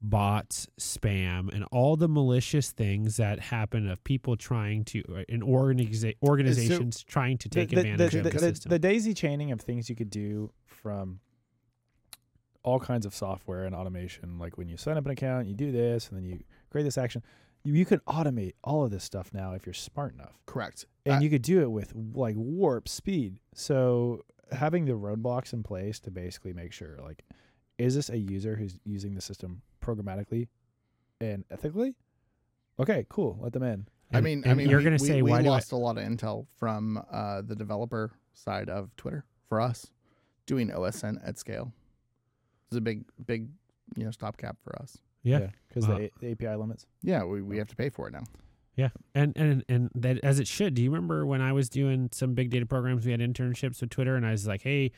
bots, 0.03 0.67
spam, 0.81 1.53
and 1.55 1.65
all 1.71 1.95
the 1.95 2.09
malicious 2.09 2.73
things 2.73 3.19
that 3.19 3.39
happen 3.39 3.89
of 3.89 4.03
people 4.03 4.37
trying 4.37 4.85
to 4.85 5.03
uh, 5.15 5.23
and 5.29 5.45
organiza- 5.45 6.17
organizations 6.25 7.05
trying 7.05 7.39
to 7.39 7.49
take 7.49 7.71
the, 7.71 7.77
advantage 7.77 8.13
the, 8.13 8.19
of 8.19 8.25
the, 8.25 8.31
the, 8.31 8.53
the, 8.53 8.69
the 8.71 8.79
daisy 8.81 9.15
chaining 9.15 9.53
of 9.53 9.61
things 9.61 9.89
you 9.89 9.95
could 9.95 10.11
do 10.11 10.51
from 10.67 11.21
all 12.67 12.81
kinds 12.81 13.07
of 13.07 13.15
software 13.15 13.65
and 13.65 13.75
automation. 13.75 14.39
Like 14.39 14.59
when 14.59 14.69
you 14.69 14.77
sign 14.77 14.97
up 14.99 15.05
an 15.07 15.13
account, 15.13 15.47
you 15.47 15.55
do 15.55 15.71
this, 15.71 16.09
and 16.09 16.19
then 16.19 16.25
you 16.25 16.43
create 16.71 16.83
this 16.83 16.99
action. 16.99 17.23
You, 17.63 17.73
you 17.75 17.87
can 17.87 18.01
automate 18.01 18.55
all 18.65 18.85
of 18.85 18.91
this 18.91 19.05
stuff 19.05 19.31
now 19.33 19.53
if 19.53 19.65
you're 19.65 19.73
smart 19.73 20.15
enough, 20.15 20.37
correct. 20.47 20.85
and 21.07 21.17
Uh, 21.17 21.19
you 21.21 21.31
could 21.31 21.43
do 21.43 21.63
it 21.63 21.71
with 21.71 21.95
like 22.15 22.35
warp 22.37 22.89
speed. 22.89 23.39
So 23.55 24.25
having 24.51 24.85
the 24.85 24.93
roadblocks 24.93 25.53
in 25.53 25.63
place 25.63 26.01
to 26.01 26.11
basically 26.11 26.53
make 26.53 26.73
sure, 26.73 26.99
like, 27.03 27.25
is 27.79 27.95
this 27.95 28.11
a 28.11 28.19
user 28.19 28.57
who's 28.57 28.77
using 28.85 29.15
the 29.15 29.21
system 29.21 29.63
programmatically 29.81 30.49
and 31.21 31.45
ethically? 31.51 31.95
Okay, 32.81 33.07
cool. 33.09 33.39
Let 33.41 33.53
them 33.53 33.63
in. 33.63 33.87
I 34.13 34.21
mean, 34.21 34.43
I 34.47 34.55
mean, 34.55 34.69
you're 34.69 34.83
going 34.83 34.97
to 34.97 35.05
say 35.05 35.23
we 35.23 35.31
why 35.31 35.43
do 35.43 35.49
I? 35.49 35.53
lost 35.53 35.73
a 35.73 35.77
lot 35.77 35.99
of 35.99 36.05
intel 36.05 36.47
from 36.59 37.03
uh, 37.13 37.43
the 37.43 37.55
developer 37.55 38.13
side 38.35 38.69
of 38.69 38.95
Twitter 38.97 39.25
for 39.49 39.61
us 39.61 39.87
doing 40.47 40.71
OSINT 40.71 41.21
at 41.27 41.39
scale. 41.39 41.73
It's 42.71 42.77
a 42.77 42.81
big, 42.81 43.05
big, 43.27 43.49
you 43.97 44.05
know, 44.05 44.11
stopgap 44.11 44.57
for 44.63 44.77
us. 44.81 44.99
Yeah. 45.23 45.49
because 45.69 45.89
Uh, 45.89 45.99
the, 45.99 46.11
the 46.21 46.31
API 46.33 46.57
limits. 46.57 46.87
Yeah, 47.03 47.25
we, 47.25 47.43
we 47.43 47.59
have 47.59 47.69
to 47.69 47.77
pay 47.77 47.89
for 47.91 48.09
it 48.09 48.13
now. 48.13 48.25
Yeah, 48.77 48.91
and 49.15 49.33
and 49.37 49.65
and 49.71 49.91
that 49.95 50.19
as 50.23 50.39
it 50.39 50.47
should. 50.47 50.75
Do 50.75 50.83
you 50.83 50.91
remember 50.91 51.25
when 51.25 51.41
I 51.41 51.53
was 51.55 51.71
doing 51.71 52.11
some 52.13 52.35
big 52.35 52.51
data 52.51 52.67
programs? 52.67 53.07
We 53.07 53.11
had 53.13 53.21
internships 53.21 53.81
with 53.81 53.89
Twitter, 53.89 54.17
and 54.17 54.27
I 54.27 54.33
was 54.33 54.47
like, 54.47 54.61
"Hey, 54.63 54.93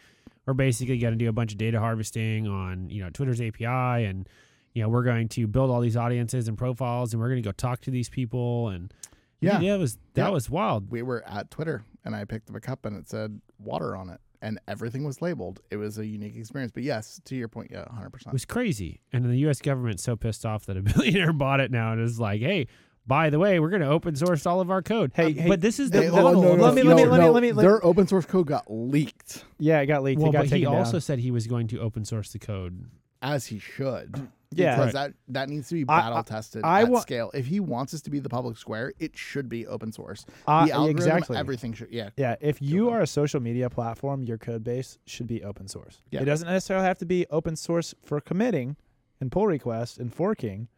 we're 0.46 0.54
basically 0.54 0.98
going 0.98 1.12
to 1.12 1.16
do 1.16 1.28
a 1.28 1.32
bunch 1.32 1.52
of 1.52 1.58
data 1.58 1.78
harvesting 1.78 2.48
on 2.48 2.90
you 2.90 3.00
know 3.04 3.10
Twitter's 3.10 3.40
API, 3.40 4.04
and 4.04 4.28
you 4.74 4.82
know 4.82 4.88
we're 4.88 5.04
going 5.04 5.28
to 5.28 5.46
build 5.46 5.70
all 5.70 5.80
these 5.80 5.96
audiences 5.96 6.48
and 6.48 6.58
profiles, 6.58 7.12
and 7.12 7.22
we're 7.22 7.28
going 7.28 7.40
to 7.40 7.46
go 7.46 7.52
talk 7.52 7.80
to 7.82 7.92
these 7.92 8.08
people." 8.08 8.68
And 8.68 8.92
Yeah. 9.40 9.60
yeah, 9.60 9.76
it 9.76 9.78
was 9.78 9.96
that 10.14 10.24
Yeah. 10.26 10.28
was 10.30 10.50
wild. 10.50 10.90
We 10.90 11.02
were 11.02 11.22
at 11.24 11.48
Twitter, 11.52 11.84
and 12.04 12.16
I 12.16 12.24
picked 12.24 12.50
up 12.50 12.56
a 12.56 12.60
cup, 12.60 12.84
and 12.84 12.96
it 12.96 13.08
said 13.08 13.40
water 13.60 13.94
on 13.94 14.10
it, 14.10 14.20
and 14.42 14.58
everything 14.68 15.04
was 15.04 15.20
labeled. 15.22 15.60
It 15.70 15.76
was 15.76 15.98
a 15.98 16.06
unique 16.06 16.36
experience. 16.36 16.72
But 16.72 16.82
yes, 16.84 17.20
to 17.24 17.34
your 17.36 17.48
point, 17.48 17.70
yeah, 17.70 17.84
100%. 17.92 18.26
It 18.28 18.32
was 18.32 18.44
crazy, 18.44 19.00
and 19.12 19.24
the 19.24 19.36
U.S. 19.38 19.60
government's 19.60 20.02
so 20.02 20.16
pissed 20.16 20.44
off 20.46 20.66
that 20.66 20.76
a 20.76 20.82
billionaire 20.82 21.32
bought 21.32 21.60
it 21.60 21.70
now, 21.70 21.92
and 21.92 22.00
is 22.00 22.18
like, 22.20 22.40
"Hey." 22.40 22.66
By 23.06 23.30
the 23.30 23.38
way, 23.38 23.58
we're 23.58 23.70
going 23.70 23.80
to 23.80 23.88
open 23.88 24.14
source 24.16 24.44
all 24.44 24.60
of 24.60 24.70
our 24.70 24.82
code. 24.82 25.12
Hey, 25.14 25.28
Um, 25.28 25.32
hey, 25.34 25.48
but 25.48 25.62
this 25.62 25.80
is 25.80 25.88
the 25.90 26.00
They- 26.00 26.10
model. 26.10 26.42
no, 26.42 26.56
no, 26.56 26.62
let 26.64 26.74
me- 26.74 26.82
let 26.82 26.94
me- 26.94 27.06
let 27.06 27.18
me- 27.22 27.28
let 27.30 27.42
me- 27.42 27.52
let- 27.52 27.62
Their 27.62 27.82
open 27.82 28.06
source 28.06 28.26
code 28.26 28.46
got 28.46 28.70
leaked, 28.70 29.46
Yeah, 29.58 29.80
it 29.80 29.86
got 29.86 30.02
leaked. 30.02 30.20
well, 30.20 30.28
it 30.28 30.32
got 30.34 30.38
but 30.40 30.44
he 30.48 30.50
taken 30.50 30.66
also 30.74 30.92
down. 30.92 31.00
said 31.00 31.18
he 31.20 31.30
was 31.30 31.46
going 31.46 31.68
to 31.68 31.80
open 31.80 32.04
source 32.04 32.30
the 32.34 32.38
code. 32.38 32.84
as 33.22 33.46
he 33.46 33.58
should. 33.58 34.28
Yeah. 34.50 34.76
because 34.76 34.94
Right. 34.94 35.08
that 35.08 35.14
that 35.28 35.48
needs 35.50 35.68
to 35.68 35.74
be 35.74 35.84
I- 35.88 35.96
I- 35.98 36.00
battle 36.00 36.22
tested 36.24 36.62
I 36.64 36.82
at 36.82 36.88
wa- 36.88 37.00
scale. 37.00 37.30
If 37.34 37.46
he 37.46 37.60
wants 37.60 37.92
us 37.92 38.00
to 38.02 38.10
be 38.10 38.18
the 38.18 38.28
public 38.30 38.56
square, 38.56 38.92
it 38.98 39.16
should 39.16 39.48
be 39.48 39.66
open 39.66 39.92
source. 39.92 40.24
Uh, 40.46 40.64
the 40.66 40.72
algorithm, 40.72 40.96
exactly. 40.96 41.36
everything 41.36 41.72
should. 41.74 41.88
Yeah, 41.90 42.10
Yeah, 42.16 42.36
if 42.40 42.62
you 42.62 42.88
are 42.88 43.00
a 43.02 43.06
social 43.06 43.40
media 43.40 43.68
platform, 43.68 44.22
your 44.22 44.38
code 44.38 44.64
base 44.64 44.98
should 45.06 45.26
be 45.26 45.44
open 45.44 45.68
source. 45.68 46.02
Yeah. 46.10 46.22
It 46.22 46.24
doesn't 46.24 46.48
necessarily 46.48 46.86
have 46.86 46.98
to 46.98 47.06
be 47.06 47.26
open 47.30 47.56
source 47.56 47.94
for 48.02 48.20
committing 48.20 48.76
and 49.20 49.30
pull 49.30 49.46
requests 49.46 49.98
and 49.98 50.12
forking. 50.14 50.68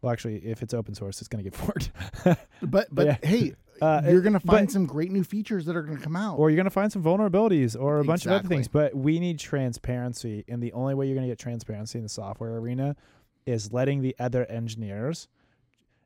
Well, 0.00 0.12
actually, 0.12 0.36
if 0.44 0.62
it's 0.62 0.74
open 0.74 0.94
source, 0.94 1.20
it's 1.20 1.28
going 1.28 1.44
to 1.44 1.50
get 1.50 1.56
forked. 1.58 1.90
but 2.62 2.88
but 2.92 3.06
Yeah. 3.06 3.16
hey, 3.22 3.54
Uh, 3.82 4.02
you're 4.10 4.20
gonna 4.20 4.38
find 4.40 4.66
but- 4.68 4.72
some 4.72 4.86
great 4.86 5.10
new 5.10 5.24
features 5.24 5.64
that 5.66 5.74
are 5.76 5.82
gonna 5.82 5.98
come 6.00 6.14
out. 6.16 6.38
or 6.38 6.48
you're 6.50 6.56
going 6.56 6.64
to 6.64 6.70
find 6.70 6.92
some 6.92 7.02
vulnerabilities 7.02 7.78
or 7.78 7.98
a 7.98 8.04
bunch 8.04 8.24
of 8.26 8.32
other 8.32 8.48
things. 8.48 8.68
But 8.68 8.94
we 8.94 9.18
need 9.18 9.38
transparency, 9.38 10.44
and 10.48 10.62
the 10.62 10.72
only 10.72 10.94
way 10.94 11.06
you're 11.06 11.16
going 11.16 11.26
to 11.26 11.30
get 11.32 11.38
transparency 11.38 11.98
in 11.98 12.02
the 12.04 12.08
software 12.08 12.56
arena 12.56 12.94
is 13.44 13.72
letting 13.72 14.00
the 14.02 14.14
other 14.20 14.46
engineers. 14.46 15.26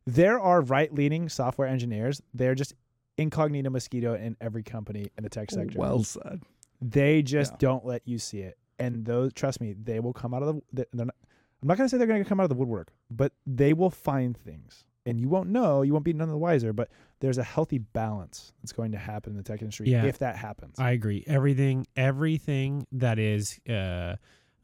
There 0.07 0.41
are 0.41 0.61
right-leaning 0.62 1.29
software 1.29 1.68
engineers. 1.68 2.22
They're 2.33 2.55
just 2.55 2.74
incognito 3.18 3.70
mosquito 3.70 4.14
in 4.14 4.37
every 4.41 4.62
company 4.62 5.11
in 5.18 5.24
the 5.24 5.31
tech 5.31 5.51
sector. 5.51 5.79
well 5.79 6.03
said. 6.03 6.43
They 6.81 7.22
just 7.22 7.53
Yeah. 7.53 7.59
don't 7.61 7.85
let 7.85 8.03
you 8.07 8.18
see 8.18 8.41
it. 8.41 8.57
And 8.79 9.05
those, 9.05 9.33
trust 9.33 9.61
me, 9.61 9.72
they 9.74 10.01
will 10.01 10.12
come 10.12 10.33
out 10.35 10.43
of 10.43 10.62
the. 10.72 10.87
They're 10.93 11.07
not, 11.07 11.14
I'm 11.62 11.68
not 11.68 11.77
going 11.79 11.87
to 11.87 11.91
say 11.91 11.99
they're 11.99 12.07
going 12.07 12.22
to 12.22 12.29
come 12.29 12.39
out 12.41 12.45
of 12.45 12.51
the 12.51 12.55
woodwork, 12.57 12.93
but 13.11 13.33
they 13.47 13.72
will 13.72 13.91
find 13.91 14.37
things. 14.37 14.85
and 15.09 15.20
you 15.20 15.29
won't 15.29 15.49
know, 15.49 15.83
you 15.83 15.93
won't 15.93 16.05
be 16.05 16.12
none 16.12 16.29
the 16.29 16.37
wiser. 16.37 16.72
But 16.72 16.89
there's 17.20 17.38
a 17.38 17.42
healthy 17.44 17.78
balance 17.78 18.52
that's 18.62 18.72
going 18.72 18.92
to 18.92 18.98
happen 18.98 19.32
in 19.32 19.36
the 19.36 19.42
tech 19.42 19.60
industry 19.62 19.88
Yeah. 19.88 20.04
if 20.04 20.18
that 20.18 20.36
happens. 20.36 20.78
I 20.78 20.90
agree. 20.90 21.24
Everything, 21.26 21.86
everything 21.96 22.86
that 22.92 23.18
is 23.18 23.58
uh, 23.68 24.16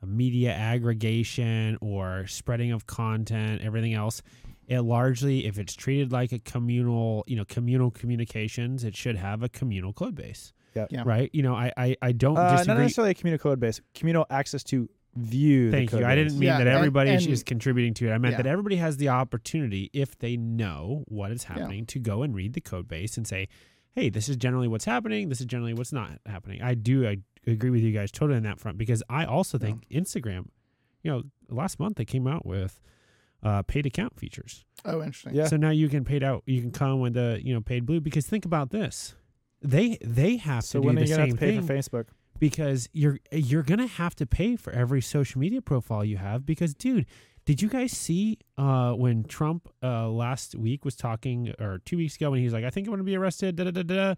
media 0.04 0.52
aggregation 0.52 1.78
or 1.80 2.26
spreading 2.26 2.72
of 2.72 2.86
content, 2.86 3.62
everything 3.62 3.94
else, 3.94 4.22
it 4.68 4.80
largely, 4.80 5.46
if 5.46 5.58
it's 5.58 5.74
treated 5.74 6.12
like 6.12 6.32
a 6.32 6.38
communal, 6.38 7.24
you 7.26 7.36
know, 7.36 7.44
communal 7.44 7.90
communications, 7.90 8.84
it 8.84 8.96
should 8.96 9.16
have 9.16 9.42
a 9.42 9.48
communal 9.48 9.92
code 9.92 10.14
base, 10.14 10.52
Yep. 10.74 10.88
Yeah. 10.90 11.02
right? 11.04 11.30
You 11.32 11.42
know, 11.42 11.54
I, 11.54 11.72
I, 11.76 11.96
I 12.02 12.12
don't 12.12 12.36
uh, 12.36 12.62
not 12.66 12.76
necessarily 12.78 13.10
a 13.10 13.14
communal 13.14 13.38
code 13.38 13.60
base, 13.60 13.80
communal 13.94 14.26
access 14.30 14.62
to 14.64 14.88
view. 15.14 15.70
Thank 15.70 15.90
code 15.90 16.00
you. 16.00 16.06
I 16.06 16.14
didn't 16.14 16.34
mean 16.38 16.46
Yeah, 16.48 16.58
that 16.58 16.66
everybody 16.66 17.10
and- 17.10 17.26
is 17.26 17.42
contributing 17.42 17.92
to 17.94 18.08
it. 18.08 18.12
I 18.12 18.18
meant 18.18 18.32
Yeah. 18.32 18.38
that 18.42 18.46
everybody 18.46 18.76
has 18.76 18.96
the 18.96 19.08
opportunity, 19.10 19.90
if 19.92 20.16
they 20.18 20.36
know 20.36 21.04
what 21.06 21.30
is 21.32 21.44
happening, 21.44 21.84
to 21.86 21.98
go 21.98 22.22
and 22.22 22.34
read 22.34 22.54
the 22.54 22.60
code 22.60 22.88
base 22.88 23.16
and 23.18 23.26
say, 23.26 23.48
"Hey, 23.94 24.08
this 24.08 24.28
is 24.28 24.36
generally 24.36 24.68
what's 24.68 24.86
happening. 24.86 25.28
This 25.28 25.40
is 25.40 25.46
generally 25.46 25.74
what's 25.74 25.92
not 25.92 26.18
happening." 26.26 26.62
I 26.62 26.74
do. 26.74 27.06
I 27.06 27.18
agree 27.46 27.70
with 27.70 27.82
you 27.82 27.92
guys 27.92 28.10
totally 28.10 28.36
on 28.38 28.42
that 28.44 28.58
front 28.58 28.78
because 28.78 29.02
I 29.10 29.24
also 29.24 29.58
Yeah. 29.58 29.66
think 29.66 29.86
Instagram. 29.90 30.46
You 31.02 31.10
know, 31.10 31.22
last 31.50 31.78
month 31.80 31.96
they 31.96 32.04
came 32.04 32.26
out 32.26 32.46
with 32.46 32.80
uh, 33.42 33.60
paid 33.62 33.84
account 33.86 34.16
features. 34.16 34.64
Oh, 34.84 35.02
interesting. 35.02 35.34
Yeah. 35.34 35.46
So 35.48 35.56
now 35.56 35.70
you 35.70 35.88
can 35.88 36.04
paid 36.04 36.22
out. 36.22 36.44
You 36.46 36.60
can 36.60 36.70
come 36.70 37.00
with 37.00 37.14
the 37.14 37.40
you 37.42 37.52
know 37.52 37.60
paid 37.60 37.84
blue 37.84 38.00
because 38.00 38.24
think 38.24 38.44
about 38.44 38.70
this. 38.70 39.16
They 39.60 39.98
they 40.00 40.36
have 40.36 40.62
So 40.64 40.80
to 40.80 40.86
when 40.86 40.94
do 40.94 41.00
are 41.02 41.04
the 41.04 41.10
you 41.10 41.16
gonna 41.16 41.20
have 41.22 41.30
same 41.30 41.36
to 41.36 41.40
pay 41.40 41.56
thing 41.58 41.66
for 41.66 41.74
Facebook? 41.74 42.06
Because 42.42 42.88
you're 42.92 43.20
you're 43.30 43.62
gonna 43.62 43.86
have 43.86 44.16
to 44.16 44.26
pay 44.26 44.56
for 44.56 44.72
every 44.72 45.00
social 45.00 45.40
media 45.40 45.62
profile 45.62 46.04
you 46.04 46.16
have 46.16 46.44
because 46.44 46.74
dude 46.74 47.06
did 47.44 47.62
you 47.62 47.68
guys 47.68 47.92
see 47.92 48.36
uh 48.58 48.90
when 48.94 49.22
trump 49.22 49.68
uh 49.80 50.08
last 50.08 50.56
week 50.56 50.84
was 50.84 50.96
talking 50.96 51.54
or 51.60 51.80
two 51.84 51.96
weeks 51.96 52.16
ago 52.16 52.32
when 52.32 52.40
he 52.40 52.44
was 52.44 52.52
like 52.52 52.64
i 52.64 52.70
think 52.70 52.88
i'm 52.88 52.92
gonna 52.94 53.04
be 53.04 53.14
arrested 53.14 53.54
da 53.54 53.62
da 53.62 53.70
da 53.70 53.82
da 53.84 54.14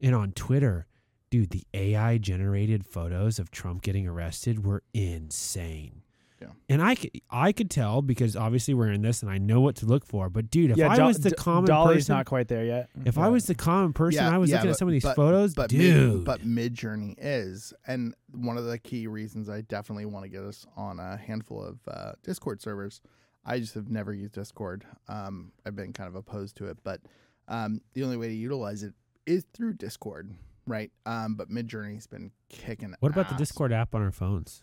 and 0.00 0.14
on 0.14 0.30
twitter 0.30 0.86
dude 1.30 1.50
the 1.50 1.64
ai 1.74 2.16
generated 2.16 2.86
photos 2.86 3.40
of 3.40 3.50
trump 3.50 3.82
getting 3.82 4.06
arrested 4.06 4.64
were 4.64 4.84
insane 4.94 6.02
Yeah. 6.40 6.48
and 6.68 6.80
I 6.82 6.94
could, 6.94 7.10
I 7.30 7.52
could 7.52 7.68
tell 7.70 8.00
because 8.00 8.36
obviously 8.36 8.72
we're 8.74 8.92
in 8.92 9.02
this 9.02 9.22
and 9.22 9.30
I 9.30 9.38
know 9.38 9.60
what 9.60 9.74
to 9.76 9.86
look 9.86 10.04
for. 10.06 10.30
But 10.30 10.50
dude, 10.50 10.70
if 10.70 10.76
yeah, 10.76 10.88
I 10.90 10.96
Do- 10.96 11.04
was 11.04 11.18
the 11.18 11.32
common 11.34 11.64
DALL-E's 11.66 11.96
person, 12.04 12.14
not 12.16 12.26
quite 12.26 12.46
there 12.48 12.64
yet. 12.64 12.90
if 13.04 13.18
I 13.18 13.28
was 13.28 13.46
the 13.46 13.54
common 13.56 13.92
person, 13.92 14.22
Yeah, 14.24 14.32
I 14.34 14.38
was 14.38 14.50
yeah, 14.50 14.56
looking 14.56 14.70
at 14.70 14.76
some 14.78 14.86
of 14.88 14.92
these 14.92 15.02
but- 15.02 15.16
photos, 15.16 15.54
but 15.54 15.68
dude. 15.70 16.14
Mid, 16.14 16.24
but 16.24 16.42
Midjourney 16.42 17.14
is, 17.18 17.72
and 17.86 18.14
one 18.32 18.56
of 18.56 18.64
the 18.66 18.78
key 18.78 19.06
reasons 19.08 19.48
I 19.48 19.62
definitely 19.62 20.06
want 20.06 20.24
to 20.24 20.28
get 20.28 20.42
us 20.44 20.64
on 20.76 21.00
a 21.00 21.16
handful 21.16 21.62
of 21.64 21.78
uh, 21.88 22.12
Discord 22.22 22.60
servers. 22.62 23.00
I 23.44 23.58
just 23.60 23.74
have 23.74 23.88
never 23.90 24.12
used 24.12 24.34
Discord. 24.34 24.84
Um, 25.08 25.52
I've 25.66 25.74
been 25.74 25.92
kind 25.92 26.06
of 26.08 26.14
opposed 26.14 26.56
to 26.58 26.66
it, 26.66 26.78
but 26.84 27.00
um, 27.48 27.80
the 27.94 28.04
only 28.04 28.16
way 28.16 28.28
to 28.28 28.34
utilize 28.34 28.82
it 28.82 28.92
is 29.26 29.44
through 29.54 29.72
Discord, 29.74 30.34
right? 30.66 30.90
Um, 31.06 31.34
but 31.34 31.48
Midjourney's 31.50 32.06
been 32.06 32.30
kicking. 32.48 32.94
what 33.00 33.10
about 33.10 33.28
the. 33.30 33.34
Discord 33.36 33.72
app 33.72 33.94
on 33.94 34.02
our 34.02 34.10
phones? 34.12 34.62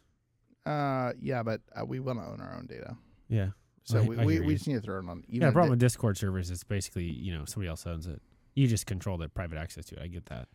Uh, 0.66 1.14
yeah, 1.22 1.44
but 1.44 1.62
uh, 1.80 1.86
we 1.86 2.00
want 2.00 2.20
to 2.20 2.26
own 2.26 2.42
our 2.42 2.56
own 2.56 2.66
data, 2.66 2.96
Yeah. 3.30 3.50
so 3.84 4.00
I- 4.00 4.02
we, 4.02 4.18
I 4.18 4.26
we, 4.26 4.40
we 4.40 4.54
just 4.56 4.68
need 4.68 4.76
to 4.76 4.82
throw 4.82 4.98
it 5.00 5.08
on. 5.08 5.24
Even 5.28 5.42
Yeah, 5.42 5.48
the 5.48 5.52
problem 5.54 5.68
the- 5.70 5.72
with 5.74 5.80
Discord 5.80 6.18
servers 6.18 6.50
is 6.50 6.64
basically, 6.64 7.06
you 7.06 7.32
know, 7.38 7.46
somebody 7.46 7.70
else 7.70 7.86
owns 7.86 8.08
it. 8.08 8.22
You 8.56 8.68
just 8.68 8.86
control 8.86 9.18
the 9.18 9.30
private 9.30 9.58
access 9.58 9.86
to 9.88 9.96
it. 9.96 10.02
I 10.02 10.08
get 10.08 10.26
that. 10.28 10.48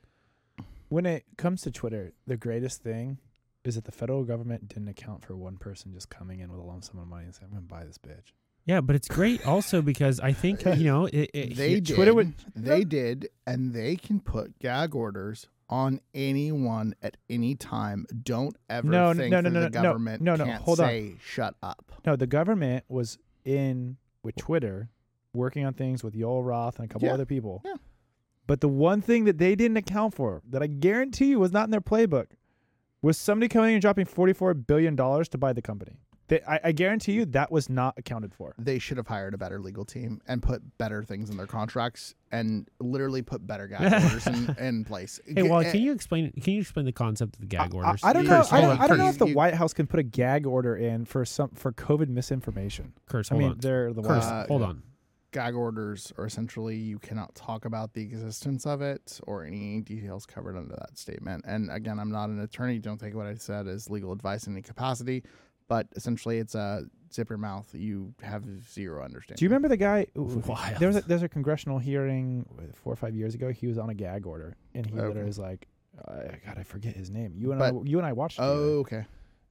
when 0.89 1.07
it 1.07 1.25
comes 1.37 1.63
to 1.63 1.71
Twitter, 1.71 2.13
the 2.27 2.37
greatest 2.37 2.83
thing 2.83 3.19
is 3.63 3.75
that 3.77 3.85
the 3.85 3.93
federal 3.93 4.25
government 4.25 4.69
didn't 4.69 4.89
account 4.89 5.25
for 5.25 5.37
one 5.37 5.57
person 5.57 5.93
just 5.93 6.09
coming 6.09 6.41
in 6.41 6.51
with 6.51 6.59
a 6.59 6.65
lump 6.65 6.83
sum 6.83 6.99
of 6.99 7.07
money 7.07 7.27
and 7.27 7.35
saying, 7.35 7.47
"I'm 7.53 7.59
going 7.59 7.69
to 7.69 7.73
buy 7.75 7.85
this 7.85 7.99
bitch." 7.99 8.33
Yeah, 8.65 8.81
but 8.81 8.97
it's 8.97 9.07
great 9.07 9.47
also 9.47 9.83
because 9.83 10.19
I 10.19 10.33
think, 10.33 10.65
you 10.65 10.85
know, 10.91 11.05
it, 11.07 11.31
it, 11.35 11.57
they 11.57 11.75
it- 11.75 11.85
did. 11.85 11.95
Twitter 11.95 12.15
would- 12.15 12.35
they 12.57 12.83
did, 12.85 13.29
and 13.47 13.73
they 13.73 13.95
can 13.97 14.19
put 14.19 14.59
gag 14.59 14.95
orders 14.97 15.47
on 15.71 16.01
anyone 16.15 16.95
at 17.01 17.17
any 17.31 17.55
time. 17.55 18.05
Don't 18.25 18.57
ever 18.69 18.87
No, 18.89 19.15
think 19.15 19.31
no, 19.31 19.41
no, 19.41 19.51
that 19.51 19.55
no, 19.55 19.61
the 19.63 19.71
no, 19.71 19.83
government 19.83 20.21
no, 20.23 20.37
no, 20.37 20.45
can't 20.45 20.63
hold 20.63 20.81
on. 20.81 20.87
say 20.89 21.15
shut 21.25 21.55
up. 21.63 21.93
No, 22.05 22.17
the 22.17 22.27
government 22.27 22.85
was 22.89 23.19
in 23.45 23.97
with 24.23 24.37
Twitter, 24.37 24.91
working 25.33 25.65
on 25.65 25.73
things 25.73 26.03
with 26.05 26.15
Yoel 26.15 26.45
Roth 26.45 26.79
and 26.79 26.85
a 26.85 26.89
couple 26.93 27.07
Yeah, 27.09 27.15
other 27.15 27.25
people. 27.25 27.63
yeah. 27.65 27.75
But 28.47 28.61
the 28.61 28.69
one 28.69 29.01
thing 29.01 29.25
that 29.27 29.39
they 29.39 29.55
didn't 29.55 29.77
account 29.77 30.13
for, 30.15 30.43
that 30.51 30.61
I 30.63 30.67
guarantee 30.67 31.27
you 31.27 31.39
was 31.39 31.53
not 31.53 31.65
in 31.67 31.71
their 31.71 31.81
playbook, 31.81 32.27
was 33.01 33.17
somebody 33.17 33.49
coming 33.49 33.71
in 33.71 33.75
and 33.77 33.83
dropping 33.83 34.07
forty-four 34.07 34.55
billion 34.55 34.97
dollars 34.97 35.29
to 35.31 35.39
buy 35.39 35.53
the 35.53 35.63
company. 35.63 36.01
They, 36.31 36.41
I, 36.47 36.61
I 36.65 36.73
guarantee 36.73 37.13
you 37.13 37.27
that 37.27 37.51
was 37.51 37.69
not 37.69 37.95
accounted 37.99 38.33
for. 38.33 38.55
They 38.57 38.79
should 38.79 38.97
have 38.99 39.09
hired 39.09 39.35
a 39.35 39.39
better 39.39 39.59
legal 39.61 39.85
team 39.85 40.21
and 40.29 40.41
put 40.41 40.63
better 40.79 41.03
things 41.03 41.29
in 41.29 41.37
their 41.37 41.49
contracts 41.49 42.15
and 42.31 42.69
literally 42.79 43.21
put 43.21 43.45
better 43.45 43.67
gag 43.67 43.93
orders 44.05 44.27
in, 44.29 44.57
in 44.59 44.85
place. 44.85 45.19
Hey, 45.27 45.43
well, 45.43 45.63
can 45.65 45.81
you 45.83 45.91
explain? 45.91 46.31
Can 46.41 46.55
you 46.55 46.61
explain 46.61 46.87
the 46.87 46.93
concept 46.93 47.35
of 47.35 47.41
the 47.41 47.47
gag 47.49 47.75
orders? 47.75 48.01
I, 48.05 48.11
I 48.11 48.13
don't 48.13 48.25
know. 48.27 48.37
Curtis, 48.37 48.53
I 48.53 48.61
don't, 48.61 48.81
I 48.81 48.87
don't 48.87 48.99
know 48.99 49.09
if 49.09 49.19
the 49.19 49.27
you- 49.27 49.35
White 49.35 49.55
House 49.55 49.75
can 49.75 49.89
put 49.89 49.99
a 49.99 50.05
gag 50.05 50.47
order 50.47 50.77
in 50.77 51.05
for 51.05 51.25
some 51.25 51.51
for 51.51 51.73
COVID 51.73 52.09
misinformation. 52.09 52.93
Curtis, 53.07 53.33
I 53.33 53.35
hold 53.35 53.43
mean, 53.43 53.51
on. 53.51 53.59
they're 53.59 53.93
the 53.93 54.03
Curtis, 54.03 54.25
White 54.25 54.33
Uh, 54.33 54.47
hold 54.47 54.63
on. 54.63 54.83
gag 55.33 55.55
orders 55.57 56.13
are 56.17 56.27
essentially 56.27 56.77
you 56.77 57.01
cannot 57.01 57.35
talk 57.35 57.65
about 57.65 57.95
the 57.95 58.03
existence 58.03 58.67
of 58.67 58.83
it 58.83 59.19
or 59.27 59.45
any 59.45 59.81
details 59.81 60.27
covered 60.27 60.57
under 60.57 60.77
that 60.77 60.97
statement. 60.97 61.45
And 61.45 61.73
again, 61.73 61.99
I'm 61.99 62.13
not 62.13 62.29
an 62.31 62.41
attorney. 62.41 62.79
Don't 62.79 62.99
take 62.99 63.17
what 63.17 63.27
I 63.27 63.35
said 63.35 63.67
as 63.67 63.91
legal 63.91 64.13
advice 64.13 64.47
in 64.47 64.53
any 64.53 64.63
capacity. 64.63 65.25
But 65.71 65.87
essentially, 65.95 66.39
it's 66.39 66.55
a 66.57 66.83
zip 67.15 67.29
your 67.31 67.39
mouth. 67.39 67.69
You 67.73 68.13
have 68.23 68.45
zero 68.71 69.03
understanding. 69.05 69.39
Do 69.39 69.45
you 69.45 69.49
remember 69.49 69.69
the 69.69 69.77
guy? 69.77 70.07
Wild. 70.17 70.79
There 70.81 70.89
was 70.89 70.97
a, 70.97 71.01
there's 71.03 71.23
a 71.23 71.29
congressional 71.29 71.79
hearing 71.79 72.45
four 72.75 72.93
or 72.93 72.97
five 72.97 73.15
years 73.15 73.35
ago. 73.37 73.51
He 73.51 73.69
was 73.69 73.79
on 73.79 73.89
a 73.89 73.95
gag 73.95 74.27
order, 74.27 74.57
and 74.75 74.85
he 74.85 74.93
Okay. 74.93 75.01
literally 75.07 75.27
was 75.27 75.39
like, 75.39 75.69
uh, 76.07 76.23
"God, 76.45 76.59
I 76.59 76.65
forget 76.65 76.95
his 76.97 77.09
name." 77.09 77.35
You 77.37 77.53
and 77.53 77.59
But- 77.61 77.75
I, 77.75 77.79
you 77.85 77.99
and 77.99 78.07
I 78.07 78.13
watched. 78.13 78.39
Oh, 78.41 78.83
together. 78.83 78.99
okay. 79.03 79.07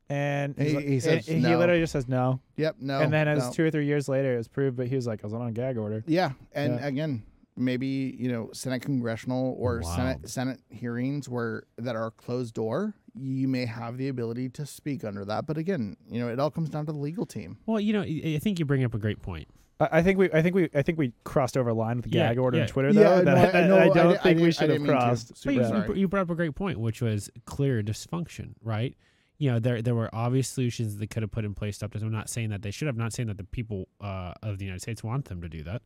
and 0.09 0.57
He- 0.57 0.63
he's 0.65 0.74
like- 0.76 0.86
he 0.86 0.93
and 0.93 1.03
says 1.03 1.26
he 1.28 1.55
literally 1.55 1.80
just 1.82 1.93
says 1.93 2.07
no. 2.09 2.41
Yep. 2.57 2.76
No. 2.82 2.99
and 2.99 3.13
then 3.13 3.28
as 3.30 3.45
no. 3.45 3.51
two 3.53 3.63
or 3.65 3.72
three 3.72 3.86
years 3.86 4.09
later, 4.09 4.34
it 4.34 4.38
was 4.38 4.47
proved. 4.49 4.76
But 4.76 4.88
he 4.88 4.95
was 4.95 5.07
like, 5.07 5.24
"I 5.24 5.28
was 5.28 5.34
on 5.34 5.47
a 5.47 5.51
gag 5.53 5.78
order." 5.78 6.03
Yeah, 6.05 6.32
and 6.51 6.74
Yeah. 6.76 6.86
again, 6.86 7.24
maybe 7.60 8.16
you 8.18 8.32
know, 8.32 8.49
Senate 8.53 8.82
congressional 8.82 9.55
or 9.60 9.82
Wow. 9.84 9.95
Senate 9.95 10.30
Senate 10.30 10.60
hearings 10.70 11.28
where 11.30 11.64
that 11.78 11.95
are 11.95 12.12
closed 12.12 12.53
door, 12.55 12.93
you 13.16 13.47
may 13.47 13.66
have 13.66 13.97
the 13.97 14.07
ability 14.07 14.49
to 14.49 14.66
speak 14.66 15.03
under 15.03 15.26
that. 15.26 15.45
But 15.45 15.57
again, 15.57 15.97
you 16.10 16.20
know, 16.20 16.30
it 16.30 16.39
all 16.39 16.49
comes 16.51 16.70
down 16.70 16.86
to 16.86 16.91
the 16.91 16.97
legal 16.97 17.26
team. 17.26 17.57
Well, 17.66 17.80
you 17.80 17.93
know, 17.93 18.01
I 18.01 18.34
I 18.36 18.39
think 18.39 18.60
you 18.60 18.66
bring 18.66 18.84
up 18.84 18.93
a 18.93 18.99
great 18.99 19.22
point. 19.22 19.47
I, 19.80 19.99
I 19.99 20.03
think 20.03 20.18
we, 20.20 20.30
I 20.34 20.41
think 20.41 20.55
we, 20.55 20.70
I 20.74 20.82
think 20.82 20.97
we 20.97 21.14
crossed 21.24 21.55
over 21.57 21.70
a 21.70 21.74
line 21.74 21.97
with 21.97 22.05
the 22.05 22.12
Yeah, 22.12 22.30
gag 22.30 22.38
order 22.39 22.57
yeah. 22.57 22.64
on 22.64 22.70
Twitter 22.70 22.89
Yeah, 22.89 23.03
though. 23.03 23.18
no, 23.24 23.36
that 23.36 23.55
I- 23.55 23.64
I, 23.64 23.68
no, 23.68 23.78
I 23.78 23.82
I 23.84 23.88
don't 23.89 23.95
di- 24.14 24.20
I 24.20 24.24
think 24.24 24.39
we 24.41 24.51
should 24.51 24.70
have 24.70 24.70
didn't 24.72 24.84
mean 24.84 24.91
to. 24.93 24.97
crossed. 24.99 25.45
But 25.45 25.53
you, 25.53 25.62
you, 25.62 25.93
you 26.01 26.07
brought 26.07 26.24
up 26.24 26.30
a 26.30 26.36
great 26.36 26.53
point, 26.55 26.80
which 26.80 27.01
was 27.01 27.30
clear 27.45 27.82
dysfunction, 27.82 28.53
right? 28.62 28.95
You 29.38 29.51
know, 29.51 29.60
there 29.60 29.82
there 29.82 29.95
were 29.95 30.10
obvious 30.14 30.49
solutions 30.49 30.97
they 30.97 31.07
could 31.07 31.24
have 31.24 31.32
put 31.32 31.45
in 31.45 31.53
place. 31.53 31.78
Stop 31.78 31.91
this. 31.93 32.01
I'm 32.01 32.12
not 32.12 32.30
saying 32.30 32.49
that 32.49 32.62
they 32.62 32.72
should 32.72 32.88
have. 32.88 32.97
Not 32.97 33.14
saying 33.14 33.28
that 33.28 33.38
the 33.38 33.45
people 33.45 33.88
uh, 34.01 34.34
of 34.43 34.57
the 34.57 34.66
United 34.66 34.82
States 34.82 35.01
want 35.01 35.26
them 35.26 35.41
to 35.41 35.47
do 35.47 35.64
that. 35.64 35.82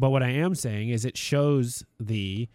But 0.00 0.10
what 0.10 0.22
I 0.22 0.30
am 0.30 0.54
saying 0.54 0.88
is, 0.88 1.04
it 1.04 1.18
shows 1.18 1.84
the 2.00 2.48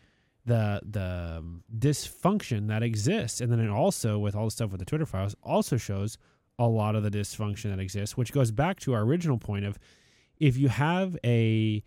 the 0.48 0.82
the 0.84 1.36
um, 1.38 1.64
dysfunction 1.78 2.68
that 2.70 2.82
exists, 2.82 3.40
and 3.40 3.52
then 3.52 3.60
it 3.60 3.70
also, 3.70 4.18
with 4.18 4.36
all 4.36 4.46
the 4.46 4.52
stuff 4.52 4.72
with 4.72 4.80
the 4.80 4.86
Twitter 4.86 5.06
files, 5.06 5.36
also 5.44 5.78
shows 5.78 6.18
a 6.58 6.68
lot 6.68 6.96
of 6.96 7.04
the 7.04 7.12
dysfunction 7.12 7.70
that 7.70 7.80
exists, 7.80 8.18
which 8.18 8.34
goes 8.34 8.50
back 8.50 8.80
to 8.80 8.94
our 8.94 9.04
original 9.04 9.38
point 9.38 9.64
of 9.64 9.78
if 10.40 10.58
you 10.58 10.70
have 10.70 11.18
a, 11.24 11.84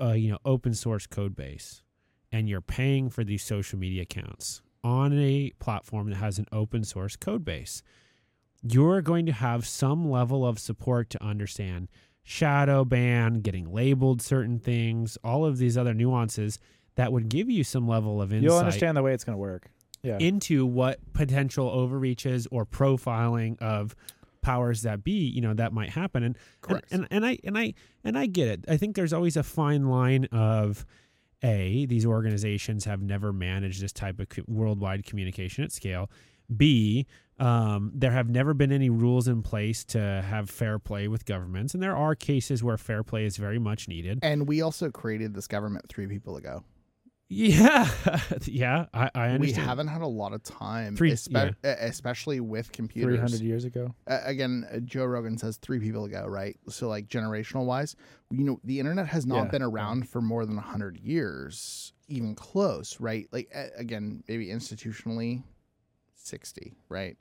a 0.00 0.16
you 0.16 0.32
know 0.32 0.38
open 0.44 0.74
source 0.74 1.06
code 1.06 1.36
base 1.36 1.80
and 2.32 2.48
you're 2.48 2.60
paying 2.60 3.08
for 3.08 3.22
these 3.22 3.44
social 3.44 3.78
media 3.78 4.02
accounts 4.02 4.62
on 4.82 5.16
a 5.16 5.52
platform 5.60 6.10
that 6.10 6.16
has 6.16 6.40
an 6.40 6.46
open 6.50 6.82
source 6.82 7.14
code 7.14 7.44
base, 7.44 7.84
you're 8.64 9.00
going 9.00 9.26
to 9.26 9.32
have 9.32 9.64
some 9.64 10.10
level 10.10 10.44
of 10.44 10.58
support 10.58 11.08
to 11.10 11.22
understand 11.22 11.88
shadow 12.28 12.84
ban, 12.84 13.40
getting 13.40 13.72
labeled 13.72 14.20
certain 14.20 14.58
things, 14.58 15.16
all 15.24 15.46
of 15.46 15.56
these 15.56 15.78
other 15.78 15.94
nuances 15.94 16.58
that 16.96 17.10
would 17.10 17.30
give 17.30 17.48
you 17.48 17.64
some 17.64 17.88
level 17.88 18.20
of 18.20 18.34
insight 18.34 18.42
You'll 18.44 18.58
understand 18.58 18.98
the 18.98 19.02
way 19.02 19.14
it's 19.14 19.24
going 19.24 19.34
to 19.34 19.40
work. 19.40 19.70
Yeah. 20.02 20.18
into 20.18 20.64
what 20.64 21.00
potential 21.12 21.68
overreaches 21.68 22.46
or 22.52 22.64
profiling 22.64 23.60
of 23.60 23.96
powers 24.42 24.82
that 24.82 25.02
be 25.02 25.26
you 25.26 25.40
know 25.40 25.52
that 25.52 25.72
might 25.72 25.90
happen 25.90 26.22
and 26.22 26.36
and, 26.68 26.82
and, 26.92 27.08
and 27.10 27.26
i 27.26 27.36
and 27.42 27.58
i 27.58 27.74
and 28.04 28.16
i 28.16 28.26
get 28.26 28.46
it 28.46 28.64
i 28.68 28.76
think 28.76 28.94
there's 28.94 29.12
always 29.12 29.36
a 29.36 29.42
fine 29.42 29.88
line 29.88 30.26
of 30.26 30.86
a 31.42 31.84
these 31.86 32.06
organizations 32.06 32.84
have 32.84 33.02
never 33.02 33.32
managed 33.32 33.82
this 33.82 33.92
type 33.92 34.20
of 34.20 34.28
worldwide 34.46 35.04
communication 35.04 35.64
at 35.64 35.72
scale 35.72 36.08
b 36.56 37.06
um, 37.40 37.92
there 37.94 38.10
have 38.10 38.28
never 38.28 38.52
been 38.52 38.72
any 38.72 38.90
rules 38.90 39.28
in 39.28 39.42
place 39.42 39.84
to 39.84 40.00
have 40.28 40.50
fair 40.50 40.78
play 40.78 41.06
with 41.06 41.24
governments 41.24 41.72
and 41.74 41.82
there 41.82 41.96
are 41.96 42.14
cases 42.14 42.64
where 42.64 42.76
fair 42.76 43.02
play 43.04 43.24
is 43.24 43.36
very 43.36 43.58
much 43.58 43.86
needed 43.88 44.18
and 44.22 44.48
we 44.48 44.60
also 44.60 44.90
created 44.90 45.34
this 45.34 45.46
government 45.46 45.88
three 45.88 46.06
people 46.06 46.36
ago. 46.36 46.64
Yeah, 47.30 47.86
yeah, 48.46 48.86
I, 48.94 49.10
I 49.14 49.36
We 49.36 49.52
haven't 49.52 49.88
had 49.88 50.00
a 50.00 50.06
lot 50.06 50.32
of 50.32 50.42
time, 50.42 50.96
Three- 50.96 51.12
espe- 51.12 51.54
uh, 51.62 51.74
especially 51.80 52.40
with 52.40 52.72
computers. 52.72 53.16
300 53.18 53.40
years 53.42 53.64
ago. 53.66 53.94
uh, 54.06 54.20
again, 54.24 54.64
uh, 54.72 54.78
Joe 54.78 55.04
Rogan 55.04 55.36
says 55.36 55.58
three 55.58 55.78
people 55.78 56.06
ago, 56.06 56.24
right? 56.26 56.56
So 56.70 56.88
like 56.88 57.08
generational 57.08 57.66
wise, 57.66 57.96
you 58.30 58.44
know, 58.44 58.60
the 58.64 58.80
internet 58.80 59.08
has 59.08 59.26
not 59.26 59.44
Yeah, 59.44 59.50
been 59.50 59.60
yeah. 59.60 59.68
around 59.68 60.08
for 60.08 60.22
more 60.22 60.46
than 60.46 60.56
hundred 60.56 60.96
years, 61.00 61.92
even 62.08 62.34
close, 62.34 62.98
right? 62.98 63.28
Like 63.30 63.50
uh, 63.54 63.66
again, 63.76 64.24
maybe 64.26 64.46
institutionally, 64.46 65.42
sixty, 66.28 66.74
right? 66.88 67.16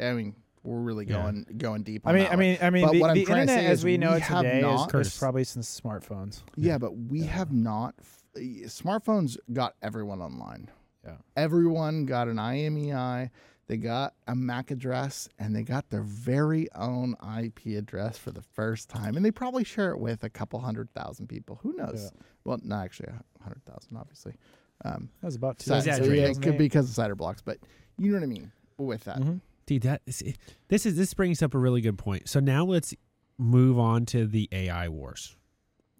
I 0.00 0.12
mean, 0.12 0.34
we're 0.62 0.80
really 0.80 1.06
Yeah. 1.06 1.22
going 1.22 1.46
going 1.58 1.82
deep. 1.84 2.06
I 2.06 2.12
mean, 2.12 2.22
that 2.24 2.26
I 2.28 2.30
one. 2.34 2.38
mean, 2.40 2.58
I 2.60 2.70
mean, 2.70 2.84
But 2.86 2.92
the, 2.92 3.00
what 3.00 3.10
I'm 3.10 3.14
the 3.16 3.24
trying 3.24 3.46
to 3.46 3.52
internet 3.52 3.64
say 3.68 3.72
as 3.72 3.84
we 3.84 3.96
know 3.98 4.10
we 4.12 4.16
it 4.18 4.24
today 4.24 4.56
is, 4.58 4.62
not- 4.62 4.86
is 4.86 4.92
Curtis. 4.92 5.18
probably 5.18 5.44
since 5.44 5.80
smartphones. 5.80 6.42
yeah, 6.56 6.78
but 6.78 6.96
we 6.96 7.20
Yeah. 7.20 7.26
have 7.26 7.52
not. 7.52 7.94
f- 8.00 8.22
Smartphones 8.64 9.36
got 9.52 9.74
everyone 9.82 10.20
online. 10.20 10.68
Yeah. 11.04 11.16
Everyone 11.36 12.04
got 12.04 12.28
an 12.28 12.36
IMEI. 12.36 13.30
They 13.68 13.76
got 13.78 14.14
a 14.28 14.34
MAC 14.36 14.70
address 14.70 15.28
and 15.38 15.54
they 15.56 15.62
got 15.62 15.88
their 15.88 16.02
very 16.02 16.70
own 16.74 17.16
IP 17.38 17.76
address 17.76 18.18
for 18.18 18.30
the 18.30 18.42
first 18.42 18.88
time. 18.88 19.16
And 19.16 19.24
they 19.24 19.30
probably 19.30 19.64
share 19.64 19.90
it 19.92 19.98
with 19.98 20.22
a 20.22 20.28
couple 20.30 20.60
hundred 20.60 20.90
thousand 20.92 21.28
people. 21.28 21.58
Who 21.62 21.72
knows? 21.74 22.10
Yeah. 22.14 22.20
Well, 22.44 22.58
not 22.62 22.84
actually 22.84 23.08
a 23.08 23.42
hundred 23.42 23.64
thousand, 23.64 23.96
obviously. 23.96 24.34
Um, 24.84 25.08
That 25.20 25.26
was 25.28 25.36
about 25.36 25.62
so- 25.62 25.70
so 25.72 25.78
exaggerated. 25.78 26.36
it 26.36 26.42
could 26.42 26.52
be 26.58 26.64
because 26.66 26.90
of 26.90 26.94
CIDR 27.04 27.16
blocks, 27.16 27.40
but 27.42 27.58
you 27.98 28.10
know 28.10 28.18
what 28.18 28.22
I 28.22 28.26
mean 28.26 28.52
with 28.78 29.04
that. 29.04 29.18
Mhm. 29.18 29.40
Dude, 29.66 29.82
that 29.82 30.02
is, 30.06 30.22
this 30.68 30.86
is 30.86 30.96
this 30.96 31.12
brings 31.14 31.42
up 31.42 31.54
a 31.54 31.58
really 31.58 31.80
good 31.80 31.98
point. 31.98 32.28
So 32.28 32.40
now 32.40 32.64
let's 32.64 32.94
move 33.38 33.78
on 33.78 34.06
to 34.06 34.26
the 34.26 34.48
AI 34.52 34.88
wars. 34.88 35.36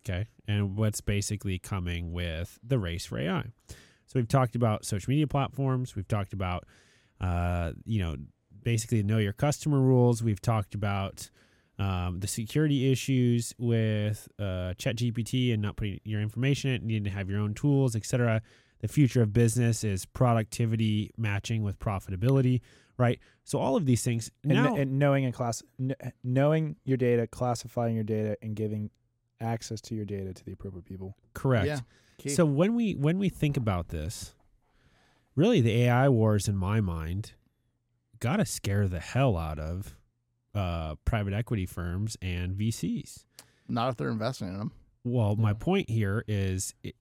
Okay. 0.00 0.26
And 0.46 0.76
what's 0.76 1.00
basically 1.00 1.58
coming 1.58 2.12
with 2.12 2.58
the 2.62 2.78
race 2.78 3.04
for 3.06 3.18
AI. 3.18 3.46
So 4.06 4.12
we've 4.14 4.28
talked 4.28 4.54
about 4.54 4.84
social 4.84 5.10
media 5.10 5.26
platforms, 5.26 5.96
we've 5.96 6.06
talked 6.06 6.32
about 6.32 6.64
uh, 7.20 7.72
you 7.84 7.98
know, 7.98 8.14
basically 8.62 9.02
know 9.02 9.18
your 9.18 9.32
customer 9.32 9.80
rules. 9.80 10.22
We've 10.22 10.40
talked 10.40 10.74
about 10.74 11.30
um, 11.78 12.20
the 12.20 12.26
security 12.26 12.90
issues 12.92 13.54
with 13.58 14.28
uh, 14.38 14.74
ChatGPT 14.78 15.52
and 15.52 15.62
not 15.62 15.76
putting 15.76 16.00
your 16.04 16.20
information 16.20 16.70
in 16.70 16.86
needing 16.86 17.04
to 17.04 17.10
have 17.10 17.28
your 17.30 17.40
own 17.40 17.54
tools, 17.54 17.96
etc. 17.96 18.42
The 18.80 18.88
future 18.88 19.22
of 19.22 19.32
business 19.32 19.84
is 19.84 20.04
productivity 20.06 21.10
matching 21.16 21.62
with 21.62 21.78
profitability, 21.78 22.60
right? 22.98 23.18
So 23.44 23.58
all 23.58 23.76
of 23.76 23.86
these 23.86 24.02
things 24.02 24.30
And, 24.44 24.52
now, 24.52 24.76
and 24.76 24.98
knowing 24.98 25.24
and 25.24 25.32
class, 25.34 25.62
knowing 26.22 26.76
your 26.84 26.96
data, 26.96 27.26
classifying 27.26 27.94
your 27.94 28.04
data, 28.04 28.36
and 28.42 28.54
giving 28.54 28.90
access 29.40 29.80
to 29.82 29.94
your 29.94 30.04
data 30.04 30.32
to 30.34 30.44
the 30.44 30.52
appropriate 30.52 30.84
people. 30.84 31.16
correct. 31.34 31.66
Yeah. 31.66 31.80
Key. 32.18 32.30
So 32.30 32.46
when 32.46 32.74
we 32.74 32.94
when 32.94 33.18
we 33.18 33.28
think 33.28 33.56
about 33.58 33.88
this, 33.88 34.34
really 35.34 35.60
the 35.60 35.82
AI 35.84 36.08
wars 36.08 36.48
in 36.48 36.56
my 36.56 36.80
mind 36.80 37.32
got 38.20 38.36
to 38.36 38.46
scare 38.46 38.88
the 38.88 39.00
hell 39.00 39.36
out 39.36 39.58
of 39.58 39.94
uh, 40.54 40.94
private 41.04 41.34
equity 41.34 41.66
firms 41.66 42.16
and 42.22 42.56
VCs. 42.56 43.24
not 43.68 43.90
if 43.90 43.96
they're 43.96 44.08
investing 44.08 44.48
in 44.48 44.56
them. 44.58 44.72
Well, 45.04 45.36
my 45.36 45.52
point 45.52 45.90
here 45.90 46.24
is 46.26 46.74
it, 46.82 46.94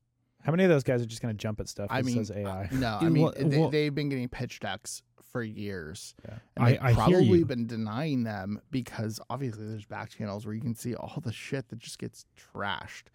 How 0.45 0.51
many 0.51 0.63
of 0.63 0.69
those 0.69 0.83
guys 0.83 1.01
are 1.01 1.05
just 1.07 1.21
going 1.21 1.33
to 1.33 1.37
jump 1.37 1.59
at 1.59 1.67
stuff 1.67 1.87
I 1.89 2.03
mean, 2.03 2.15
says 2.15 2.31
AI? 2.31 2.65
Uh, 2.65 2.67
no, 2.73 2.97
I 3.01 3.09
mean 3.09 3.23
well- 3.23 3.33
they, 3.35 3.57
well- 3.57 3.69
they've 3.69 3.93
been 3.93 4.09
getting 4.09 4.29
pitch 4.29 4.59
decks 4.59 5.01
for 5.31 5.41
years. 5.43 6.13
Yeah. 6.23 6.35
And 6.55 6.65
I- 6.65 6.71
they've 6.71 6.81
I 6.81 6.87
hear 6.89 6.95
probably 6.95 7.39
you. 7.39 7.45
been 7.45 7.65
denying 7.67 8.23
them 8.23 8.61
because 8.71 9.19
obviously 9.29 9.67
there's 9.67 9.85
back 9.85 10.09
channels 10.11 10.45
where 10.45 10.53
you 10.55 10.61
can 10.61 10.75
see 10.75 10.93
all 10.95 11.19
the 11.23 11.33
shit 11.33 11.67
that 11.69 11.79
just 11.79 11.97
gets 11.99 12.25
trashed. 12.53 13.05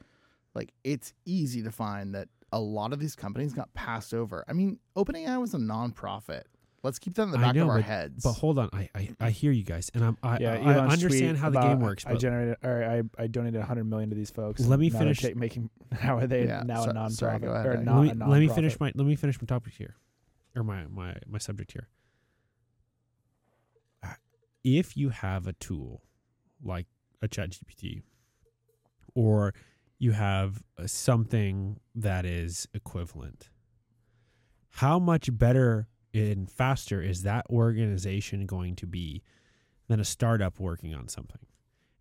Like 0.54 0.72
it's 0.84 1.12
easy 1.24 1.62
to 1.62 1.70
find 1.70 2.14
that 2.16 2.28
a 2.52 2.58
lot 2.58 2.92
of 2.92 2.98
these 2.98 3.14
companies 3.14 3.52
got 3.52 3.72
passed 3.74 4.12
over. 4.12 4.44
I 4.48 4.52
mean, 4.52 4.80
OpenAI 4.96 5.40
was 5.40 5.54
a 5.54 5.58
nonprofit. 5.58 6.42
Let's 6.82 6.98
keep 6.98 7.14
that 7.16 7.24
in 7.24 7.30
the 7.32 7.38
I 7.38 7.42
back 7.42 7.54
know, 7.56 7.64
of 7.64 7.68
our 7.68 7.76
but- 7.76 7.84
heads. 7.84 8.22
But 8.24 8.32
hold 8.32 8.58
on, 8.58 8.70
I, 8.72 8.88
I, 8.94 9.08
I 9.20 9.30
hear 9.30 9.52
you 9.52 9.64
guys, 9.64 9.90
and 9.92 10.02
I'm 10.02 10.16
I, 10.22 10.38
yeah, 10.38 10.52
I, 10.54 10.72
I 10.72 10.78
understand 10.78 11.08
tweet 11.08 11.36
how 11.36 11.50
the 11.50 11.60
game 11.60 11.80
works. 11.80 12.06
I 12.06 12.14
generated, 12.14 12.56
or 12.62 12.82
I, 13.18 13.22
I 13.22 13.26
donated 13.26 13.58
100 13.58 13.84
million 13.84 14.08
to 14.10 14.16
these 14.16 14.30
folks. 14.30 14.60
Let 14.62 14.78
me 14.80 14.88
finish- 14.88 15.20
ta- 15.20 15.28
making 15.36 15.68
now 16.02 16.16
are 16.16 16.26
they 16.26 16.46
Yeah, 16.46 16.62
now 16.64 16.84
so- 16.84 16.90
a 16.90 16.94
nonprofit 16.94 17.10
sorry, 17.12 17.38
go 17.40 17.50
ahead, 17.52 17.66
or 17.66 17.76
not 17.78 17.96
let 17.98 18.16
me 18.16 18.24
a 18.24 18.28
let 18.28 18.40
me 18.40 18.48
finish 18.48 18.80
my 18.80 18.92
let 18.94 19.06
me 19.06 19.14
finish 19.14 19.40
my 19.40 19.46
topic 19.46 19.74
here, 19.74 19.96
or 20.56 20.64
my 20.64 20.86
my 20.86 21.16
my 21.28 21.38
subject 21.38 21.72
here. 21.72 21.88
Uh, 24.02 24.14
If 24.64 24.96
you 24.96 25.10
have 25.10 25.46
a 25.46 25.52
tool 25.52 26.02
like 26.62 26.86
a 27.20 27.28
ChatGPT, 27.28 28.02
or 29.14 29.52
you 29.98 30.12
have 30.12 30.62
uh, 30.78 30.86
something 30.86 31.78
that 31.94 32.24
is 32.24 32.66
equivalent, 32.72 33.50
how 34.70 34.98
much 34.98 35.28
better 35.36 35.88
and 36.12 36.50
faster 36.50 37.00
is 37.00 37.22
that 37.22 37.46
organization 37.50 38.46
going 38.46 38.76
to 38.76 38.86
be 38.86 39.22
than 39.88 40.00
a 40.00 40.04
startup 40.04 40.58
working 40.58 40.94
on 40.94 41.08
something? 41.08 41.46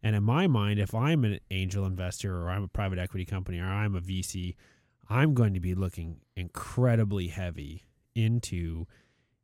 And 0.02 0.16
in 0.16 0.24
my 0.24 0.48
mind, 0.48 0.80
if 0.80 0.96
I'm 0.96 1.24
an 1.24 1.40
angel 1.52 1.86
investor 1.86 2.36
or 2.42 2.50
I'm 2.50 2.64
a 2.64 2.68
private 2.68 3.00
equity 3.00 3.26
company 3.26 3.60
or 3.60 3.66
I'm 3.66 3.96
a 3.96 4.02
VC, 4.02 4.56
I'm 5.10 5.34
going 5.34 5.54
to 5.54 5.60
be 5.60 5.76
looking 5.76 6.18
incredibly 6.36 7.28
heavy 7.28 7.84
into 8.16 8.86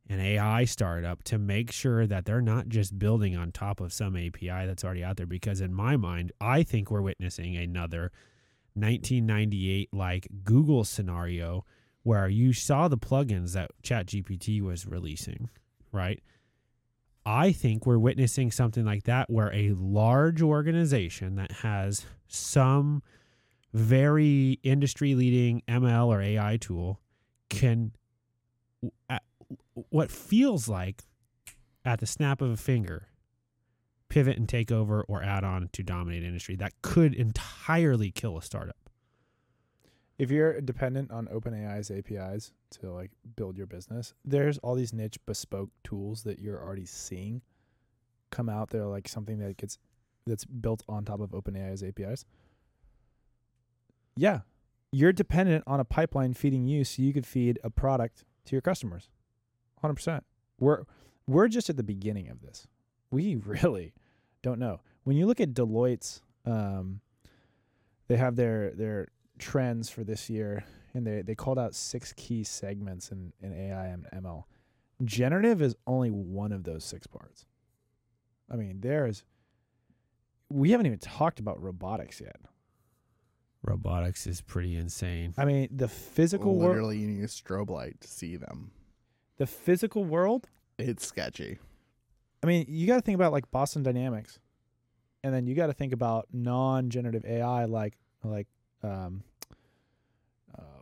an 0.08 0.20
AI 0.20 0.64
startup 0.64 1.24
to 1.24 1.38
make 1.38 1.72
sure 1.72 2.06
that 2.06 2.24
they're 2.24 2.40
not 2.40 2.68
just 2.68 2.98
building 2.98 3.36
on 3.36 3.50
top 3.50 3.80
of 3.80 3.92
some 3.92 4.16
API 4.16 4.46
that's 4.46 4.84
already 4.84 5.02
out 5.02 5.16
there. 5.16 5.26
Because 5.26 5.60
in 5.60 5.74
my 5.74 5.96
mind, 5.96 6.32
I 6.40 6.62
think 6.62 6.90
we're 6.90 7.02
witnessing 7.02 7.56
another 7.56 8.12
1998 8.74 9.88
like 9.92 10.28
Google 10.44 10.84
scenario 10.84 11.64
where 12.06 12.28
you 12.28 12.52
saw 12.52 12.86
the 12.86 12.96
plugins 12.96 13.52
that 13.54 13.68
ChatGPT 13.82 14.62
was 14.62 14.86
releasing, 14.86 15.50
right? 15.90 16.22
I 17.26 17.50
think 17.50 17.84
we're 17.84 17.98
witnessing 17.98 18.52
something 18.52 18.84
like 18.84 19.02
that 19.04 19.28
where 19.28 19.52
a 19.52 19.72
large 19.72 20.40
organization 20.40 21.34
that 21.34 21.50
has 21.50 22.06
some 22.28 23.02
very 23.74 24.60
industry 24.62 25.16
leading 25.16 25.62
ML 25.66 26.06
or 26.06 26.22
AI 26.22 26.58
tool 26.58 27.00
can 27.50 27.90
at 29.10 29.24
what 29.90 30.08
feels 30.12 30.68
like 30.68 31.02
at 31.84 31.98
the 31.98 32.06
snap 32.06 32.40
of 32.40 32.52
a 32.52 32.56
finger 32.56 33.08
pivot 34.08 34.36
and 34.36 34.48
take 34.48 34.70
over 34.70 35.02
or 35.08 35.24
add 35.24 35.42
on 35.42 35.70
to 35.72 35.82
dominate 35.82 36.22
industry 36.22 36.54
that 36.54 36.72
could 36.82 37.14
entirely 37.14 38.12
kill 38.12 38.38
a 38.38 38.42
startup. 38.42 38.85
If 40.18 40.30
you're 40.30 40.60
dependent 40.60 41.10
on 41.10 41.26
OpenAI's 41.26 41.90
APIs 41.90 42.52
to 42.70 42.90
like 42.90 43.10
build 43.36 43.56
your 43.56 43.66
business, 43.66 44.14
there's 44.24 44.58
all 44.58 44.74
these 44.74 44.92
niche 44.92 45.18
bespoke 45.26 45.70
tools 45.84 46.22
that 46.22 46.38
you're 46.38 46.62
already 46.62 46.86
seeing 46.86 47.42
come 48.30 48.48
out 48.48 48.70
there 48.70 48.86
like 48.86 49.08
something 49.08 49.38
that 49.38 49.56
gets 49.56 49.78
that's 50.26 50.44
built 50.44 50.82
on 50.88 51.04
top 51.04 51.20
of 51.20 51.30
OpenAI's 51.30 51.82
APIs. 51.82 52.24
Yeah. 54.16 54.40
You're 54.90 55.12
dependent 55.12 55.64
on 55.66 55.78
a 55.78 55.84
pipeline 55.84 56.34
feeding 56.34 56.66
you 56.66 56.84
so 56.84 57.02
you 57.02 57.12
could 57.12 57.26
feed 57.26 57.58
a 57.62 57.70
product 57.70 58.24
to 58.46 58.52
your 58.52 58.62
customers. 58.62 59.08
100%. 59.84 60.22
We're 60.58 60.84
we're 61.26 61.48
just 61.48 61.68
at 61.68 61.76
the 61.76 61.82
beginning 61.82 62.28
of 62.28 62.40
this. 62.40 62.66
We 63.10 63.36
really 63.46 63.92
don't 64.42 64.58
know. 64.58 64.80
When 65.04 65.16
you 65.16 65.26
look 65.26 65.40
at 65.40 65.54
Deloitte's 65.54 66.22
um 66.46 67.00
they 68.08 68.16
have 68.16 68.36
their 68.36 68.70
their 68.70 69.08
trends 69.38 69.88
for 69.90 70.04
this 70.04 70.28
year 70.30 70.64
and 70.94 71.06
they, 71.06 71.22
they 71.22 71.34
called 71.34 71.58
out 71.58 71.74
six 71.74 72.12
key 72.14 72.42
segments 72.42 73.10
in, 73.10 73.32
in 73.42 73.52
AI 73.52 73.86
and 73.86 74.06
ML. 74.14 74.44
Generative 75.04 75.60
is 75.60 75.76
only 75.86 76.10
one 76.10 76.52
of 76.52 76.64
those 76.64 76.84
six 76.84 77.06
parts. 77.06 77.44
I 78.50 78.56
mean, 78.56 78.80
there's 78.80 79.24
we 80.48 80.70
haven't 80.70 80.86
even 80.86 80.98
talked 81.00 81.40
about 81.40 81.60
robotics 81.60 82.20
yet. 82.20 82.36
Robotics 83.62 84.26
is 84.26 84.40
pretty 84.40 84.76
insane. 84.76 85.34
I 85.36 85.44
mean, 85.44 85.68
the 85.72 85.88
physical 85.88 86.54
world 86.54 86.70
literally, 86.70 86.98
you 86.98 87.08
need 87.08 87.24
a 87.24 87.26
strobe 87.26 87.68
light 87.68 88.00
to 88.00 88.08
see 88.08 88.36
them. 88.36 88.70
the 89.38 89.46
physical 89.46 90.04
world 90.04 90.48
It's 90.78 91.06
sketchy. 91.06 91.58
I 92.42 92.46
mean, 92.46 92.66
you 92.68 92.86
got 92.86 92.94
to 92.96 93.00
think 93.02 93.16
about 93.16 93.32
like 93.32 93.50
Boston 93.50 93.82
Dynamics, 93.82 94.38
and 95.24 95.34
then 95.34 95.46
you 95.46 95.54
got 95.54 95.66
to 95.66 95.72
think 95.72 95.92
about 95.92 96.28
non-generative 96.32 97.24
AI 97.24 97.64
like 97.64 97.98
like 98.22 98.46
um. 98.82 99.24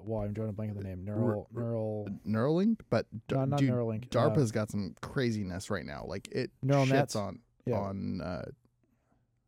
Uh, 0.04 0.06
well, 0.06 0.22
I'm 0.22 0.32
drawing 0.32 0.50
a 0.50 0.52
blank 0.52 0.70
on 0.72 0.76
the 0.76 0.84
name. 0.84 1.04
Neural, 1.04 1.48
R- 1.56 1.62
neural, 1.62 2.08
Neuralink, 2.26 2.80
but 2.90 3.06
d- 3.28 3.34
no, 3.34 3.44
not 3.44 3.58
dude, 3.58 3.70
Neuralink. 3.70 4.08
DARPA's 4.10 4.50
uh, 4.50 4.54
got 4.54 4.70
some 4.70 4.94
craziness 5.00 5.70
right 5.70 5.84
now. 5.86 6.04
Like 6.06 6.28
it 6.28 6.50
Neural 6.62 6.84
shits 6.86 6.90
nets. 6.92 7.16
on 7.16 7.40
yeah. 7.66 7.76
on 7.78 8.20
uh, 8.20 8.44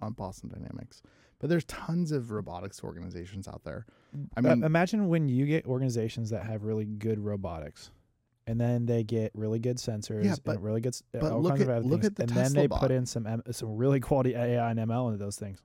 on 0.00 0.12
Boston 0.12 0.50
Dynamics. 0.52 1.02
But 1.38 1.50
there's 1.50 1.64
tons 1.64 2.12
of 2.12 2.30
robotics 2.30 2.82
organizations 2.82 3.46
out 3.46 3.62
there. 3.64 3.84
I 4.36 4.40
Uh, 4.40 4.42
mean, 4.54 4.64
imagine 4.64 5.08
when 5.08 5.28
you 5.28 5.44
get 5.44 5.66
organizations 5.66 6.30
that 6.30 6.44
have 6.44 6.64
really 6.64 6.86
good 6.86 7.18
robotics, 7.18 7.90
and 8.46 8.58
then 8.58 8.86
they 8.86 9.04
get 9.04 9.32
really 9.34 9.58
good 9.58 9.76
sensors 9.76 10.24
Yeah, 10.24 10.36
but- 10.44 10.56
and 10.56 10.64
really 10.64 10.80
good, 10.80 10.94
uh, 11.14 11.18
but 11.20 11.32
all 11.32 11.42
look 11.42 11.50
kinds 11.52 11.62
of 11.64 11.68
other 11.68 11.80
look 11.86 12.00
things, 12.00 12.06
at 12.06 12.16
the 12.16 12.22
and 12.22 12.30
then 12.32 12.52
they 12.54 12.66
bot. 12.66 12.80
put 12.80 12.90
in 12.90 13.04
some 13.04 13.26
M- 13.26 13.42
some 13.50 13.76
really 13.76 14.00
quality 14.00 14.34
AI 14.34 14.70
and 14.70 14.80
ML 14.80 15.08
into 15.12 15.18
those 15.22 15.36
things. 15.36 15.62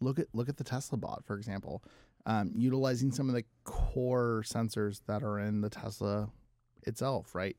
look 0.00 0.18
at 0.18 0.26
look 0.34 0.48
at 0.48 0.56
the 0.56 0.64
Tesla 0.64 0.98
bot, 0.98 1.24
for 1.24 1.36
example. 1.36 1.82
Um, 2.26 2.52
utilizing 2.54 3.12
some 3.12 3.28
of 3.28 3.34
the 3.34 3.44
core 3.64 4.42
sensors 4.44 5.00
that 5.06 5.22
are 5.22 5.38
in 5.38 5.60
the 5.60 5.70
Tesla 5.70 6.30
itself, 6.84 7.34
right? 7.34 7.56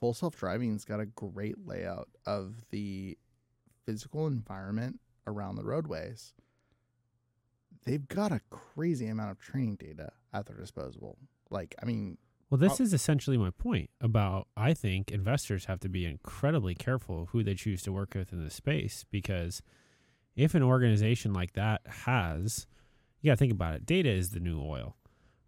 Full 0.00 0.14
self 0.14 0.36
driving's 0.36 0.84
got 0.84 1.00
a 1.00 1.06
great 1.06 1.66
layout 1.66 2.08
of 2.26 2.54
the 2.70 3.16
physical 3.84 4.26
environment 4.26 5.00
around 5.26 5.56
the 5.56 5.64
roadways. 5.64 6.34
They've 7.84 8.06
got 8.06 8.32
a 8.32 8.40
crazy 8.50 9.06
amount 9.06 9.30
of 9.30 9.38
training 9.38 9.76
data 9.76 10.10
at 10.32 10.46
their 10.46 10.56
disposal. 10.56 11.18
Like, 11.50 11.74
I 11.80 11.86
mean, 11.86 12.18
Well, 12.50 12.58
this 12.58 12.80
is 12.80 12.92
essentially 12.92 13.36
my 13.36 13.50
point 13.50 13.90
about 14.00 14.48
I 14.56 14.74
think 14.74 15.12
investors 15.12 15.66
have 15.66 15.80
to 15.80 15.88
be 15.88 16.04
incredibly 16.04 16.74
careful 16.74 17.28
who 17.30 17.44
they 17.44 17.54
choose 17.54 17.82
to 17.82 17.92
work 17.92 18.14
with 18.14 18.32
in 18.32 18.42
this 18.42 18.54
space 18.54 19.04
because 19.10 19.62
if 20.34 20.54
an 20.54 20.62
organization 20.62 21.32
like 21.32 21.52
that 21.52 21.80
has, 21.86 22.66
you 23.20 23.30
got 23.30 23.34
to 23.34 23.38
think 23.38 23.52
about 23.52 23.74
it. 23.74 23.86
Data 23.86 24.10
is 24.10 24.30
the 24.30 24.40
new 24.40 24.60
oil, 24.60 24.96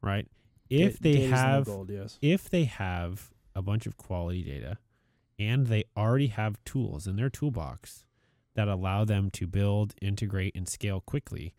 right? 0.03 0.27
If 0.71 0.99
they 0.99 1.12
data's 1.12 1.31
the 1.31 1.37
have 1.37 1.64
gold, 1.64 1.91
yes. 1.91 2.19
if 2.21 2.51
they 2.51 2.64
have 2.64 3.31
a 3.55 3.62
bunch 3.62 3.87
of 3.87 3.97
quality 3.97 4.43
data 4.43 4.79
and 5.39 5.66
they 5.66 5.85
already 5.97 6.27
have 6.29 6.62
tools 6.64 7.07
in 7.07 7.16
their 7.16 7.31
toolbox 7.31 8.05
that 8.55 8.69
allow 8.69 9.05
them 9.05 9.31
to 9.31 9.47
build, 9.47 9.95
integrate, 10.03 10.55
and 10.57 10.69
scale 10.69 11.01
quickly, 11.01 11.55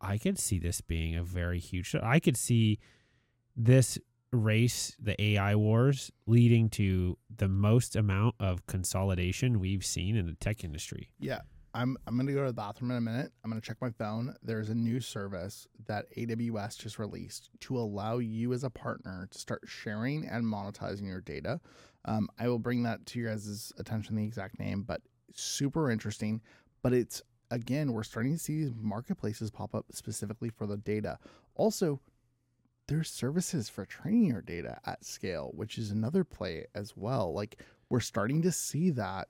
I 0.00 0.18
could 0.18 0.38
see 0.38 0.58
this 0.58 0.80
being 0.80 1.16
a 1.16 1.22
very 1.22 1.58
huge. 1.58 1.94
I 1.94 2.20
could 2.20 2.36
see 2.36 2.78
this 3.56 3.98
race, 4.30 4.94
the 5.00 5.20
AI 5.20 5.54
wars, 5.54 6.12
leading 6.26 6.68
to 6.70 7.16
the 7.34 7.48
most 7.48 7.96
amount 7.96 8.34
of 8.38 8.66
consolidation 8.66 9.58
we've 9.58 9.84
seen 9.84 10.16
in 10.16 10.26
the 10.26 10.34
tech 10.34 10.62
industry. 10.62 11.10
Yeah. 11.18 11.40
I'm 11.78 11.96
I'm 12.08 12.16
gonna 12.16 12.32
go 12.32 12.40
to 12.40 12.48
the 12.48 12.52
bathroom 12.52 12.90
in 12.90 12.96
a 12.96 13.00
minute. 13.00 13.30
I'm 13.44 13.50
gonna 13.50 13.60
check 13.60 13.76
my 13.80 13.90
phone. 13.90 14.34
There's 14.42 14.68
a 14.68 14.74
new 14.74 14.98
service 14.98 15.68
that 15.86 16.06
AWS 16.16 16.76
just 16.76 16.98
released 16.98 17.50
to 17.60 17.78
allow 17.78 18.18
you 18.18 18.52
as 18.52 18.64
a 18.64 18.70
partner 18.70 19.28
to 19.30 19.38
start 19.38 19.62
sharing 19.64 20.26
and 20.26 20.44
monetizing 20.44 21.06
your 21.06 21.20
data. 21.20 21.60
Um, 22.04 22.28
I 22.36 22.48
will 22.48 22.58
bring 22.58 22.82
that 22.82 23.06
to 23.06 23.20
your 23.20 23.30
guys' 23.30 23.72
attention, 23.78 24.16
the 24.16 24.24
exact 24.24 24.58
name, 24.58 24.82
but 24.82 25.02
super 25.34 25.88
interesting. 25.88 26.40
But 26.82 26.94
it's 26.94 27.22
again, 27.52 27.92
we're 27.92 28.02
starting 28.02 28.32
to 28.32 28.40
see 28.40 28.64
these 28.64 28.72
marketplaces 28.76 29.52
pop 29.52 29.72
up 29.72 29.86
specifically 29.92 30.48
for 30.50 30.66
the 30.66 30.78
data. 30.78 31.20
Also, 31.54 32.00
there's 32.88 33.08
services 33.08 33.68
for 33.68 33.86
training 33.86 34.24
your 34.24 34.42
data 34.42 34.80
at 34.84 35.04
scale, 35.04 35.52
which 35.54 35.78
is 35.78 35.92
another 35.92 36.24
play 36.24 36.66
as 36.74 36.96
well. 36.96 37.32
Like 37.32 37.62
we're 37.88 38.00
starting 38.00 38.42
to 38.42 38.50
see 38.50 38.90
that 38.90 39.28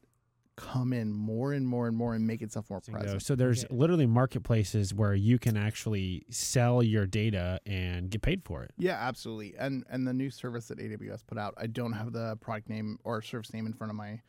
come 0.59 0.93
in 0.93 1.13
more 1.13 1.53
and 1.53 1.67
more 1.67 1.87
and 1.87 1.97
more 1.97 2.15
and 2.15 2.27
make 2.27 2.43
itself 2.43 2.69
more 2.69 2.81
Bingo. 2.81 3.01
present. 3.01 3.23
So 3.23 3.37
there's 3.37 3.65
Okay. 3.65 3.75
literally 3.75 4.07
marketplaces 4.07 4.93
where 4.93 5.15
you 5.15 5.39
can 5.39 5.57
actually 5.57 6.25
sell 6.31 6.83
your 6.83 7.07
data 7.07 7.61
and 7.65 8.11
get 8.11 8.23
paid 8.23 8.43
for 8.45 8.65
it. 8.65 8.73
Yeah, 8.77 8.95
absolutely. 9.01 9.55
And 9.57 9.85
and 9.89 10.07
the 10.07 10.13
new 10.13 10.31
service 10.31 10.67
that 10.69 10.79
AWS 10.79 11.23
put 11.25 11.39
out, 11.39 11.55
I 11.57 11.69
don't 11.69 11.93
have 11.93 12.13
the 12.13 12.37
product 12.41 12.69
name 12.69 12.99
or 13.05 13.23
service 13.23 13.53
name 13.55 13.67
in 13.67 13.73
front 13.73 13.91
of 13.93 13.97
my 13.97 14.21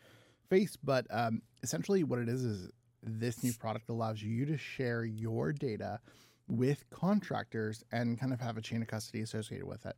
face, 0.50 0.78
but 0.84 1.08
um, 1.10 1.42
essentially 1.64 2.04
what 2.04 2.20
it 2.20 2.30
is 2.30 2.44
is 2.46 2.70
this 3.02 3.44
new 3.44 3.54
product 3.54 3.90
allows 3.90 4.22
you 4.22 4.46
to 4.46 4.58
share 4.58 5.04
your 5.06 5.52
data 5.52 6.00
with 6.48 6.84
contractors 6.92 7.84
and 7.92 8.20
kind 8.20 8.34
of 8.34 8.40
have 8.40 8.58
a 8.58 8.62
chain 8.62 8.82
of 8.84 8.88
custody 8.88 9.22
associated 9.22 9.66
with 9.68 9.86
it. 9.86 9.96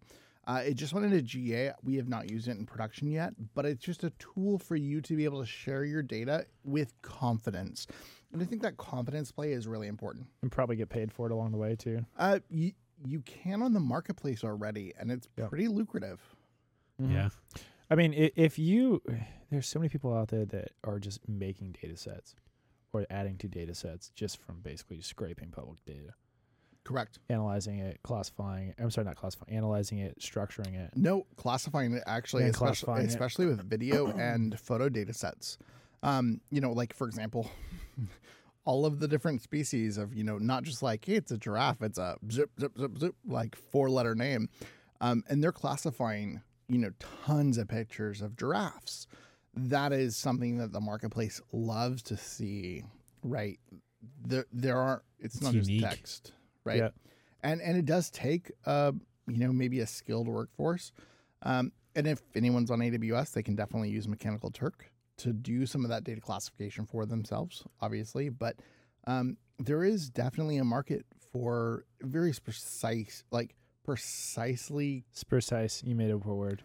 Uh, 0.47 0.61
it 0.65 0.73
just 0.73 0.91
went 0.93 1.05
into 1.05 1.21
GA. 1.21 1.71
We 1.83 1.95
have 1.97 2.07
not 2.09 2.31
used 2.31 2.47
it 2.47 2.57
in 2.57 2.65
production 2.65 3.07
yet, 3.07 3.33
but 3.53 3.65
it's 3.65 3.83
just 3.83 4.03
a 4.03 4.09
tool 4.17 4.57
for 4.57 4.75
you 4.75 4.99
to 5.01 5.15
be 5.15 5.23
able 5.25 5.39
to 5.39 5.45
share 5.45 5.83
your 5.85 6.01
data 6.01 6.45
with 6.63 6.93
confidence. 7.03 7.85
And 8.33 8.41
I 8.41 8.45
think 8.45 8.61
that 8.63 8.77
confidence 8.77 9.31
play 9.31 9.51
is 9.51 9.67
really 9.67 9.87
important. 9.87 10.25
And 10.41 10.51
probably 10.51 10.75
get 10.77 10.89
paid 10.89 11.11
for 11.11 11.27
it 11.27 11.31
along 11.31 11.51
the 11.51 11.57
way 11.57 11.75
too. 11.75 12.05
Uh, 12.17 12.39
you, 12.49 12.71
you 13.05 13.21
can 13.21 13.61
on 13.61 13.73
the 13.73 13.79
marketplace 13.79 14.43
already, 14.43 14.93
and 14.99 15.11
it's 15.11 15.27
Yeah. 15.37 15.47
pretty 15.47 15.67
lucrative. 15.67 16.19
Mhm. 16.99 17.13
Yeah. 17.13 17.29
I 17.89 17.95
mean, 17.95 18.13
i- 18.13 18.31
if 18.35 18.57
you, 18.57 19.01
there's 19.51 19.67
so 19.67 19.77
many 19.79 19.89
people 19.89 20.13
out 20.13 20.29
there 20.29 20.45
that 20.45 20.71
are 20.83 20.97
just 20.99 21.27
making 21.29 21.73
data 21.81 21.97
sets 21.97 22.35
or 22.93 23.05
adding 23.09 23.37
to 23.37 23.47
data 23.47 23.75
sets 23.75 24.09
just 24.15 24.37
from 24.37 24.61
basically 24.61 25.01
scraping 25.01 25.51
public 25.51 25.83
data, 25.85 26.13
Correct. 26.83 27.19
analyzing 27.29 27.79
it, 27.79 27.99
classifying. 28.03 28.73
I'm 28.79 28.89
sorry, 28.91 29.05
not 29.05 29.15
classifying, 29.15 29.55
analyzing 29.55 29.99
it, 29.99 30.19
structuring 30.19 30.75
it. 30.75 30.91
No, 30.95 31.25
classifying 31.35 31.93
it 31.93 32.03
actually, 32.07 32.43
Yeah, 32.43 32.49
especially, 32.49 32.67
classifying 32.67 33.05
it. 33.05 33.09
especially 33.09 33.45
with 33.45 33.61
video 33.61 34.07
and 34.07 34.59
photo 34.59 34.89
data 34.89 35.13
sets. 35.13 35.57
Um, 36.03 36.41
you 36.49 36.59
know, 36.61 36.71
like 36.71 36.93
for 36.95 37.07
example, 37.07 37.49
all 38.65 38.85
of 38.85 38.99
the 38.99 39.07
different 39.07 39.41
species 39.41 39.97
of, 39.97 40.13
you 40.13 40.23
know, 40.23 40.37
not 40.37 40.63
just 40.63 40.81
like, 40.83 41.05
hey, 41.05 41.15
it's 41.15 41.31
a 41.31 41.37
giraffe, 41.37 41.81
it's 41.81 41.97
a 41.97 42.17
zip, 42.31 42.49
zip, 42.59 42.77
zip, 42.77 42.97
zip, 42.99 43.15
like 43.27 43.55
four 43.55 43.89
letter 43.89 44.15
name. 44.15 44.49
Um, 45.01 45.23
and 45.29 45.43
they're 45.43 45.51
classifying, 45.51 46.41
you 46.67 46.77
know, 46.77 46.91
tons 47.25 47.57
of 47.57 47.67
pictures 47.67 48.21
of 48.21 48.35
giraffes. 48.37 49.07
That 49.55 49.91
is 49.93 50.15
something 50.15 50.57
that 50.57 50.71
the 50.71 50.79
marketplace 50.79 51.41
loves 51.51 52.01
to 52.03 52.17
see, 52.17 52.83
right? 53.23 53.59
There, 54.25 54.45
there 54.51 54.77
aren't, 54.77 55.01
it's, 55.19 55.41
not 55.41 55.53
unique. 55.53 55.81
just 55.81 55.95
text, 55.97 56.31
right? 56.63 56.77
Yeah. 56.77 56.89
and 57.43 57.61
and 57.61 57.77
it 57.77 57.85
does 57.85 58.09
take 58.09 58.51
uh 58.65 58.91
you 59.27 59.37
know 59.37 59.51
maybe 59.53 59.79
a 59.79 59.87
skilled 59.87 60.27
workforce 60.27 60.91
um 61.43 61.71
and 61.95 62.07
if 62.07 62.21
anyone's 62.35 62.71
on 62.71 62.79
aws 62.79 63.31
they 63.33 63.43
can 63.43 63.55
definitely 63.55 63.89
use 63.89 64.07
mechanical 64.07 64.49
turk 64.51 64.91
to 65.17 65.31
do 65.33 65.65
some 65.65 65.83
of 65.83 65.89
that 65.89 66.03
data 66.03 66.19
classification 66.21 66.85
for 66.85 67.05
themselves 67.05 67.63
obviously 67.81 68.29
but 68.29 68.55
um 69.07 69.37
there 69.59 69.83
is 69.83 70.09
definitely 70.09 70.57
a 70.57 70.63
market 70.63 71.05
for 71.31 71.85
very 72.01 72.33
precise 72.43 73.23
like 73.31 73.55
precisely 73.83 75.05
It's 75.11 75.23
precise. 75.23 75.83
You 75.85 75.95
made 75.95 76.11
up 76.11 76.25
a 76.25 76.33
word. 76.33 76.61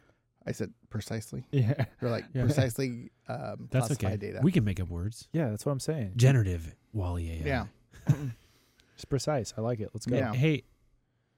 i 0.46 0.52
said 0.52 0.72
precisely 0.90 1.44
Yeah. 1.52 1.84
or 2.02 2.10
like 2.10 2.24
Yeah. 2.34 2.42
precisely 2.44 3.10
um 3.28 3.68
That's 3.70 3.86
classified 3.88 4.12
okay. 4.14 4.26
data 4.32 4.40
We 4.42 4.52
can 4.52 4.64
make 4.64 4.80
up 4.80 4.88
words. 4.88 5.28
Yeah, 5.32 5.50
that's 5.50 5.64
what 5.66 5.72
I'm 5.72 5.80
saying. 5.80 6.12
Generative 6.16 6.74
Wally 6.92 7.30
AI. 7.30 7.46
yeah 7.46 7.66
It's 8.96 9.04
precise. 9.04 9.54
I 9.56 9.60
like 9.60 9.78
it. 9.80 9.90
Let's 9.94 10.06
go. 10.06 10.16
Yeah. 10.16 10.32
Hey, 10.34 10.64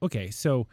okay, 0.01 0.31
so 0.31 0.67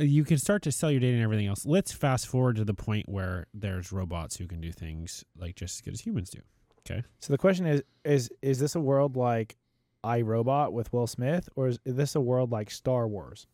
uh, 0.00 0.04
you 0.04 0.24
can 0.24 0.38
start 0.38 0.62
to 0.62 0.72
sell 0.72 0.90
your 0.90 1.00
data 1.00 1.14
and 1.14 1.22
everything 1.22 1.46
else. 1.46 1.64
Let's 1.66 1.92
fast 1.92 2.26
forward 2.26 2.56
to 2.56 2.64
the 2.64 2.74
point 2.74 3.08
where 3.08 3.46
there's 3.54 3.92
robots 3.92 4.36
who 4.36 4.46
can 4.46 4.60
do 4.60 4.72
things 4.72 5.24
like 5.36 5.54
just 5.54 5.76
as 5.76 5.80
good 5.82 5.94
as 5.94 6.00
humans 6.00 6.30
do. 6.30 6.40
Okay. 6.90 7.04
So 7.20 7.32
the 7.32 7.38
question 7.38 7.66
is: 7.66 7.82
is 8.04 8.30
is 8.42 8.58
this 8.58 8.74
a 8.74 8.80
world 8.80 9.16
like 9.16 9.56
iRobot 10.04 10.72
with 10.72 10.92
Will 10.92 11.06
Smith, 11.06 11.48
or 11.56 11.68
is 11.68 11.78
this 11.84 12.14
a 12.14 12.20
world 12.20 12.50
like 12.50 12.70
Star 12.70 13.06
Wars, 13.06 13.46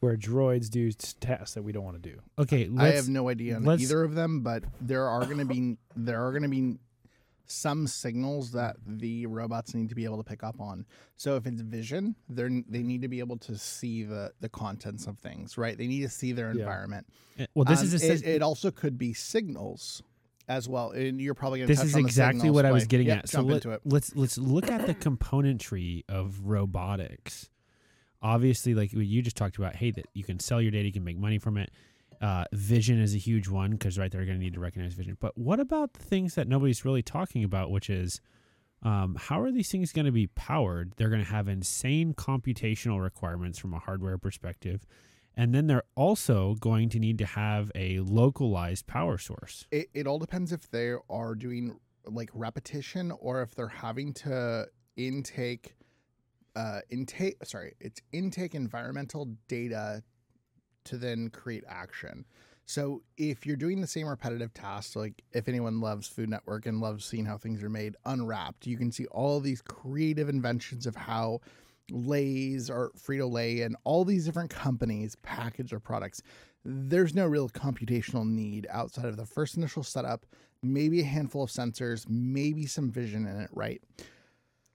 where 0.00 0.16
droids 0.16 0.68
do 0.68 0.88
s- 0.88 1.14
tasks 1.20 1.54
that 1.54 1.62
we 1.62 1.70
don't 1.70 1.84
want 1.84 2.02
to 2.02 2.10
do? 2.10 2.18
Okay, 2.38 2.64
I 2.64 2.68
let's 2.84 2.96
have 2.96 3.08
no 3.08 3.28
idea 3.28 3.56
on 3.56 3.64
either 3.80 4.02
of 4.02 4.14
them, 4.16 4.40
but 4.40 4.64
there 4.80 5.06
are 5.06 5.24
going 5.24 5.38
to 5.38 5.44
be 5.44 5.76
there 5.94 6.26
are 6.26 6.32
going 6.32 6.42
to 6.42 6.48
be 6.48 6.78
some 7.46 7.86
signals 7.86 8.52
that 8.52 8.76
the 8.86 9.26
robots 9.26 9.74
need 9.74 9.88
to 9.88 9.94
be 9.94 10.04
able 10.04 10.16
to 10.18 10.24
pick 10.24 10.42
up 10.42 10.60
on. 10.60 10.84
So 11.16 11.36
if 11.36 11.46
it's 11.46 11.60
vision, 11.60 12.14
they 12.28 12.62
they 12.68 12.82
need 12.82 13.02
to 13.02 13.08
be 13.08 13.18
able 13.20 13.38
to 13.38 13.56
see 13.56 14.02
the 14.04 14.32
the 14.40 14.48
contents 14.48 15.06
of 15.06 15.18
things, 15.18 15.56
right? 15.56 15.76
They 15.76 15.86
need 15.86 16.02
to 16.02 16.08
see 16.08 16.32
their 16.32 16.50
environment. 16.50 17.06
uh, 17.40 17.46
well, 17.54 17.64
this 17.64 17.80
Um, 17.80 17.86
is 17.86 18.02
a, 18.02 18.12
it, 18.12 18.22
it 18.26 18.42
also 18.42 18.70
could 18.70 18.98
be 18.98 19.12
signals 19.12 20.02
as 20.48 20.68
well, 20.68 20.92
and 20.92 21.20
you're 21.20 21.34
probably 21.34 21.58
going 21.60 21.68
to. 21.68 21.74
this 21.74 21.84
is 21.84 21.96
exactly 21.96 22.50
what 22.50 22.64
I 22.64 22.72
was 22.72 22.86
getting 22.86 23.08
Yep, 23.08 23.18
at. 23.18 23.28
So 23.28 23.40
let, 23.42 23.64
it. 23.64 23.80
let's 23.84 24.14
let's 24.14 24.38
look 24.38 24.70
at 24.70 24.86
the 24.86 24.94
componentry 24.94 26.04
of 26.08 26.40
robotics. 26.46 27.50
Obviously, 28.22 28.74
like 28.74 28.92
what 28.92 29.06
you 29.06 29.22
just 29.22 29.36
talked 29.36 29.56
about, 29.58 29.76
hey, 29.76 29.90
that 29.92 30.06
you 30.14 30.24
can 30.24 30.40
sell 30.40 30.60
your 30.60 30.70
data, 30.70 30.86
you 30.86 30.92
can 30.92 31.04
make 31.04 31.18
money 31.18 31.38
from 31.38 31.56
it. 31.58 31.70
Uh, 32.20 32.44
vision 32.52 33.00
is 33.00 33.14
a 33.14 33.18
huge 33.18 33.48
one 33.48 33.72
because 33.72 33.98
right, 33.98 34.10
they're 34.10 34.24
going 34.24 34.38
to 34.38 34.42
need 34.42 34.54
to 34.54 34.60
recognize 34.60 34.94
vision. 34.94 35.16
But 35.20 35.36
what 35.36 35.60
about 35.60 35.92
the 35.94 36.02
things 36.02 36.34
that 36.34 36.48
nobody's 36.48 36.84
really 36.84 37.02
talking 37.02 37.44
about, 37.44 37.70
which 37.70 37.90
is 37.90 38.20
um, 38.82 39.16
how 39.18 39.40
are 39.40 39.50
these 39.50 39.70
things 39.70 39.92
going 39.92 40.06
to 40.06 40.12
be 40.12 40.28
powered? 40.28 40.92
They're 40.96 41.08
going 41.08 41.24
to 41.24 41.30
have 41.30 41.48
insane 41.48 42.14
computational 42.14 43.02
requirements 43.02 43.58
from 43.58 43.74
a 43.74 43.78
hardware 43.78 44.18
perspective. 44.18 44.86
And 45.36 45.54
then 45.54 45.66
they're 45.66 45.82
also 45.94 46.54
going 46.60 46.88
to 46.90 46.98
need 46.98 47.18
to 47.18 47.26
have 47.26 47.70
a 47.74 48.00
localized 48.00 48.86
power 48.86 49.18
source. 49.18 49.66
It, 49.70 49.88
it 49.92 50.06
all 50.06 50.18
depends 50.18 50.52
if 50.52 50.70
they 50.70 50.94
are 51.10 51.34
doing 51.34 51.78
like 52.06 52.30
repetition 52.32 53.12
or 53.20 53.42
if 53.42 53.54
they're 53.54 53.68
having 53.68 54.12
to 54.12 54.66
intake 54.96 55.74
uh 56.54 56.80
intake 56.88 57.36
sorry 57.44 57.74
it's 57.80 58.00
intake 58.12 58.54
environmental 58.54 59.28
data 59.46 60.02
to 60.86 60.96
then 60.96 61.28
create 61.30 61.64
action 61.68 62.24
so 62.68 63.02
if 63.16 63.46
you're 63.46 63.56
doing 63.56 63.80
the 63.80 63.86
same 63.86 64.06
repetitive 64.08 64.52
tasks 64.52 64.96
like 64.96 65.22
if 65.32 65.46
anyone 65.48 65.80
loves 65.80 66.08
food 66.08 66.28
network 66.28 66.66
and 66.66 66.80
loves 66.80 67.04
seeing 67.04 67.24
how 67.24 67.36
things 67.38 67.62
are 67.62 67.68
made 67.70 67.94
unwrapped 68.06 68.66
you 68.66 68.76
can 68.76 68.90
see 68.90 69.06
all 69.06 69.38
these 69.40 69.60
creative 69.62 70.28
inventions 70.28 70.86
of 70.86 70.96
how 70.96 71.40
Lay's 71.92 72.68
or 72.68 72.90
Frito 72.98 73.30
Lay 73.30 73.60
and 73.62 73.76
all 73.84 74.04
these 74.04 74.24
different 74.24 74.50
companies 74.50 75.14
package 75.22 75.70
their 75.70 75.78
products. 75.78 76.20
There's 76.64 77.14
no 77.14 77.26
real 77.26 77.48
computational 77.48 78.26
need 78.28 78.66
outside 78.70 79.04
of 79.04 79.16
the 79.16 79.24
first 79.24 79.56
initial 79.56 79.84
setup, 79.84 80.26
maybe 80.64 81.00
a 81.00 81.04
handful 81.04 81.44
of 81.44 81.50
sensors, 81.50 82.04
maybe 82.08 82.66
some 82.66 82.90
vision 82.90 83.24
in 83.24 83.38
it, 83.40 83.50
right? 83.52 83.80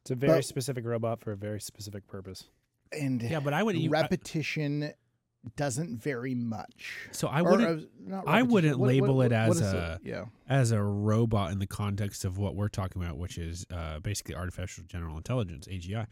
It's 0.03 0.12
a 0.12 0.16
very 0.16 0.38
But- 0.38 0.45
specific 0.45 0.86
robot 0.86 1.20
for 1.20 1.34
a 1.34 1.36
very 1.36 1.59
specific 1.59 2.07
purpose. 2.07 2.45
and 2.93 3.22
Yeah, 3.22 3.41
but 3.41 3.53
I 3.53 3.62
would. 3.62 3.78
you- 3.78 3.89
I- 3.93 4.03
repetition 4.03 4.93
doesn't 5.56 5.98
vary 6.02 6.36
much. 6.36 7.08
so 7.12 7.28
I 7.28 7.42
wouldn't. 7.42 7.89
uh, 8.12 8.22
I 8.28 8.44
wouldn't 8.44 8.78
What- 8.78 8.88
what- 8.88 8.88
label 8.88 9.16
what- 9.18 9.26
it 9.28 9.32
as 9.34 9.60
a- 9.62 10.00
yeah. 10.04 10.26
as 10.48 10.72
a 10.72 10.82
robot 10.82 11.52
in 11.52 11.60
the 11.60 11.68
context 11.68 12.24
of 12.26 12.38
what 12.38 12.56
we're 12.56 12.68
talking 12.70 13.02
about, 13.02 13.18
which 13.18 13.38
is 13.38 13.66
uh, 13.72 14.00
basically 14.00 14.36
artificial 14.36 14.84
general 14.88 15.18
intelligence 15.18 15.68
(AGI), 15.68 16.06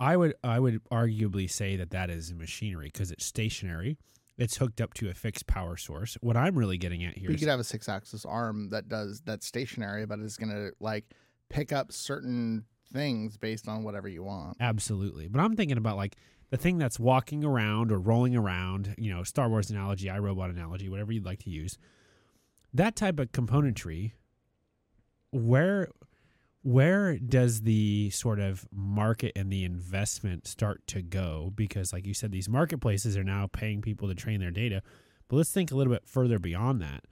I 0.00 0.16
would 0.16 0.34
I 0.42 0.58
would 0.60 0.82
arguably 0.90 1.50
say 1.50 1.76
that 1.76 1.90
that 1.90 2.08
is 2.10 2.32
machinery 2.32 2.86
because 2.86 3.10
it's 3.10 3.24
stationary. 3.26 3.98
It's 4.38 4.56
hooked 4.58 4.80
up 4.82 4.92
to 4.94 5.08
a 5.08 5.14
fixed 5.14 5.46
power 5.46 5.76
source. 5.78 6.16
What 6.20 6.36
I'm 6.36 6.56
really 6.58 6.76
getting 6.78 7.02
at 7.04 7.16
here 7.16 7.30
You 7.30 7.38
could 7.38 7.48
have 7.48 7.60
a 7.60 7.64
six-axis 7.64 8.24
arm 8.26 8.68
that 8.68 8.86
does 8.88 9.20
that's 9.22 9.46
stationary, 9.46 10.04
but 10.06 10.18
it's 10.20 10.36
gonna 10.36 10.70
like 10.80 11.04
pick 11.48 11.72
up 11.72 11.90
certain 11.92 12.64
things 12.92 13.36
based 13.36 13.66
on 13.68 13.82
whatever 13.82 14.08
you 14.08 14.22
want. 14.22 14.56
absolutely. 14.60 15.28
But 15.28 15.40
I'm 15.40 15.56
thinking 15.56 15.76
about 15.78 15.96
like 15.96 16.16
the 16.50 16.56
thing 16.56 16.78
that's 16.78 16.98
walking 16.98 17.44
around 17.44 17.90
or 17.90 17.98
rolling 17.98 18.36
around. 18.36 18.94
You 18.98 19.12
know, 19.14 19.22
Star 19.22 19.48
Wars 19.48 19.70
analogy, 19.70 20.08
iRobot 20.08 20.50
analogy, 20.50 20.88
whatever 20.88 21.12
you'd 21.12 21.26
like 21.26 21.40
to 21.40 21.50
use. 21.50 21.78
That 22.72 22.96
type 22.96 23.18
of 23.18 23.32
componentry. 23.32 24.12
Where 25.32 25.88
where 26.62 27.16
does 27.16 27.60
the 27.60 28.10
sort 28.10 28.40
of 28.40 28.66
market 28.72 29.32
and 29.36 29.52
the 29.52 29.62
investment 29.62 30.48
start 30.48 30.84
to 30.88 31.00
go? 31.00 31.52
Because, 31.54 31.92
like 31.92 32.04
you 32.06 32.14
said, 32.14 32.32
these 32.32 32.48
marketplaces 32.48 33.16
are 33.16 33.22
now 33.22 33.46
paying 33.46 33.80
people 33.82 34.08
to 34.08 34.16
train 34.16 34.40
their 34.40 34.50
data. 34.50 34.82
But 35.28 35.36
let's 35.36 35.52
think 35.52 35.70
a 35.70 35.76
little 35.76 35.92
bit 35.92 36.08
further 36.08 36.40
beyond 36.40 36.82
that. 36.82 37.04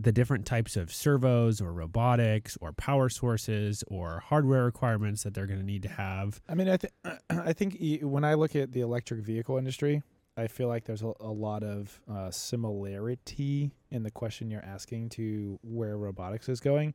The 0.00 0.12
different 0.12 0.46
types 0.46 0.76
of 0.76 0.92
servos 0.92 1.60
or 1.60 1.72
robotics 1.72 2.56
or 2.60 2.72
power 2.72 3.08
sources 3.08 3.82
or 3.88 4.20
hardware 4.20 4.64
requirements 4.64 5.24
that 5.24 5.34
they're 5.34 5.46
going 5.46 5.58
to 5.58 5.66
need 5.66 5.82
to 5.82 5.88
have. 5.88 6.40
I 6.48 6.54
mean, 6.54 6.68
I 6.68 6.76
think 6.76 6.92
I 7.30 7.52
think 7.52 7.76
when 8.02 8.24
I 8.24 8.34
look 8.34 8.54
at 8.54 8.72
the 8.72 8.80
electric 8.80 9.20
vehicle 9.20 9.58
industry, 9.58 10.02
I 10.38 10.46
feel 10.46 10.68
like 10.68 10.84
there's 10.84 11.02
a, 11.02 11.12
a 11.18 11.32
lot 11.32 11.64
of 11.64 12.00
uh, 12.08 12.30
similarity 12.30 13.72
in 13.90 14.04
the 14.04 14.10
question 14.10 14.52
you're 14.52 14.64
asking 14.64 15.08
to 15.10 15.58
where 15.62 15.96
robotics 15.98 16.48
is 16.48 16.60
going. 16.60 16.94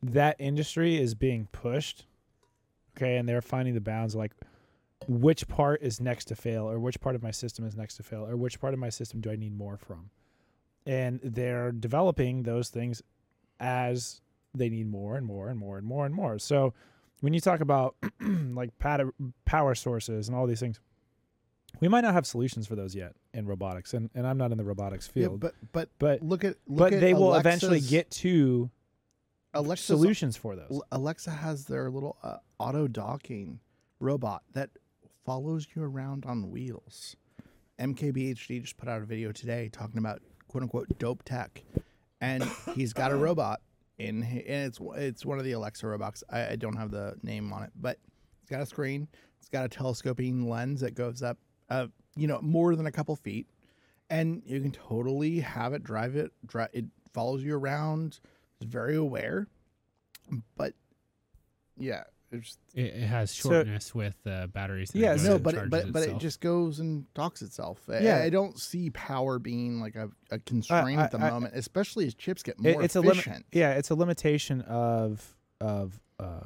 That 0.00 0.36
industry 0.38 0.96
is 0.96 1.16
being 1.16 1.48
pushed, 1.50 2.06
okay, 2.96 3.16
and 3.16 3.28
they're 3.28 3.42
finding 3.42 3.74
the 3.74 3.80
bounds 3.80 4.14
like 4.14 4.32
which 5.08 5.48
part 5.48 5.82
is 5.82 6.00
next 6.00 6.26
to 6.26 6.36
fail, 6.36 6.70
or 6.70 6.78
which 6.78 7.00
part 7.00 7.16
of 7.16 7.22
my 7.22 7.32
system 7.32 7.66
is 7.66 7.74
next 7.76 7.96
to 7.96 8.04
fail, 8.04 8.24
or 8.24 8.36
which 8.36 8.60
part 8.60 8.74
of 8.74 8.80
my 8.80 8.90
system 8.90 9.20
do 9.20 9.30
I 9.30 9.36
need 9.36 9.56
more 9.56 9.76
from, 9.76 10.10
and 10.86 11.20
they're 11.22 11.72
developing 11.72 12.44
those 12.44 12.68
things 12.68 13.02
as 13.60 14.20
they 14.54 14.68
need 14.68 14.88
more 14.88 15.16
and 15.16 15.26
more 15.26 15.48
and 15.48 15.58
more 15.58 15.78
and 15.78 15.86
more 15.86 16.06
and 16.06 16.14
more. 16.14 16.38
So 16.38 16.72
when 17.20 17.34
you 17.34 17.40
talk 17.40 17.60
about 17.60 17.96
like 18.20 18.70
power 19.44 19.74
sources 19.74 20.28
and 20.28 20.36
all 20.36 20.46
these 20.46 20.60
things, 20.60 20.80
we 21.80 21.88
might 21.88 22.02
not 22.02 22.14
have 22.14 22.26
solutions 22.26 22.66
for 22.66 22.74
those 22.74 22.94
yet 22.94 23.14
in 23.34 23.46
robotics, 23.46 23.92
and, 23.92 24.08
and 24.14 24.26
I'm 24.26 24.38
not 24.38 24.50
in 24.52 24.58
the 24.58 24.64
robotics 24.64 25.10
Yeah, 25.14 25.24
field, 25.24 25.40
but 25.40 25.54
but 25.72 25.90
but 25.98 26.22
look 26.22 26.44
at 26.44 26.56
look 26.66 26.78
but 26.78 26.92
at 26.94 27.00
they 27.00 27.12
will 27.12 27.34
eventually 27.34 27.80
get 27.80 28.10
to 28.12 28.70
Alexa's 29.52 29.86
solutions 29.86 30.36
for 30.36 30.56
those. 30.56 30.80
Alexa 30.92 31.30
has 31.30 31.66
their 31.66 31.90
little 31.90 32.16
uh, 32.22 32.36
auto 32.58 32.88
docking 32.88 33.60
robot 34.00 34.42
that 34.54 34.70
follows 35.24 35.66
you 35.74 35.82
around 35.82 36.24
on 36.24 36.50
wheels. 36.50 37.16
MKBHD 37.78 38.62
just 38.62 38.78
put 38.78 38.88
out 38.88 39.02
a 39.02 39.04
video 39.04 39.32
today 39.32 39.68
talking 39.70 39.98
about 39.98 40.22
quote 40.56 40.62
unquote 40.62 40.98
dope 40.98 41.22
tech, 41.24 41.62
and 42.22 42.42
he's 42.74 42.94
got 42.94 43.12
a 43.12 43.14
robot 43.14 43.60
in, 43.98 44.22
and 44.22 44.66
it's 44.66 44.78
it's 44.96 45.26
one 45.26 45.38
of 45.38 45.44
the 45.44 45.52
Alexa 45.52 45.86
robots. 45.86 46.24
I, 46.30 46.48
I 46.48 46.56
don't 46.56 46.76
have 46.76 46.90
the 46.90 47.14
name 47.22 47.52
on 47.52 47.62
it, 47.62 47.70
but 47.78 47.98
it's 48.40 48.50
got 48.50 48.62
a 48.62 48.66
screen. 48.66 49.06
It's 49.38 49.50
got 49.50 49.66
a 49.66 49.68
telescoping 49.68 50.48
lens 50.48 50.80
that 50.80 50.94
goes 50.94 51.22
up, 51.22 51.36
uh, 51.68 51.88
you 52.16 52.26
know, 52.26 52.40
more 52.40 52.74
than 52.74 52.86
a 52.86 52.92
couple 52.92 53.14
feet, 53.16 53.46
and 54.08 54.42
you 54.46 54.60
can 54.60 54.72
totally 54.72 55.40
have 55.40 55.74
it 55.74 55.84
drive 55.84 56.16
it. 56.16 56.32
It 56.72 56.86
follows 57.12 57.42
you 57.42 57.54
around. 57.54 58.20
It's 58.58 58.70
very 58.70 58.96
aware, 58.96 59.48
but 60.56 60.72
yeah, 61.76 62.04
it's 62.38 62.58
It, 62.74 62.86
it 62.94 63.06
has 63.06 63.30
So- 63.30 63.50
shortness 63.50 63.94
with 63.94 64.16
uh, 64.26 64.46
batteries. 64.48 64.90
Yeah, 64.94 65.14
no, 65.16 65.38
but 65.38 65.54
it, 65.54 65.70
but 65.70 65.92
but 65.92 66.02
it 66.08 66.18
just 66.18 66.40
goes 66.40 66.78
and 66.80 67.06
talks 67.14 67.42
itself. 67.42 67.80
I- 67.88 68.00
Yeah. 68.00 68.18
I, 68.22 68.30
don't 68.30 68.58
see 68.58 68.90
power 68.90 69.38
being 69.38 69.80
like 69.80 69.96
a, 69.96 70.10
a 70.30 70.38
constraint 70.40 71.00
I- 71.00 71.04
at 71.04 71.10
the 71.10 71.18
I- 71.18 71.30
moment, 71.30 71.54
especially 71.56 72.06
as 72.06 72.14
chips 72.14 72.42
get 72.42 72.56
It- 72.62 72.72
more 72.74 72.82
it's 72.82 72.96
a 72.96 73.00
limit. 73.00 73.18
efficient. 73.18 73.46
Yeah, 73.52 73.72
it's 73.72 73.90
a 73.90 73.94
limitation 73.94 74.60
of 74.62 75.36
of 75.60 76.00
uh, 76.20 76.40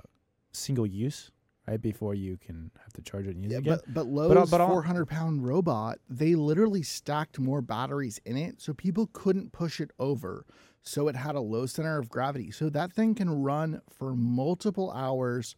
single 0.52 0.86
use, 0.86 1.30
right? 1.66 1.80
Before 1.80 2.14
you 2.14 2.36
can 2.36 2.70
have 2.82 2.92
to 2.94 3.02
charge 3.02 3.26
it 3.26 3.34
and 3.34 3.42
use 3.42 3.50
Yeah, 3.52 3.58
it 3.58 3.60
again. 3.62 3.78
but 3.86 3.94
but 3.94 4.06
Lowe's 4.06 4.50
but 4.50 4.60
I'll- 4.60 4.68
400 4.68 5.06
pound 5.06 5.44
robot, 5.46 5.98
they 6.08 6.34
literally 6.36 6.82
stacked 6.82 7.38
more 7.40 7.60
batteries 7.60 8.20
in 8.24 8.36
it, 8.36 8.60
so 8.60 8.72
people 8.72 9.08
couldn't 9.12 9.52
push 9.52 9.80
it 9.80 9.90
over. 9.98 10.46
So 10.82 11.08
it 11.08 11.16
had 11.16 11.34
a 11.34 11.40
low 11.40 11.66
center 11.66 11.98
of 11.98 12.08
gravity. 12.08 12.50
So 12.50 12.70
that 12.70 12.92
thing 12.94 13.14
can 13.14 13.28
run 13.28 13.82
for 13.90 14.16
multiple 14.16 14.90
hours, 14.92 15.54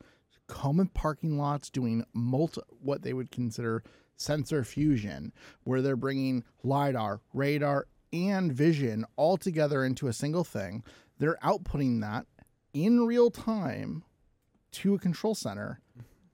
common 0.52 0.86
parking 0.88 1.38
lots 1.38 1.70
doing 1.70 2.04
multi 2.12 2.60
what 2.68 3.02
they 3.02 3.14
would 3.14 3.30
consider 3.30 3.82
sensor 4.16 4.62
fusion, 4.62 5.32
where 5.64 5.80
they're 5.80 5.96
bringing 5.96 6.44
lidar, 6.62 7.20
radar, 7.32 7.86
and 8.12 8.52
vision 8.52 9.04
all 9.16 9.38
together 9.38 9.82
into 9.84 10.06
a 10.08 10.12
single 10.12 10.44
thing. 10.44 10.84
They're 11.18 11.38
outputting 11.42 12.02
that 12.02 12.26
in 12.74 13.06
real 13.06 13.30
time 13.30 14.04
to 14.72 14.94
a 14.94 14.98
control 14.98 15.34
center 15.34 15.80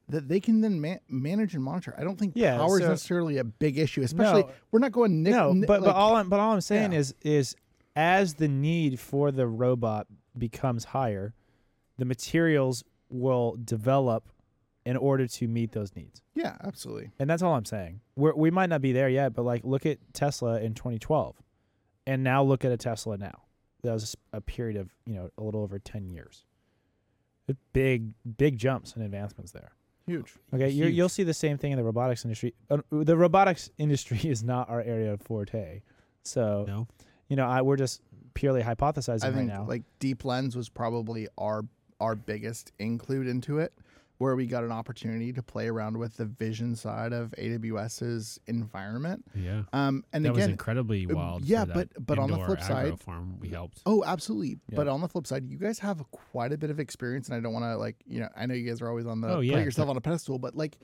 that 0.08 0.28
they 0.28 0.40
can 0.40 0.62
then 0.62 0.80
ma- 0.80 0.96
manage 1.08 1.54
and 1.54 1.62
monitor. 1.62 1.94
I 1.96 2.02
don't 2.02 2.18
think 2.18 2.32
Yeah, 2.34 2.56
power 2.56 2.80
is 2.80 2.88
necessarily 2.88 3.38
a 3.38 3.44
big 3.44 3.78
issue, 3.78 4.02
especially 4.02 4.42
No. 4.42 4.50
we're 4.72 4.78
not 4.80 4.92
going 4.92 5.22
nick, 5.22 5.32
no, 5.32 5.54
but 5.66 5.80
like, 5.80 5.88
but 5.88 5.94
all 5.94 6.16
I'm 6.16 6.28
but 6.28 6.40
all 6.40 6.52
I'm 6.54 6.60
saying 6.60 6.92
yeah. 6.92 6.98
is 6.98 7.14
is 7.22 7.54
as 7.94 8.34
the 8.34 8.48
need 8.48 8.98
for 8.98 9.30
the 9.30 9.46
robot 9.46 10.06
becomes 10.36 10.84
higher, 10.84 11.34
the 11.98 12.04
materials 12.04 12.84
will 13.10 13.56
develop 13.64 14.28
in 14.84 14.96
order 14.96 15.26
to 15.26 15.46
meet 15.48 15.72
those 15.72 15.94
needs. 15.94 16.22
yeah, 16.34 16.56
absolutely. 16.64 17.10
And 17.18 17.28
that's 17.28 17.42
all 17.42 17.54
I'm 17.54 17.64
saying. 17.66 18.00
We're, 18.16 18.34
we 18.34 18.50
might 18.50 18.70
not 18.70 18.80
be 18.80 18.92
there 18.92 19.08
yet, 19.08 19.34
but 19.34 19.44
like 19.44 19.62
look 19.64 19.84
at 19.84 19.98
Tesla 20.14 20.60
in 20.60 20.72
2012, 20.74 21.36
and 22.06 22.24
now 22.24 22.42
look 22.42 22.64
at 22.64 22.72
a 22.72 22.76
Tesla 22.78 23.18
now. 23.18 23.42
That 23.82 23.92
was 23.92 24.16
a 24.32 24.40
period 24.40 24.76
of 24.76 24.90
you 25.04 25.14
know 25.14 25.30
a 25.36 25.42
little 25.42 25.62
over 25.62 25.78
10 25.78 26.08
years. 26.08 26.44
Big 27.72 28.12
big 28.36 28.58
jumps 28.58 28.94
and 28.94 29.02
advancements 29.04 29.52
there. 29.52 29.72
Huge. 30.06 30.34
Okay, 30.54 30.68
you 30.70 30.84
Huge. 30.86 30.94
you'll 30.94 31.08
see 31.08 31.22
the 31.22 31.34
same 31.34 31.58
thing 31.58 31.72
in 31.72 31.78
the 31.78 31.84
robotics 31.84 32.24
industry. 32.24 32.54
Uh, 32.70 32.78
the 32.90 33.16
robotics 33.16 33.70
industry 33.78 34.18
is 34.24 34.42
not 34.42 34.68
our 34.68 34.80
area 34.82 35.12
of 35.12 35.20
forte, 35.22 35.82
so 36.22 36.64
no. 36.66 36.88
you 37.28 37.36
know 37.36 37.46
I, 37.46 37.62
we're 37.62 37.76
just 37.76 38.02
purely 38.34 38.62
hypothesizing 38.62 39.24
I 39.24 39.28
right 39.28 39.34
think 39.34 39.48
now. 39.48 39.64
like 39.66 39.82
DeepLens 40.00 40.56
was 40.56 40.68
probably 40.68 41.28
our 41.38 41.62
our 42.00 42.14
biggest 42.14 42.72
include 42.78 43.26
into 43.26 43.58
it, 43.58 43.72
where 44.18 44.34
we 44.34 44.46
got 44.46 44.64
an 44.64 44.72
opportunity 44.72 45.32
to 45.32 45.42
play 45.42 45.68
around 45.68 45.96
with 45.96 46.16
the 46.16 46.24
vision 46.24 46.74
side 46.74 47.12
of 47.12 47.32
AWS's 47.38 48.38
environment. 48.46 49.24
Yeah. 49.34 49.62
Um, 49.72 50.04
and 50.12 50.24
that 50.24 50.30
was 50.32 50.38
again, 50.38 50.50
incredibly 50.50 51.06
uh, 51.06 51.14
wild. 51.14 51.44
yeah, 51.44 51.64
but- 51.64 51.88
but 52.04 52.18
on 52.18 52.30
the 52.30 52.38
flip 52.38 52.60
side- 52.60 52.98
farm 53.00 53.38
we 53.40 53.48
helped. 53.50 53.80
Oh, 53.86 54.02
absolutely. 54.04 54.58
Yeah. 54.68 54.76
But 54.76 54.88
on 54.88 55.00
the 55.00 55.08
flip 55.08 55.26
side, 55.26 55.48
you 55.48 55.58
guys 55.58 55.78
have 55.80 56.02
quite 56.10 56.52
a 56.52 56.58
bit 56.58 56.70
of 56.70 56.80
experience, 56.80 57.28
and 57.28 57.36
I 57.36 57.40
don't 57.40 57.52
want 57.52 57.64
to 57.64 57.76
like 57.76 57.96
you 58.06 58.20
know 58.20 58.28
I 58.36 58.46
know 58.46 58.54
you 58.54 58.68
guys 58.68 58.80
are 58.82 58.88
always 58.88 59.06
on 59.06 59.20
the 59.20 59.28
Oh, 59.28 59.40
yeah. 59.40 59.54
put 59.54 59.64
yourself 59.64 59.88
on 59.88 59.96
a 59.96 60.00
pedestal, 60.00 60.38
but 60.38 60.54
like 60.56 60.78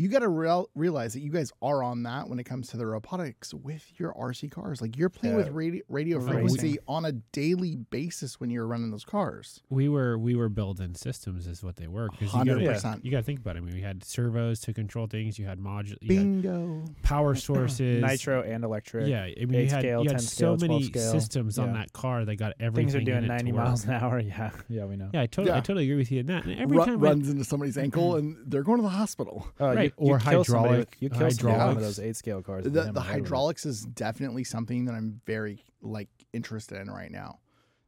you 0.00 0.08
got 0.08 0.20
to 0.20 0.28
real, 0.28 0.68
realize 0.74 1.12
that 1.14 1.20
you 1.20 1.30
guys 1.30 1.50
are 1.62 1.82
on 1.82 2.02
that 2.04 2.28
when 2.28 2.38
it 2.38 2.44
comes 2.44 2.68
to 2.68 2.76
the 2.76 2.86
robotics 2.86 3.52
with 3.54 3.84
your 3.98 4.12
RC 4.14 4.50
cars. 4.50 4.80
Like 4.80 4.96
you're 4.96 5.08
playing 5.08 5.36
Yeah. 5.36 5.44
with 5.44 5.52
radio, 5.52 5.82
radio 5.88 6.18
Crazy. 6.18 6.32
frequency 6.32 6.78
on 6.86 7.04
a 7.04 7.12
daily 7.12 7.76
basis 7.76 8.38
when 8.40 8.50
you're 8.50 8.66
running 8.66 8.90
those 8.90 9.04
cars. 9.04 9.60
We 9.70 9.88
were 9.88 10.16
we 10.18 10.34
were 10.36 10.48
building 10.48 10.94
systems 10.94 11.46
is 11.46 11.62
what 11.62 11.76
they 11.76 11.88
were 11.88 12.08
you 12.20 12.28
Hundred 12.28 12.62
got 12.64 12.74
percent. 12.74 13.04
you 13.04 13.10
got 13.10 13.18
to 13.18 13.22
think 13.24 13.40
about 13.40 13.56
it. 13.56 13.58
I 13.58 13.62
mean, 13.62 13.74
we 13.74 13.80
had 13.82 14.04
servos 14.04 14.60
to 14.60 14.72
control 14.72 15.06
things. 15.06 15.38
You 15.38 15.46
had 15.46 15.58
module, 15.58 15.96
you 16.00 16.16
had 16.16 16.42
Bingo. 16.42 16.84
power 17.02 17.34
sources, 17.34 18.02
Nitro 18.02 18.42
and 18.42 18.64
electric. 18.64 19.08
Yeah, 19.08 19.22
I 19.24 19.34
mean, 19.46 19.52
you 19.60 19.66
had, 19.68 19.80
scale, 19.80 20.02
you 20.04 20.10
had 20.10 20.20
so 20.20 20.56
scale, 20.56 20.68
many 20.68 20.82
scale. 20.84 21.12
systems 21.12 21.58
on 21.58 21.72
that 21.72 21.92
car 21.92 22.24
that 22.24 22.36
got 22.36 22.52
everything. 22.60 22.88
things 22.90 22.94
are 22.94 23.04
doing 23.04 23.24
it 23.24 23.28
90 23.28 23.52
miles 23.52 23.84
an 23.84 23.90
hour. 23.92 24.18
Yeah, 24.28 24.50
yeah, 24.68 24.84
we 24.84 24.96
know. 24.96 25.10
Yeah, 25.12 25.22
I 25.22 25.26
totally, 25.26 25.52
I 25.56 25.60
totally 25.60 25.84
agree 25.84 25.96
with 25.96 26.12
you 26.12 26.20
in 26.20 26.26
that. 26.26 26.44
And 26.44 26.60
every 26.60 26.76
Ru- 26.76 26.84
time 26.84 26.94
I- 27.04 27.08
runs 27.08 27.28
into 27.30 27.44
somebody's 27.44 27.78
ankle 27.78 28.16
and 28.16 28.36
they're 28.46 28.62
going 28.62 28.78
to 28.78 28.82
the 28.82 28.88
hospital. 28.90 29.46
Uh, 29.60 29.74
Right, 29.74 29.87
you, 29.98 30.06
you 30.06 30.12
or 30.14 30.18
kill 30.18 30.44
hydraulic- 30.44 30.78
with- 30.78 31.02
you 31.02 31.10
kill 31.10 31.30
somebody 31.30 31.58
with 31.58 31.66
one 31.66 31.76
of 31.76 31.82
those 31.82 31.98
eight 31.98 32.16
scale 32.16 32.42
cars. 32.42 32.64
The, 32.64 32.70
the 32.70 32.92
the 32.92 33.00
hydraulics 33.00 33.64
is 33.66 33.82
definitely 33.82 34.44
something 34.44 34.84
that 34.86 34.94
I'm 34.94 35.20
very 35.26 35.64
like 35.82 36.08
interested 36.32 36.80
in 36.80 36.90
right 36.90 37.10
now. 37.10 37.38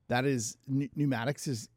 That 0.08 0.24
is 0.24 0.56
pn- 0.70 0.90
pneumatics 0.96 1.46
is 1.46 1.68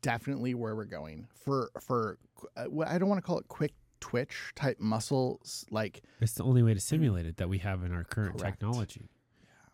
definitely 0.00 0.54
where 0.54 0.76
we're 0.76 0.84
going 0.84 1.26
for 1.44 1.70
for 1.80 2.18
uh, 2.56 2.66
I 2.86 2.98
don't 2.98 3.08
want 3.08 3.18
to 3.18 3.26
call 3.26 3.38
it 3.38 3.48
quick 3.48 3.72
twitch 4.00 4.52
type 4.56 4.80
muscles 4.80 5.64
like 5.70 6.02
It's 6.20 6.34
the 6.34 6.42
only 6.44 6.62
way 6.62 6.74
to 6.74 6.80
simulate 6.80 7.26
it 7.26 7.36
that 7.36 7.48
we 7.48 7.58
have 7.58 7.84
in 7.84 7.92
our 7.92 8.04
current 8.04 8.38
Correct. 8.38 8.58
technology. 8.60 9.08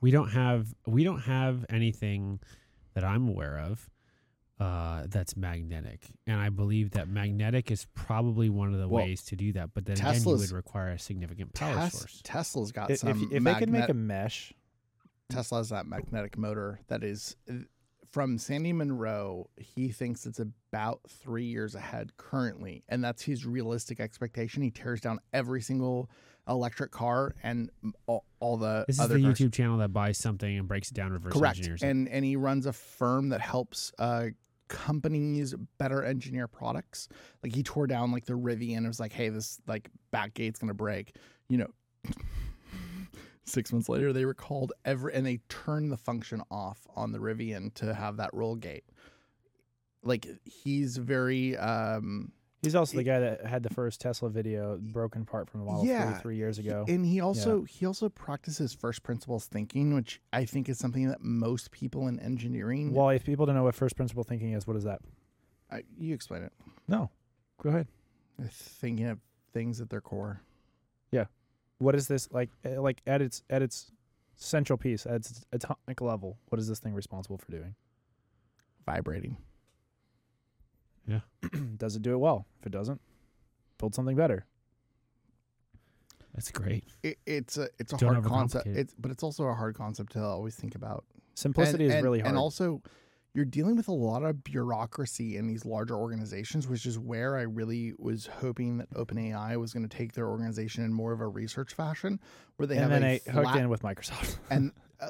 We 0.01 0.11
don't 0.11 0.29
have 0.31 0.75
we 0.87 1.03
don't 1.05 1.21
have 1.21 1.65
anything 1.71 2.41
that 2.95 3.05
I'm 3.05 3.29
aware 3.29 3.59
of 3.59 3.89
uh, 4.61 5.05
that's 5.09 5.37
magnetic, 5.37 6.01
and 6.27 6.41
I 6.41 6.49
believe 6.49 6.91
that 6.93 7.09
magnetic 7.09 7.71
is 7.71 7.87
probably 7.95 8.49
one 8.51 8.73
of 8.75 8.81
the 8.81 8.89
Well, 8.89 9.05
ways 9.05 9.23
to 9.25 9.37
do 9.37 9.53
that. 9.53 9.71
But 9.75 9.87
then 9.87 9.97
again, 9.99 10.23
you 10.23 10.37
would 10.37 10.51
require 10.51 10.91
a 10.91 10.99
significant 10.99 11.55
power 11.55 11.75
Tes- 11.75 11.99
source. 11.99 12.21
Tesla's 12.25 12.73
got 12.73 12.91
If, 12.91 12.99
some. 13.01 13.11
if, 13.11 13.33
if 13.33 13.45
they 13.45 13.55
can 13.55 13.71
make 13.71 13.89
a 13.89 13.95
mesh, 13.95 14.53
Tesla 15.31 15.59
has 15.59 15.69
that 15.69 15.87
magnetic 15.87 16.37
motor 16.37 16.81
that 16.89 17.05
is 17.05 17.37
from 18.11 18.39
Sandy 18.39 18.73
Munro. 18.73 19.49
He 19.59 19.91
thinks 19.91 20.27
it's 20.27 20.41
about 20.41 21.01
three 21.09 21.45
years 21.45 21.75
ahead 21.75 22.17
currently, 22.17 22.83
and 22.89 23.05
that's 23.05 23.23
his 23.23 23.47
realistic 23.47 24.01
expectation. 24.01 24.63
He 24.63 24.71
tears 24.71 25.01
down 25.01 25.21
every 25.33 25.61
single 25.63 26.11
electric 26.49 26.91
car 26.91 27.35
and 27.43 27.71
all, 28.07 28.25
all 28.41 28.57
the 28.57 28.87
This 28.89 28.97
is 28.97 29.01
other 29.01 29.19
the 29.19 29.23
cars. 29.25 29.39
YouTube 29.39 29.53
channel 29.53 29.77
that 29.79 29.93
buys 29.93 30.17
something 30.17 30.59
and 30.59 30.67
breaks 30.67 30.91
it 30.91 30.95
down, 30.95 31.13
reverse 31.13 31.35
Correct, 31.35 31.59
engineers. 31.59 31.83
and 31.83 32.09
and 32.09 32.25
he 32.25 32.37
runs 32.37 32.65
a 32.65 32.73
firm 32.73 33.29
that 33.29 33.43
helps 33.43 33.93
uh, 33.99 34.29
companies 34.69 35.55
better 35.79 36.03
engineer 36.03 36.47
products. 36.47 37.09
Like 37.43 37.55
he 37.55 37.63
tore 37.63 37.87
down 37.87 38.13
like 38.13 38.27
the 38.27 38.35
Rivian. 38.35 38.85
It 38.85 38.89
was 38.89 39.01
like, 39.01 39.13
hey, 39.13 39.29
this 39.29 39.61
like 39.67 39.89
back 40.11 40.35
gate's 40.35 40.59
gonna 40.59 40.75
break. 40.75 41.17
You 41.49 41.59
know. 41.59 41.71
Six 43.45 43.73
months 43.73 43.89
later, 43.89 44.13
they 44.13 44.27
recalled 44.27 44.75
every 44.85 45.15
and 45.15 45.25
they 45.27 45.41
turned 45.49 45.91
the 45.91 45.97
function 45.97 46.43
off 46.51 46.87
on 46.95 47.13
the 47.13 47.19
Rivian 47.19 47.73
to 47.75 47.95
have 47.95 48.19
that 48.19 48.31
roll 48.35 48.55
gate. 48.55 48.85
Like 50.03 50.27
he's 50.45 50.99
very 50.99 51.57
um 51.57 52.33
he's 52.63 52.75
also 52.75 52.97
the 52.97 53.03
guy 53.05 53.21
that 53.21 53.47
had 53.47 53.63
the 53.63 53.71
first 53.71 54.01
Tesla 54.01 54.29
video 54.31 54.77
broken 54.79 55.23
apart 55.23 55.49
from 55.49 55.61
the 55.61 55.67
Model 55.67 55.85
Yeah, 55.87 56.13
3 56.15 56.21
three 56.23 56.37
years 56.37 56.59
ago. 56.59 56.85
and 56.89 57.05
he 57.07 57.21
also 57.21 57.63
he 57.65 57.87
also 57.87 58.09
practices 58.09 58.73
first 58.75 59.03
principles 59.03 59.47
thinking, 59.47 59.95
which 59.95 60.21
I 60.33 60.45
think 60.45 60.69
is 60.69 60.79
something 60.79 61.09
that 61.09 61.23
most 61.23 61.71
people 61.71 62.09
in 62.09 62.19
engineering. 62.21 62.93
well, 62.93 63.11
if 63.11 63.25
people 63.25 63.47
don't 63.47 63.55
know 63.55 63.65
what 63.65 63.75
first 63.75 63.97
principle 63.97 64.25
thinking 64.25 64.53
is, 64.53 64.67
what 64.67 64.77
is 64.77 64.85
that? 64.85 65.01
I, 65.71 65.83
you 65.99 66.15
explain 66.15 66.43
it. 66.43 66.53
No, 66.89 67.11
go 67.63 67.69
ahead. 67.71 67.89
thinking 68.51 69.07
of 69.07 69.19
things 69.53 69.81
at 69.81 69.91
their 69.91 70.01
core. 70.01 70.41
Yeah. 71.13 71.25
What 71.79 71.95
is 71.95 72.09
this 72.09 72.29
like? 72.33 72.51
uh, 72.65 72.81
Like 72.81 73.03
at 73.07 73.21
its 73.23 73.43
at 73.51 73.63
its 73.63 73.93
central 74.37 74.77
piece, 74.79 75.05
at 75.07 75.15
its 75.17 75.45
atomic 75.53 76.01
level, 76.01 76.39
what 76.49 76.59
is 76.59 76.67
this 76.69 76.79
thing 76.81 76.95
responsible 76.95 77.39
for 77.39 77.51
doing? 77.53 77.75
Vibrating. 78.87 79.37
Does 81.77 81.97
it 81.97 82.03
do 82.03 82.13
it 82.13 82.19
well? 82.19 82.47
If 82.61 82.67
it 82.67 82.73
doesn't, 82.73 83.01
build 83.79 83.95
something 83.95 84.17
better. 84.17 84.47
That's 86.35 86.51
great. 86.51 86.85
It, 87.03 87.19
it's 87.27 87.57
a 87.59 87.69
it's 87.79 87.93
a 87.93 87.97
Don't 87.97 88.15
hard 88.15 88.25
concept. 88.27 88.67
It's 88.67 88.95
but 88.99 89.11
it's 89.11 89.23
also 89.23 89.45
a 89.45 89.55
hard 89.55 89.75
concept 89.75 90.13
to 90.13 90.23
always 90.23 90.55
think 90.55 90.75
about. 90.75 91.05
Simplicity 91.35 91.85
and, 91.85 91.91
is 91.91 91.95
and- 91.97 92.05
really 92.05 92.21
hard. 92.21 92.31
And 92.31 92.39
also, 92.39 92.83
you're 93.35 93.45
dealing 93.45 93.77
with 93.77 93.89
a 93.89 93.93
lot 93.93 94.25
of 94.25 94.45
bureaucracy 94.45 95.37
in 95.37 95.47
these 95.47 95.65
larger 95.65 95.97
organizations, 95.97 96.69
which 96.69 96.87
is 96.87 96.99
where 96.99 97.37
I 97.37 97.43
really 97.43 97.93
was 97.99 98.27
hoping 98.27 98.79
that 98.79 98.91
OpenAI 98.91 99.57
was 99.59 99.73
going 99.73 99.89
to 99.89 99.97
take 99.97 100.13
their 100.13 100.29
organization 100.29 100.85
in 100.85 100.93
more 100.93 101.13
of 101.13 101.21
a 101.21 101.27
research 101.27 101.75
fashion, 101.75 102.21
where 102.57 102.67
they 102.67 102.77
and 102.77 102.91
have 102.93 103.01
then 103.01 103.05
a 103.05 103.21
I 103.27 103.31
hooked 103.31 103.57
in 103.57 103.69
with 103.69 103.83
Microsoft. 103.83 104.37
and 104.51 104.73
uh, 105.01 105.09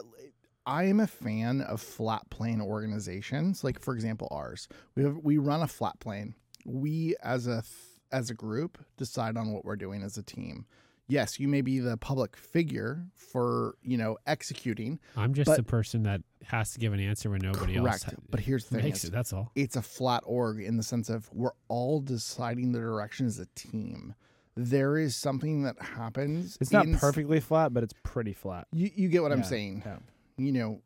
I 0.68 0.84
am 0.84 1.00
a 1.00 1.06
fan 1.06 1.62
of 1.62 1.80
flat 1.80 2.28
plane 2.30 2.60
organizations. 2.60 3.64
Like 3.64 3.80
for 3.80 3.94
example, 3.94 4.28
ours. 4.30 4.68
We 4.94 5.02
have 5.02 5.16
we 5.22 5.38
run 5.38 5.62
a 5.62 5.66
flat 5.66 5.98
plane. 5.98 6.34
We 6.66 7.16
as 7.22 7.46
a 7.46 7.62
th- 7.62 7.64
as 8.12 8.28
a 8.30 8.34
group 8.34 8.78
decide 8.96 9.36
on 9.36 9.52
what 9.52 9.64
we're 9.64 9.76
doing 9.76 10.02
as 10.02 10.18
a 10.18 10.22
team. 10.22 10.66
Yes, 11.10 11.40
you 11.40 11.48
may 11.48 11.62
be 11.62 11.78
the 11.78 11.96
public 11.96 12.36
figure 12.36 13.06
for 13.14 13.76
you 13.82 13.96
know 13.96 14.18
executing. 14.26 14.98
I'm 15.16 15.32
just 15.32 15.46
But- 15.46 15.56
the 15.56 15.62
person 15.62 16.02
that 16.02 16.20
has 16.44 16.72
to 16.72 16.78
give 16.78 16.92
an 16.92 17.00
answer 17.00 17.30
when 17.30 17.40
nobody 17.40 17.76
correct. 17.76 17.86
else 17.86 18.02
ha- 18.04 18.12
but 18.30 18.40
here's 18.40 18.66
the 18.66 18.80
thing: 18.80 18.92
it. 18.92 19.10
That's 19.10 19.32
all. 19.32 19.50
it's 19.54 19.74
a 19.76 19.82
flat 19.82 20.22
org 20.26 20.60
in 20.60 20.76
the 20.76 20.82
sense 20.82 21.08
of 21.08 21.30
we're 21.32 21.52
all 21.68 22.00
deciding 22.02 22.72
the 22.72 22.80
direction 22.80 23.26
as 23.26 23.38
a 23.38 23.46
team. 23.54 24.14
There 24.54 24.98
is 24.98 25.16
something 25.16 25.62
that 25.62 25.80
happens. 25.80 26.58
It's 26.60 26.72
not 26.72 26.84
in- 26.84 26.98
perfectly 26.98 27.40
flat, 27.40 27.72
but 27.72 27.82
it's 27.84 27.94
pretty 28.02 28.34
flat. 28.34 28.66
You 28.72 28.90
you 28.94 29.08
get 29.08 29.22
what 29.22 29.32
I'm 29.32 29.44
saying. 29.44 29.82
yeah. 29.86 29.96
You 30.38 30.52
know, 30.52 30.82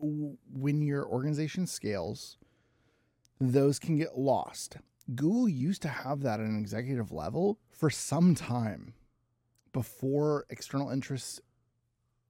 when 0.00 0.82
your 0.82 1.06
organization 1.06 1.66
scales, 1.66 2.38
those 3.40 3.78
can 3.78 3.96
get 3.96 4.18
lost. 4.18 4.78
Google 5.14 5.48
used 5.48 5.82
to 5.82 5.88
have 5.88 6.22
that 6.22 6.40
at 6.40 6.46
an 6.46 6.58
executive 6.58 7.12
level 7.12 7.58
for 7.70 7.90
some 7.90 8.34
time 8.34 8.94
before 9.72 10.46
external 10.50 10.90
interests 10.90 11.40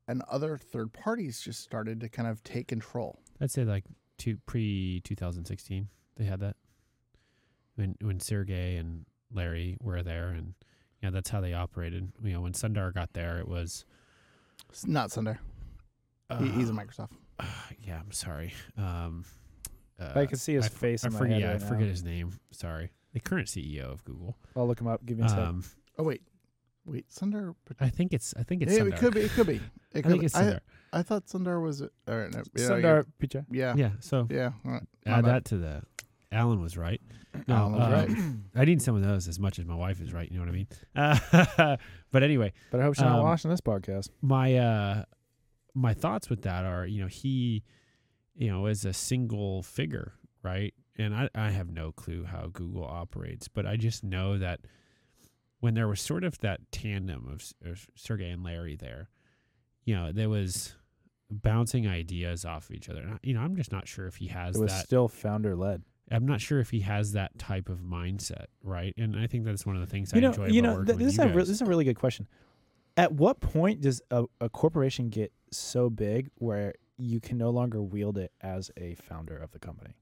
and 0.09 0.23
other 0.31 0.59
third 0.59 0.93
parties 0.93 1.41
just 1.41 1.61
started 1.61 2.01
to 2.01 2.09
kind 2.09 2.29
of 2.29 2.43
take 2.43 2.69
control. 2.69 3.19
I'd 3.41 3.51
say 3.51 3.65
like 3.65 3.85
two, 4.19 4.39
pre 4.47 5.01
2016 5.05 5.89
they 6.17 6.25
had 6.25 6.41
that 6.41 6.57
when 7.77 7.97
when 8.01 8.21
Sergey 8.21 8.77
and 8.77 9.07
Larry 9.33 9.77
were 9.81 10.03
there, 10.03 10.29
and 10.29 10.55
yeah, 11.03 11.11
that's 11.11 11.31
how 11.31 11.41
they 11.41 11.55
operated. 11.55 12.13
You 12.23 12.35
know, 12.35 12.41
when 12.43 12.53
Sundar 12.53 12.93
got 12.93 13.13
there, 13.15 13.39
it 13.39 13.49
was. 13.49 13.85
It's 14.71 14.87
not 14.87 15.11
Sundar. 15.11 15.39
He, 16.39 16.49
he's 16.51 16.71
a 16.71 16.73
Microsoft. 16.73 17.11
Uh, 17.39 17.45
yeah, 17.81 17.99
I'm 18.01 18.13
sorry. 18.13 18.53
Um, 18.77 19.25
uh, 20.01 20.13
I 20.15 20.27
can 20.27 20.39
see 20.39 20.55
his 20.55 20.65
I 20.65 20.67
f- 20.69 20.73
face 20.73 21.05
I 21.05 21.09
in 21.09 21.13
my 21.13 21.19
forget. 21.19 21.33
head 21.35 21.41
yeah, 21.43 21.53
right 21.53 21.63
I 21.63 21.67
forget 21.67 21.81
now. 21.83 21.89
his 21.91 22.03
name. 22.05 22.39
Sorry, 22.51 22.91
the 23.13 23.21
current 23.21 23.49
CEO 23.49 23.85
of 23.93 24.05
Google. 24.05 24.37
I'll 24.57 24.67
look 24.67 24.81
him 24.81 24.87
up. 24.89 25.05
Give 25.05 25.19
me 25.19 25.25
a 25.25 25.29
sec. 25.29 25.39
Um, 25.39 25.65
Oh 25.99 26.05
wait, 26.05 26.23
wait, 26.87 27.09
Sundar. 27.11 27.55
I 27.81 27.89
think 27.91 28.13
it's. 28.13 28.33
I 28.39 28.43
think 28.43 28.63
it's. 28.63 28.73
Yeah, 28.73 28.81
Sundar. 28.85 28.89
it 28.95 28.97
could 28.99 29.15
be. 29.15 29.21
It 29.21 29.31
could 29.33 29.47
be. 29.47 29.61
It 29.95 30.07
I 30.07 30.09
think 30.09 30.21
be. 30.21 30.27
it's 30.27 30.35
I, 30.35 30.43
Sundar. 30.45 30.61
I 30.95 31.03
thought 31.03 31.27
Sundar 31.27 31.63
was. 31.63 31.83
All 31.83 31.89
right, 32.09 32.33
no, 32.33 32.43
yeah, 32.57 32.65
Sundar 32.65 33.05
Pichai. 33.23 33.45
Yeah. 33.51 33.75
yeah. 33.77 33.91
So 34.01 34.27
Yeah. 34.31 34.53
all 34.65 34.73
right, 34.73 34.83
my 35.05 35.13
add 35.13 35.25
bad. 35.27 35.35
that 35.35 35.45
to 35.47 35.59
the. 35.59 35.83
Alan 36.33 36.63
was 36.63 36.79
right. 36.79 36.99
No, 37.47 37.55
Alan 37.57 37.73
was 37.73 37.83
um, 37.83 37.93
right. 37.93 38.35
I 38.63 38.65
need 38.65 38.81
some 38.81 38.97
of 38.97 39.03
those 39.03 39.29
as 39.29 39.39
much 39.39 39.59
as 39.59 39.67
my 39.67 39.75
wife 39.75 40.01
is 40.01 40.15
right. 40.15 40.31
You 40.33 40.39
know 40.39 40.47
what 40.47 40.49
I 40.49 40.53
mean? 40.53 40.67
Uh, 41.61 41.77
but 42.11 42.23
anyway, 42.23 42.55
But 42.71 42.81
I 42.81 42.85
hope 42.85 42.95
she's 42.95 43.03
not 43.05 43.19
Um, 43.19 43.25
watching 43.25 43.51
this 43.51 43.61
podcast. 43.61 44.09
my 44.23 44.57
uh, 44.57 45.05
my 45.75 45.95
thoughts 45.95 46.29
with 46.29 46.43
that 46.43 46.65
are, 46.65 46.87
you 46.87 47.01
know, 47.01 47.07
he, 47.09 47.63
you 48.35 48.51
know, 48.51 48.67
is 48.67 48.85
a 48.85 48.93
single 48.93 49.63
figure, 49.63 50.15
right? 50.43 50.75
And 50.97 51.15
I, 51.15 51.29
I 51.35 51.51
have 51.51 51.71
no 51.71 51.93
clue 51.93 52.25
how 52.25 52.49
Google 52.53 52.85
operates, 52.85 53.49
but 53.49 53.67
I 53.67 53.77
just 53.77 54.05
know 54.05 54.39
that 54.39 54.61
when 55.61 55.75
there 55.75 55.89
was 55.89 56.01
sort 56.01 56.25
of 56.25 56.39
that 56.39 56.61
tandem 56.73 57.29
of, 57.29 57.71
of 57.71 57.87
Sergey 57.95 58.31
and 58.31 58.43
Larry 58.45 58.77
there, 58.77 59.09
you 59.85 59.95
know, 59.95 60.13
there 60.13 60.29
was 60.29 60.75
bouncing 61.31 61.89
ideas 61.89 62.45
off 62.45 62.69
of 62.69 62.77
each 62.77 62.89
other. 62.91 63.01
And 63.01 63.15
I, 63.15 63.19
you 63.23 63.33
know, 63.33 63.41
I'm 63.41 63.57
just 63.57 63.73
not 63.73 63.89
sure 63.89 64.07
if 64.07 64.17
he 64.17 64.27
has 64.27 64.57
It 64.57 64.61
was 64.61 64.73
that. 64.73 64.85
still 64.85 65.09
founder 65.09 65.57
led. 65.57 65.83
I'm 66.11 66.27
not 66.27 66.41
sure 66.43 66.61
if 66.61 66.69
he 66.71 66.81
has 66.81 67.13
that 67.13 67.39
type 67.39 67.71
of 67.71 67.79
mindset, 67.79 68.47
right? 68.63 68.93
And 68.99 69.19
I 69.19 69.27
think 69.27 69.45
that's 69.45 69.65
one 69.65 69.77
of 69.77 69.81
the 69.81 69.87
things 69.87 70.13
I 70.13 70.17
You 70.17 70.23
know, 70.23 70.29
enjoy 70.29 70.47
you 70.49 70.61
about 70.61 70.69
know, 70.71 70.85
th- 70.85 70.97
with 70.97 70.99
this 70.99 71.13
is 71.15 71.19
you 71.19 71.25
a 71.25 71.29
re- 71.29 71.35
this 71.37 71.49
is 71.49 71.63
a 71.63 71.65
really 71.65 71.85
good 71.85 71.97
question. 71.99 72.29
At 72.97 73.13
what 73.13 73.41
point 73.41 73.81
does 73.81 74.03
a, 74.11 74.25
a 74.41 74.51
corporation 74.51 75.09
get 75.09 75.33
so 75.53 75.91
big 75.91 76.31
where 76.37 76.75
you 76.99 77.21
can 77.21 77.39
no 77.39 77.51
longer 77.51 77.83
wield 77.83 78.19
it 78.19 78.33
as 78.41 78.71
a 78.77 78.95
founder 78.95 79.37
of 79.37 79.51
the 79.53 79.59
company? 79.59 79.95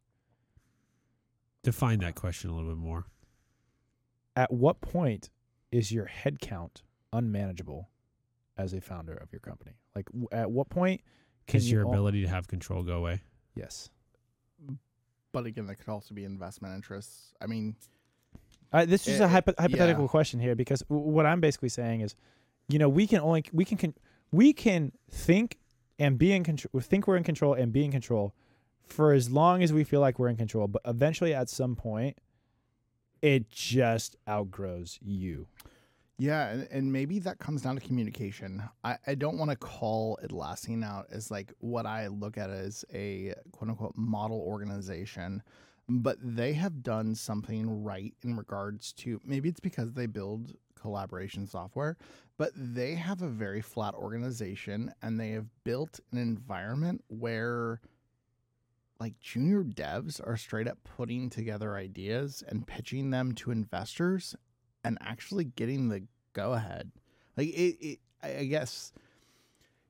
Define 1.62 1.98
that 2.00 2.14
question 2.14 2.50
a 2.50 2.54
little 2.54 2.70
bit 2.70 2.78
more. 2.78 3.04
At 4.36 4.52
what 4.52 4.80
point 4.80 5.30
is 5.70 5.92
your 5.92 6.06
headcount 6.06 6.82
unmanageable 7.12 7.90
as 8.56 8.72
a 8.72 8.80
founder 8.80 9.14
of 9.14 9.30
your 9.32 9.40
company? 9.40 9.72
Like, 9.94 10.06
w- 10.06 10.28
at 10.32 10.50
what 10.50 10.70
point 10.70 11.02
can 11.46 11.58
Is 11.58 11.70
you 11.70 11.78
your 11.78 11.86
al- 11.86 11.92
ability 11.92 12.22
to 12.22 12.28
have 12.28 12.48
control 12.48 12.82
go 12.82 12.94
away? 12.96 13.20
Yes. 13.54 13.90
But 15.32 15.46
again, 15.46 15.66
there 15.66 15.74
could 15.76 15.88
also 15.88 16.14
be 16.14 16.24
investment 16.24 16.74
interests. 16.74 17.34
I 17.40 17.46
mean, 17.46 17.76
Uh, 18.72 18.84
this 18.84 19.08
is 19.08 19.20
Eh, 19.20 19.24
a 19.24 19.28
hypo- 19.28 19.54
hypothetical 19.58 20.04
yeah. 20.04 20.08
question 20.08 20.38
here 20.40 20.54
because 20.54 20.80
w- 20.82 21.02
what 21.10 21.26
I'm 21.26 21.40
basically 21.40 21.68
saying 21.70 22.02
is, 22.02 22.14
you 22.68 22.78
know, 22.78 22.88
we 22.88 23.06
can 23.06 23.20
only 23.20 23.44
we 23.52 23.64
can 23.64 23.76
con- 23.76 23.94
we 24.32 24.52
can 24.52 24.92
think 25.10 25.58
and 25.98 26.18
be 26.18 26.32
in 26.32 26.44
control, 26.44 26.80
think 26.80 27.06
we're 27.06 27.16
in 27.16 27.24
control 27.24 27.54
and 27.54 27.72
be 27.72 27.84
in 27.84 27.92
control 27.92 28.34
for 28.82 29.12
as 29.12 29.30
long 29.30 29.62
as 29.62 29.72
we 29.72 29.84
feel 29.84 30.00
like 30.00 30.18
we're 30.18 30.28
in 30.28 30.36
control. 30.36 30.66
But 30.66 30.82
eventually, 30.84 31.34
at 31.34 31.48
some 31.48 31.76
point, 31.76 32.16
it 33.22 33.50
just 33.50 34.16
outgrows 34.28 34.98
you. 35.02 35.46
yeah, 36.18 36.48
and, 36.48 36.68
and 36.70 36.92
maybe 36.92 37.18
that 37.20 37.38
comes 37.38 37.62
down 37.62 37.76
to 37.76 37.80
communication. 37.86 38.62
I, 38.84 38.96
I 39.06 39.14
don't 39.14 39.38
want 39.38 39.50
to 39.50 39.56
call 39.56 40.18
Atlassian 40.22 40.84
out 40.84 41.06
as 41.10 41.30
like 41.30 41.52
what 41.60 41.86
I 41.86 42.08
look 42.08 42.36
at 42.38 42.50
as 42.50 42.84
a 42.92 43.34
quote 43.52 43.70
unquote 43.70 43.96
model 43.96 44.38
organization, 44.40 45.42
but 45.88 46.18
they 46.22 46.52
have 46.54 46.82
done 46.82 47.14
something 47.14 47.82
right 47.82 48.14
in 48.22 48.36
regards 48.36 48.92
to 48.94 49.20
maybe 49.24 49.48
it's 49.48 49.60
because 49.60 49.92
they 49.92 50.06
build 50.06 50.54
collaboration 50.80 51.46
software, 51.46 51.96
but 52.38 52.50
they 52.54 52.94
have 52.94 53.22
a 53.22 53.28
very 53.28 53.60
flat 53.60 53.94
organization 53.94 54.92
and 55.02 55.18
they 55.20 55.30
have 55.30 55.46
built 55.64 56.00
an 56.12 56.18
environment 56.18 57.04
where 57.08 57.80
like 58.98 59.18
junior 59.20 59.64
devs 59.64 60.20
are 60.26 60.36
straight 60.36 60.68
up 60.68 60.78
putting 60.96 61.30
together 61.30 61.76
ideas 61.76 62.44
and 62.48 62.66
pitching 62.66 63.10
them 63.10 63.32
to 63.32 63.50
investors 63.50 64.34
and 64.84 64.98
actually 65.00 65.44
getting 65.44 65.88
the 65.88 66.02
go 66.32 66.52
ahead. 66.52 66.90
Like 67.36 67.48
it, 67.48 67.76
it 67.80 67.98
I 68.22 68.38
I 68.38 68.44
guess 68.44 68.92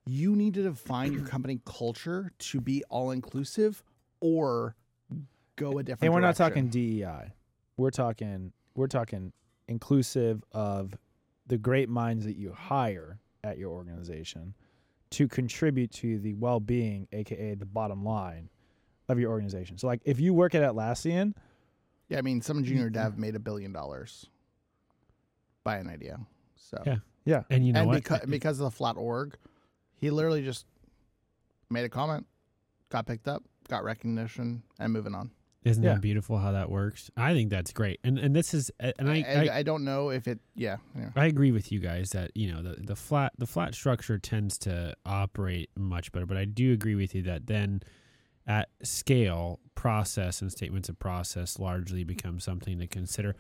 you 0.07 0.35
need 0.35 0.55
to 0.55 0.63
define 0.63 1.13
your 1.13 1.25
company 1.25 1.61
culture 1.65 2.33
to 2.39 2.61
be 2.61 2.83
all 2.89 3.11
inclusive 3.11 3.83
or 4.21 4.77
go 5.57 5.79
a 5.79 5.83
different. 5.83 6.03
and 6.03 6.15
we're 6.15 6.21
not 6.21 6.37
talking 6.37 6.69
DEI. 6.69 7.33
We're 7.77 7.91
talking 7.91 8.53
we're 8.75 8.87
talking 8.87 9.33
inclusive 9.71 10.43
of 10.53 10.97
the 11.47 11.57
great 11.57 11.89
minds 11.89 12.25
that 12.27 12.37
you 12.37 12.53
hire 12.53 13.19
at 13.43 13.57
your 13.57 13.71
organization 13.71 14.55
to 15.11 15.27
contribute 15.27 15.91
to 15.93 16.19
the 16.19 16.35
well-being, 16.35 17.09
aka 17.13 17.55
the 17.55 17.65
bottom 17.67 18.05
line 18.05 18.51
of 19.09 19.19
your 19.19 19.31
organization. 19.31 19.79
So 19.79 19.87
like 19.87 20.03
if 20.05 20.21
you 20.21 20.35
work 20.35 20.55
at 20.55 20.63
Atlassian, 20.63 21.35
Yeah, 22.09 22.19
I 22.19 22.23
mean, 22.23 22.43
some 22.43 22.63
junior 22.65 22.91
dev 22.91 23.17
made 23.17 23.35
a 23.35 23.39
billion 23.41 23.73
dollars 23.73 24.27
by 25.65 25.77
an 25.79 25.89
idea. 25.89 26.19
So 26.57 26.83
Yeah. 26.85 26.99
yeah, 27.25 27.43
And 27.51 27.67
you 27.67 27.73
know 27.73 27.81
and 27.81 27.89
what? 27.89 27.95
because 27.95 28.21
because 28.29 28.61
of 28.61 28.65
the 28.65 28.71
flat 28.71 28.97
org, 28.97 29.37
he 29.97 30.11
literally 30.11 30.43
just 30.45 30.67
made 31.71 31.85
a 31.85 31.89
comment, 31.89 32.27
got 32.89 33.07
picked 33.07 33.29
up, 33.29 33.43
got 33.69 33.85
recognition, 33.85 34.63
and 34.79 34.93
moving 34.93 35.15
on. 35.15 35.31
Isn't 35.63 35.83
Yeah. 35.83 35.95
that 35.95 36.01
beautiful 36.01 36.39
how 36.39 36.53
that 36.53 36.71
works? 36.71 37.11
I 37.17 37.35
think 37.35 37.51
that's 37.51 37.73
great. 37.73 38.01
And 38.03 38.19
and 38.19 38.35
this 38.35 38.55
is 38.55 38.71
and 38.81 39.11
I 39.11 39.25
I, 39.29 39.35
I, 39.49 39.57
I 39.59 39.63
don't 39.63 39.85
know 39.85 40.09
if 40.11 40.27
it. 40.27 40.41
Yeah, 40.55 40.79
yeah. 40.97 41.11
I 41.15 41.27
agree 41.27 41.53
with 41.53 41.71
you 41.71 41.81
guys 41.81 42.11
that 42.11 42.31
you 42.35 42.51
know 42.51 42.63
the 42.63 42.77
the 42.81 42.97
flat 42.97 43.33
the 43.37 43.47
flat 43.47 43.75
structure 43.75 44.19
tends 44.19 44.57
to 44.59 44.95
operate 45.05 45.69
much 45.77 46.13
better, 46.13 46.25
but 46.27 46.39
I 46.39 46.47
do 46.47 46.73
agree 46.73 46.95
with 46.95 47.15
you 47.15 47.23
that 47.23 47.47
then 47.47 47.83
at 48.47 48.71
scale, 48.83 49.61
process 49.75 50.41
and 50.41 50.51
statements 50.51 50.89
of 50.89 50.99
process 50.99 51.59
largely 51.59 52.05
become 52.05 52.41
something 52.41 52.79
to 52.79 52.87
consider. 52.87 53.37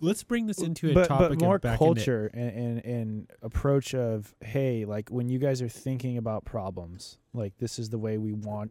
Let's 0.00 0.22
bring 0.22 0.46
this 0.46 0.58
into 0.58 0.90
a 0.90 0.94
but, 0.94 1.08
topic 1.08 1.38
but 1.38 1.44
more 1.44 1.56
of 1.56 1.62
back 1.62 1.78
culture 1.78 2.30
and, 2.34 2.50
and 2.50 2.84
and 2.84 3.30
approach 3.40 3.94
of 3.94 4.34
hey, 4.44 4.84
like 4.84 5.08
when 5.08 5.30
you 5.30 5.38
guys 5.38 5.62
are 5.62 5.68
thinking 5.68 6.18
about 6.18 6.44
problems, 6.44 7.16
like 7.32 7.56
this 7.56 7.78
is 7.78 7.88
the 7.88 7.98
way 7.98 8.18
we 8.18 8.34
want 8.34 8.70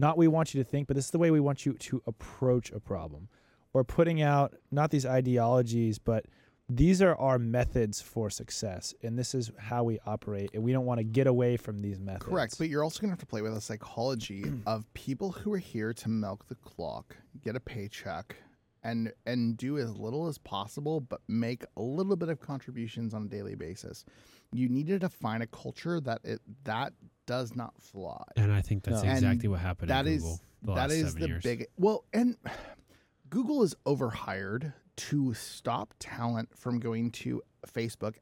not 0.00 0.16
we 0.18 0.26
want 0.28 0.54
you 0.54 0.62
to 0.62 0.68
think, 0.68 0.88
but 0.88 0.96
this 0.96 1.04
is 1.06 1.10
the 1.10 1.18
way 1.18 1.30
we 1.30 1.40
want 1.40 1.66
you 1.66 1.74
to 1.74 2.02
approach 2.06 2.72
a 2.72 2.80
problem. 2.80 3.28
Or 3.72 3.84
putting 3.84 4.20
out 4.20 4.54
not 4.72 4.90
these 4.90 5.06
ideologies, 5.06 5.98
but 5.98 6.26
these 6.68 7.02
are 7.02 7.14
our 7.16 7.38
methods 7.38 8.00
for 8.00 8.30
success, 8.30 8.94
and 9.02 9.18
this 9.18 9.34
is 9.34 9.50
how 9.58 9.84
we 9.84 9.98
operate, 10.06 10.50
and 10.54 10.62
we 10.62 10.72
don't 10.72 10.86
want 10.86 10.98
to 10.98 11.04
get 11.04 11.26
away 11.26 11.56
from 11.56 11.80
these 11.80 12.00
methods. 12.00 12.24
Correct, 12.24 12.58
but 12.58 12.68
you're 12.68 12.82
also 12.82 13.00
gonna 13.00 13.12
have 13.12 13.18
to 13.20 13.26
play 13.26 13.42
with 13.42 13.54
the 13.54 13.60
psychology 13.60 14.44
of 14.66 14.92
people 14.94 15.32
who 15.32 15.52
are 15.52 15.58
here 15.58 15.92
to 15.92 16.08
milk 16.08 16.46
the 16.48 16.54
clock, 16.56 17.16
get 17.44 17.56
a 17.56 17.60
paycheck, 17.60 18.36
and 18.82 19.12
and 19.26 19.56
do 19.56 19.78
as 19.78 19.96
little 19.96 20.26
as 20.26 20.38
possible, 20.38 21.00
but 21.00 21.20
make 21.28 21.64
a 21.76 21.82
little 21.82 22.16
bit 22.16 22.28
of 22.28 22.40
contributions 22.40 23.14
on 23.14 23.24
a 23.24 23.28
daily 23.28 23.54
basis. 23.54 24.04
You 24.52 24.68
need 24.68 24.86
to 24.88 24.98
define 24.98 25.42
a 25.42 25.46
culture 25.46 26.00
that 26.00 26.20
it 26.24 26.40
that 26.64 26.92
does 27.26 27.54
not 27.54 27.74
fly. 27.80 28.22
And 28.36 28.52
I 28.52 28.60
think 28.62 28.82
that's 28.84 29.02
No. 29.04 29.10
exactly 29.10 29.44
And 29.46 29.52
what 29.52 29.60
happened 29.60 29.90
That 29.90 30.06
at 30.06 30.12
is 30.12 30.22
Google 30.22 30.40
the 30.62 30.74
that 30.74 30.80
last 30.88 30.92
is 30.92 31.06
seven 31.12 31.20
the 31.22 31.28
years. 31.28 31.42
big 31.42 31.66
well, 31.76 32.04
and 32.12 32.36
Google 33.30 33.62
is 33.62 33.74
overhired 33.86 34.72
to 34.96 35.32
stop 35.34 35.94
talent 35.98 36.48
from 36.56 36.80
going 36.80 37.10
to 37.12 37.40
Facebook, 37.66 38.16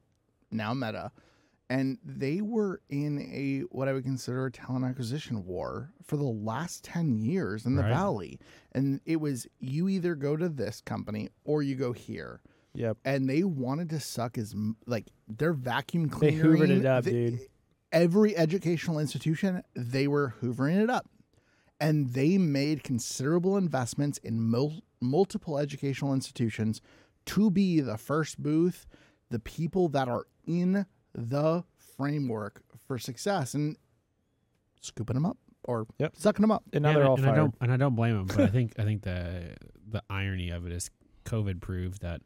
now 0.50 0.74
Meta, 0.74 1.10
and 1.70 1.98
they 2.04 2.40
were 2.40 2.80
in 2.88 3.18
a 3.20 3.60
what 3.74 3.88
I 3.88 3.92
would 3.92 4.04
consider 4.04 4.46
a 4.46 4.50
talent 4.50 4.84
acquisition 4.84 5.44
war 5.46 5.92
for 6.02 6.16
the 6.16 6.22
last 6.24 6.82
10 6.84 7.18
years 7.18 7.66
in 7.66 7.76
the 7.76 7.82
Right. 7.82 7.90
valley. 7.92 8.40
And 8.72 9.00
it 9.04 9.16
was 9.20 9.46
you 9.60 9.88
either 9.88 10.14
go 10.14 10.36
to 10.36 10.48
this 10.48 10.80
company 10.80 11.28
or 11.44 11.62
you 11.62 11.74
go 11.76 11.92
here. 11.92 12.40
Yep. 12.74 12.98
And 13.04 13.28
they 13.28 13.42
wanted 13.44 13.90
to 13.90 14.00
suck 14.00 14.38
as 14.38 14.54
like 14.86 15.08
their 15.26 15.52
vacuum 15.52 16.04
They 16.04 16.10
cleaner. 16.10 16.44
hoovered 16.44 16.70
it 16.70 16.86
up, 16.86 17.04
dude. 17.04 17.40
Every 17.92 18.36
educational 18.36 18.98
institution, 18.98 19.62
they 19.74 20.06
were 20.08 20.34
hoovering 20.40 20.82
it 20.82 20.90
up. 20.90 21.08
And 21.80 22.08
they 22.12 22.38
made 22.38 22.82
considerable 22.82 23.56
investments 23.56 24.18
in 24.18 24.40
mul- 24.40 24.82
multiple 25.00 25.58
educational 25.58 26.12
institutions 26.12 26.80
to 27.26 27.50
be 27.50 27.80
the 27.80 27.96
first 27.96 28.42
booth, 28.42 28.86
the 29.30 29.38
people 29.38 29.88
that 29.90 30.08
are 30.08 30.26
in 30.46 30.86
the 31.18 31.64
framework 31.96 32.62
for 32.86 32.98
success 32.98 33.54
and 33.54 33.76
scooping 34.80 35.14
them 35.14 35.26
up 35.26 35.36
or 35.64 35.86
Yep. 35.98 36.16
sucking 36.16 36.42
them 36.42 36.50
up. 36.50 36.62
And 36.72 36.82
now 36.82 36.90
Yeah, 36.90 36.94
they're 36.94 37.02
and, 37.02 37.08
all 37.10 37.16
and 37.16 37.24
fired. 37.24 37.34
I 37.34 37.36
don't 37.36 37.54
and 37.60 37.72
I 37.72 37.76
don't 37.76 37.94
blame 37.94 38.16
them, 38.16 38.26
but 38.26 38.40
I 38.40 38.46
think 38.52 38.74
I 38.78 38.84
think 38.84 39.02
the 39.02 39.56
the 39.90 40.02
irony 40.08 40.50
of 40.50 40.66
it 40.66 40.72
is 40.72 40.90
COVID 41.24 41.60
proved 41.60 42.02
that 42.02 42.22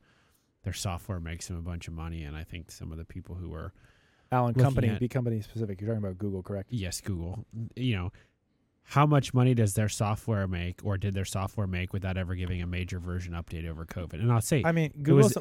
their 0.65 0.73
software 0.73 1.19
makes 1.21 1.49
them 1.49 1.57
a 1.57 1.63
bunch 1.63 1.89
of 1.89 1.95
money, 1.95 2.23
and 2.23 2.37
I 2.37 2.45
think 2.45 2.71
some 2.71 2.93
of 2.93 2.99
the 2.99 3.05
people 3.05 3.35
who 3.35 3.49
were 3.49 3.73
Alan, 4.31 4.55
company, 4.55 4.89
at- 4.89 5.01
be 5.01 5.09
company 5.09 5.41
specific. 5.41 5.81
You're 5.81 5.91
talking 5.91 6.05
about 6.05 6.19
Google, 6.19 6.43
correct? 6.43 6.71
yes, 6.73 7.01
Google, 7.01 7.45
you 7.75 7.97
know, 7.97 8.13
how 8.85 9.07
much 9.07 9.33
money 9.33 9.55
does 9.55 9.75
their 9.75 9.89
software 9.89 10.47
make, 10.47 10.81
or 10.85 10.99
did 10.99 11.15
their 11.15 11.25
software 11.25 11.67
make 11.67 11.93
without 11.93 12.17
ever 12.17 12.35
giving 12.35 12.61
a 12.61 12.67
major 12.67 12.99
version 12.99 13.33
update 13.35 13.69
over 13.69 13.85
COVID? 13.87 14.15
And 14.15 14.31
I'll 14.33 14.41
say 14.41 14.63
I 14.65 14.73
mean, 14.73 14.93
was 14.97 15.33
Google's 15.35 15.37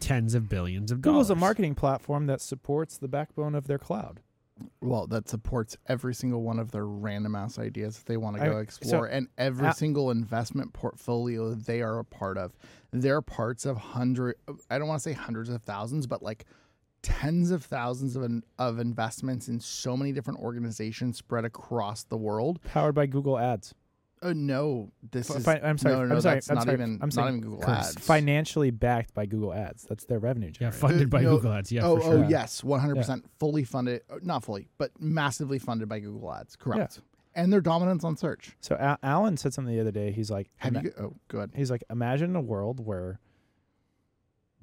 tens 0.00 0.34
of 0.34 0.48
billions 0.48 0.92
of 0.92 1.00
Google's 1.00 1.28
dollars. 1.28 1.38
a 1.38 1.40
marketing 1.40 1.74
platform 1.74 2.26
that 2.26 2.40
supports 2.40 2.98
the 2.98 3.08
backbone 3.08 3.54
of 3.54 3.66
their 3.66 3.78
cloud. 3.78 4.20
Well, 4.80 5.06
that 5.08 5.28
supports 5.28 5.76
every 5.86 6.14
single 6.14 6.42
one 6.42 6.58
of 6.58 6.70
their 6.70 6.86
random 6.86 7.34
ass 7.34 7.58
ideas 7.58 7.98
that 7.98 8.06
they 8.06 8.16
want 8.16 8.36
to 8.36 8.42
I- 8.42 8.46
go 8.46 8.52
so- 8.54 8.58
explore, 8.58 9.06
and 9.06 9.28
every 9.36 9.68
a- 9.68 9.74
single 9.74 10.10
investment 10.10 10.72
portfolio 10.72 11.54
they 11.54 11.82
are 11.82 11.98
a 11.98 12.04
part 12.04 12.38
of. 12.38 12.52
They're 12.92 13.20
parts 13.20 13.66
of 13.66 13.76
hundred. 13.76 14.36
I 14.70 14.78
don't 14.78 14.88
want 14.88 15.02
to 15.02 15.02
say 15.02 15.12
hundreds 15.12 15.50
of 15.50 15.60
thousands, 15.62 16.06
but 16.06 16.22
like 16.22 16.46
tens 17.06 17.52
of 17.52 17.64
thousands 17.64 18.16
of 18.16 18.42
of 18.58 18.80
investments 18.80 19.46
in 19.46 19.60
so 19.60 19.96
many 19.96 20.10
different 20.10 20.40
organizations 20.40 21.16
spread 21.16 21.44
across 21.44 22.02
the 22.02 22.16
world. 22.16 22.58
Powered 22.64 22.96
by 22.96 23.06
Google 23.06 23.38
Ads. 23.38 23.74
Uh, 24.22 24.32
no, 24.34 24.90
this 25.12 25.28
Fi- 25.28 25.36
is. 25.36 25.46
I'm 25.62 25.78
sorry. 25.78 25.94
No, 25.94 26.04
no, 26.06 26.14
I'm 26.16 26.20
sorry. 26.20 26.34
that's 26.36 26.50
I'm 26.50 26.56
not 26.56 26.64
sorry. 26.64 26.74
even. 26.74 26.98
I'm 27.00 27.10
not 27.14 27.28
even 27.28 27.40
Google 27.42 27.70
Ads. 27.70 28.00
Financially 28.00 28.72
backed 28.72 29.14
by 29.14 29.24
Google 29.24 29.54
Ads. 29.54 29.84
That's 29.84 30.04
their 30.06 30.18
revenue 30.18 30.50
yeah, 30.58 30.70
funded 30.72 31.08
by 31.08 31.20
no, 31.20 31.36
Google 31.36 31.52
Ads. 31.52 31.70
Yeah, 31.70 31.86
oh, 31.86 31.96
for 31.98 32.02
sure. 32.02 32.24
oh 32.24 32.28
yes, 32.28 32.64
one 32.64 32.80
hundred 32.80 32.96
percent 32.96 33.24
fully 33.38 33.62
funded. 33.62 34.00
uh, 34.10 34.16
Not 34.22 34.42
fully, 34.42 34.66
but 34.76 34.90
massively 34.98 35.60
funded 35.60 35.88
by 35.88 36.00
Google 36.00 36.34
Ads. 36.34 36.56
Correct. 36.56 37.00
And 37.36 37.52
their 37.52 37.60
dominance 37.60 38.02
on 38.02 38.16
search. 38.16 38.56
So 38.60 38.76
Al- 38.80 38.98
Alan 39.02 39.36
said 39.36 39.52
something 39.54 39.72
the 39.72 39.80
other 39.80 39.92
day. 39.92 40.10
He's 40.10 40.30
like, 40.30 40.50
Have 40.56 40.72
ima- 40.74 40.82
you? 40.82 40.92
Oh, 40.98 41.12
go 41.28 41.38
ahead. 41.38 41.50
he's 41.54 41.70
like, 41.70 41.84
imagine 41.88 42.34
a 42.34 42.40
world 42.40 42.84
where 42.84 43.20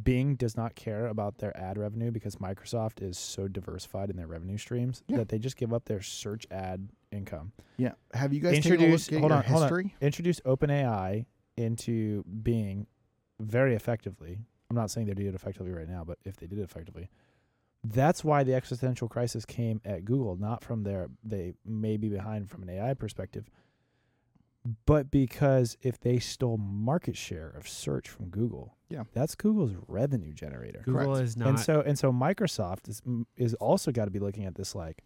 Bing 0.03 0.35
does 0.35 0.55
not 0.57 0.75
care 0.75 1.07
about 1.07 1.37
their 1.37 1.55
ad 1.57 1.77
revenue 1.77 2.11
because 2.11 2.35
Microsoft 2.37 3.01
is 3.01 3.17
so 3.17 3.47
diversified 3.47 4.09
in 4.09 4.17
their 4.17 4.27
revenue 4.27 4.57
streams 4.57 5.03
Yeah. 5.07 5.17
that 5.17 5.29
they 5.29 5.39
just 5.39 5.55
give 5.57 5.71
up 5.73 5.85
their 5.85 6.01
search 6.01 6.45
ad 6.51 6.89
income. 7.11 7.51
Yeah. 7.77 7.93
Have 8.13 8.33
you 8.33 8.39
guys 8.39 8.55
taken 8.55 8.71
a 8.71 8.73
Introduce- 8.75 9.11
look 9.11 9.15
at 9.17 9.19
hold 9.21 9.31
on, 9.31 9.43
hold 9.43 9.63
on. 9.71 9.91
Introduce 10.01 10.39
OpenAI 10.41 11.25
into 11.57 12.23
Bing 12.23 12.87
very 13.39 13.75
effectively. 13.75 14.39
I'm 14.69 14.75
not 14.75 14.89
saying 14.89 15.07
they 15.07 15.13
did 15.13 15.27
it 15.27 15.35
effectively 15.35 15.71
right 15.71 15.87
now, 15.87 16.03
but 16.03 16.17
if 16.23 16.37
they 16.37 16.47
did 16.47 16.57
it 16.57 16.63
effectively, 16.63 17.09
that's 17.83 18.23
why 18.23 18.43
the 18.43 18.55
existential 18.55 19.07
crisis 19.07 19.45
came 19.45 19.81
at 19.85 20.05
Google, 20.05 20.35
not 20.37 20.63
from 20.63 20.83
their 20.83 21.09
they 21.23 21.53
may 21.65 21.97
be 21.97 22.09
behind 22.09 22.49
from 22.49 22.63
an 22.63 22.69
AI 22.69 22.93
perspective, 22.95 23.49
but 24.85 25.11
because 25.11 25.77
if 25.81 25.99
they 25.99 26.17
stole 26.19 26.57
market 26.57 27.17
share 27.17 27.49
of 27.49 27.67
search 27.67 28.07
from 28.09 28.29
Google, 28.29 28.77
Yeah. 28.93 29.03
that's 29.13 29.35
Google's 29.35 29.73
revenue 29.87 30.31
generator. 30.33 30.81
Google 30.85 31.05
Correct. 31.15 31.23
is 31.23 31.35
not. 31.37 31.47
and 31.49 31.59
so 31.59 31.81
and 31.81 31.97
so 31.99 32.11
Microsoft 32.11 32.87
is 32.87 33.01
is 33.37 33.53
also 33.55 33.91
got 33.91 34.05
to 34.05 34.11
be 34.11 34.19
looking 34.19 34.45
at 34.45 34.55
this 34.55 34.75
like, 34.75 35.03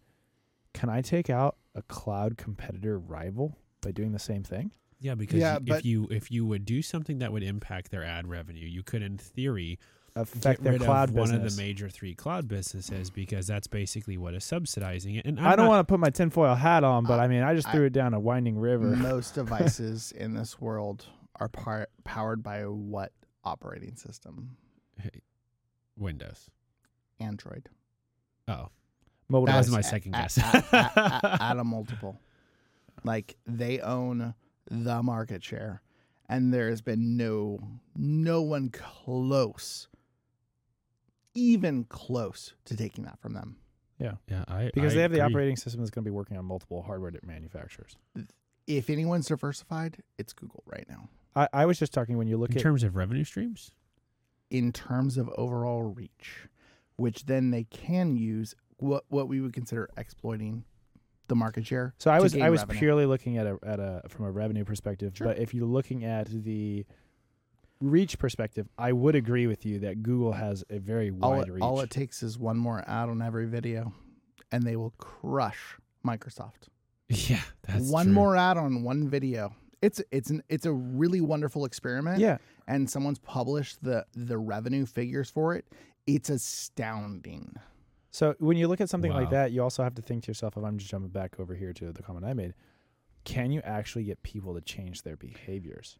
can 0.74 0.88
I 0.88 1.00
take 1.02 1.30
out 1.30 1.56
a 1.74 1.82
cloud 1.82 2.36
competitor 2.36 2.98
rival 2.98 3.56
by 3.80 3.90
doing 3.92 4.12
the 4.12 4.18
same 4.18 4.44
thing? 4.44 4.72
Yeah, 5.00 5.14
because 5.14 5.38
Yeah, 5.40 5.54
you- 5.54 5.60
but- 5.66 5.78
if 5.80 5.84
you 5.84 6.08
if 6.10 6.30
you 6.30 6.44
would 6.46 6.64
do 6.64 6.82
something 6.82 7.18
that 7.20 7.32
would 7.32 7.42
impact 7.42 7.90
their 7.90 8.04
ad 8.04 8.26
revenue, 8.28 8.66
you 8.66 8.82
could, 8.82 9.02
in 9.02 9.16
theory, 9.16 9.78
Affect 10.16 10.42
get 10.42 10.62
their 10.64 10.72
rid 10.72 10.82
cloud 10.82 11.10
of 11.10 11.14
business. 11.14 11.30
one 11.38 11.46
of 11.46 11.56
the 11.56 11.62
major 11.62 11.88
three 11.88 12.12
cloud 12.14 12.48
businesses 12.48 13.08
because 13.08 13.46
that's 13.46 13.68
basically 13.68 14.18
what 14.18 14.34
is 14.34 14.42
subsidizing 14.42 15.14
it. 15.14 15.24
And 15.26 15.38
I'm 15.38 15.46
I 15.46 15.54
don't 15.56 15.68
want 15.68 15.86
to 15.86 15.90
put 15.92 16.00
my 16.00 16.10
tinfoil 16.10 16.56
hat 16.56 16.82
on, 16.82 17.04
but 17.04 17.20
I- 17.20 17.24
I 17.24 17.28
mean, 17.28 17.42
I 17.44 17.54
just 17.54 17.68
I- 17.68 17.72
threw 17.72 17.84
it 17.84 17.92
down 17.92 18.12
a 18.14 18.18
winding 18.20 18.58
river. 18.58 18.96
Most 18.96 19.34
devices 19.36 20.10
in 20.12 20.34
this 20.34 20.60
world 20.60 21.06
are 21.36 21.48
par- 21.48 21.86
powered 22.02 22.42
by 22.42 22.62
what 22.66 23.12
operating 23.52 23.96
system? 23.96 24.56
Hey, 25.00 25.22
Windows. 25.96 26.50
Android. 27.20 27.68
Oh, 28.46 28.68
Mobile 29.28 29.46
That 29.46 29.58
was 29.58 29.70
my 29.70 29.80
a- 29.80 29.82
second 29.82 30.14
a- 30.14 30.18
guess. 30.18 30.38
a- 30.38 30.42
a- 30.72 31.20
a- 31.40 31.42
At 31.42 31.56
a 31.58 31.64
multiple. 31.64 32.20
Like 33.04 33.36
they 33.46 33.80
own 33.80 34.34
the 34.70 35.02
market 35.02 35.42
share, 35.44 35.82
and 36.28 36.52
there 36.52 36.68
has 36.70 36.80
been 36.82 37.16
no 37.16 37.58
no 37.96 38.42
one 38.42 38.70
close, 38.70 39.88
even 41.34 41.84
close 41.84 42.54
to 42.64 42.76
taking 42.76 43.04
that 43.04 43.18
from 43.20 43.34
them. 43.34 43.56
yeah, 43.98 44.14
Yeah, 44.28 44.44
I 44.48 44.70
because 44.74 44.92
I 44.92 44.96
they 44.96 45.02
have 45.02 45.12
the 45.12 45.20
operating 45.20 45.56
system 45.56 45.80
that's 45.80 45.90
going 45.90 46.04
to 46.04 46.10
be 46.10 46.14
working 46.14 46.36
on 46.36 46.44
multiple 46.44 46.82
hardware 46.82 47.12
manufacturers. 47.24 47.96
If 48.66 48.90
anyone's 48.90 49.26
diversified, 49.26 49.98
it's 50.18 50.32
Google 50.32 50.62
right 50.66 50.86
now. 50.88 51.08
I, 51.36 51.48
I 51.52 51.66
was 51.66 51.78
just 51.78 51.92
talking 51.92 52.16
when 52.18 52.26
you 52.28 52.36
look 52.36 52.50
in 52.50 52.56
at 52.56 52.62
terms 52.62 52.82
of 52.82 52.96
revenue 52.96 53.24
streams. 53.24 53.70
in 54.50 54.72
terms 54.72 55.16
of 55.18 55.28
overall 55.36 55.82
reach, 55.82 56.48
which 56.96 57.26
then 57.26 57.50
they 57.50 57.64
can 57.64 58.16
use 58.16 58.54
what 58.78 59.04
what 59.08 59.28
we 59.28 59.40
would 59.40 59.52
consider 59.52 59.88
exploiting 59.96 60.64
the 61.28 61.34
market 61.36 61.66
share. 61.66 61.94
So 61.98 62.10
I 62.10 62.20
was 62.20 62.34
I 62.36 62.48
was 62.50 62.60
revenue. 62.62 62.78
purely 62.78 63.06
looking 63.06 63.36
at 63.38 63.46
a 63.46 63.58
at 63.62 63.78
a 63.80 64.02
from 64.08 64.24
a 64.24 64.30
revenue 64.30 64.64
perspective, 64.64 65.12
Sure. 65.16 65.26
but 65.28 65.38
if 65.38 65.52
you're 65.54 65.66
looking 65.66 66.04
at 66.04 66.28
the 66.44 66.86
reach 67.80 68.18
perspective, 68.18 68.68
I 68.78 68.92
would 68.92 69.14
agree 69.14 69.46
with 69.46 69.64
you 69.66 69.78
that 69.80 70.02
Google 70.02 70.32
has 70.32 70.64
a 70.70 70.78
very 70.78 71.10
all 71.22 71.32
wide 71.32 71.48
it, 71.48 71.52
reach. 71.52 71.62
all 71.62 71.80
it 71.80 71.90
takes 71.90 72.22
is 72.22 72.38
one 72.38 72.56
more 72.56 72.82
ad 72.88 73.08
on 73.08 73.20
every 73.22 73.46
video, 73.46 73.92
and 74.50 74.64
they 74.64 74.76
will 74.76 74.94
crush 74.98 75.76
Microsoft. 76.06 76.68
Yeah, 77.10 77.40
that's 77.62 77.90
one 77.90 78.06
true. 78.06 78.12
more 78.14 78.36
ad 78.36 78.58
on 78.58 78.82
one 78.82 79.08
video. 79.08 79.54
It's 79.82 80.02
it's 80.10 80.30
an 80.30 80.42
it's 80.48 80.66
a 80.66 80.72
really 80.72 81.20
wonderful 81.20 81.64
experiment. 81.64 82.18
yeah, 82.20 82.38
and 82.66 82.88
someone's 82.90 83.18
published 83.20 83.82
the 83.82 84.04
the 84.14 84.38
revenue 84.38 84.86
figures 84.86 85.30
for 85.30 85.54
it. 85.54 85.64
It's 86.06 86.30
astounding. 86.30 87.54
So 88.10 88.34
when 88.38 88.56
you 88.56 88.66
look 88.68 88.80
at 88.80 88.88
something 88.88 89.12
like 89.12 89.30
that, 89.30 89.52
you 89.52 89.62
also 89.62 89.82
have 89.84 89.94
to 89.96 90.02
think 90.02 90.24
to 90.24 90.28
yourself, 90.28 90.56
if 90.56 90.64
I'm 90.64 90.78
just 90.78 90.90
jumping 90.90 91.10
back 91.10 91.38
over 91.38 91.54
here 91.54 91.72
to 91.74 91.92
the 91.92 92.02
comment 92.02 92.24
I 92.24 92.32
made, 92.32 92.54
can 93.24 93.50
you 93.52 93.60
actually 93.64 94.04
get 94.04 94.22
people 94.22 94.54
to 94.54 94.60
change 94.62 95.02
their 95.02 95.16
behaviors? 95.16 95.98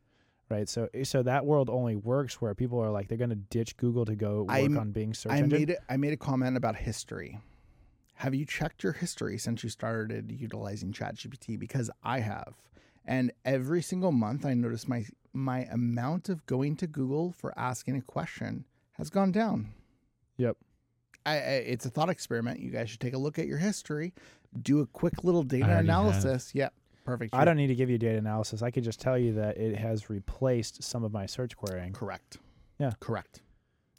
Right. 0.49 0.67
So 0.69 0.89
eh, 0.95 1.05
so 1.05 1.23
that 1.25 1.45
world 1.45 1.69
only 1.69 1.95
works 1.95 2.41
where 2.41 2.55
people 2.55 2.81
are 2.81 2.91
like 2.91 3.09
they're 3.09 3.19
gonna 3.19 3.35
ditch 3.37 3.77
Google 3.77 4.05
to 4.07 4.17
go 4.17 4.43
work 4.45 4.51
I'm- 4.57 4.79
on 4.79 4.91
Bing 4.93 5.13
search 5.15 5.33
I 5.33 5.37
engine. 5.39 5.59
made 5.59 5.71
it. 5.71 5.79
I 5.89 5.97
made 5.99 6.15
a 6.15 6.17
comment 6.17 6.57
about 6.57 6.75
history. 6.77 7.39
Have 8.15 8.35
you 8.35 8.45
checked 8.47 8.83
your 8.83 8.95
history 8.95 9.39
since 9.39 9.63
you 9.63 9.69
started 9.69 10.33
utilizing 10.33 10.91
ChatGPT? 10.93 11.57
Because 11.57 11.89
I 12.03 12.19
have, 12.19 12.55
and 13.09 13.33
every 13.45 13.83
single 13.83 14.13
month 14.13 14.47
I 14.47 14.55
notice 14.55 14.87
my 14.87 15.05
my 15.33 15.61
amount 15.73 16.29
of 16.29 16.47
going 16.47 16.77
to 16.77 16.87
Google 16.87 17.33
for 17.33 17.53
asking 17.59 17.97
a 17.97 18.03
question 18.03 18.65
has 18.93 19.11
gone 19.11 19.33
down. 19.33 19.73
Yep. 20.37 20.57
I, 21.27 21.33
I, 21.33 21.37
it's 21.37 21.85
a 21.87 21.91
thought 21.91 22.09
experiment. 22.09 22.61
You 22.61 22.71
guys 22.71 22.89
should 22.91 23.01
take 23.01 23.15
a 23.15 23.19
look 23.19 23.39
at 23.39 23.47
your 23.47 23.59
history, 23.59 24.15
do 24.63 24.81
a 24.81 24.87
quick 24.87 25.25
little 25.25 25.43
data 25.43 25.65
already 25.65 25.75
have. 25.77 25.85
analysis. 25.85 26.55
Yep, 26.55 26.73
perfect. 27.05 27.35
I 27.35 27.45
don't 27.45 27.57
need 27.57 27.67
to 27.69 27.75
give 27.75 27.91
you 27.91 27.99
data 27.99 28.19
analysis. 28.19 28.63
I 28.63 28.71
could 28.71 28.85
just 28.85 29.01
tell 29.01 29.19
you 29.19 29.35
that 29.35 29.57
it 29.59 29.77
has 29.77 30.09
replaced 30.11 30.83
some 30.83 31.05
of 31.05 31.13
my 31.13 31.27
search 31.27 31.57
querying. 31.57 31.93
Correct. 31.93 32.39
Yeah. 32.79 32.93
Correct. 33.01 33.43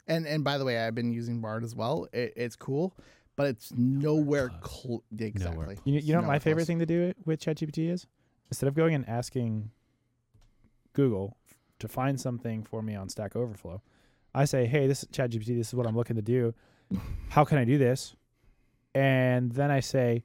And 0.06 0.26
and 0.26 0.42
by 0.42 0.58
the 0.58 0.64
way, 0.64 0.78
I've 0.78 0.94
been 0.94 1.12
using 1.12 1.40
Bard 1.40 1.62
as 1.62 1.74
well. 1.76 2.08
It, 2.12 2.32
it's 2.36 2.56
cool, 2.56 2.96
but 3.36 3.46
it's 3.46 3.72
nowhere 3.76 4.50
close. 4.60 5.02
exactly. 5.16 5.78
You, 5.84 6.00
you 6.00 6.12
know 6.12 6.18
what 6.18 6.22
Nowhere 6.22 6.26
my 6.26 6.38
favorite 6.40 6.62
close. 6.62 6.66
thing 6.66 6.78
to 6.80 6.86
do 6.86 7.12
with 7.24 7.40
ChatGPT 7.40 7.90
is? 7.90 8.06
Instead 8.50 8.66
of 8.68 8.74
going 8.74 8.94
and 8.94 9.08
asking 9.08 9.70
Google 10.92 11.36
to 11.78 11.88
find 11.88 12.20
something 12.20 12.64
for 12.64 12.82
me 12.82 12.94
on 12.94 13.08
Stack 13.08 13.36
Overflow, 13.36 13.80
I 14.34 14.44
say, 14.44 14.66
hey, 14.66 14.86
this 14.86 15.02
is 15.02 15.08
ChatGPT, 15.08 15.56
this 15.56 15.68
is 15.68 15.74
what 15.74 15.86
I'm 15.86 15.96
looking 15.96 16.16
to 16.16 16.22
do. 16.22 16.54
How 17.28 17.44
can 17.44 17.58
I 17.58 17.64
do 17.64 17.78
this? 17.78 18.14
And 18.94 19.52
then 19.52 19.70
I 19.70 19.80
say, 19.80 20.24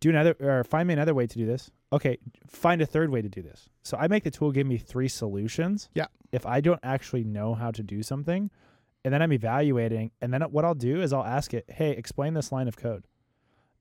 do 0.00 0.10
another 0.10 0.36
or 0.40 0.64
find 0.64 0.86
me 0.86 0.94
another 0.94 1.14
way 1.14 1.26
to 1.26 1.38
do 1.38 1.46
this. 1.46 1.70
Okay, 1.92 2.18
find 2.46 2.80
a 2.80 2.86
third 2.86 3.10
way 3.10 3.20
to 3.20 3.28
do 3.28 3.42
this. 3.42 3.68
So 3.82 3.96
I 3.96 4.08
make 4.08 4.24
the 4.24 4.30
tool 4.30 4.50
give 4.50 4.66
me 4.66 4.78
three 4.78 5.08
solutions. 5.08 5.90
Yeah. 5.94 6.06
If 6.30 6.46
I 6.46 6.60
don't 6.60 6.80
actually 6.82 7.24
know 7.24 7.54
how 7.54 7.70
to 7.72 7.82
do 7.82 8.02
something, 8.02 8.50
and 9.04 9.12
then 9.12 9.20
I'm 9.20 9.32
evaluating, 9.32 10.12
and 10.20 10.32
then 10.32 10.42
what 10.42 10.64
I'll 10.64 10.74
do 10.74 11.02
is 11.02 11.12
I'll 11.12 11.24
ask 11.24 11.52
it, 11.52 11.64
hey, 11.68 11.90
explain 11.90 12.34
this 12.34 12.52
line 12.52 12.68
of 12.68 12.76
code. 12.76 13.04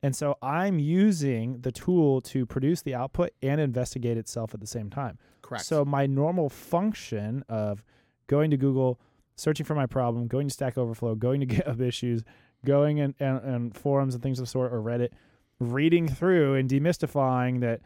And 0.04 0.16
so 0.16 0.38
I'm 0.42 0.80
using 0.80 1.62
the 1.62 1.72
tool 1.72 2.22
to 2.22 2.46
produce 2.46 2.82
the 2.82 2.96
output 2.96 3.32
and 3.42 3.62
investigate 3.62 4.18
itself 4.18 4.54
at 4.54 4.60
the 4.60 4.68
same 4.68 4.90
time. 4.90 5.20
Correct. 5.42 5.66
So 5.66 5.86
my 5.86 6.08
normal 6.08 6.50
function 6.50 7.44
of 7.50 7.84
going 8.28 8.50
to 8.52 8.58
Google, 8.58 9.00
searching 9.36 9.66
for 9.66 9.76
my 9.76 9.86
problem, 9.86 10.28
going 10.28 10.48
to 10.48 10.54
Stack 10.54 10.78
Overflow, 10.78 11.16
going 11.16 11.40
to 11.42 11.46
GitHub 11.56 11.82
issues, 11.82 12.24
going 12.66 13.00
and 13.00 13.14
and, 13.20 13.40
and 13.44 13.78
forums 13.78 14.16
and 14.16 14.24
things 14.24 14.40
of 14.40 14.46
the 14.46 14.50
sort, 14.50 14.74
or 14.74 14.82
Reddit, 14.82 15.10
reading 15.60 16.08
through 16.08 16.56
and 16.56 16.70
demystifying 16.70 17.60
that 17.62 17.82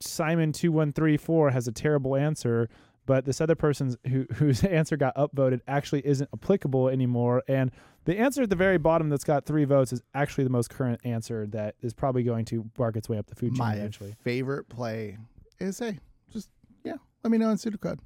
Simon 0.00 0.52
two 0.52 0.72
one 0.72 0.92
three 0.92 1.16
four 1.16 1.50
has 1.50 1.68
a 1.68 1.72
terrible 1.72 2.16
answer, 2.16 2.68
but 3.06 3.24
this 3.24 3.40
other 3.40 3.54
person's 3.54 3.96
who 4.08 4.26
whose 4.34 4.64
answer 4.64 4.96
got 4.96 5.14
upvoted 5.16 5.60
actually 5.68 6.06
isn't 6.06 6.28
applicable 6.32 6.88
anymore, 6.88 7.42
and 7.48 7.70
the 8.04 8.18
answer 8.18 8.42
at 8.42 8.50
the 8.50 8.56
very 8.56 8.78
bottom 8.78 9.08
that's 9.08 9.24
got 9.24 9.46
three 9.46 9.64
votes 9.64 9.92
is 9.92 10.02
actually 10.14 10.44
the 10.44 10.50
most 10.50 10.68
current 10.70 11.00
answer 11.04 11.46
that 11.48 11.74
is 11.80 11.94
probably 11.94 12.22
going 12.22 12.44
to 12.46 12.64
bark 12.76 12.96
its 12.96 13.08
way 13.08 13.16
up 13.18 13.26
the 13.26 13.34
food 13.34 13.50
chain 13.52 13.58
my 13.58 13.74
eventually. 13.74 14.14
favorite 14.22 14.68
play 14.68 15.16
is 15.60 15.78
hey, 15.78 15.98
just 16.32 16.48
yeah, 16.84 16.96
let 17.22 17.30
me 17.30 17.38
know 17.38 17.50
in 17.50 17.56
pseudocode. 17.56 17.98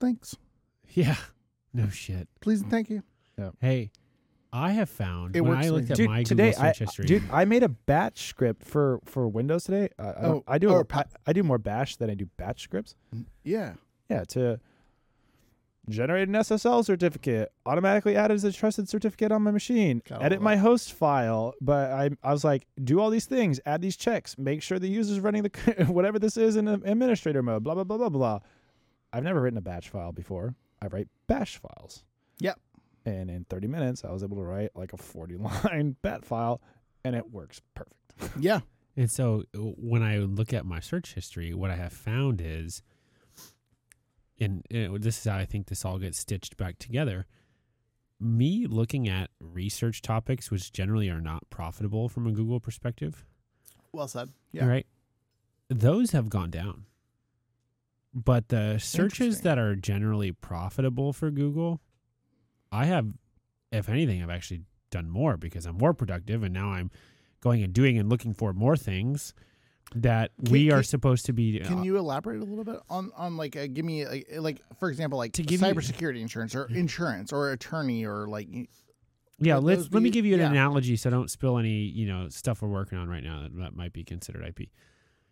Thanks, 0.00 0.36
Yeah, 0.94 1.16
no 1.72 1.88
shit. 1.88 2.28
please 2.40 2.60
and 2.62 2.70
thank 2.70 2.90
you. 2.90 3.02
Hey, 3.60 3.90
I 4.52 4.70
have 4.70 4.88
found 4.88 5.34
It 5.34 5.40
when 5.40 5.56
I 5.58 5.68
looked 5.70 5.90
at 5.90 5.96
Dude, 5.96 6.08
my 6.08 6.22
today 6.22 6.50
Google 6.52 6.62
I, 6.66 6.68
search 6.72 6.78
history. 6.78 7.06
dude, 7.06 7.22
I 7.32 7.44
made 7.44 7.64
a 7.64 7.68
batch 7.68 8.28
script 8.28 8.62
for 8.64 9.00
for 9.04 9.26
Windows 9.26 9.64
today. 9.64 9.88
Uh, 9.98 10.12
Oh, 10.22 10.44
I 10.46 10.58
do 10.58 10.70
or 10.70 10.82
a, 10.88 10.96
I, 10.96 11.04
I 11.26 11.32
do 11.32 11.42
more 11.42 11.58
Bash 11.58 11.96
than 11.96 12.08
I 12.10 12.14
do 12.14 12.26
batch 12.36 12.62
scripts. 12.62 12.94
Yeah, 13.42 13.72
Yeah, 14.14 14.24
to 14.24 14.60
generate 15.88 16.28
an 16.28 16.34
SSL 16.34 16.84
certificate, 16.84 17.52
automatically 17.66 18.16
add 18.16 18.30
it 18.30 18.34
as 18.34 18.44
a 18.44 18.52
trusted 18.52 18.88
certificate 18.88 19.32
on 19.32 19.42
my 19.42 19.50
machine, 19.50 20.02
Got 20.08 20.18
all 20.18 20.24
edit 20.24 20.40
my 20.40 20.56
host 20.56 20.92
file. 20.92 21.54
But 21.60 21.90
I 21.90 22.10
I 22.22 22.32
was 22.32 22.44
like, 22.44 22.66
do 22.82 23.00
all 23.00 23.10
these 23.10 23.26
things, 23.26 23.60
add 23.66 23.82
these 23.82 23.96
checks, 23.96 24.38
make 24.38 24.62
sure 24.62 24.78
the 24.78 24.88
user's 24.88 25.20
running 25.20 25.42
the 25.42 25.84
whatever 25.88 26.18
this 26.18 26.36
is 26.36 26.56
in 26.56 26.68
administrator 26.68 27.42
mode. 27.42 27.64
Blah 27.64 27.74
blah 27.74 27.84
blah 27.84 27.98
blah 27.98 28.08
blah. 28.08 28.40
I've 29.12 29.24
never 29.24 29.40
written 29.40 29.58
a 29.58 29.62
batch 29.62 29.90
file 29.90 30.12
before. 30.12 30.54
I 30.82 30.88
write 30.88 31.08
Bash 31.28 31.58
files. 31.58 32.04
Yep. 32.40 32.58
And 33.06 33.30
in 33.30 33.44
30 33.48 33.68
minutes, 33.68 34.04
I 34.04 34.10
was 34.10 34.22
able 34.22 34.36
to 34.38 34.42
write 34.42 34.70
like 34.74 34.92
a 34.92 34.96
40 34.96 35.36
line 35.64 35.96
bat 36.02 36.24
file, 36.24 36.60
and 37.04 37.14
it 37.14 37.30
works 37.30 37.60
perfect. 37.74 38.36
yeah. 38.40 38.60
And 38.96 39.10
so 39.10 39.44
uh, 39.54 39.58
when 39.58 40.02
I 40.02 40.18
look 40.18 40.52
at 40.52 40.64
my 40.64 40.80
search 40.80 41.14
history, 41.14 41.54
what 41.54 41.70
I 41.70 41.76
have 41.76 41.92
found 41.92 42.40
is, 42.40 42.82
and 44.40 44.64
uh, 44.74 44.96
this 44.98 45.18
is 45.18 45.24
how 45.24 45.38
I 45.38 45.44
think 45.44 45.66
this 45.66 45.84
all 45.84 45.98
gets 45.98 46.18
stitched 46.18 46.56
back 46.56 46.78
together. 46.78 47.26
Me 48.20 48.66
looking 48.66 49.08
at 49.08 49.30
research 49.40 50.00
topics, 50.02 50.50
which 50.50 50.72
generally 50.72 51.08
are 51.10 51.20
not 51.20 51.48
profitable 51.50 52.08
from 52.08 52.26
a 52.26 52.32
Google 52.32 52.60
perspective, 52.60 53.24
Well 53.92 54.08
said. 54.08 54.30
Yeah. 54.52 54.66
right? 54.66 54.86
Those 55.68 56.12
have 56.12 56.28
gone 56.30 56.50
down. 56.50 56.84
But 58.12 58.48
the 58.48 58.78
searches 58.78 59.40
that 59.40 59.58
are 59.58 59.74
generally 59.74 60.30
profitable 60.30 61.12
for 61.12 61.30
Google, 61.32 61.80
I 62.70 62.84
have, 62.84 63.08
if 63.72 63.88
anything, 63.88 64.22
I've 64.22 64.30
actually 64.30 64.62
done 64.90 65.10
more 65.10 65.36
because 65.36 65.66
I'm 65.66 65.76
more 65.76 65.92
productive 65.92 66.44
and 66.44 66.54
now 66.54 66.70
I'm 66.70 66.92
going 67.40 67.62
and 67.64 67.72
doing 67.72 67.98
and 67.98 68.08
looking 68.08 68.32
for 68.32 68.52
more 68.52 68.76
things 68.76 69.34
that 69.96 70.32
Can- 70.44 70.52
we 70.52 70.70
are 70.70 70.76
can- 70.76 70.84
supposed 70.84 71.26
to 71.26 71.32
be. 71.32 71.58
Can 71.60 71.84
you 71.84 71.96
elaborate 71.96 72.40
a 72.40 72.44
little 72.44 72.64
bit 72.64 72.80
on 72.90 73.12
on 73.16 73.36
like 73.36 73.56
uh, 73.56 73.66
give 73.66 73.84
me 73.84 74.06
like, 74.06 74.28
like 74.38 74.60
for 74.78 74.90
example 74.90 75.18
like 75.18 75.32
To 75.34 75.42
give 75.42 75.60
you- 75.60 75.66
cybersecurity 75.66 76.20
insurance 76.20 76.54
or 76.54 76.66
insurance 76.66 77.32
or 77.32 77.52
attorney 77.52 78.04
or 78.04 78.26
like 78.26 78.48
yeah, 79.38 79.56
let's 79.56 79.90
let 79.92 80.02
me 80.02 80.10
give 80.10 80.24
you 80.24 80.34
an 80.34 80.40
yeah. 80.40 80.50
analogy 80.50 80.96
so 80.96 81.10
I 81.10 81.12
don't 81.12 81.30
spill 81.30 81.58
any 81.58 81.82
you 81.82 82.06
know 82.06 82.28
stuff 82.28 82.62
we're 82.62 82.68
working 82.68 82.98
on 82.98 83.08
right 83.08 83.22
now 83.24 83.42
that, 83.42 83.56
that 83.58 83.76
might 83.76 83.92
be 83.92 84.04
considered 84.04 84.44
IP. 84.46 84.68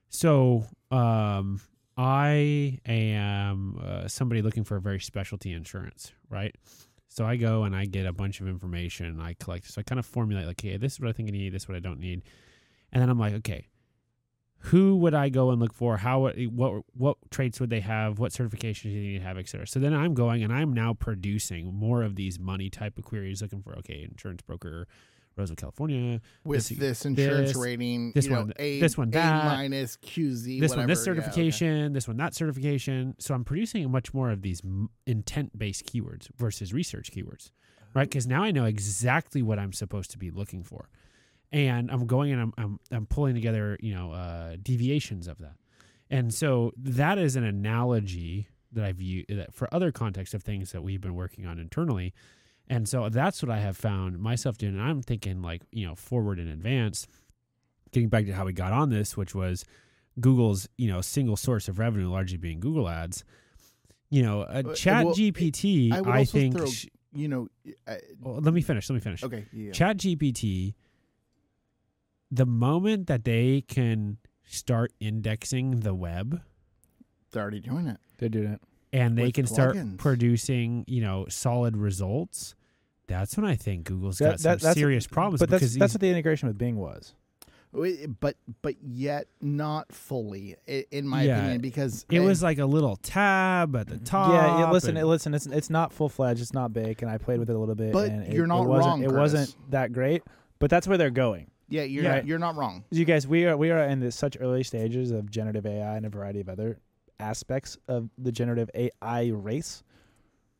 So, 0.08 0.66
um, 0.90 1.60
I 1.96 2.78
am 2.84 3.78
uh, 3.82 4.08
somebody 4.08 4.42
looking 4.42 4.64
for 4.64 4.76
a 4.76 4.80
very 4.80 5.00
specialty 5.00 5.52
insurance, 5.52 6.12
right? 6.28 6.54
So 7.08 7.24
I 7.26 7.36
go 7.36 7.64
and 7.64 7.74
I 7.76 7.84
get 7.86 8.06
a 8.06 8.12
bunch 8.12 8.40
of 8.40 8.48
information. 8.48 9.20
I 9.20 9.34
collect. 9.34 9.70
So 9.70 9.80
I 9.80 9.82
kind 9.82 9.98
of 9.98 10.04
formulate 10.06 10.46
like, 10.46 10.58
okay, 10.64 10.76
this 10.76 10.94
is 10.94 11.00
what 11.00 11.08
I 11.08 11.12
think 11.12 11.28
I 11.28 11.32
need. 11.32 11.52
This 11.52 11.62
is 11.62 11.68
what 11.68 11.76
I 11.76 11.80
don't 11.80 12.00
need. 12.00 12.22
And 12.92 13.00
then 13.02 13.08
I'm 13.08 13.18
like, 13.18 13.34
okay, 13.34 13.68
who 14.66 14.96
would 14.96 15.14
I 15.14 15.28
go 15.28 15.50
and 15.50 15.60
look 15.60 15.74
for? 15.74 15.96
How 15.96 16.26
uh, 16.26 16.32
what 16.50 16.84
what 16.94 17.16
traits 17.30 17.58
would 17.60 17.70
they 17.70 17.80
have? 17.80 18.18
What 18.18 18.32
certifications 18.32 18.82
do 18.84 18.90
they 18.94 19.00
need 19.00 19.18
to 19.18 19.24
have, 19.24 19.36
et 19.38 19.48
cetera. 19.48 19.66
So 19.66 19.80
then 19.80 19.92
I'm 19.94 20.14
going 20.14 20.42
and 20.44 20.52
I'm 20.52 20.72
now 20.72 20.94
producing 20.94 21.74
more 21.74 22.02
of 22.02 22.14
these 22.16 22.38
money 22.38 22.70
type 22.70 22.96
of 22.98 23.04
queries, 23.04 23.42
looking 23.42 23.62
for 23.62 23.76
okay, 23.78 24.06
insurance 24.08 24.40
broker, 24.42 24.86
Roseville, 25.36 25.56
California. 25.56 26.20
with 26.44 26.68
This- 26.68 26.78
this, 26.78 27.04
insurance 27.06 27.50
this- 27.50 27.56
rating, 27.56 28.12
this 28.14 28.26
you 28.26 28.32
know, 28.32 28.42
one- 28.42 28.52
A, 28.58 28.78
this 28.80 28.96
one, 28.98 29.08
A 29.14 29.18
minus 29.18 29.96
QZ, 29.96 30.60
this 30.60 30.70
whatever. 30.70 30.82
one 30.82 30.88
this 30.88 31.06
Yeah, 31.06 31.12
okay. 31.12 31.20
certification, 31.22 31.92
this 31.94 32.06
one 32.06 32.16
that 32.18 32.34
certification. 32.34 33.14
So 33.18 33.34
I'm 33.34 33.44
producing 33.44 33.90
much 33.90 34.12
more 34.14 34.30
of 34.30 34.42
these 34.42 34.62
intent 35.06 35.58
based 35.58 35.86
keywords 35.86 36.28
versus 36.36 36.72
research 36.72 37.10
keywords, 37.10 37.50
right? 37.94 38.02
Oh. 38.02 38.08
Because 38.08 38.26
now 38.26 38.42
I 38.44 38.50
know 38.52 38.64
exactly 38.66 39.42
what 39.42 39.58
I'm 39.58 39.72
supposed 39.72 40.10
to 40.12 40.18
be 40.18 40.30
looking 40.30 40.62
for, 40.62 40.88
and 41.52 41.90
I'm 41.90 42.06
going 42.06 42.32
and 42.32 42.40
I'm 42.40 42.52
I'm, 42.58 42.80
I'm 42.90 43.06
pulling 43.06 43.34
together 43.34 43.76
you 43.80 43.94
know 43.94 44.12
uh, 44.12 44.56
deviations 44.62 45.28
of 45.28 45.38
that, 45.38 45.54
and 46.10 46.32
so 46.32 46.72
that 46.76 47.18
is 47.18 47.36
an 47.36 47.44
analogy 47.44 48.48
that 48.72 48.84
I've 48.84 49.00
used 49.00 49.28
that 49.28 49.52
for 49.54 49.72
other 49.74 49.92
contexts 49.92 50.34
of 50.34 50.42
things 50.42 50.72
that 50.72 50.82
we've 50.82 51.00
been 51.00 51.14
working 51.14 51.46
on 51.46 51.58
internally. 51.58 52.14
And 52.68 52.88
so 52.88 53.08
that's 53.10 53.42
what 53.42 53.50
I 53.50 53.58
have 53.58 53.76
found 53.76 54.18
myself 54.18 54.56
doing. 54.56 54.74
And 54.74 54.82
I'm 54.82 55.02
thinking 55.02 55.42
like, 55.42 55.60
you 55.72 55.86
know, 55.86 55.94
forward 55.94 56.38
in 56.38 56.48
advance, 56.48 57.06
getting 57.90 58.08
back 58.08 58.24
to 58.26 58.32
how 58.32 58.46
we 58.46 58.54
got 58.54 58.72
on 58.72 58.88
this, 58.88 59.14
which 59.14 59.34
was 59.34 59.64
Google's, 60.20 60.68
you 60.78 60.88
know, 60.90 61.02
single 61.02 61.36
source 61.36 61.68
of 61.68 61.78
revenue 61.78 62.08
largely 62.08 62.38
being 62.38 62.60
Google 62.60 62.88
ads. 62.88 63.24
You 64.08 64.22
know, 64.22 64.42
uh, 64.42 64.62
Uh, 64.64 64.74
Chat 64.74 65.04
well, 65.04 65.14
GPT, 65.14 65.92
I 65.92 66.20
I, 66.20 66.24
think. 66.24 66.56
throw- 66.56 66.66
You 67.14 67.28
know, 67.28 67.48
uh, 67.86 67.96
well, 68.20 68.40
let 68.40 68.54
me 68.54 68.62
finish. 68.62 68.88
Let 68.88 68.94
me 68.94 69.00
finish. 69.00 69.22
okay, 69.22 69.44
yeah. 69.52 69.72
Chat 69.72 69.98
GPT 69.98 70.72
the 72.34 72.46
moment 72.46 73.06
that 73.08 73.24
they 73.24 73.60
can 73.68 74.16
start 74.44 74.92
indexing 75.00 75.80
the 75.80 75.94
web 75.94 76.40
They're 77.30 77.42
already 77.42 77.60
doing 77.60 77.86
it. 77.86 77.98
They're 78.18 78.28
doing 78.28 78.52
it. 78.54 78.60
and 78.92 79.16
they 79.16 79.24
With 79.26 79.34
can 79.34 79.46
start 79.46 79.76
plugins. 79.76 79.98
producing, 79.98 80.84
you 80.88 81.00
know, 81.02 81.26
solid 81.28 81.76
results, 81.76 82.54
that's 83.06 83.36
when 83.36 83.44
I 83.46 83.54
think 83.54 83.84
Google's 83.84 84.18
That- 84.18 84.24
got 84.32 84.40
some 84.40 84.50
that- 84.52 84.60
that's- 84.60 84.74
serious 84.76 85.06
problems 85.06 85.40
But 85.40 85.50
that's 85.50 85.60
because 85.60 85.74
that's 85.76 85.92
these- 85.92 85.96
what 85.96 86.00
the 86.00 86.10
integration 86.10 86.48
with 86.48 86.56
Bing 86.58 86.76
was. 86.76 87.14
But 88.20 88.36
but 88.60 88.74
yet 88.82 89.28
not 89.40 89.92
fully, 89.92 90.56
in 90.66 91.08
my 91.08 91.22
Yeah, 91.22 91.38
opinion, 91.38 91.62
because 91.62 92.04
it 92.10 92.20
was 92.20 92.42
like 92.42 92.58
a 92.58 92.66
little 92.66 92.96
tab 92.96 93.74
at 93.76 93.86
the 93.86 93.96
top. 93.96 94.30
yeah, 94.32 94.58
yeah. 94.58 94.70
Listen, 94.70 94.98
and- 94.98 95.08
listen. 95.08 95.32
It's 95.32 95.46
it's 95.46 95.70
not 95.70 95.90
full 95.90 96.10
fledged. 96.10 96.42
It's 96.42 96.52
not 96.52 96.74
big, 96.74 97.00
and 97.02 97.10
I 97.10 97.16
played 97.16 97.38
with 97.38 97.48
it 97.48 97.56
a 97.56 97.58
little 97.58 97.74
bit. 97.74 97.94
But 97.94 98.10
and 98.10 98.24
it, 98.24 98.34
you're 98.34 98.46
not 98.46 98.64
it 98.64 98.68
wasn't, 98.68 98.86
wrong, 98.86 99.00
It 99.04 99.08
Curtis. 99.08 99.18
wasn't 99.18 99.70
that 99.70 99.92
great, 99.94 100.22
but 100.58 100.68
that's 100.68 100.86
where 100.86 100.98
they're 100.98 101.08
going. 101.10 101.46
Yeah, 101.72 101.82
you're 101.82 102.04
Yeah. 102.04 102.14
Not, 102.16 102.26
you're 102.26 102.38
not 102.38 102.56
wrong. 102.56 102.84
You 102.90 103.04
guys, 103.04 103.26
we 103.26 103.46
are 103.46 103.56
we 103.56 103.70
are 103.70 103.82
in 103.84 104.00
the, 104.00 104.12
such 104.12 104.36
early 104.40 104.62
stages 104.62 105.10
of 105.10 105.30
generative 105.30 105.66
AI 105.66 105.96
and 105.96 106.06
a 106.06 106.08
variety 106.08 106.40
of 106.40 106.48
other 106.48 106.78
aspects 107.18 107.78
of 107.88 108.10
the 108.18 108.30
generative 108.30 108.70
AI 108.74 109.28
race. 109.28 109.82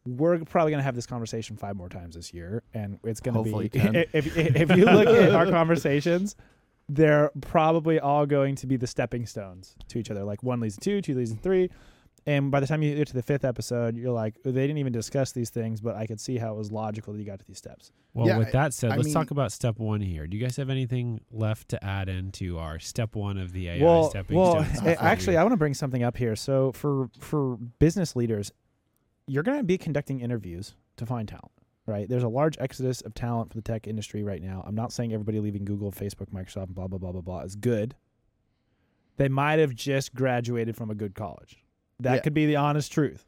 We're 0.05 0.39
probably 0.39 0.73
going 0.73 0.81
to 0.81 0.85
have 0.85 0.97
this 0.97 1.07
conversation 1.07 1.57
five 1.57 1.77
more 1.77 1.89
times 1.89 2.17
this 2.17 2.35
year, 2.35 2.63
and 2.75 2.99
it's 3.05 3.21
going 3.21 3.35
to 3.35 3.41
Hopefully 3.43 3.69
be 3.69 3.79
10. 3.79 3.95
if, 4.13 4.37
if 4.37 4.57
if 4.57 4.77
you 4.77 4.85
look 4.85 5.07
at 5.07 5.35
our 5.35 5.47
conversations, 5.51 6.35
they're 6.89 7.31
probably 7.41 8.01
all 8.01 8.27
going 8.27 8.57
to 8.57 8.67
be 8.67 8.77
the 8.77 8.87
stepping 8.87 9.27
stones 9.27 9.77
to 9.89 9.99
each 9.99 10.11
other. 10.11 10.25
Like 10.25 10.43
one 10.43 10.61
leads 10.61 10.77
to 10.77 10.81
two, 10.81 11.03
two 11.03 11.15
leads 11.15 11.33
to 11.33 11.39
three, 11.39 11.71
and 12.27 12.51
by 12.51 12.61
the 12.61 12.67
time 12.67 12.83
you 12.83 12.95
get 12.95 13.09
to 13.09 13.15
the 13.15 13.23
fifth 13.23 13.45
episode, 13.45 13.97
you're 13.97 14.13
like, 14.13 14.37
they 14.45 14.53
didn't 14.53 14.79
even 14.79 14.93
discuss 14.93 15.33
these 15.33 15.51
things, 15.51 15.81
but 15.81 15.97
I 15.97 16.07
could 16.07 16.21
see 16.21 16.39
how 16.39 16.53
it 16.55 16.57
was 16.57 16.71
logical 16.71 17.13
that 17.13 17.19
you 17.19 17.25
got 17.25 17.41
to 17.41 17.45
these 17.45 17.59
steps. 17.59 17.91
Well, 18.15 18.27
Yeah, 18.29 18.39
with 18.39 18.53
that 18.53 18.73
said, 18.75 18.93
I 18.93 18.97
let's 18.97 19.07
mean- 19.07 19.15
talk 19.15 19.31
about 19.33 19.51
step 19.53 19.79
one 19.79 20.01
here. 20.01 20.27
Do 20.27 20.37
you 20.37 20.43
guys 20.43 20.57
have 20.57 20.71
anything 20.71 21.21
left 21.33 21.69
to 21.71 21.85
add 21.85 22.09
into 22.09 22.59
our 22.59 22.79
step 22.79 23.17
one 23.17 23.39
of 23.39 23.53
the 23.53 23.69
AI 23.69 23.83
well, 23.85 24.11
stepping 24.11 24.37
well, 24.37 24.63
stones? 24.65 24.79
a- 24.81 24.83
before 24.85 25.05
actually, 25.05 25.33
we- 25.35 25.39
I 25.39 25.43
want 25.43 25.53
to 25.53 25.57
bring 25.59 25.75
something 25.75 26.03
up 26.03 26.17
here. 26.17 26.37
So 26.37 26.73
for 26.73 27.09
for 27.19 27.57
business 27.79 28.15
leaders, 28.15 28.53
you're 29.27 29.43
going 29.43 29.59
to 29.59 29.65
be 29.65 29.79
conducting 29.79 30.21
interviews 30.21 30.75
to 30.99 31.07
find 31.07 31.27
talent, 31.29 31.53
right? 31.87 32.09
There's 32.09 32.23
a 32.25 32.29
large 32.29 32.57
exodus 32.61 33.01
of 33.01 33.15
talent 33.15 33.51
for 33.51 33.57
the 33.57 33.63
tech 33.63 33.87
industry 33.89 34.23
right 34.23 34.43
now. 34.43 34.63
I'm 34.67 34.75
not 34.75 34.93
saying 34.93 35.13
everybody 35.13 35.41
leaving 35.41 35.65
Google, 35.65 35.91
Facebook, 35.91 36.31
Microsoft, 36.33 36.69
blah 36.69 36.87
blah 36.87 36.99
blah 36.99 37.13
blah 37.13 37.21
blah 37.21 37.41
is 37.41 37.57
good. 37.57 37.95
They 39.17 39.29
might 39.29 39.59
have 39.59 39.75
just 39.75 40.15
graduated 40.15 40.77
from 40.77 40.91
a 40.91 40.95
good 40.95 41.15
college. 41.15 41.62
That 42.03 42.15
Yeah. 42.17 42.21
could 42.21 42.35
be 42.35 42.47
the 42.47 42.57
honest 42.57 42.93
truth. 42.93 43.27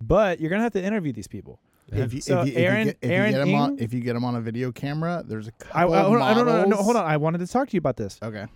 But 0.00 0.40
you're 0.40 0.50
going 0.50 0.60
to 0.60 0.64
have 0.64 0.72
to 0.74 0.82
interview 0.84 1.12
these 1.12 1.26
people. 1.28 1.60
If 1.90 2.12
you, 2.12 2.20
So 2.20 2.42
if 2.42 2.48
you, 2.48 2.52
if 2.52 2.58
Aaron- 2.58 2.78
you 2.88 2.92
get, 2.92 2.98
if 3.02 3.10
Aaron 3.10 3.26
you 3.32 3.38
get 3.38 3.48
'em 3.48 3.54
on, 3.54 3.70
Ing- 3.72 3.78
if 3.78 3.94
you 3.94 4.00
get 4.00 4.14
'em 4.16 4.24
on 4.24 4.34
a 4.36 4.40
video 4.40 4.70
camera, 4.72 5.24
there's 5.26 5.48
a 5.48 5.52
I, 5.72 5.80
I, 5.80 5.86
couple 5.86 5.94
of 5.94 6.06
hold 6.06 6.16
on, 6.18 6.22
I 6.22 6.34
don't 6.34 6.46
know. 6.46 6.64
No, 6.64 6.76
hold 6.82 6.96
on. 6.96 7.04
I 7.06 7.16
wanted 7.16 7.38
to 7.38 7.46
talk 7.46 7.68
to 7.70 7.74
you 7.74 7.78
about 7.78 7.96
this. 7.96 8.18
Okay. 8.22 8.46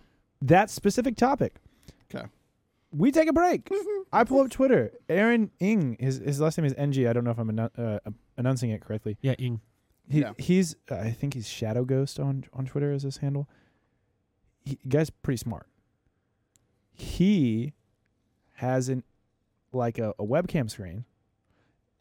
that 0.42 0.68
specific 0.70 1.16
topic. 1.16 1.54
'Kay. 2.10 2.24
We 2.92 3.10
take 3.10 3.28
a 3.28 3.32
break. 3.32 3.70
I 4.12 4.24
pull 4.24 4.40
up 4.40 4.50
Twitter. 4.50 4.92
Aaron 5.08 5.50
Ing, 5.60 5.96
his 5.98 6.18
his 6.18 6.40
last 6.40 6.58
name 6.58 6.66
is 6.66 6.74
NG. 6.76 7.06
I 7.06 7.12
don't 7.14 7.24
know 7.24 7.30
if 7.30 7.38
I'm 7.38 7.48
enu- 7.48 7.70
uh, 7.78 7.98
announcing 8.36 8.68
it 8.70 8.82
correctly. 8.82 9.16
yeah, 9.22 9.32
Ing. 9.38 9.60
He, 10.10 10.20
Yeah. 10.20 10.32
He's 10.36 10.76
uh, 10.90 10.96
I 10.96 11.10
think 11.12 11.32
he's 11.34 11.48
Shadow 11.48 11.84
Ghost 11.86 12.20
on 12.20 12.44
on 12.52 12.66
Twitter 12.66 12.92
is 12.92 13.02
his 13.04 13.18
handle. 13.18 13.48
He 14.64 14.78
guy's 14.88 15.08
pretty 15.10 15.38
smart. 15.38 15.66
He 16.92 17.72
has 18.56 18.88
an 18.88 19.02
like 19.72 19.98
a, 19.98 20.10
a 20.18 20.24
webcam 20.24 20.70
screen, 20.70 21.04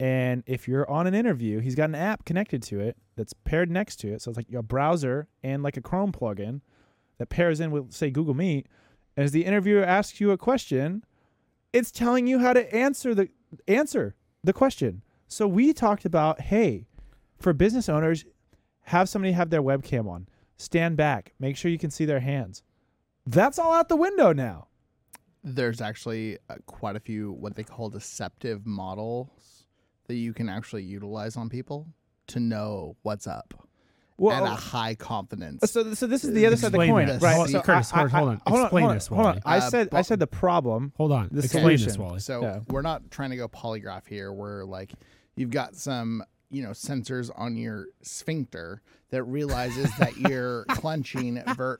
and 0.02 0.42
if 0.46 0.66
you're 0.66 0.88
on 0.90 1.06
an 1.06 1.14
interview, 1.14 1.60
he's 1.60 1.76
got 1.76 1.88
an 1.88 1.94
app 1.94 2.24
connected 2.24 2.60
to 2.64 2.80
it 2.80 2.96
that's 3.16 3.32
paired 3.32 3.70
next 3.70 3.96
to 4.00 4.12
it. 4.12 4.20
So 4.20 4.30
it's 4.30 4.36
like 4.36 4.52
a 4.52 4.62
browser 4.62 5.28
and 5.44 5.62
like 5.62 5.76
a 5.76 5.80
Chrome 5.80 6.10
plugin 6.10 6.60
that 7.18 7.28
pairs 7.28 7.60
in 7.60 7.70
with 7.70 7.92
say 7.92 8.10
Google 8.10 8.34
Meet. 8.34 8.66
As 9.16 9.30
the 9.30 9.44
interviewer 9.44 9.84
asks 9.84 10.20
you 10.20 10.32
a 10.32 10.38
question, 10.38 11.04
it's 11.72 11.92
telling 11.92 12.26
you 12.26 12.40
how 12.40 12.52
to 12.52 12.74
answer 12.74 13.14
the 13.14 13.28
answer 13.68 14.16
the 14.42 14.52
question. 14.52 15.02
So 15.28 15.46
we 15.46 15.72
talked 15.72 16.04
about 16.04 16.40
hey, 16.40 16.88
for 17.38 17.52
business 17.52 17.88
owners, 17.88 18.24
have 18.86 19.08
somebody 19.08 19.32
have 19.32 19.50
their 19.50 19.62
webcam 19.62 20.08
on. 20.08 20.26
Stand 20.56 20.96
back. 20.96 21.32
Make 21.38 21.56
sure 21.56 21.70
you 21.70 21.78
can 21.78 21.90
see 21.90 22.06
their 22.06 22.20
hands. 22.20 22.64
That's 23.24 23.58
all 23.58 23.72
out 23.72 23.88
the 23.88 23.94
window 23.94 24.32
now. 24.32 24.66
There's 25.44 25.80
actually 25.80 26.38
uh, 26.48 26.56
quite 26.66 26.96
a 26.96 27.00
few 27.00 27.32
what 27.32 27.56
they 27.56 27.64
call 27.64 27.88
deceptive 27.90 28.64
models 28.66 29.64
that 30.06 30.14
you 30.14 30.32
can 30.32 30.48
actually 30.48 30.84
utilize 30.84 31.36
on 31.36 31.48
people 31.48 31.88
to 32.28 32.38
know 32.40 32.96
what's 33.02 33.26
up 33.26 33.52
Well, 34.18 34.44
at 34.44 34.50
a 34.50 34.54
high 34.54 34.94
confidence. 34.94 35.70
so 35.70 35.94
so 35.94 36.06
this 36.06 36.24
is 36.24 36.32
the 36.32 36.46
other 36.46 36.56
side 36.56 36.66
of 36.68 36.72
the 36.80 36.86
coin, 36.86 37.06
this. 37.06 37.20
right? 37.22 37.34
Hold- 37.34 37.50
so 37.50 37.60
Curtis, 37.60 37.92
I- 37.92 38.04
I- 38.04 38.08
hold 38.08 38.28
on. 38.28 38.40
I- 38.46 38.50
hold 38.50 38.60
on, 38.60 38.66
Explain 38.66 38.84
on, 38.86 38.94
this, 38.94 39.06
hold 39.08 39.20
on. 39.20 39.24
Wally. 39.26 39.40
I 39.44 39.56
Uh, 39.58 39.70
said 39.70 39.88
I 39.92 40.02
said 40.02 40.18
the 40.20 40.26
problem. 40.28 40.92
Hold 40.96 41.10
on. 41.12 41.28
The 41.32 41.40
Explain 41.42 41.78
this. 41.78 41.98
Wally. 41.98 42.20
So 42.20 42.42
Yeah. 42.42 42.60
we're 42.68 42.82
not 42.82 43.10
trying 43.10 43.30
to 43.30 43.36
go 43.36 43.48
polygraph 43.48 44.06
here. 44.06 44.32
We're 44.32 44.64
like, 44.64 44.92
you've 45.34 45.50
got 45.50 45.74
some, 45.74 46.22
you 46.50 46.62
know, 46.62 46.70
sensors 46.70 47.30
on 47.34 47.56
your 47.56 47.86
sphincter 48.02 48.80
that 49.10 49.24
realizes 49.24 49.90
that 49.98 50.16
you're 50.16 50.64
clenching. 50.68 51.42
Ver- 51.56 51.78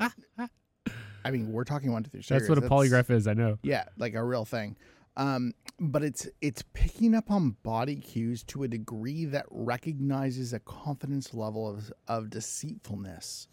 I 1.24 1.30
mean, 1.30 1.52
we're 1.52 1.64
talking 1.64 1.92
one, 1.92 2.02
two, 2.02 2.10
three. 2.10 2.18
That's 2.18 2.28
serious. 2.28 2.48
That's 2.48 2.60
what 2.60 2.64
a 2.66 2.88
polygraph 2.88 3.10
is. 3.10 3.26
I 3.26 3.34
know. 3.34 3.58
Yeah, 3.62 3.84
like 3.96 4.14
a 4.14 4.24
real 4.24 4.44
thing. 4.44 4.76
Um, 5.16 5.52
but 5.78 6.02
it's 6.02 6.26
it's 6.40 6.62
picking 6.72 7.14
up 7.14 7.30
on 7.30 7.56
body 7.62 7.96
cues 7.96 8.42
to 8.44 8.62
a 8.62 8.68
degree 8.68 9.24
that 9.26 9.46
recognizes 9.50 10.52
a 10.52 10.58
confidence 10.60 11.34
level 11.34 11.68
of 11.68 11.92
of 12.08 12.30
deceitfulness. 12.30 13.48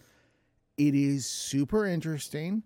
It 0.77 0.95
is 0.95 1.25
super 1.25 1.85
interesting. 1.85 2.63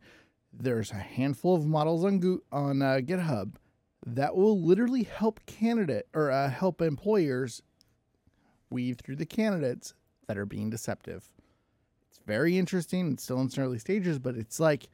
There's 0.52 0.92
a 0.92 0.96
handful 0.96 1.56
of 1.56 1.66
models 1.66 2.06
on 2.06 2.20
Go- 2.20 2.42
on 2.52 2.82
uh, 2.84 3.00
GitHub 3.02 3.56
that 4.06 4.36
will 4.36 4.62
literally 4.62 5.04
help 5.04 5.44
candidate 5.48 6.08
or 6.14 6.30
uh, 6.30 6.50
help 6.50 6.82
employers 6.82 7.64
weave 8.70 8.98
through 9.04 9.16
the 9.16 9.26
candidates 9.26 9.94
that 10.28 10.38
are 10.38 10.46
being 10.46 10.70
deceptive. 10.70 11.32
It's 12.24 12.28
very 12.28 12.58
interesting. 12.58 13.14
It's 13.14 13.24
still 13.24 13.40
in 13.40 13.48
its 13.48 13.58
early 13.58 13.80
stages, 13.80 14.18
but 14.18 14.36
it's 14.36 14.60
like 14.60 14.88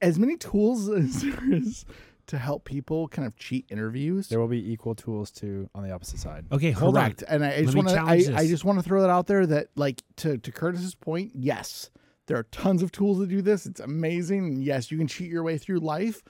as 0.00 0.18
many 0.18 0.36
tools 0.36 0.88
as 0.88 1.22
there 1.22 1.52
is 1.52 1.84
to 2.28 2.38
help 2.38 2.64
people 2.64 3.08
kind 3.08 3.26
of 3.26 3.36
cheat 3.36 3.66
interviews. 3.70 4.28
There 4.28 4.38
will 4.38 4.48
be 4.48 4.72
equal 4.72 4.94
tools 4.94 5.30
to 5.32 5.68
on 5.74 5.82
the 5.82 5.90
opposite 5.90 6.20
side. 6.20 6.46
Okay, 6.52 6.70
hold 6.70 6.94
Correct. 6.94 7.24
on. 7.24 7.36
And 7.36 7.44
I, 7.44 7.54
I 7.56 7.62
just 7.64 7.76
want 7.76 7.88
to 7.88 8.00
I, 8.00 8.40
I 8.40 8.46
just 8.46 8.64
want 8.64 8.78
to 8.78 8.82
throw 8.82 9.00
that 9.00 9.10
out 9.10 9.26
there 9.26 9.46
that 9.46 9.68
like 9.76 10.02
to 10.16 10.38
to 10.38 10.52
Curtis's 10.52 10.94
point, 10.94 11.32
yes, 11.34 11.90
there 12.26 12.36
are 12.36 12.44
tons 12.44 12.82
of 12.82 12.92
tools 12.92 13.18
to 13.20 13.26
do 13.26 13.40
this. 13.40 13.66
It's 13.66 13.80
amazing. 13.80 14.60
Yes, 14.60 14.90
you 14.90 14.98
can 14.98 15.08
cheat 15.08 15.30
your 15.30 15.42
way 15.42 15.56
through 15.56 15.80
life, 15.80 16.22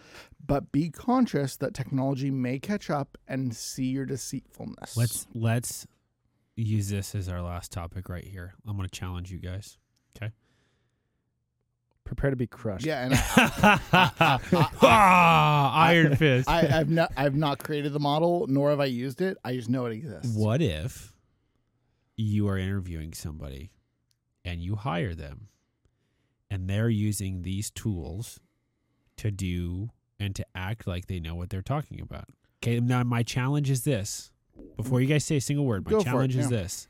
but 0.44 0.70
be 0.70 0.88
conscious 0.88 1.56
that 1.56 1.74
technology 1.74 2.30
may 2.30 2.58
catch 2.60 2.88
up 2.88 3.18
and 3.26 3.54
see 3.54 3.86
your 3.86 4.06
deceitfulness. 4.06 4.96
Let's 4.96 5.26
let's 5.34 5.86
use 6.62 6.88
this 6.88 7.14
as 7.14 7.28
our 7.28 7.42
last 7.42 7.72
topic 7.72 8.08
right 8.08 8.24
here. 8.24 8.54
I'm 8.66 8.76
going 8.76 8.88
to 8.88 8.94
challenge 8.94 9.30
you 9.30 9.38
guys. 9.38 9.78
Okay. 10.16 10.32
Prepare 12.04 12.30
to 12.30 12.36
be 12.36 12.46
crushed. 12.46 12.86
yeah, 12.86 13.04
and 13.04 13.14
I, 13.92 14.40
ah, 14.82 15.74
Iron 15.84 16.16
Fist. 16.16 16.48
I, 16.48 16.80
I've 16.80 16.88
not 16.88 17.12
I've 17.16 17.34
not 17.34 17.58
created 17.58 17.92
the 17.92 18.00
model, 18.00 18.46
nor 18.48 18.70
have 18.70 18.80
I 18.80 18.86
used 18.86 19.20
it. 19.20 19.36
I 19.44 19.54
just 19.54 19.68
know 19.68 19.84
it 19.84 19.92
exists. 19.92 20.34
What 20.34 20.62
if 20.62 21.12
you 22.16 22.48
are 22.48 22.56
interviewing 22.56 23.12
somebody 23.12 23.70
and 24.42 24.60
you 24.62 24.76
hire 24.76 25.14
them 25.14 25.48
and 26.50 26.68
they're 26.68 26.88
using 26.88 27.42
these 27.42 27.70
tools 27.70 28.40
to 29.18 29.30
do 29.30 29.90
and 30.18 30.34
to 30.34 30.46
act 30.54 30.86
like 30.86 31.06
they 31.06 31.20
know 31.20 31.34
what 31.34 31.50
they're 31.50 31.60
talking 31.60 32.00
about? 32.00 32.30
Okay, 32.62 32.80
now 32.80 33.04
my 33.04 33.22
challenge 33.22 33.68
is 33.68 33.84
this. 33.84 34.32
Before 34.76 35.00
you 35.00 35.06
guys 35.06 35.24
say 35.24 35.36
a 35.36 35.40
single 35.40 35.64
word, 35.66 35.84
my 35.84 35.90
Go 35.90 36.02
challenge 36.02 36.36
is 36.36 36.50
yeah. 36.50 36.58
this. 36.58 36.88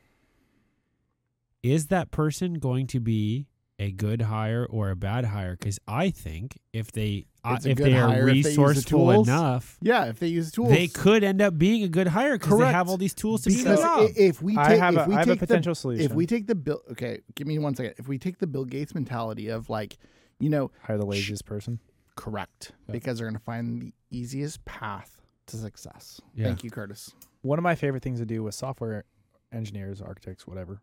Is 1.62 1.86
that 1.88 2.10
person 2.10 2.54
going 2.54 2.86
to 2.88 3.00
be 3.00 3.46
a 3.78 3.90
good 3.90 4.22
hire 4.22 4.66
or 4.68 4.90
a 4.90 4.96
bad 4.96 5.24
hire? 5.26 5.56
Because 5.56 5.78
I 5.88 6.10
think 6.10 6.58
if 6.72 6.92
they 6.92 7.26
uh, 7.44 7.58
if 7.64 7.78
they 7.78 7.94
are 7.94 8.08
hire 8.08 8.28
if 8.28 8.34
they 8.34 8.42
the 8.42 8.48
resourceful 8.48 9.22
enough, 9.22 9.78
Yeah, 9.80 10.04
if 10.06 10.18
they 10.18 10.28
use 10.28 10.46
the 10.50 10.52
tools, 10.56 10.68
they 10.70 10.86
could 10.86 11.24
end 11.24 11.40
up 11.42 11.58
being 11.58 11.82
a 11.82 11.88
good 11.88 12.08
hire 12.08 12.38
because 12.38 12.58
they 12.58 12.66
have 12.66 12.88
all 12.88 12.96
these 12.96 13.14
tools 13.14 13.42
to 13.42 13.50
do 13.50 13.56
because 13.56 13.78
the 13.80 13.84
job. 13.84 14.00
i- 14.02 14.12
if 14.20 14.42
we 14.42 14.54
take 14.54 14.66
I 14.66 14.76
have 14.76 14.94
if 14.96 15.06
a, 15.06 15.08
we 15.08 15.14
I 15.14 15.18
have 15.18 15.26
take 15.26 15.36
a 15.42 15.46
potential 15.46 15.74
solution. 15.74 15.98
the 16.04 16.10
if 16.10 16.12
we 16.14 16.26
take 16.26 16.46
the 16.46 16.54
bill 16.54 16.82
okay, 16.92 17.20
give 17.34 17.46
me 17.46 17.58
one 17.58 17.74
second. 17.74 17.94
If 17.98 18.06
we 18.08 18.18
take 18.18 18.38
the 18.38 18.46
Bill 18.46 18.64
Gates 18.64 18.94
mentality 18.94 19.48
of 19.48 19.68
like, 19.70 19.98
you 20.38 20.50
know, 20.50 20.70
hire 20.82 20.98
the 20.98 21.06
laziest 21.06 21.44
person. 21.44 21.80
correct 22.16 22.72
Yeah. 22.86 22.92
because 22.92 23.18
they're 23.18 23.26
going 23.28 23.38
to 23.38 23.44
find 23.44 23.80
the 23.80 23.92
easiest 24.10 24.64
path 24.64 25.20
to 25.46 25.56
success. 25.56 26.20
Yeah. 26.34 26.46
Thank 26.46 26.62
you, 26.64 26.70
Curtis. 26.70 27.14
One 27.42 27.58
of 27.58 27.62
my 27.62 27.74
favorite 27.74 28.02
things 28.02 28.18
to 28.20 28.26
do 28.26 28.42
with 28.42 28.54
software 28.54 29.04
engineers, 29.52 30.02
architects, 30.02 30.46
whatever. 30.46 30.80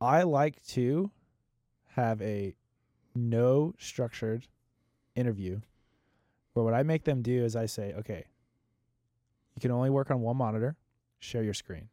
I 0.00 0.22
like 0.22 0.64
to 0.68 1.10
have 1.96 2.22
a 2.22 2.54
no 3.14 3.74
structured 3.78 4.46
interview 5.14 5.60
where 6.52 6.64
what 6.64 6.74
I 6.74 6.82
make 6.82 7.04
them 7.04 7.22
do 7.22 7.44
is 7.44 7.56
I 7.56 7.66
say, 7.66 7.92
okay, 7.98 8.24
you 9.54 9.60
can 9.60 9.70
only 9.70 9.90
work 9.90 10.10
on 10.10 10.20
one 10.20 10.36
monitor, 10.36 10.76
share 11.18 11.42
your 11.42 11.54
screen. 11.54 11.88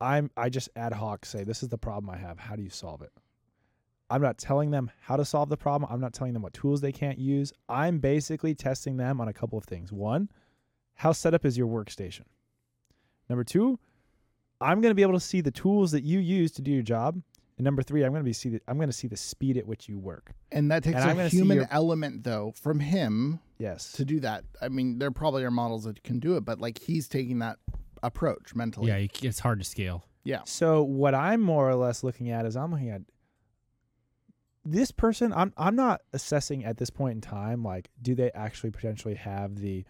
I'm 0.00 0.30
I 0.36 0.48
just 0.48 0.68
ad 0.76 0.92
hoc 0.92 1.24
say 1.24 1.42
this 1.42 1.62
is 1.62 1.68
the 1.68 1.78
problem 1.78 2.10
I 2.10 2.18
have. 2.18 2.38
How 2.38 2.54
do 2.54 2.62
you 2.62 2.70
solve 2.70 3.02
it? 3.02 3.12
I'm 4.08 4.22
not 4.22 4.38
telling 4.38 4.70
them 4.70 4.90
how 5.00 5.16
to 5.16 5.24
solve 5.24 5.48
the 5.48 5.56
problem. 5.56 5.90
I'm 5.90 6.00
not 6.00 6.12
telling 6.12 6.32
them 6.32 6.42
what 6.42 6.52
tools 6.52 6.80
they 6.80 6.92
can't 6.92 7.18
use. 7.18 7.52
I'm 7.68 7.98
basically 7.98 8.54
testing 8.54 8.96
them 8.96 9.20
on 9.20 9.26
a 9.26 9.32
couple 9.32 9.58
of 9.58 9.64
things. 9.64 9.90
One, 9.90 10.28
how 10.96 11.12
set 11.12 11.32
up 11.34 11.44
is 11.44 11.56
your 11.56 11.66
workstation? 11.68 12.22
Number 13.28 13.44
two, 13.44 13.78
I'm 14.60 14.80
going 14.80 14.90
to 14.90 14.94
be 14.94 15.02
able 15.02 15.12
to 15.14 15.20
see 15.20 15.40
the 15.40 15.50
tools 15.50 15.92
that 15.92 16.04
you 16.04 16.18
use 16.18 16.52
to 16.52 16.62
do 16.62 16.70
your 16.70 16.82
job. 16.82 17.20
And 17.58 17.64
number 17.64 17.82
three, 17.82 18.04
I'm 18.04 18.12
going 18.12 18.20
to 18.22 18.24
be 18.24 18.32
see 18.34 18.50
the, 18.50 18.60
I'm 18.68 18.76
going 18.76 18.88
to 18.88 18.92
see 18.92 19.08
the 19.08 19.16
speed 19.16 19.56
at 19.56 19.66
which 19.66 19.88
you 19.88 19.98
work. 19.98 20.32
And 20.52 20.70
that 20.70 20.84
takes 20.84 20.98
And 20.98 21.18
a 21.18 21.28
human 21.28 21.56
your- 21.58 21.68
element 21.70 22.24
though 22.24 22.52
from 22.60 22.80
him 22.80 23.40
Yes. 23.58 23.92
to 23.92 24.04
do 24.04 24.20
that. 24.20 24.44
I 24.60 24.68
mean, 24.68 24.98
there 24.98 25.10
probably 25.10 25.42
are 25.44 25.50
models 25.50 25.84
that 25.84 26.02
can 26.02 26.18
do 26.18 26.36
it, 26.36 26.44
but 26.44 26.60
like 26.60 26.78
he's 26.78 27.08
taking 27.08 27.38
that 27.38 27.58
approach 28.02 28.54
mentally. 28.54 28.88
Yeah, 28.88 29.06
it's 29.22 29.38
hard 29.40 29.58
to 29.60 29.64
scale. 29.64 30.04
Yeah. 30.24 30.40
So 30.44 30.82
what 30.82 31.14
I'm 31.14 31.40
more 31.40 31.68
or 31.68 31.74
less 31.76 32.02
looking 32.04 32.30
at 32.30 32.44
is 32.44 32.56
I'm 32.56 32.70
looking 32.72 32.90
at 32.90 33.02
this 34.64 34.90
person. 34.90 35.32
I'm 35.32 35.52
I'm 35.56 35.76
not 35.76 36.02
assessing 36.12 36.64
at 36.64 36.76
this 36.78 36.90
point 36.90 37.14
in 37.14 37.20
time 37.20 37.62
like 37.62 37.88
do 38.02 38.14
they 38.14 38.30
actually 38.32 38.70
potentially 38.70 39.14
have 39.14 39.56
the 39.60 39.84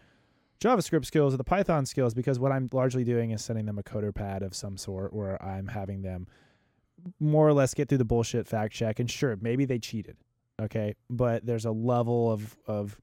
JavaScript 0.59 1.05
skills 1.05 1.33
or 1.33 1.37
the 1.37 1.43
Python 1.43 1.85
skills 1.85 2.13
because 2.13 2.39
what 2.39 2.51
I'm 2.51 2.69
largely 2.71 3.03
doing 3.03 3.31
is 3.31 3.43
sending 3.43 3.65
them 3.65 3.77
a 3.77 3.83
coder 3.83 4.13
pad 4.13 4.43
of 4.43 4.55
some 4.55 4.77
sort 4.77 5.13
where 5.13 5.41
I'm 5.43 5.67
having 5.67 6.01
them 6.01 6.27
more 7.19 7.47
or 7.47 7.53
less 7.53 7.73
get 7.73 7.89
through 7.89 7.99
the 7.99 8.05
bullshit 8.05 8.47
fact 8.47 8.73
check. 8.73 8.99
And 8.99 9.09
sure 9.09 9.37
maybe 9.41 9.65
they 9.65 9.79
cheated 9.79 10.17
okay? 10.61 10.95
But 11.09 11.45
there's 11.45 11.65
a 11.65 11.71
level 11.71 12.31
of 12.31 12.57
of 12.65 12.99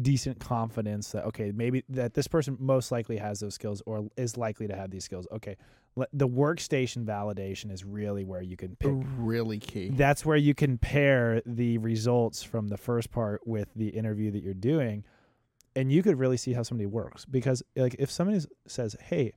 decent 0.00 0.38
confidence 0.38 1.12
that 1.12 1.24
okay 1.24 1.52
maybe 1.52 1.82
that 1.88 2.12
this 2.12 2.28
person 2.28 2.54
most 2.60 2.92
likely 2.92 3.16
has 3.16 3.40
those 3.40 3.54
skills 3.54 3.82
or 3.86 4.06
is 4.18 4.36
likely 4.36 4.66
to 4.68 4.76
have 4.76 4.90
these 4.90 5.04
skills. 5.04 5.26
Okay 5.32 5.56
the 6.12 6.28
workstation 6.28 7.06
validation 7.06 7.72
is 7.72 7.82
really 7.82 8.22
where 8.22 8.42
you 8.42 8.54
can 8.54 8.76
pick 8.76 8.92
Really 9.16 9.58
key. 9.58 9.88
that's 9.94 10.26
where 10.26 10.36
you 10.36 10.54
can 10.54 10.76
pair 10.76 11.40
the 11.46 11.78
results 11.78 12.42
from 12.42 12.68
the 12.68 12.76
first 12.76 13.10
part 13.10 13.46
with 13.46 13.68
the 13.74 13.88
interview 13.88 14.30
that 14.30 14.42
you're 14.42 14.52
doing 14.52 15.04
and 15.76 15.92
you 15.92 16.02
could 16.02 16.18
really 16.18 16.36
see 16.36 16.52
how 16.52 16.62
somebody 16.64 16.86
works 16.86 17.24
because 17.24 17.62
like 17.76 17.94
if 17.98 18.10
somebody 18.10 18.40
says 18.66 18.96
hey 19.00 19.32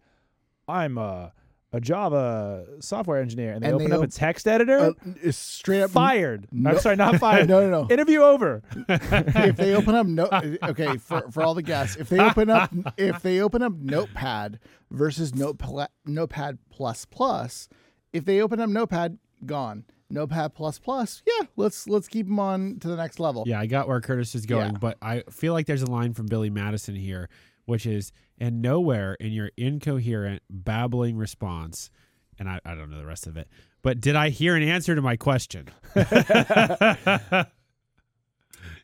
i'm 0.68 0.98
a, 0.98 1.32
a 1.74 1.80
java 1.80 2.66
software 2.80 3.22
engineer 3.22 3.52
and 3.54 3.62
they 3.62 3.68
And 3.68 3.76
open 3.76 3.90
they 3.92 3.96
up 3.98 4.04
a 4.04 4.08
text 4.08 4.48
editor 4.48 4.96
Uh, 5.28 5.32
straight 5.32 5.82
up 5.82 5.92
fired. 5.92 6.48
No- 6.52 6.72
i'm 6.72 6.80
sorry 6.80 6.96
not 6.96 7.16
fired. 7.20 7.48
no, 7.48 7.62
no, 7.70 7.84
no. 7.84 7.90
interview 7.94 8.22
over. 8.22 8.64
If 8.90 9.58
they 9.58 9.76
open 9.76 9.94
up 9.96 10.08
no 10.08 10.28
okay 10.64 10.98
for, 10.98 11.30
for 11.32 11.44
all 11.44 11.54
the 11.54 11.62
guests 11.62 11.96
if 11.98 12.10
they 12.10 12.20
open 12.20 12.50
up 12.50 12.72
if 12.98 13.22
they 13.22 13.42
open 13.42 13.62
up 13.62 13.74
notepad 13.74 14.60
versus 14.92 15.36
notepad 15.36 15.90
notepad 16.06 16.58
plus 16.72 17.06
plus 17.06 17.68
if 18.14 18.26
they 18.26 18.42
open 18.42 18.60
up 18.60 18.70
notepad 18.70 19.18
gone 19.46 19.84
notepad 20.10 20.54
plus 20.54 20.80
plus 20.80 21.22
yeah 21.28 21.46
let's 21.56 21.88
let's 21.88 22.08
keep 22.08 22.26
them 22.28 22.40
on 22.40 22.78
to 22.80 22.88
the 22.88 22.96
next 22.96 23.20
level 23.20 23.44
Yeah, 23.48 23.60
I 23.60 23.66
got 23.68 23.88
where 23.88 24.02
Curtis 24.02 24.34
is 24.36 24.46
going, 24.46 24.72
Yeah. 24.74 24.78
but 24.80 24.98
I 25.02 25.24
feel 25.30 25.54
like 25.54 25.66
there's 25.68 25.82
a 25.84 25.90
line 25.92 26.14
from 26.14 26.26
Billy 26.26 26.50
Madison 26.50 26.96
here, 26.96 27.30
which 27.66 27.86
is, 27.86 28.12
and 28.40 28.62
nowhere 28.62 29.14
in 29.20 29.32
your 29.32 29.52
incoherent, 29.58 30.42
babbling 30.50 31.16
response, 31.18 31.92
and 32.40 32.50
I, 32.50 32.60
I 32.66 32.74
don't 32.76 32.90
know 32.90 32.98
the 32.98 33.06
rest 33.06 33.28
of 33.28 33.38
it, 33.38 33.48
but 33.82 34.00
did 34.02 34.16
I 34.16 34.30
hear 34.30 34.56
an 34.56 34.64
answer 34.64 34.96
to 34.96 35.02
my 35.02 35.16
question? 35.16 35.68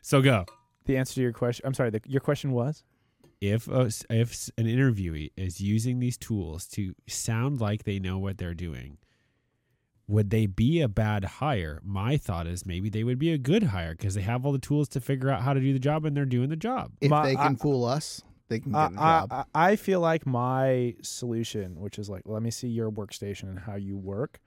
so 0.02 0.22
go. 0.22 0.44
the 0.84 0.96
answer 0.96 1.14
to 1.14 1.20
your 1.22 1.32
question 1.32 1.66
i'm 1.66 1.74
sorry 1.74 1.90
the, 1.90 2.00
your 2.06 2.20
question 2.20 2.52
was 2.52 2.84
If 3.40 3.68
a, 3.68 3.90
if 4.08 4.48
an 4.56 4.66
interviewee 4.66 5.30
is 5.36 5.60
using 5.60 5.98
these 5.98 6.16
tools 6.16 6.66
to 6.68 6.94
sound 7.06 7.60
like 7.60 7.84
they 7.84 7.98
know 7.98 8.18
what 8.18 8.38
they're 8.38 8.54
doing, 8.54 8.96
would 10.08 10.30
they 10.30 10.46
be 10.46 10.80
a 10.80 10.88
bad 10.88 11.24
hire? 11.24 11.80
My 11.84 12.16
thought 12.16 12.46
is 12.46 12.64
maybe 12.64 12.88
they 12.88 13.02
would 13.04 13.18
be 13.18 13.32
a 13.32 13.38
good 13.38 13.64
hire 13.64 13.92
because 13.94 14.14
they 14.14 14.22
have 14.22 14.46
all 14.46 14.52
the 14.52 14.58
tools 14.58 14.88
to 14.90 15.00
figure 15.00 15.30
out 15.30 15.42
how 15.42 15.52
to 15.52 15.60
do 15.60 15.72
the 15.72 15.78
job 15.78 16.04
and 16.04 16.16
they're 16.16 16.24
doing 16.24 16.48
the 16.48 16.56
job. 16.56 16.92
if 17.00 17.10
My- 17.10 17.26
they 17.26 17.34
can 17.36 17.52
I- 17.54 17.56
fool 17.56 17.84
us 17.84 18.22
they 18.48 18.60
can 18.60 18.72
I, 18.76 18.84
get 18.88 18.92
a 18.92 18.96
job 18.96 19.28
I, 19.32 19.36
I 19.36 19.70
I 19.72 19.76
feel 19.76 19.98
like 20.00 20.24
my 20.24 20.94
solution, 21.02 21.80
which 21.80 21.98
is 21.98 22.08
like, 22.08 22.22
let 22.26 22.42
me 22.42 22.50
see 22.52 22.68
your 22.68 22.92
workstation 22.92 23.44
and 23.44 23.58
how 23.58 23.74
you 23.74 23.96
work, 23.96 24.38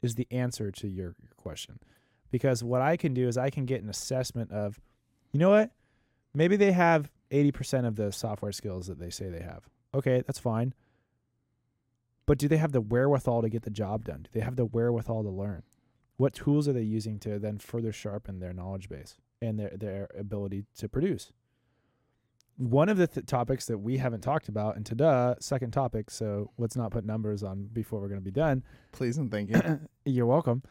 is 0.00 0.14
the 0.14 0.28
answer 0.30 0.70
to 0.70 0.86
your, 0.86 1.16
your 1.20 1.32
question. 1.36 1.80
Because 2.30 2.62
what 2.62 2.82
I 2.82 2.96
can 2.96 3.14
do 3.14 3.26
is 3.26 3.36
I 3.36 3.50
can 3.50 3.64
get 3.66 3.82
an 3.82 3.88
assessment 3.88 4.52
of, 4.52 4.78
you 5.32 5.40
know 5.40 5.50
what? 5.50 5.72
Maybe 6.34 6.54
they 6.54 6.70
have 6.70 7.10
80% 7.32 7.84
of 7.84 7.96
the 7.96 8.12
software 8.12 8.52
skills 8.52 8.86
that 8.86 9.00
they 9.00 9.10
say 9.10 9.28
they 9.28 9.40
have. 9.42 9.64
Okay, 9.92 10.22
that's 10.24 10.38
fine. 10.38 10.72
But 12.28 12.38
do 12.38 12.46
they 12.46 12.58
have 12.58 12.72
the 12.72 12.80
wherewithal 12.80 13.42
to 13.42 13.48
get 13.48 13.62
the 13.62 13.70
job 13.70 14.04
done? 14.04 14.22
Do 14.22 14.30
they 14.32 14.44
have 14.44 14.56
the 14.56 14.66
wherewithal 14.66 15.22
to 15.22 15.30
learn? 15.30 15.62
What 16.18 16.34
tools 16.34 16.68
are 16.68 16.72
they 16.74 16.82
using 16.82 17.18
to 17.20 17.38
then 17.38 17.58
further 17.58 17.90
sharpen 17.90 18.38
their 18.38 18.52
knowledge 18.52 18.88
base 18.88 19.16
and 19.40 19.58
their, 19.58 19.72
their 19.76 20.08
ability 20.16 20.64
to 20.76 20.88
produce? 20.88 21.32
one 22.58 22.88
of 22.88 22.96
the 22.96 23.06
th- 23.06 23.24
topics 23.24 23.66
that 23.66 23.78
we 23.78 23.98
haven't 23.98 24.20
talked 24.20 24.48
about, 24.48 24.74
and 24.76 24.84
ta-da, 24.84 25.34
second 25.40 25.70
topic. 25.70 26.10
So 26.10 26.50
let's 26.58 26.74
not 26.76 26.90
put 26.90 27.06
numbers 27.06 27.44
on 27.44 27.68
before 27.72 28.00
we're 28.00 28.08
going 28.08 28.20
to 28.20 28.24
be 28.24 28.32
done. 28.32 28.64
please 28.92 29.16
and 29.16 29.30
thank 29.30 29.50
you 29.50 29.80
You're 30.04 30.26
welcome. 30.26 30.62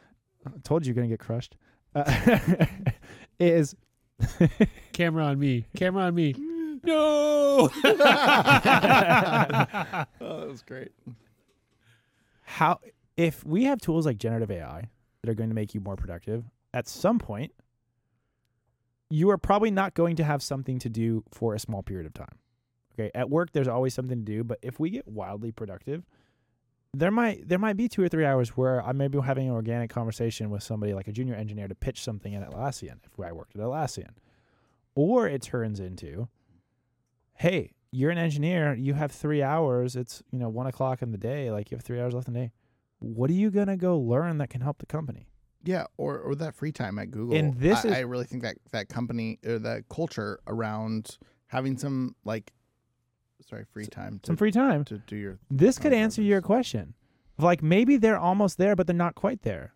I 0.46 0.52
told 0.64 0.86
you 0.86 0.90
you're 0.90 0.96
going 0.96 1.10
to 1.10 1.14
get 1.14 1.22
crushed. 1.22 1.56
Uh, 1.96 2.66
is 3.40 3.74
Camera 4.92 5.24
on 5.26 5.40
me. 5.40 5.66
Camera 5.76 6.04
on 6.04 6.14
me. 6.16 6.36
No. 6.84 7.72
oh 7.74 7.80
that 7.80 7.98
was 10.22 10.62
great 10.62 10.92
how 12.50 12.80
if 13.18 13.46
we 13.46 13.66
have 13.66 13.82
tools 13.82 14.06
like 14.06 14.18
generative 14.18 14.50
AI 14.50 14.90
that 15.22 15.30
are 15.30 15.34
going 15.34 15.50
to 15.50 15.56
make 15.56 15.74
you 15.74 15.82
more 15.82 15.98
productive, 15.98 16.46
at 16.74 16.88
some 16.88 17.20
point, 17.20 17.52
you 19.10 19.30
are 19.32 19.38
probably 19.38 19.70
not 19.70 19.94
going 19.96 20.16
to 20.16 20.24
have 20.24 20.42
something 20.42 20.80
to 20.80 20.88
do 20.88 21.26
for 21.30 21.54
a 21.54 21.60
small 21.60 21.84
period 21.84 22.06
of 22.06 22.14
time. 22.14 22.40
Okay, 22.94 23.12
at 23.14 23.30
work 23.30 23.52
there's 23.52 23.68
always 23.68 23.94
something 23.94 24.20
to 24.20 24.24
do, 24.24 24.46
but 24.46 24.60
if 24.62 24.80
we 24.80 24.90
get 24.90 25.06
wildly 25.10 25.52
productive, 25.52 26.06
there 26.94 27.12
might 27.12 27.50
there 27.50 27.60
might 27.60 27.76
be 27.76 27.90
two 27.90 28.02
or 28.02 28.08
three 28.08 28.26
hours 28.26 28.52
where 28.52 28.82
I 28.82 28.94
may 28.94 29.10
be 29.10 29.20
having 29.20 29.50
an 29.50 29.54
organic 29.54 29.90
conversation 29.90 30.50
with 30.50 30.64
somebody 30.64 30.94
like 30.94 31.10
a 31.10 31.12
junior 31.12 31.36
engineer 31.36 31.68
to 31.68 31.76
pitch 31.76 32.02
something 32.02 32.32
in 32.32 32.44
Atlassian 32.44 33.00
if 33.04 33.20
I 33.20 33.34
worked 33.34 33.56
at 33.56 33.62
Atlassian, 33.62 34.12
or 34.96 35.28
it 35.28 35.42
turns 35.42 35.82
into, 35.82 36.30
hey, 37.34 37.72
you're 37.92 38.12
an 38.12 38.18
engineer, 38.18 38.74
you 38.76 38.94
have 38.94 39.12
three 39.12 39.42
hours. 39.42 39.96
It's 39.96 40.22
you 40.32 40.40
know 40.40 40.50
one 40.50 40.68
o'clock 40.68 41.02
in 41.02 41.12
the 41.12 41.18
day, 41.18 41.52
like 41.52 41.72
you 41.72 41.78
have 41.78 41.84
three 41.84 42.00
hours 42.00 42.14
left 42.14 42.28
in 42.28 42.34
the 42.34 42.40
day. 42.40 42.52
What 43.00 43.30
are 43.30 43.34
you 43.34 43.52
gonna 43.52 43.78
go 43.78 43.98
learn 44.00 44.38
that 44.40 44.50
can 44.50 44.62
help 44.62 44.80
the 44.80 44.86
company? 44.86 45.28
Yeah, 45.64 45.86
or 45.98 46.18
or 46.20 46.36
that 46.36 46.56
free 46.56 46.72
time 46.72 46.98
at 47.00 47.12
Google. 47.12 47.36
And 47.38 47.56
this 47.60 47.84
I, 47.86 47.88
is- 47.90 47.94
I 47.96 48.00
really 48.02 48.26
think 48.26 48.44
that 48.44 48.58
that 48.72 48.90
company 48.90 49.40
or 49.46 49.60
that 49.60 49.90
culture 49.90 50.40
around 50.48 51.18
having 51.48 51.78
some 51.78 52.16
like, 52.26 52.52
sorry, 53.48 53.66
free 53.72 53.86
time 53.86 54.20
to 54.24 54.28
Some 54.28 54.38
free 54.38 54.52
time. 54.52 54.84
to 54.86 54.98
do 55.00 55.16
your 55.16 55.40
This 55.50 55.78
could 55.80 55.94
answer 55.94 56.22
your 56.22 56.42
question. 56.42 56.94
Like 57.38 57.62
maybe 57.62 57.98
they're 57.98 58.18
almost 58.18 58.58
there, 58.58 58.76
but 58.76 58.88
they're 58.88 58.96
not 58.96 59.16
quite 59.16 59.44
there. 59.44 59.74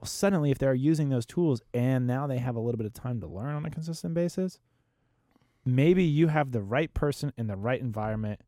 Well, 0.00 0.06
suddenly, 0.08 0.50
if 0.50 0.58
they're 0.58 0.74
using 0.74 1.08
those 1.10 1.24
tools 1.26 1.62
and 1.72 2.06
now 2.06 2.26
they 2.26 2.38
have 2.38 2.56
a 2.56 2.60
little 2.60 2.76
bit 2.78 2.86
of 2.86 2.92
time 2.94 3.20
to 3.20 3.26
learn 3.26 3.54
on 3.54 3.64
a 3.64 3.70
consistent 3.70 4.14
basis, 4.14 4.58
maybe 5.64 6.04
you 6.04 6.28
have 6.28 6.52
the 6.52 6.62
right 6.62 6.92
person 6.94 7.32
in 7.36 7.46
the 7.46 7.56
right 7.56 7.80
environment 7.80 8.40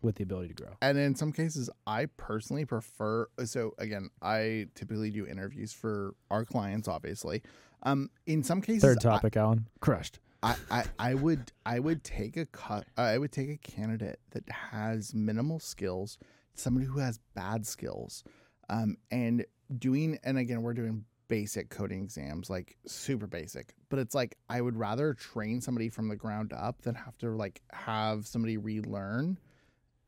with 0.00 0.16
the 0.16 0.22
ability 0.22 0.48
to 0.48 0.54
grow. 0.54 0.76
And 0.80 0.96
in 0.98 1.14
some 1.14 1.32
cases, 1.32 1.68
I 1.86 2.06
personally 2.16 2.64
prefer. 2.64 3.26
So 3.44 3.74
again, 3.78 4.10
I 4.22 4.68
typically 4.74 5.10
do 5.10 5.26
interviews 5.26 5.72
for 5.72 6.14
our 6.30 6.44
clients. 6.44 6.88
Obviously, 6.88 7.42
um, 7.82 8.10
in 8.26 8.42
some 8.42 8.60
cases, 8.60 8.82
Third 8.82 9.00
topic, 9.00 9.36
Alan. 9.36 9.68
Crushed. 9.80 10.20
I, 10.42 10.54
I, 10.70 10.84
I 10.98 11.14
would 11.14 11.50
I 11.66 11.80
would 11.80 12.04
take 12.04 12.36
a 12.36 12.46
cut. 12.46 12.84
I 12.96 13.18
would 13.18 13.32
take 13.32 13.50
a 13.50 13.56
candidate 13.56 14.20
that 14.30 14.48
has 14.48 15.12
minimal 15.14 15.58
skills, 15.58 16.16
somebody 16.54 16.86
who 16.86 17.00
has 17.00 17.18
bad 17.34 17.66
skills, 17.66 18.22
um, 18.68 18.96
and 19.10 19.44
doing. 19.76 20.18
And 20.22 20.38
again, 20.38 20.62
we're 20.62 20.74
doing 20.74 21.04
basic 21.28 21.68
coding 21.70 22.02
exams, 22.02 22.50
like 22.50 22.76
super 22.86 23.26
basic. 23.26 23.74
But 23.90 23.98
it's 24.00 24.14
like 24.14 24.36
I 24.48 24.60
would 24.60 24.76
rather 24.76 25.14
train 25.14 25.60
somebody 25.60 25.88
from 25.88 26.08
the 26.08 26.16
ground 26.16 26.52
up 26.52 26.82
than 26.82 26.94
have 26.94 27.16
to 27.18 27.30
like 27.30 27.60
have 27.72 28.26
somebody 28.26 28.56
relearn 28.56 29.38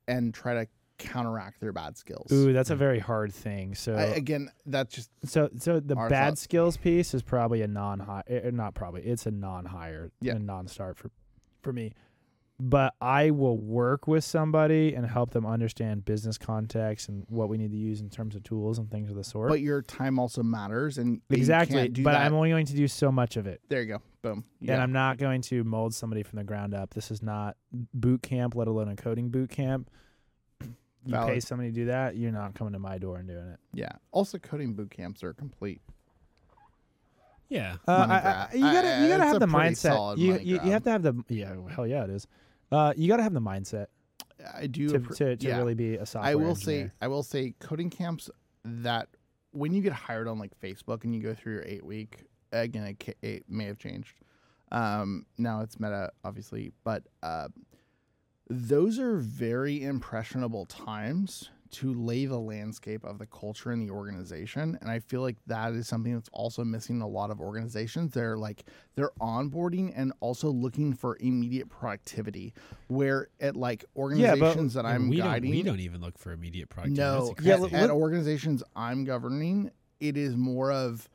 and 0.09 0.35
try 0.35 0.55
to 0.55 0.67
counteract 0.99 1.61
their 1.61 1.73
bad 1.73 1.97
skills. 1.97 2.31
Ooh, 2.31 2.53
that's 2.53 2.69
a 2.71 2.77
very 2.77 2.99
hard 2.99 3.33
thing. 3.33 3.75
So 3.75 3.95
I, 3.95 4.03
again, 4.05 4.51
that's 4.67 4.95
just 4.95 5.11
So, 5.25 5.49
so 5.57 5.81
the 5.81 5.95
bad 5.97 6.11
thought- 6.11 6.39
skills 6.39 6.77
piece 6.77 7.15
is 7.15 7.23
probably 7.23 7.63
a 7.63 7.69
non 7.69 8.01
high, 8.01 8.23
eh, 8.27 8.41
eh, 8.45 8.51
not 8.53 8.75
probably. 8.75 9.03
It's 9.03 9.25
a 9.27 9.31
non-hire 9.31 10.11
Yeah. 10.21 10.35
and 10.35 10.47
non-start 10.47 10.99
for, 10.99 11.11
for 11.63 11.73
me. 11.73 11.93
But 12.63 12.95
I 13.01 13.31
will 13.31 13.57
work 13.57 14.07
with 14.07 14.23
somebody 14.23 14.95
and 14.95 15.07
help 15.07 15.31
them 15.31 15.47
understand 15.47 16.05
business 16.05 16.37
context 16.37 17.09
and 17.09 17.25
what 17.29 17.49
we 17.49 17.57
need 17.57 17.71
to 17.71 17.77
use 17.79 18.01
in 18.03 18.11
terms 18.11 18.35
of 18.35 18.43
tools 18.43 18.79
and 18.79 18.91
things 18.91 19.09
of 19.09 19.17
the 19.17 19.25
sort. 19.25 19.49
but 19.49 19.61
your 19.61 19.81
time 19.83 20.19
also 20.19 20.43
matters, 20.43 20.99
and 20.99 21.23
you 21.31 21.37
exactly. 21.39 21.77
can't 21.77 21.93
do 21.95 22.03
But 22.05 22.13
that. 22.13 22.21
I'm 22.27 22.35
only 22.35 22.51
going 22.51 22.67
to 22.67 22.75
do 22.77 22.87
so 22.87 23.11
much 23.11 23.37
of 23.39 23.47
it, 23.47 23.61
there 23.69 23.81
you 23.81 23.89
go, 23.89 24.03
boom. 24.21 24.45
and 24.61 24.81
I'm 24.83 24.93
not 24.93 25.17
going 25.17 25.41
to 25.43 25.65
mold 25.65 25.95
somebody 25.95 26.23
from 26.23 26.37
the 26.37 26.45
ground 26.45 26.75
up. 26.75 26.93
This 26.93 27.11
is 27.11 27.23
not 27.23 27.57
boot 27.95 28.23
camp, 28.23 28.55
let 28.55 28.69
alone 28.69 28.89
a 28.89 28.97
coding 28.97 29.31
boot 29.31 29.51
camp. 29.51 29.91
You 31.07 31.17
pay 31.17 31.41
somebody 31.41 31.71
to 31.71 31.75
do 31.75 31.85
that, 31.87 32.15
you're 32.17 32.31
not 32.31 32.55
coming 32.55 32.75
to 32.75 32.79
my 32.79 32.99
door 32.99 33.17
and 33.17 33.27
doing 33.27 33.47
it. 33.49 33.59
Yeah. 33.73 33.93
Also, 34.13 34.37
coding 34.37 34.75
boot 34.75 34.91
camps 34.91 35.25
are 35.25 35.33
complete. 35.33 35.81
Yeah. 37.49 37.77
Uh, 37.89 38.07
I, 38.09 38.15
I, 38.15 38.49
you 38.55 38.61
gotta 38.61 39.03
you 39.03 39.09
gotta 39.09 39.23
it's 39.23 39.33
have 39.33 39.41
the 39.41 39.47
mindset. 39.47 40.19
You, 40.19 40.35
you 40.39 40.61
you 40.63 40.71
have 40.73 40.85
to 40.85 40.91
have 40.91 41.03
the 41.03 41.15
yeah 41.29 41.55
hell 41.75 41.87
yeah 41.87 42.05
it 42.05 42.11
is. 42.11 42.27
Uh, 42.73 42.93
you 42.97 43.09
gotta 43.09 43.23
have 43.23 43.35
the 43.35 43.41
mindset 43.41 43.87
I 44.55 44.67
do 44.67 44.89
to 44.89 44.99
appre- 45.01 45.17
to, 45.17 45.37
to 45.37 45.49
yeah. 45.49 45.59
really 45.59 45.75
be 45.75 45.97
a 45.97 46.07
software 46.07 46.31
I 46.31 46.35
will 46.35 46.51
engineer. 46.51 46.89
say 46.89 46.93
I 47.01 47.09
will 47.09 47.23
say 47.23 47.55
coding 47.59 47.91
camps 47.91 48.31
that 48.65 49.09
when 49.53 49.73
you 49.75 49.83
get 49.83 49.93
hired 49.93 50.29
on 50.29 50.39
like 50.39 50.59
Facebook 50.61 51.05
and 51.05 51.15
you 51.15 51.21
go 51.21 51.35
through 51.35 51.55
your 51.55 51.65
eight 51.65 51.85
week 51.85 52.25
again 52.53 52.85
it, 52.85 53.17
it 53.23 53.45
may 53.49 53.65
have 53.65 53.79
changed. 53.79 54.15
Um, 54.73 55.27
now 55.37 55.61
it's 55.63 55.81
meta 55.81 56.11
obviously, 56.25 56.73
but 56.85 57.03
uh, 57.23 57.49
those 58.49 58.99
are 58.99 59.17
very 59.17 59.83
impressionable 59.83 60.67
times 60.67 61.51
to 61.71 61.95
lay 61.95 62.27
the 62.27 62.39
landscape 62.39 63.05
of 63.05 63.19
the 63.19 63.27
culture 63.27 63.73
in 63.73 63.79
the 63.79 63.91
organization 63.91 64.77
and 64.81 64.91
i 64.91 64.99
feel 64.99 65.21
like 65.21 65.37
that 65.47 65.73
is 65.73 65.87
something 65.87 66.15
that's 66.15 66.31
also 66.33 66.65
missing 66.65 66.97
in 66.97 67.03
a 67.03 67.09
lot 67.09 67.31
of 67.31 67.41
organizations 67.41 68.13
they're 68.13 68.37
like 68.37 68.65
they're 68.95 69.13
onboarding 69.21 69.93
and 69.95 70.13
also 70.21 70.49
looking 70.49 70.93
for 70.93 71.17
immediate 71.21 71.69
productivity 71.69 72.53
where 72.89 73.29
at 73.41 73.57
like 73.57 73.85
organizations 73.97 74.75
that 74.75 74.85
i'm 74.87 75.09
we 75.09 75.17
guiding 75.17 75.51
don't 75.51 75.59
we 75.59 75.63
don't 75.63 75.81
even 75.81 76.01
look 76.01 76.19
for 76.19 76.33
immediate 76.33 76.69
productivity. 76.69 77.01
no, 77.01 77.35
Yeah, 77.41 77.55
at, 77.55 77.73
at 77.73 77.91
organizations 77.91 78.63
I'm 78.77 79.05
governing, 79.05 79.71
it 80.01 80.17
is 80.17 80.37
more 80.37 80.73
of 80.73 81.09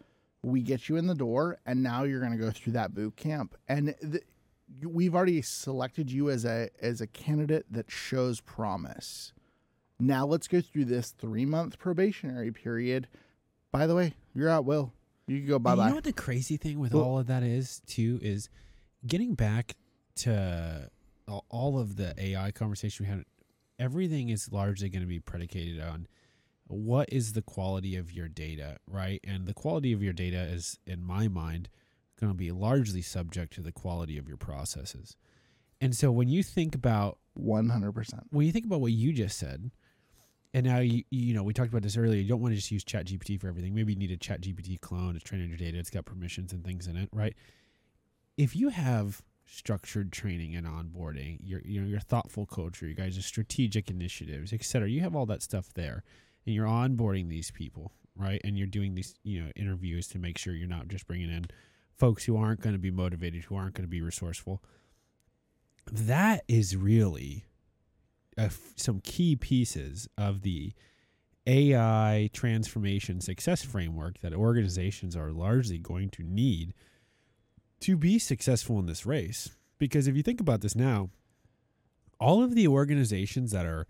we 0.43 0.61
get 0.61 0.87
you 0.87 0.95
in 0.97 1.07
the 1.07 1.15
door, 1.15 1.57
and 1.65 1.81
now 1.81 2.03
you're 2.03 2.19
going 2.19 2.31
to 2.31 2.37
go 2.37 2.51
through 2.51 2.73
that 2.73 2.93
boot 2.93 3.15
camp, 3.15 3.55
and 3.67 3.95
the, 4.01 4.21
we've 4.83 5.15
already 5.15 5.41
selected 5.41 6.11
you 6.11 6.29
as 6.29 6.45
a 6.45 6.69
as 6.81 7.01
a 7.01 7.07
candidate 7.07 7.65
that 7.71 7.89
shows 7.89 8.41
promise. 8.41 9.33
Now 9.99 10.25
let's 10.25 10.47
go 10.47 10.61
through 10.61 10.85
this 10.85 11.11
three 11.11 11.45
month 11.45 11.79
probationary 11.79 12.51
period. 12.51 13.07
By 13.71 13.87
the 13.87 13.95
way, 13.95 14.13
you're 14.33 14.49
at 14.49 14.65
will. 14.65 14.93
You 15.27 15.39
can 15.39 15.47
go 15.47 15.59
bye 15.59 15.71
And 15.71 15.77
You 15.79 15.83
bye. 15.83 15.89
know 15.89 15.95
what 15.95 16.03
the 16.03 16.13
crazy 16.13 16.57
thing 16.57 16.79
with 16.79 16.93
Well- 16.93 17.03
all 17.03 17.19
of 17.19 17.27
that 17.27 17.43
is 17.43 17.81
too 17.85 18.19
is 18.21 18.49
getting 19.07 19.35
back 19.35 19.75
to 20.17 20.89
all- 21.49 21.79
of 21.79 21.95
the 21.95 22.13
AI 22.21 22.51
conversation 22.51 23.05
we 23.05 23.09
had. 23.09 23.25
Everything 23.79 24.29
is 24.29 24.51
largely 24.51 24.89
going 24.89 25.01
to 25.01 25.07
be 25.07 25.19
predicated 25.19 25.79
on 25.79 26.07
what 26.67 27.11
is 27.11 27.33
the 27.33 27.41
quality 27.41 27.95
of 27.95 28.11
your 28.11 28.27
data, 28.27 28.77
right? 28.87 29.19
And 29.23 29.45
the 29.45 29.53
quality 29.53 29.91
of 29.91 30.01
your 30.01 30.13
data 30.13 30.41
is, 30.41 30.79
in 30.85 31.03
my 31.03 31.27
mind, 31.27 31.69
going 32.19 32.31
to 32.31 32.37
be 32.37 32.51
largely 32.51 33.01
subject 33.01 33.53
to 33.53 33.61
the 33.61 33.71
quality 33.73 34.17
of 34.17 34.27
your 34.27 34.37
processes. 34.37 35.15
And 35.81 35.95
so 35.95 36.11
when 36.11 36.29
you 36.29 36.41
think 36.43 36.73
about 36.73 37.19
One 37.33 37.69
hundred 37.69 37.91
percent. 37.91 38.27
when 38.29 38.45
you 38.45 38.53
think 38.53 38.65
about 38.65 38.79
what 38.81 38.93
you 38.93 39.11
just 39.11 39.37
said, 39.37 39.71
and 40.55 40.65
now 40.65 40.79
you 40.79 41.03
you 41.11 41.33
know 41.33 41.43
we 41.43 41.53
talked 41.53 41.69
about 41.69 41.81
this 41.81 41.97
earlier. 41.97 42.21
You 42.21 42.29
don't 42.29 42.39
want 42.39 42.53
to 42.53 42.55
just 42.55 42.71
use 42.71 42.85
Chat 42.85 43.07
GPT 43.07 43.39
for 43.39 43.49
everything. 43.49 43.75
Maybe 43.75 43.91
you 43.91 43.99
need 43.99 44.11
a 44.11 44.17
Chat 44.17 44.39
GPT 44.39 44.79
clone 44.79 45.13
to 45.13 45.19
train 45.19 45.41
on 45.41 45.49
your 45.49 45.57
data. 45.57 45.77
It's 45.77 45.89
got 45.89 46.05
permissions 46.05 46.53
and 46.53 46.63
things 46.63 46.87
in 46.87 46.95
it, 46.95 47.09
right? 47.11 47.35
If 48.37 48.55
you 48.55 48.69
have 48.69 49.21
structured 49.45 50.13
training 50.13 50.55
and 50.55 50.65
onboarding, 50.65 51.39
your 51.41 51.59
you 51.65 51.81
know 51.81 51.87
your 51.87 51.99
thoughtful 51.99 52.45
culture, 52.45 52.87
you 52.87 52.95
guys' 52.95 53.23
strategic 53.25 53.89
initiatives, 53.89 54.53
etc. 54.53 54.89
You 54.89 55.01
have 55.01 55.13
all 55.13 55.25
that 55.25 55.41
stuff 55.41 55.73
there, 55.73 56.03
and 56.45 56.55
you're 56.55 56.67
onboarding 56.67 57.27
these 57.27 57.51
people, 57.51 57.91
right? 58.15 58.39
And 58.45 58.57
you're 58.57 58.65
doing 58.65 58.95
these 58.95 59.13
you 59.23 59.43
know 59.43 59.51
interviews 59.57 60.07
to 60.09 60.19
make 60.19 60.37
sure 60.37 60.53
you're 60.53 60.69
not 60.69 60.87
just 60.87 61.05
bringing 61.05 61.29
in 61.29 61.47
folks 61.97 62.23
who 62.23 62.37
aren't 62.37 62.61
going 62.61 62.75
to 62.75 62.79
be 62.79 62.91
motivated, 62.91 63.43
who 63.43 63.57
aren't 63.57 63.73
going 63.73 63.83
to 63.83 63.89
be 63.89 64.01
resourceful. 64.01 64.63
That 65.91 66.45
is 66.47 66.77
really 66.77 67.43
some 68.75 68.99
key 69.01 69.35
pieces 69.35 70.07
of 70.17 70.41
the 70.41 70.73
AI 71.47 72.29
transformation 72.33 73.21
success 73.21 73.63
framework 73.63 74.19
that 74.19 74.33
organizations 74.33 75.15
are 75.15 75.31
largely 75.31 75.77
going 75.77 76.09
to 76.09 76.23
need 76.23 76.73
to 77.81 77.95
be 77.95 78.17
successful 78.17 78.79
in 78.79 78.87
this 78.87 79.05
race. 79.05 79.49
Because 79.77 80.07
if 80.07 80.15
you 80.15 80.23
think 80.23 80.41
about 80.41 80.61
this 80.61 80.75
now, 80.75 81.09
all 82.19 82.41
of 82.43 82.55
the 82.55 82.67
organizations 82.67 83.51
that 83.51 83.65
are 83.65 83.85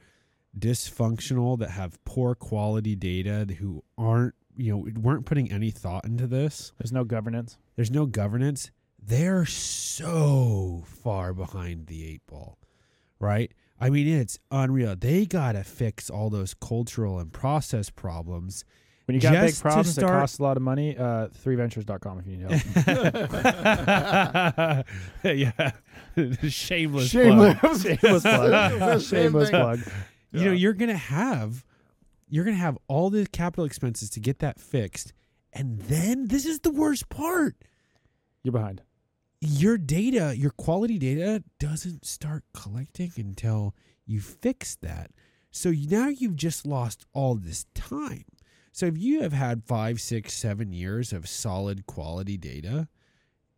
dysfunctional, 0.57 1.57
that 1.59 1.71
have 1.71 2.03
poor 2.05 2.33
quality 2.35 2.95
data, 2.95 3.45
who 3.59 3.83
aren't, 3.97 4.35
you 4.57 4.71
know, 4.71 4.87
weren't 4.99 5.25
putting 5.25 5.51
any 5.51 5.69
thought 5.69 6.05
into 6.05 6.27
this, 6.27 6.73
There's 6.77 6.91
no 6.91 7.03
governance. 7.03 7.57
there's 7.75 7.91
no 7.91 8.05
governance, 8.05 8.71
they're 9.01 9.45
so 9.45 10.83
far 10.87 11.33
behind 11.33 11.87
the 11.87 12.07
eight 12.07 12.25
ball, 12.25 12.57
right? 13.19 13.51
I 13.79 13.89
mean, 13.89 14.07
it's 14.07 14.39
unreal. 14.51 14.95
They 14.95 15.25
got 15.25 15.51
to 15.53 15.63
fix 15.63 16.09
all 16.09 16.29
those 16.29 16.53
cultural 16.53 17.19
and 17.19 17.31
process 17.33 17.89
problems. 17.89 18.63
When 19.05 19.13
you 19.15 19.21
got 19.21 19.33
big 19.33 19.41
Just 19.49 19.57
to 19.57 19.61
problems 19.63 19.95
that 19.95 20.01
start- 20.01 20.19
cost 20.21 20.39
a 20.39 20.43
lot 20.43 20.57
of 20.57 20.63
money, 20.63 20.97
uh, 20.97 21.27
threeventures.com 21.27 22.19
if 22.19 22.25
you 22.27 22.37
need 22.37 22.49
help. 22.49 23.25
yeah. 25.23 25.71
Shameless. 26.49 27.09
Shameless. 27.11 27.59
plug. 27.59 27.81
Shameless 27.81 28.23
plug. 28.23 28.71
It's 28.95 29.07
same 29.07 29.21
Shameless 29.23 29.49
thing. 29.51 29.59
plug. 29.61 29.79
You 30.31 30.45
know, 30.45 30.51
you're 30.51 30.73
going 30.73 30.89
to 30.89 30.97
have 30.97 31.63
you're 32.27 32.43
going 32.43 32.55
to 32.55 32.61
have 32.61 32.77
all 32.87 33.09
the 33.09 33.25
capital 33.27 33.65
expenses 33.65 34.09
to 34.11 34.19
get 34.19 34.39
that 34.39 34.59
fixed. 34.59 35.13
And 35.53 35.79
then 35.81 36.27
this 36.27 36.45
is 36.45 36.59
the 36.61 36.71
worst 36.71 37.07
part. 37.09 37.55
You're 38.43 38.51
behind. 38.51 38.81
Your 39.47 39.77
data, 39.77 40.33
your 40.37 40.51
quality 40.51 40.97
data 40.97 41.43
doesn't 41.59 42.05
start 42.05 42.43
collecting 42.53 43.11
until 43.17 43.75
you 44.05 44.21
fix 44.21 44.75
that. 44.77 45.11
So 45.51 45.71
now 45.71 46.09
you've 46.09 46.35
just 46.35 46.65
lost 46.65 47.05
all 47.13 47.35
this 47.35 47.65
time. 47.73 48.25
So 48.71 48.85
if 48.87 48.97
you 48.97 49.21
have 49.21 49.33
had 49.33 49.63
five, 49.63 50.01
six, 50.01 50.33
seven 50.33 50.73
years 50.73 51.13
of 51.13 51.29
solid 51.29 51.85
quality 51.85 52.37
data, 52.37 52.87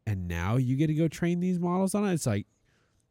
and 0.06 0.28
now 0.28 0.58
you 0.58 0.76
get 0.76 0.88
to 0.88 0.94
go 0.94 1.08
train 1.08 1.40
these 1.40 1.60
models 1.60 1.96
on 1.96 2.08
it, 2.08 2.14
it's 2.14 2.28
like 2.28 2.46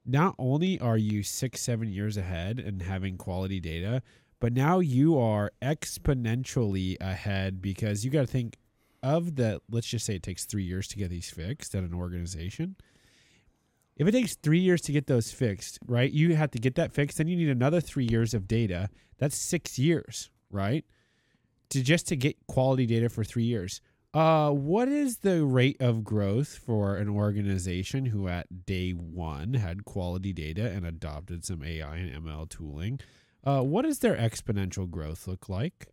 not 0.04 0.34
only 0.38 0.78
are 0.78 0.96
you 0.96 1.22
six, 1.22 1.60
seven 1.60 1.92
years 1.92 2.16
ahead 2.16 2.58
and 2.60 2.80
having 2.80 3.16
quality 3.18 3.58
data, 3.58 4.02
but 4.38 4.52
now 4.52 4.78
you 4.78 5.18
are 5.18 5.50
exponentially 5.60 6.96
ahead 7.00 7.60
because 7.60 8.04
you 8.04 8.10
got 8.10 8.20
to 8.20 8.26
think 8.26 8.56
of 9.06 9.36
the 9.36 9.60
let's 9.70 9.86
just 9.86 10.04
say 10.04 10.16
it 10.16 10.22
takes 10.22 10.44
three 10.44 10.64
years 10.64 10.88
to 10.88 10.96
get 10.96 11.10
these 11.10 11.30
fixed 11.30 11.74
at 11.74 11.84
an 11.84 11.94
organization 11.94 12.74
if 13.96 14.06
it 14.06 14.12
takes 14.12 14.34
three 14.34 14.58
years 14.58 14.80
to 14.80 14.90
get 14.90 15.06
those 15.06 15.30
fixed 15.30 15.78
right 15.86 16.10
you 16.10 16.34
have 16.34 16.50
to 16.50 16.58
get 16.58 16.74
that 16.74 16.92
fixed 16.92 17.18
then 17.18 17.28
you 17.28 17.36
need 17.36 17.48
another 17.48 17.80
three 17.80 18.08
years 18.10 18.34
of 18.34 18.48
data 18.48 18.88
that's 19.18 19.36
six 19.36 19.78
years 19.78 20.30
right 20.50 20.84
to 21.70 21.82
just 21.82 22.08
to 22.08 22.16
get 22.16 22.36
quality 22.48 22.84
data 22.84 23.08
for 23.08 23.22
three 23.22 23.44
years 23.44 23.80
uh, 24.14 24.50
what 24.50 24.88
is 24.88 25.18
the 25.18 25.44
rate 25.44 25.76
of 25.78 26.02
growth 26.02 26.56
for 26.56 26.96
an 26.96 27.06
organization 27.06 28.06
who 28.06 28.28
at 28.28 28.64
day 28.64 28.92
one 28.92 29.52
had 29.52 29.84
quality 29.84 30.32
data 30.32 30.70
and 30.70 30.86
adopted 30.86 31.44
some 31.44 31.62
AI 31.62 31.96
and 31.96 32.24
ML 32.24 32.48
tooling? 32.48 32.98
Uh, 33.44 33.60
what 33.60 33.82
does 33.82 33.98
their 33.98 34.16
exponential 34.16 34.90
growth 34.90 35.26
look 35.26 35.50
like? 35.50 35.88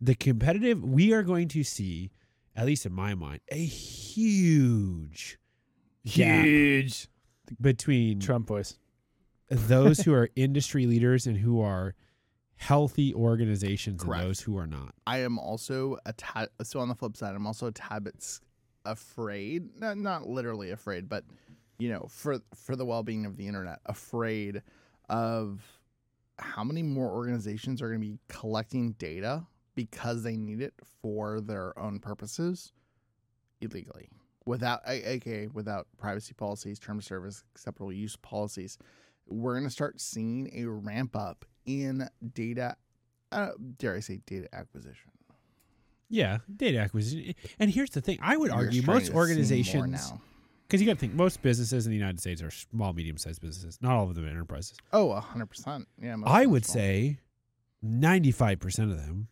The 0.00 0.14
competitive, 0.14 0.82
we 0.84 1.12
are 1.12 1.22
going 1.22 1.48
to 1.48 1.64
see, 1.64 2.10
at 2.54 2.66
least 2.66 2.84
in 2.86 2.92
my 2.92 3.14
mind, 3.14 3.40
a 3.48 3.64
huge 3.64 5.38
gap 6.06 6.44
Huge. 6.44 7.08
between 7.60 8.20
Trump 8.20 8.46
voice. 8.48 8.78
those 9.48 10.00
who 10.00 10.12
are 10.14 10.28
industry 10.36 10.86
leaders 10.86 11.26
and 11.26 11.38
who 11.38 11.60
are 11.60 11.94
healthy 12.56 13.14
organizations 13.14 14.02
Correct. 14.02 14.20
and 14.20 14.30
those 14.30 14.40
who 14.40 14.56
are 14.58 14.66
not. 14.66 14.94
I 15.06 15.18
am 15.18 15.38
also 15.38 15.98
a 16.04 16.12
tad. 16.12 16.48
So 16.62 16.80
on 16.80 16.88
the 16.88 16.94
flip 16.94 17.16
side, 17.16 17.34
I'm 17.34 17.46
also 17.46 17.66
a 17.66 17.72
tad 17.72 18.04
bit 18.04 18.40
afraid. 18.84 19.78
Not 19.80 19.96
not 19.98 20.28
literally 20.28 20.70
afraid, 20.70 21.08
but 21.08 21.24
you 21.78 21.88
know, 21.90 22.06
for 22.10 22.38
for 22.54 22.76
the 22.76 22.84
well 22.84 23.02
being 23.02 23.26
of 23.26 23.36
the 23.36 23.46
internet, 23.46 23.80
afraid 23.86 24.62
of 25.08 25.62
how 26.38 26.64
many 26.64 26.82
more 26.82 27.10
organizations 27.10 27.80
are 27.80 27.88
going 27.88 28.00
to 28.00 28.06
be 28.06 28.18
collecting 28.28 28.92
data 28.92 29.46
because 29.76 30.24
they 30.24 30.36
need 30.36 30.60
it 30.60 30.74
for 31.00 31.40
their 31.40 31.78
own 31.78 32.00
purposes 32.00 32.72
illegally 33.60 34.08
without 34.44 34.80
aka 34.86 35.46
without 35.48 35.86
privacy 35.98 36.34
policies 36.34 36.78
term 36.80 36.98
of 36.98 37.04
service 37.04 37.44
acceptable 37.54 37.92
use 37.92 38.16
policies 38.16 38.76
we're 39.28 39.54
going 39.54 39.64
to 39.64 39.70
start 39.70 40.00
seeing 40.00 40.50
a 40.54 40.68
ramp 40.68 41.14
up 41.16 41.44
in 41.64 42.08
data 42.34 42.74
uh, 43.32 43.50
dare 43.78 43.94
i 43.96 44.00
say 44.00 44.18
data 44.26 44.48
acquisition 44.52 45.10
Yeah, 46.08 46.38
data 46.54 46.78
acquisition. 46.78 47.34
And 47.58 47.68
here's 47.70 47.90
the 47.90 48.00
thing: 48.00 48.18
I 48.22 48.36
would 48.36 48.48
You're 48.48 48.56
argue 48.56 48.82
most 48.82 49.00
to 49.00 49.06
see 49.06 49.12
more 49.12 49.22
organizations, 49.22 50.12
because 50.68 50.80
you 50.80 50.86
got 50.86 50.92
to 50.94 51.00
think, 51.00 51.14
most 51.14 51.42
businesses 51.42 51.84
in 51.86 51.90
the 51.90 51.96
United 51.98 52.20
States 52.20 52.40
are 52.42 52.52
small, 52.52 52.92
medium-sized 52.92 53.40
businesses. 53.40 53.78
Not 53.82 53.96
all 53.96 54.08
of 54.08 54.14
them 54.14 54.24
are 54.24 54.28
enterprises. 54.28 54.76
oh 54.92 55.08
100% 55.34 55.86
yeah 56.00 56.14
I 56.24 56.46
would 56.46 56.62
them. 56.62 56.68
say 56.70 57.18
ninety-five 57.82 58.60
percent 58.60 58.92
of 58.92 58.98
them 58.98 59.26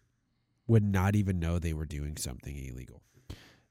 would 0.66 0.82
not 0.84 1.14
even 1.16 1.38
know 1.38 1.58
they 1.58 1.72
were 1.72 1.86
doing 1.86 2.16
something 2.16 2.56
illegal. 2.56 3.02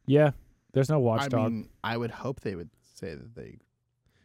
Yeah. 0.05 0.31
There's 0.73 0.89
no 0.89 0.95
i 0.95 0.97
watchdog. 0.99 1.51
mean 1.51 1.69
i 1.83 1.95
would 1.95 2.11
hope 2.11 2.39
they 2.41 2.55
would 2.55 2.69
say 2.95 3.13
that 3.15 3.35
they 3.35 3.57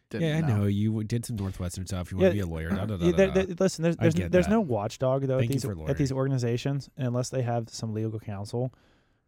didn't 0.09 0.27
yeah, 0.27 0.37
I 0.37 0.41
know. 0.41 0.57
know 0.61 0.65
you 0.65 1.03
did 1.03 1.23
some 1.25 1.35
Northwestern 1.35 1.85
stuff. 1.85 2.11
You 2.11 2.17
want 2.17 2.31
to 2.31 2.33
be 2.33 2.39
a 2.39 2.45
lawyer. 2.47 2.69
Da, 2.69 2.85
da, 2.85 2.97
da, 2.97 3.05
Yeah, 3.05 3.11
da, 3.11 3.17
there- 3.17 3.45
there- 3.45 3.55
listen, 3.59 3.83
there's 3.83 3.95
there's, 3.97 4.15
there's 4.15 4.45
that. 4.47 4.49
no 4.49 4.59
watchdog 4.61 5.21
though 5.27 5.37
Thank 5.37 5.51
at 5.51 5.61
these 5.61 5.65
at 5.87 5.97
these 5.97 6.11
organizations 6.11 6.89
unless 6.97 7.29
they 7.29 7.43
have 7.43 7.69
some 7.69 7.93
legal 7.93 8.19
counsel. 8.19 8.73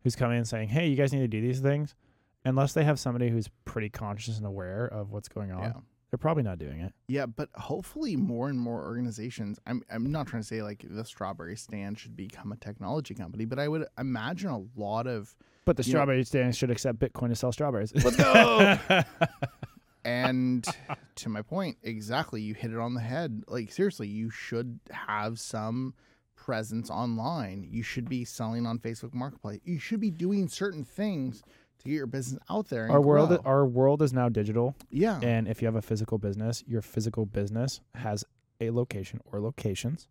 who's 0.03 0.15
coming 0.15 0.39
in 0.39 0.45
saying, 0.45 0.69
"Hey, 0.69 0.88
you 0.88 0.95
guys 0.95 1.13
need 1.13 1.19
to 1.19 1.27
do 1.27 1.39
these 1.39 1.59
things," 1.59 1.93
unless 2.43 2.73
they 2.73 2.84
have 2.84 2.97
somebody 2.99 3.30
who's 3.30 3.47
pretty 3.65 3.89
conscious 3.89 4.38
and 4.38 4.47
aware 4.47 4.88
of 4.88 5.11
what's 5.11 5.27
going 5.30 5.51
on, 5.51 5.61
Yeah. 5.61 5.73
They're 6.11 6.17
probably 6.17 6.43
not 6.43 6.59
doing 6.59 6.81
it. 6.81 6.93
Yeah, 7.07 7.25
but 7.25 7.49
hopefully 7.55 8.15
more 8.17 8.49
and 8.49 8.59
more 8.59 8.83
organizations. 8.83 9.59
I'm 9.65 9.81
I'm 9.89 10.11
not 10.11 10.27
trying 10.27 10.41
to 10.43 10.47
say 10.47 10.61
like 10.61 10.85
the 10.88 11.05
strawberry 11.05 11.55
stand 11.55 11.97
should 11.97 12.15
become 12.17 12.51
a 12.51 12.57
technology 12.57 13.13
company, 13.15 13.45
but 13.45 13.57
I 13.59 13.67
would 13.67 13.85
imagine 13.97 14.49
a 14.49 14.61
lot 14.79 15.07
of 15.07 15.33
But 15.65 15.77
the 15.77 15.83
You 15.83 15.93
know- 15.93 15.97
strawberry 15.99 16.23
stand 16.25 16.55
should 16.55 16.69
accept 16.69 16.99
Bitcoin 16.99 17.29
to 17.29 17.35
sell 17.35 17.51
strawberries. 17.51 17.93
let's 17.95 18.17
go. 18.17 18.77
and 20.03 20.65
to 21.15 21.29
my 21.29 21.41
point, 21.41 21.77
exactly, 21.83 22.41
you 22.41 22.53
hit 22.53 22.71
it 22.71 22.77
on 22.77 22.93
the 22.93 23.01
head. 23.01 23.43
Like 23.47 23.71
seriously, 23.71 24.07
you 24.07 24.29
should 24.29 24.79
have 24.91 25.39
some 25.39 25.93
presence 26.35 26.89
online. 26.89 27.67
You 27.69 27.83
should 27.83 28.09
be 28.09 28.25
selling 28.25 28.65
on 28.65 28.79
Facebook 28.79 29.13
Marketplace. 29.13 29.59
You 29.63 29.77
should 29.79 29.99
be 29.99 30.09
doing 30.09 30.47
certain 30.47 30.83
things 30.83 31.43
to 31.81 31.89
get 31.89 31.95
your 31.95 32.07
business 32.07 32.41
out 32.49 32.69
there. 32.69 32.83
And 32.85 32.91
our 32.93 33.01
world, 33.01 33.29
grow. 33.29 33.39
our 33.45 33.65
world 33.65 34.01
is 34.01 34.13
now 34.13 34.29
digital, 34.29 34.75
yeah, 34.89 35.19
and 35.21 35.47
if 35.47 35.61
you 35.61 35.65
have 35.67 35.75
a 35.75 35.81
physical 35.81 36.17
business, 36.17 36.63
your 36.67 36.81
physical 36.81 37.25
business 37.25 37.81
has 37.95 38.23
a 38.59 38.69
location 38.71 39.19
or 39.25 39.39
locations 39.41 40.07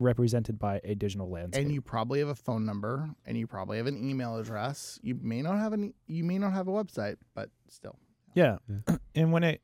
represented 0.00 0.58
by 0.58 0.80
a 0.84 0.94
digital 0.94 1.30
landscape. 1.30 1.62
and 1.64 1.72
you 1.72 1.80
probably 1.80 2.18
have 2.18 2.28
a 2.28 2.34
phone 2.34 2.66
number 2.66 3.08
and 3.24 3.38
you 3.38 3.46
probably 3.46 3.76
have 3.78 3.86
an 3.86 3.96
email 4.08 4.36
address. 4.36 4.98
You 5.02 5.18
may 5.22 5.40
not 5.40 5.58
have 5.58 5.72
any. 5.72 5.94
You 6.06 6.24
may 6.24 6.38
not 6.38 6.52
have 6.52 6.68
a 6.68 6.72
website, 6.72 7.16
but 7.34 7.50
still. 7.68 7.98
Yeah. 8.34 8.58
Yeah. 8.88 8.96
And 9.16 9.32
when 9.32 9.44
it, 9.44 9.62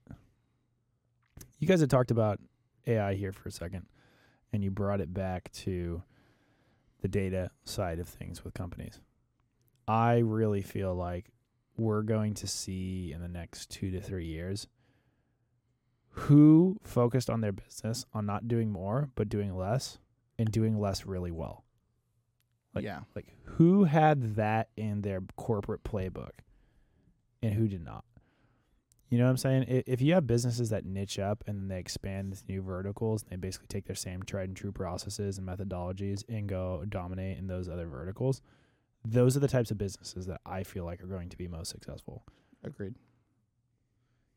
you 1.59 1.67
guys 1.67 1.81
had 1.81 1.91
talked 1.91 2.13
about 2.13 2.39
AI 2.87 3.15
here 3.15 3.33
for 3.33 3.49
a 3.49 3.53
second, 3.53 3.87
and 4.53 4.63
you 4.63 4.71
brought 4.71 5.01
it 5.01 5.13
back 5.13 5.51
to 5.53 6.05
the 7.01 7.09
data 7.09 7.51
side 7.65 7.99
of 7.99 8.09
things 8.09 8.45
with 8.45 8.55
companies. 8.55 9.01
I 9.89 10.19
really 10.19 10.63
feel 10.63 10.95
like 10.95 11.33
we're 11.81 12.03
going 12.03 12.35
to 12.35 12.47
see 12.47 13.11
in 13.13 13.23
the 13.23 13.29
next 13.29 13.71
two 13.71 13.91
to 13.91 14.01
three 14.01 14.27
years 14.27 14.69
who 16.11 16.77
focused 16.83 17.31
on 17.31 17.41
their 17.41 17.53
business 17.53 18.05
on 18.13 18.27
not 18.27 18.49
doing 18.49 18.71
more, 18.71 19.09
but 19.15 19.29
doing 19.29 19.57
less 19.57 19.99
and 20.39 20.51
doing 20.53 20.79
less 20.79 21.07
really 21.07 21.31
well. 21.31 21.65
Like- 22.75 22.85
yeah, 22.85 23.01
Like 23.17 23.35
who 23.45 23.85
had 23.85 24.37
that 24.37 24.69
in 24.77 25.03
their 25.03 25.23
corporate 25.37 25.83
playbook 25.83 26.31
and 27.43 27.55
who 27.55 27.67
did 27.67 27.83
not? 27.85 28.05
You 29.09 29.19
know 29.19 29.25
what 29.25 29.31
I'm 29.31 29.37
saying? 29.39 29.65
If 29.87 30.01
you 30.01 30.15
have 30.15 30.27
businesses 30.27 30.71
that 30.71 30.85
niche 30.85 31.19
up 31.19 31.43
and 31.49 31.59
then 31.59 31.69
they 31.69 31.81
expand 31.81 32.33
into 32.33 32.45
new 32.47 32.63
verticals, 32.63 33.25
they 33.25 33.35
basically 33.35 33.67
take 33.67 33.87
their 33.87 33.97
same 33.97 34.23
tried 34.23 34.49
and 34.51 34.57
true 34.57 34.71
processes 34.71 35.37
and 35.37 35.49
methodologies 35.49 36.23
and 36.29 36.49
go 36.49 36.85
dominate 36.89 37.39
in 37.39 37.49
those 37.49 37.69
other 37.69 37.87
verticals. 37.89 38.41
Those 39.05 39.37
are 39.37 39.41
the 39.41 39.49
types 39.49 39.71
of 39.71 39.79
businesses 39.79 40.27
that 40.27 40.41
I 40.45 40.63
feel 40.63 40.85
like 40.85 41.03
are 41.03 41.07
going 41.07 41.29
to 41.31 41.37
be 41.37 41.49
most 41.49 41.71
successful. 41.71 42.25
agreed. 42.63 42.95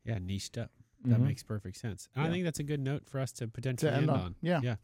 yeah, 0.04 0.18
niched 0.18 0.56
up. 0.58 0.70
That 1.04 1.18
Mhm. 1.18 1.24
makes 1.26 1.42
perfect 1.42 1.76
sense. 1.76 2.08
And 2.14 2.26
I 2.26 2.30
think 2.30 2.44
that's 2.44 2.58
a 2.58 2.62
good 2.62 2.80
note 2.80 3.06
for 3.06 3.20
us 3.20 3.32
to 3.32 3.46
potentially 3.48 3.90
To 3.90 3.96
end 3.96 4.02
end, 4.08 4.10
on. 4.10 4.20
on. 4.20 4.34
Yeah. 4.42 4.60
Yeah. 4.62 4.76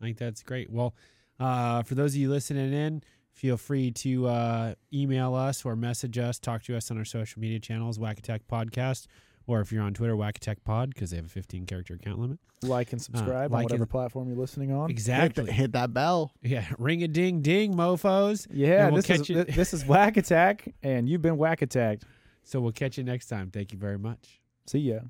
I 0.00 0.04
think 0.04 0.18
that's 0.18 0.42
great. 0.42 0.70
Well, 0.70 0.94
uh, 1.40 1.82
for 1.82 1.94
those 1.96 2.14
of 2.14 2.20
you 2.20 2.30
listening 2.30 2.72
in, 2.72 3.02
feel 3.32 3.56
free 3.56 3.90
to 3.92 4.26
uh, 4.26 4.74
email 4.92 5.34
us 5.34 5.64
or 5.64 5.74
message 5.76 6.18
us, 6.18 6.38
talk 6.38 6.62
to 6.64 6.76
us 6.76 6.90
on 6.90 6.98
our 6.98 7.04
social 7.04 7.40
media 7.40 7.58
channels, 7.60 7.98
WAC 7.98 8.18
Attack 8.18 8.46
Podcast, 8.48 9.06
or 9.46 9.60
if 9.60 9.70
you're 9.72 9.82
on 9.82 9.94
Twitter, 9.94 10.16
WAC 10.16 10.36
Attack 10.36 10.64
Pod, 10.64 10.90
because 10.94 11.10
they 11.10 11.16
have 11.16 11.26
a 11.26 11.28
15 11.28 11.66
character 11.66 11.94
account 11.94 12.18
limit. 12.18 12.38
like 12.62 12.92
and 12.92 13.00
uh, 13.00 13.04
subscribe 13.04 13.52
like 13.52 13.58
on 13.58 13.62
whatever 13.64 13.82
and- 13.84 13.90
platform 13.90 14.28
you're 14.28 14.36
listening 14.38 14.72
on. 14.72 14.88
Hit, 14.88 14.90
Exactly. 14.90 15.50
hit 15.52 15.72
that 15.72 15.92
bell. 15.94 16.32
Yeah. 16.42 16.64
Ring 16.78 17.02
a 17.02 17.08
ding 17.08 17.42
ding, 17.42 17.74
mofos. 17.74 18.46
Yeah, 18.50 18.86
we'll 18.88 18.96
this 19.02 19.10
is 19.10 19.28
you- 19.28 19.44
this 19.44 19.72
is 19.74 19.84
WAC 19.84 20.16
Attack, 20.16 20.74
and 20.82 21.08
you've 21.08 21.22
been 21.22 21.36
WAC 21.36 21.62
Attacked. 21.62 22.04
So 22.42 22.60
we'll 22.60 22.72
catch 22.72 22.96
you 22.98 23.04
next 23.04 23.26
time. 23.26 23.50
Thank 23.50 23.72
you 23.72 23.78
very 23.78 23.98
much. 23.98 24.40
See 24.66 24.78
ya. 24.78 25.00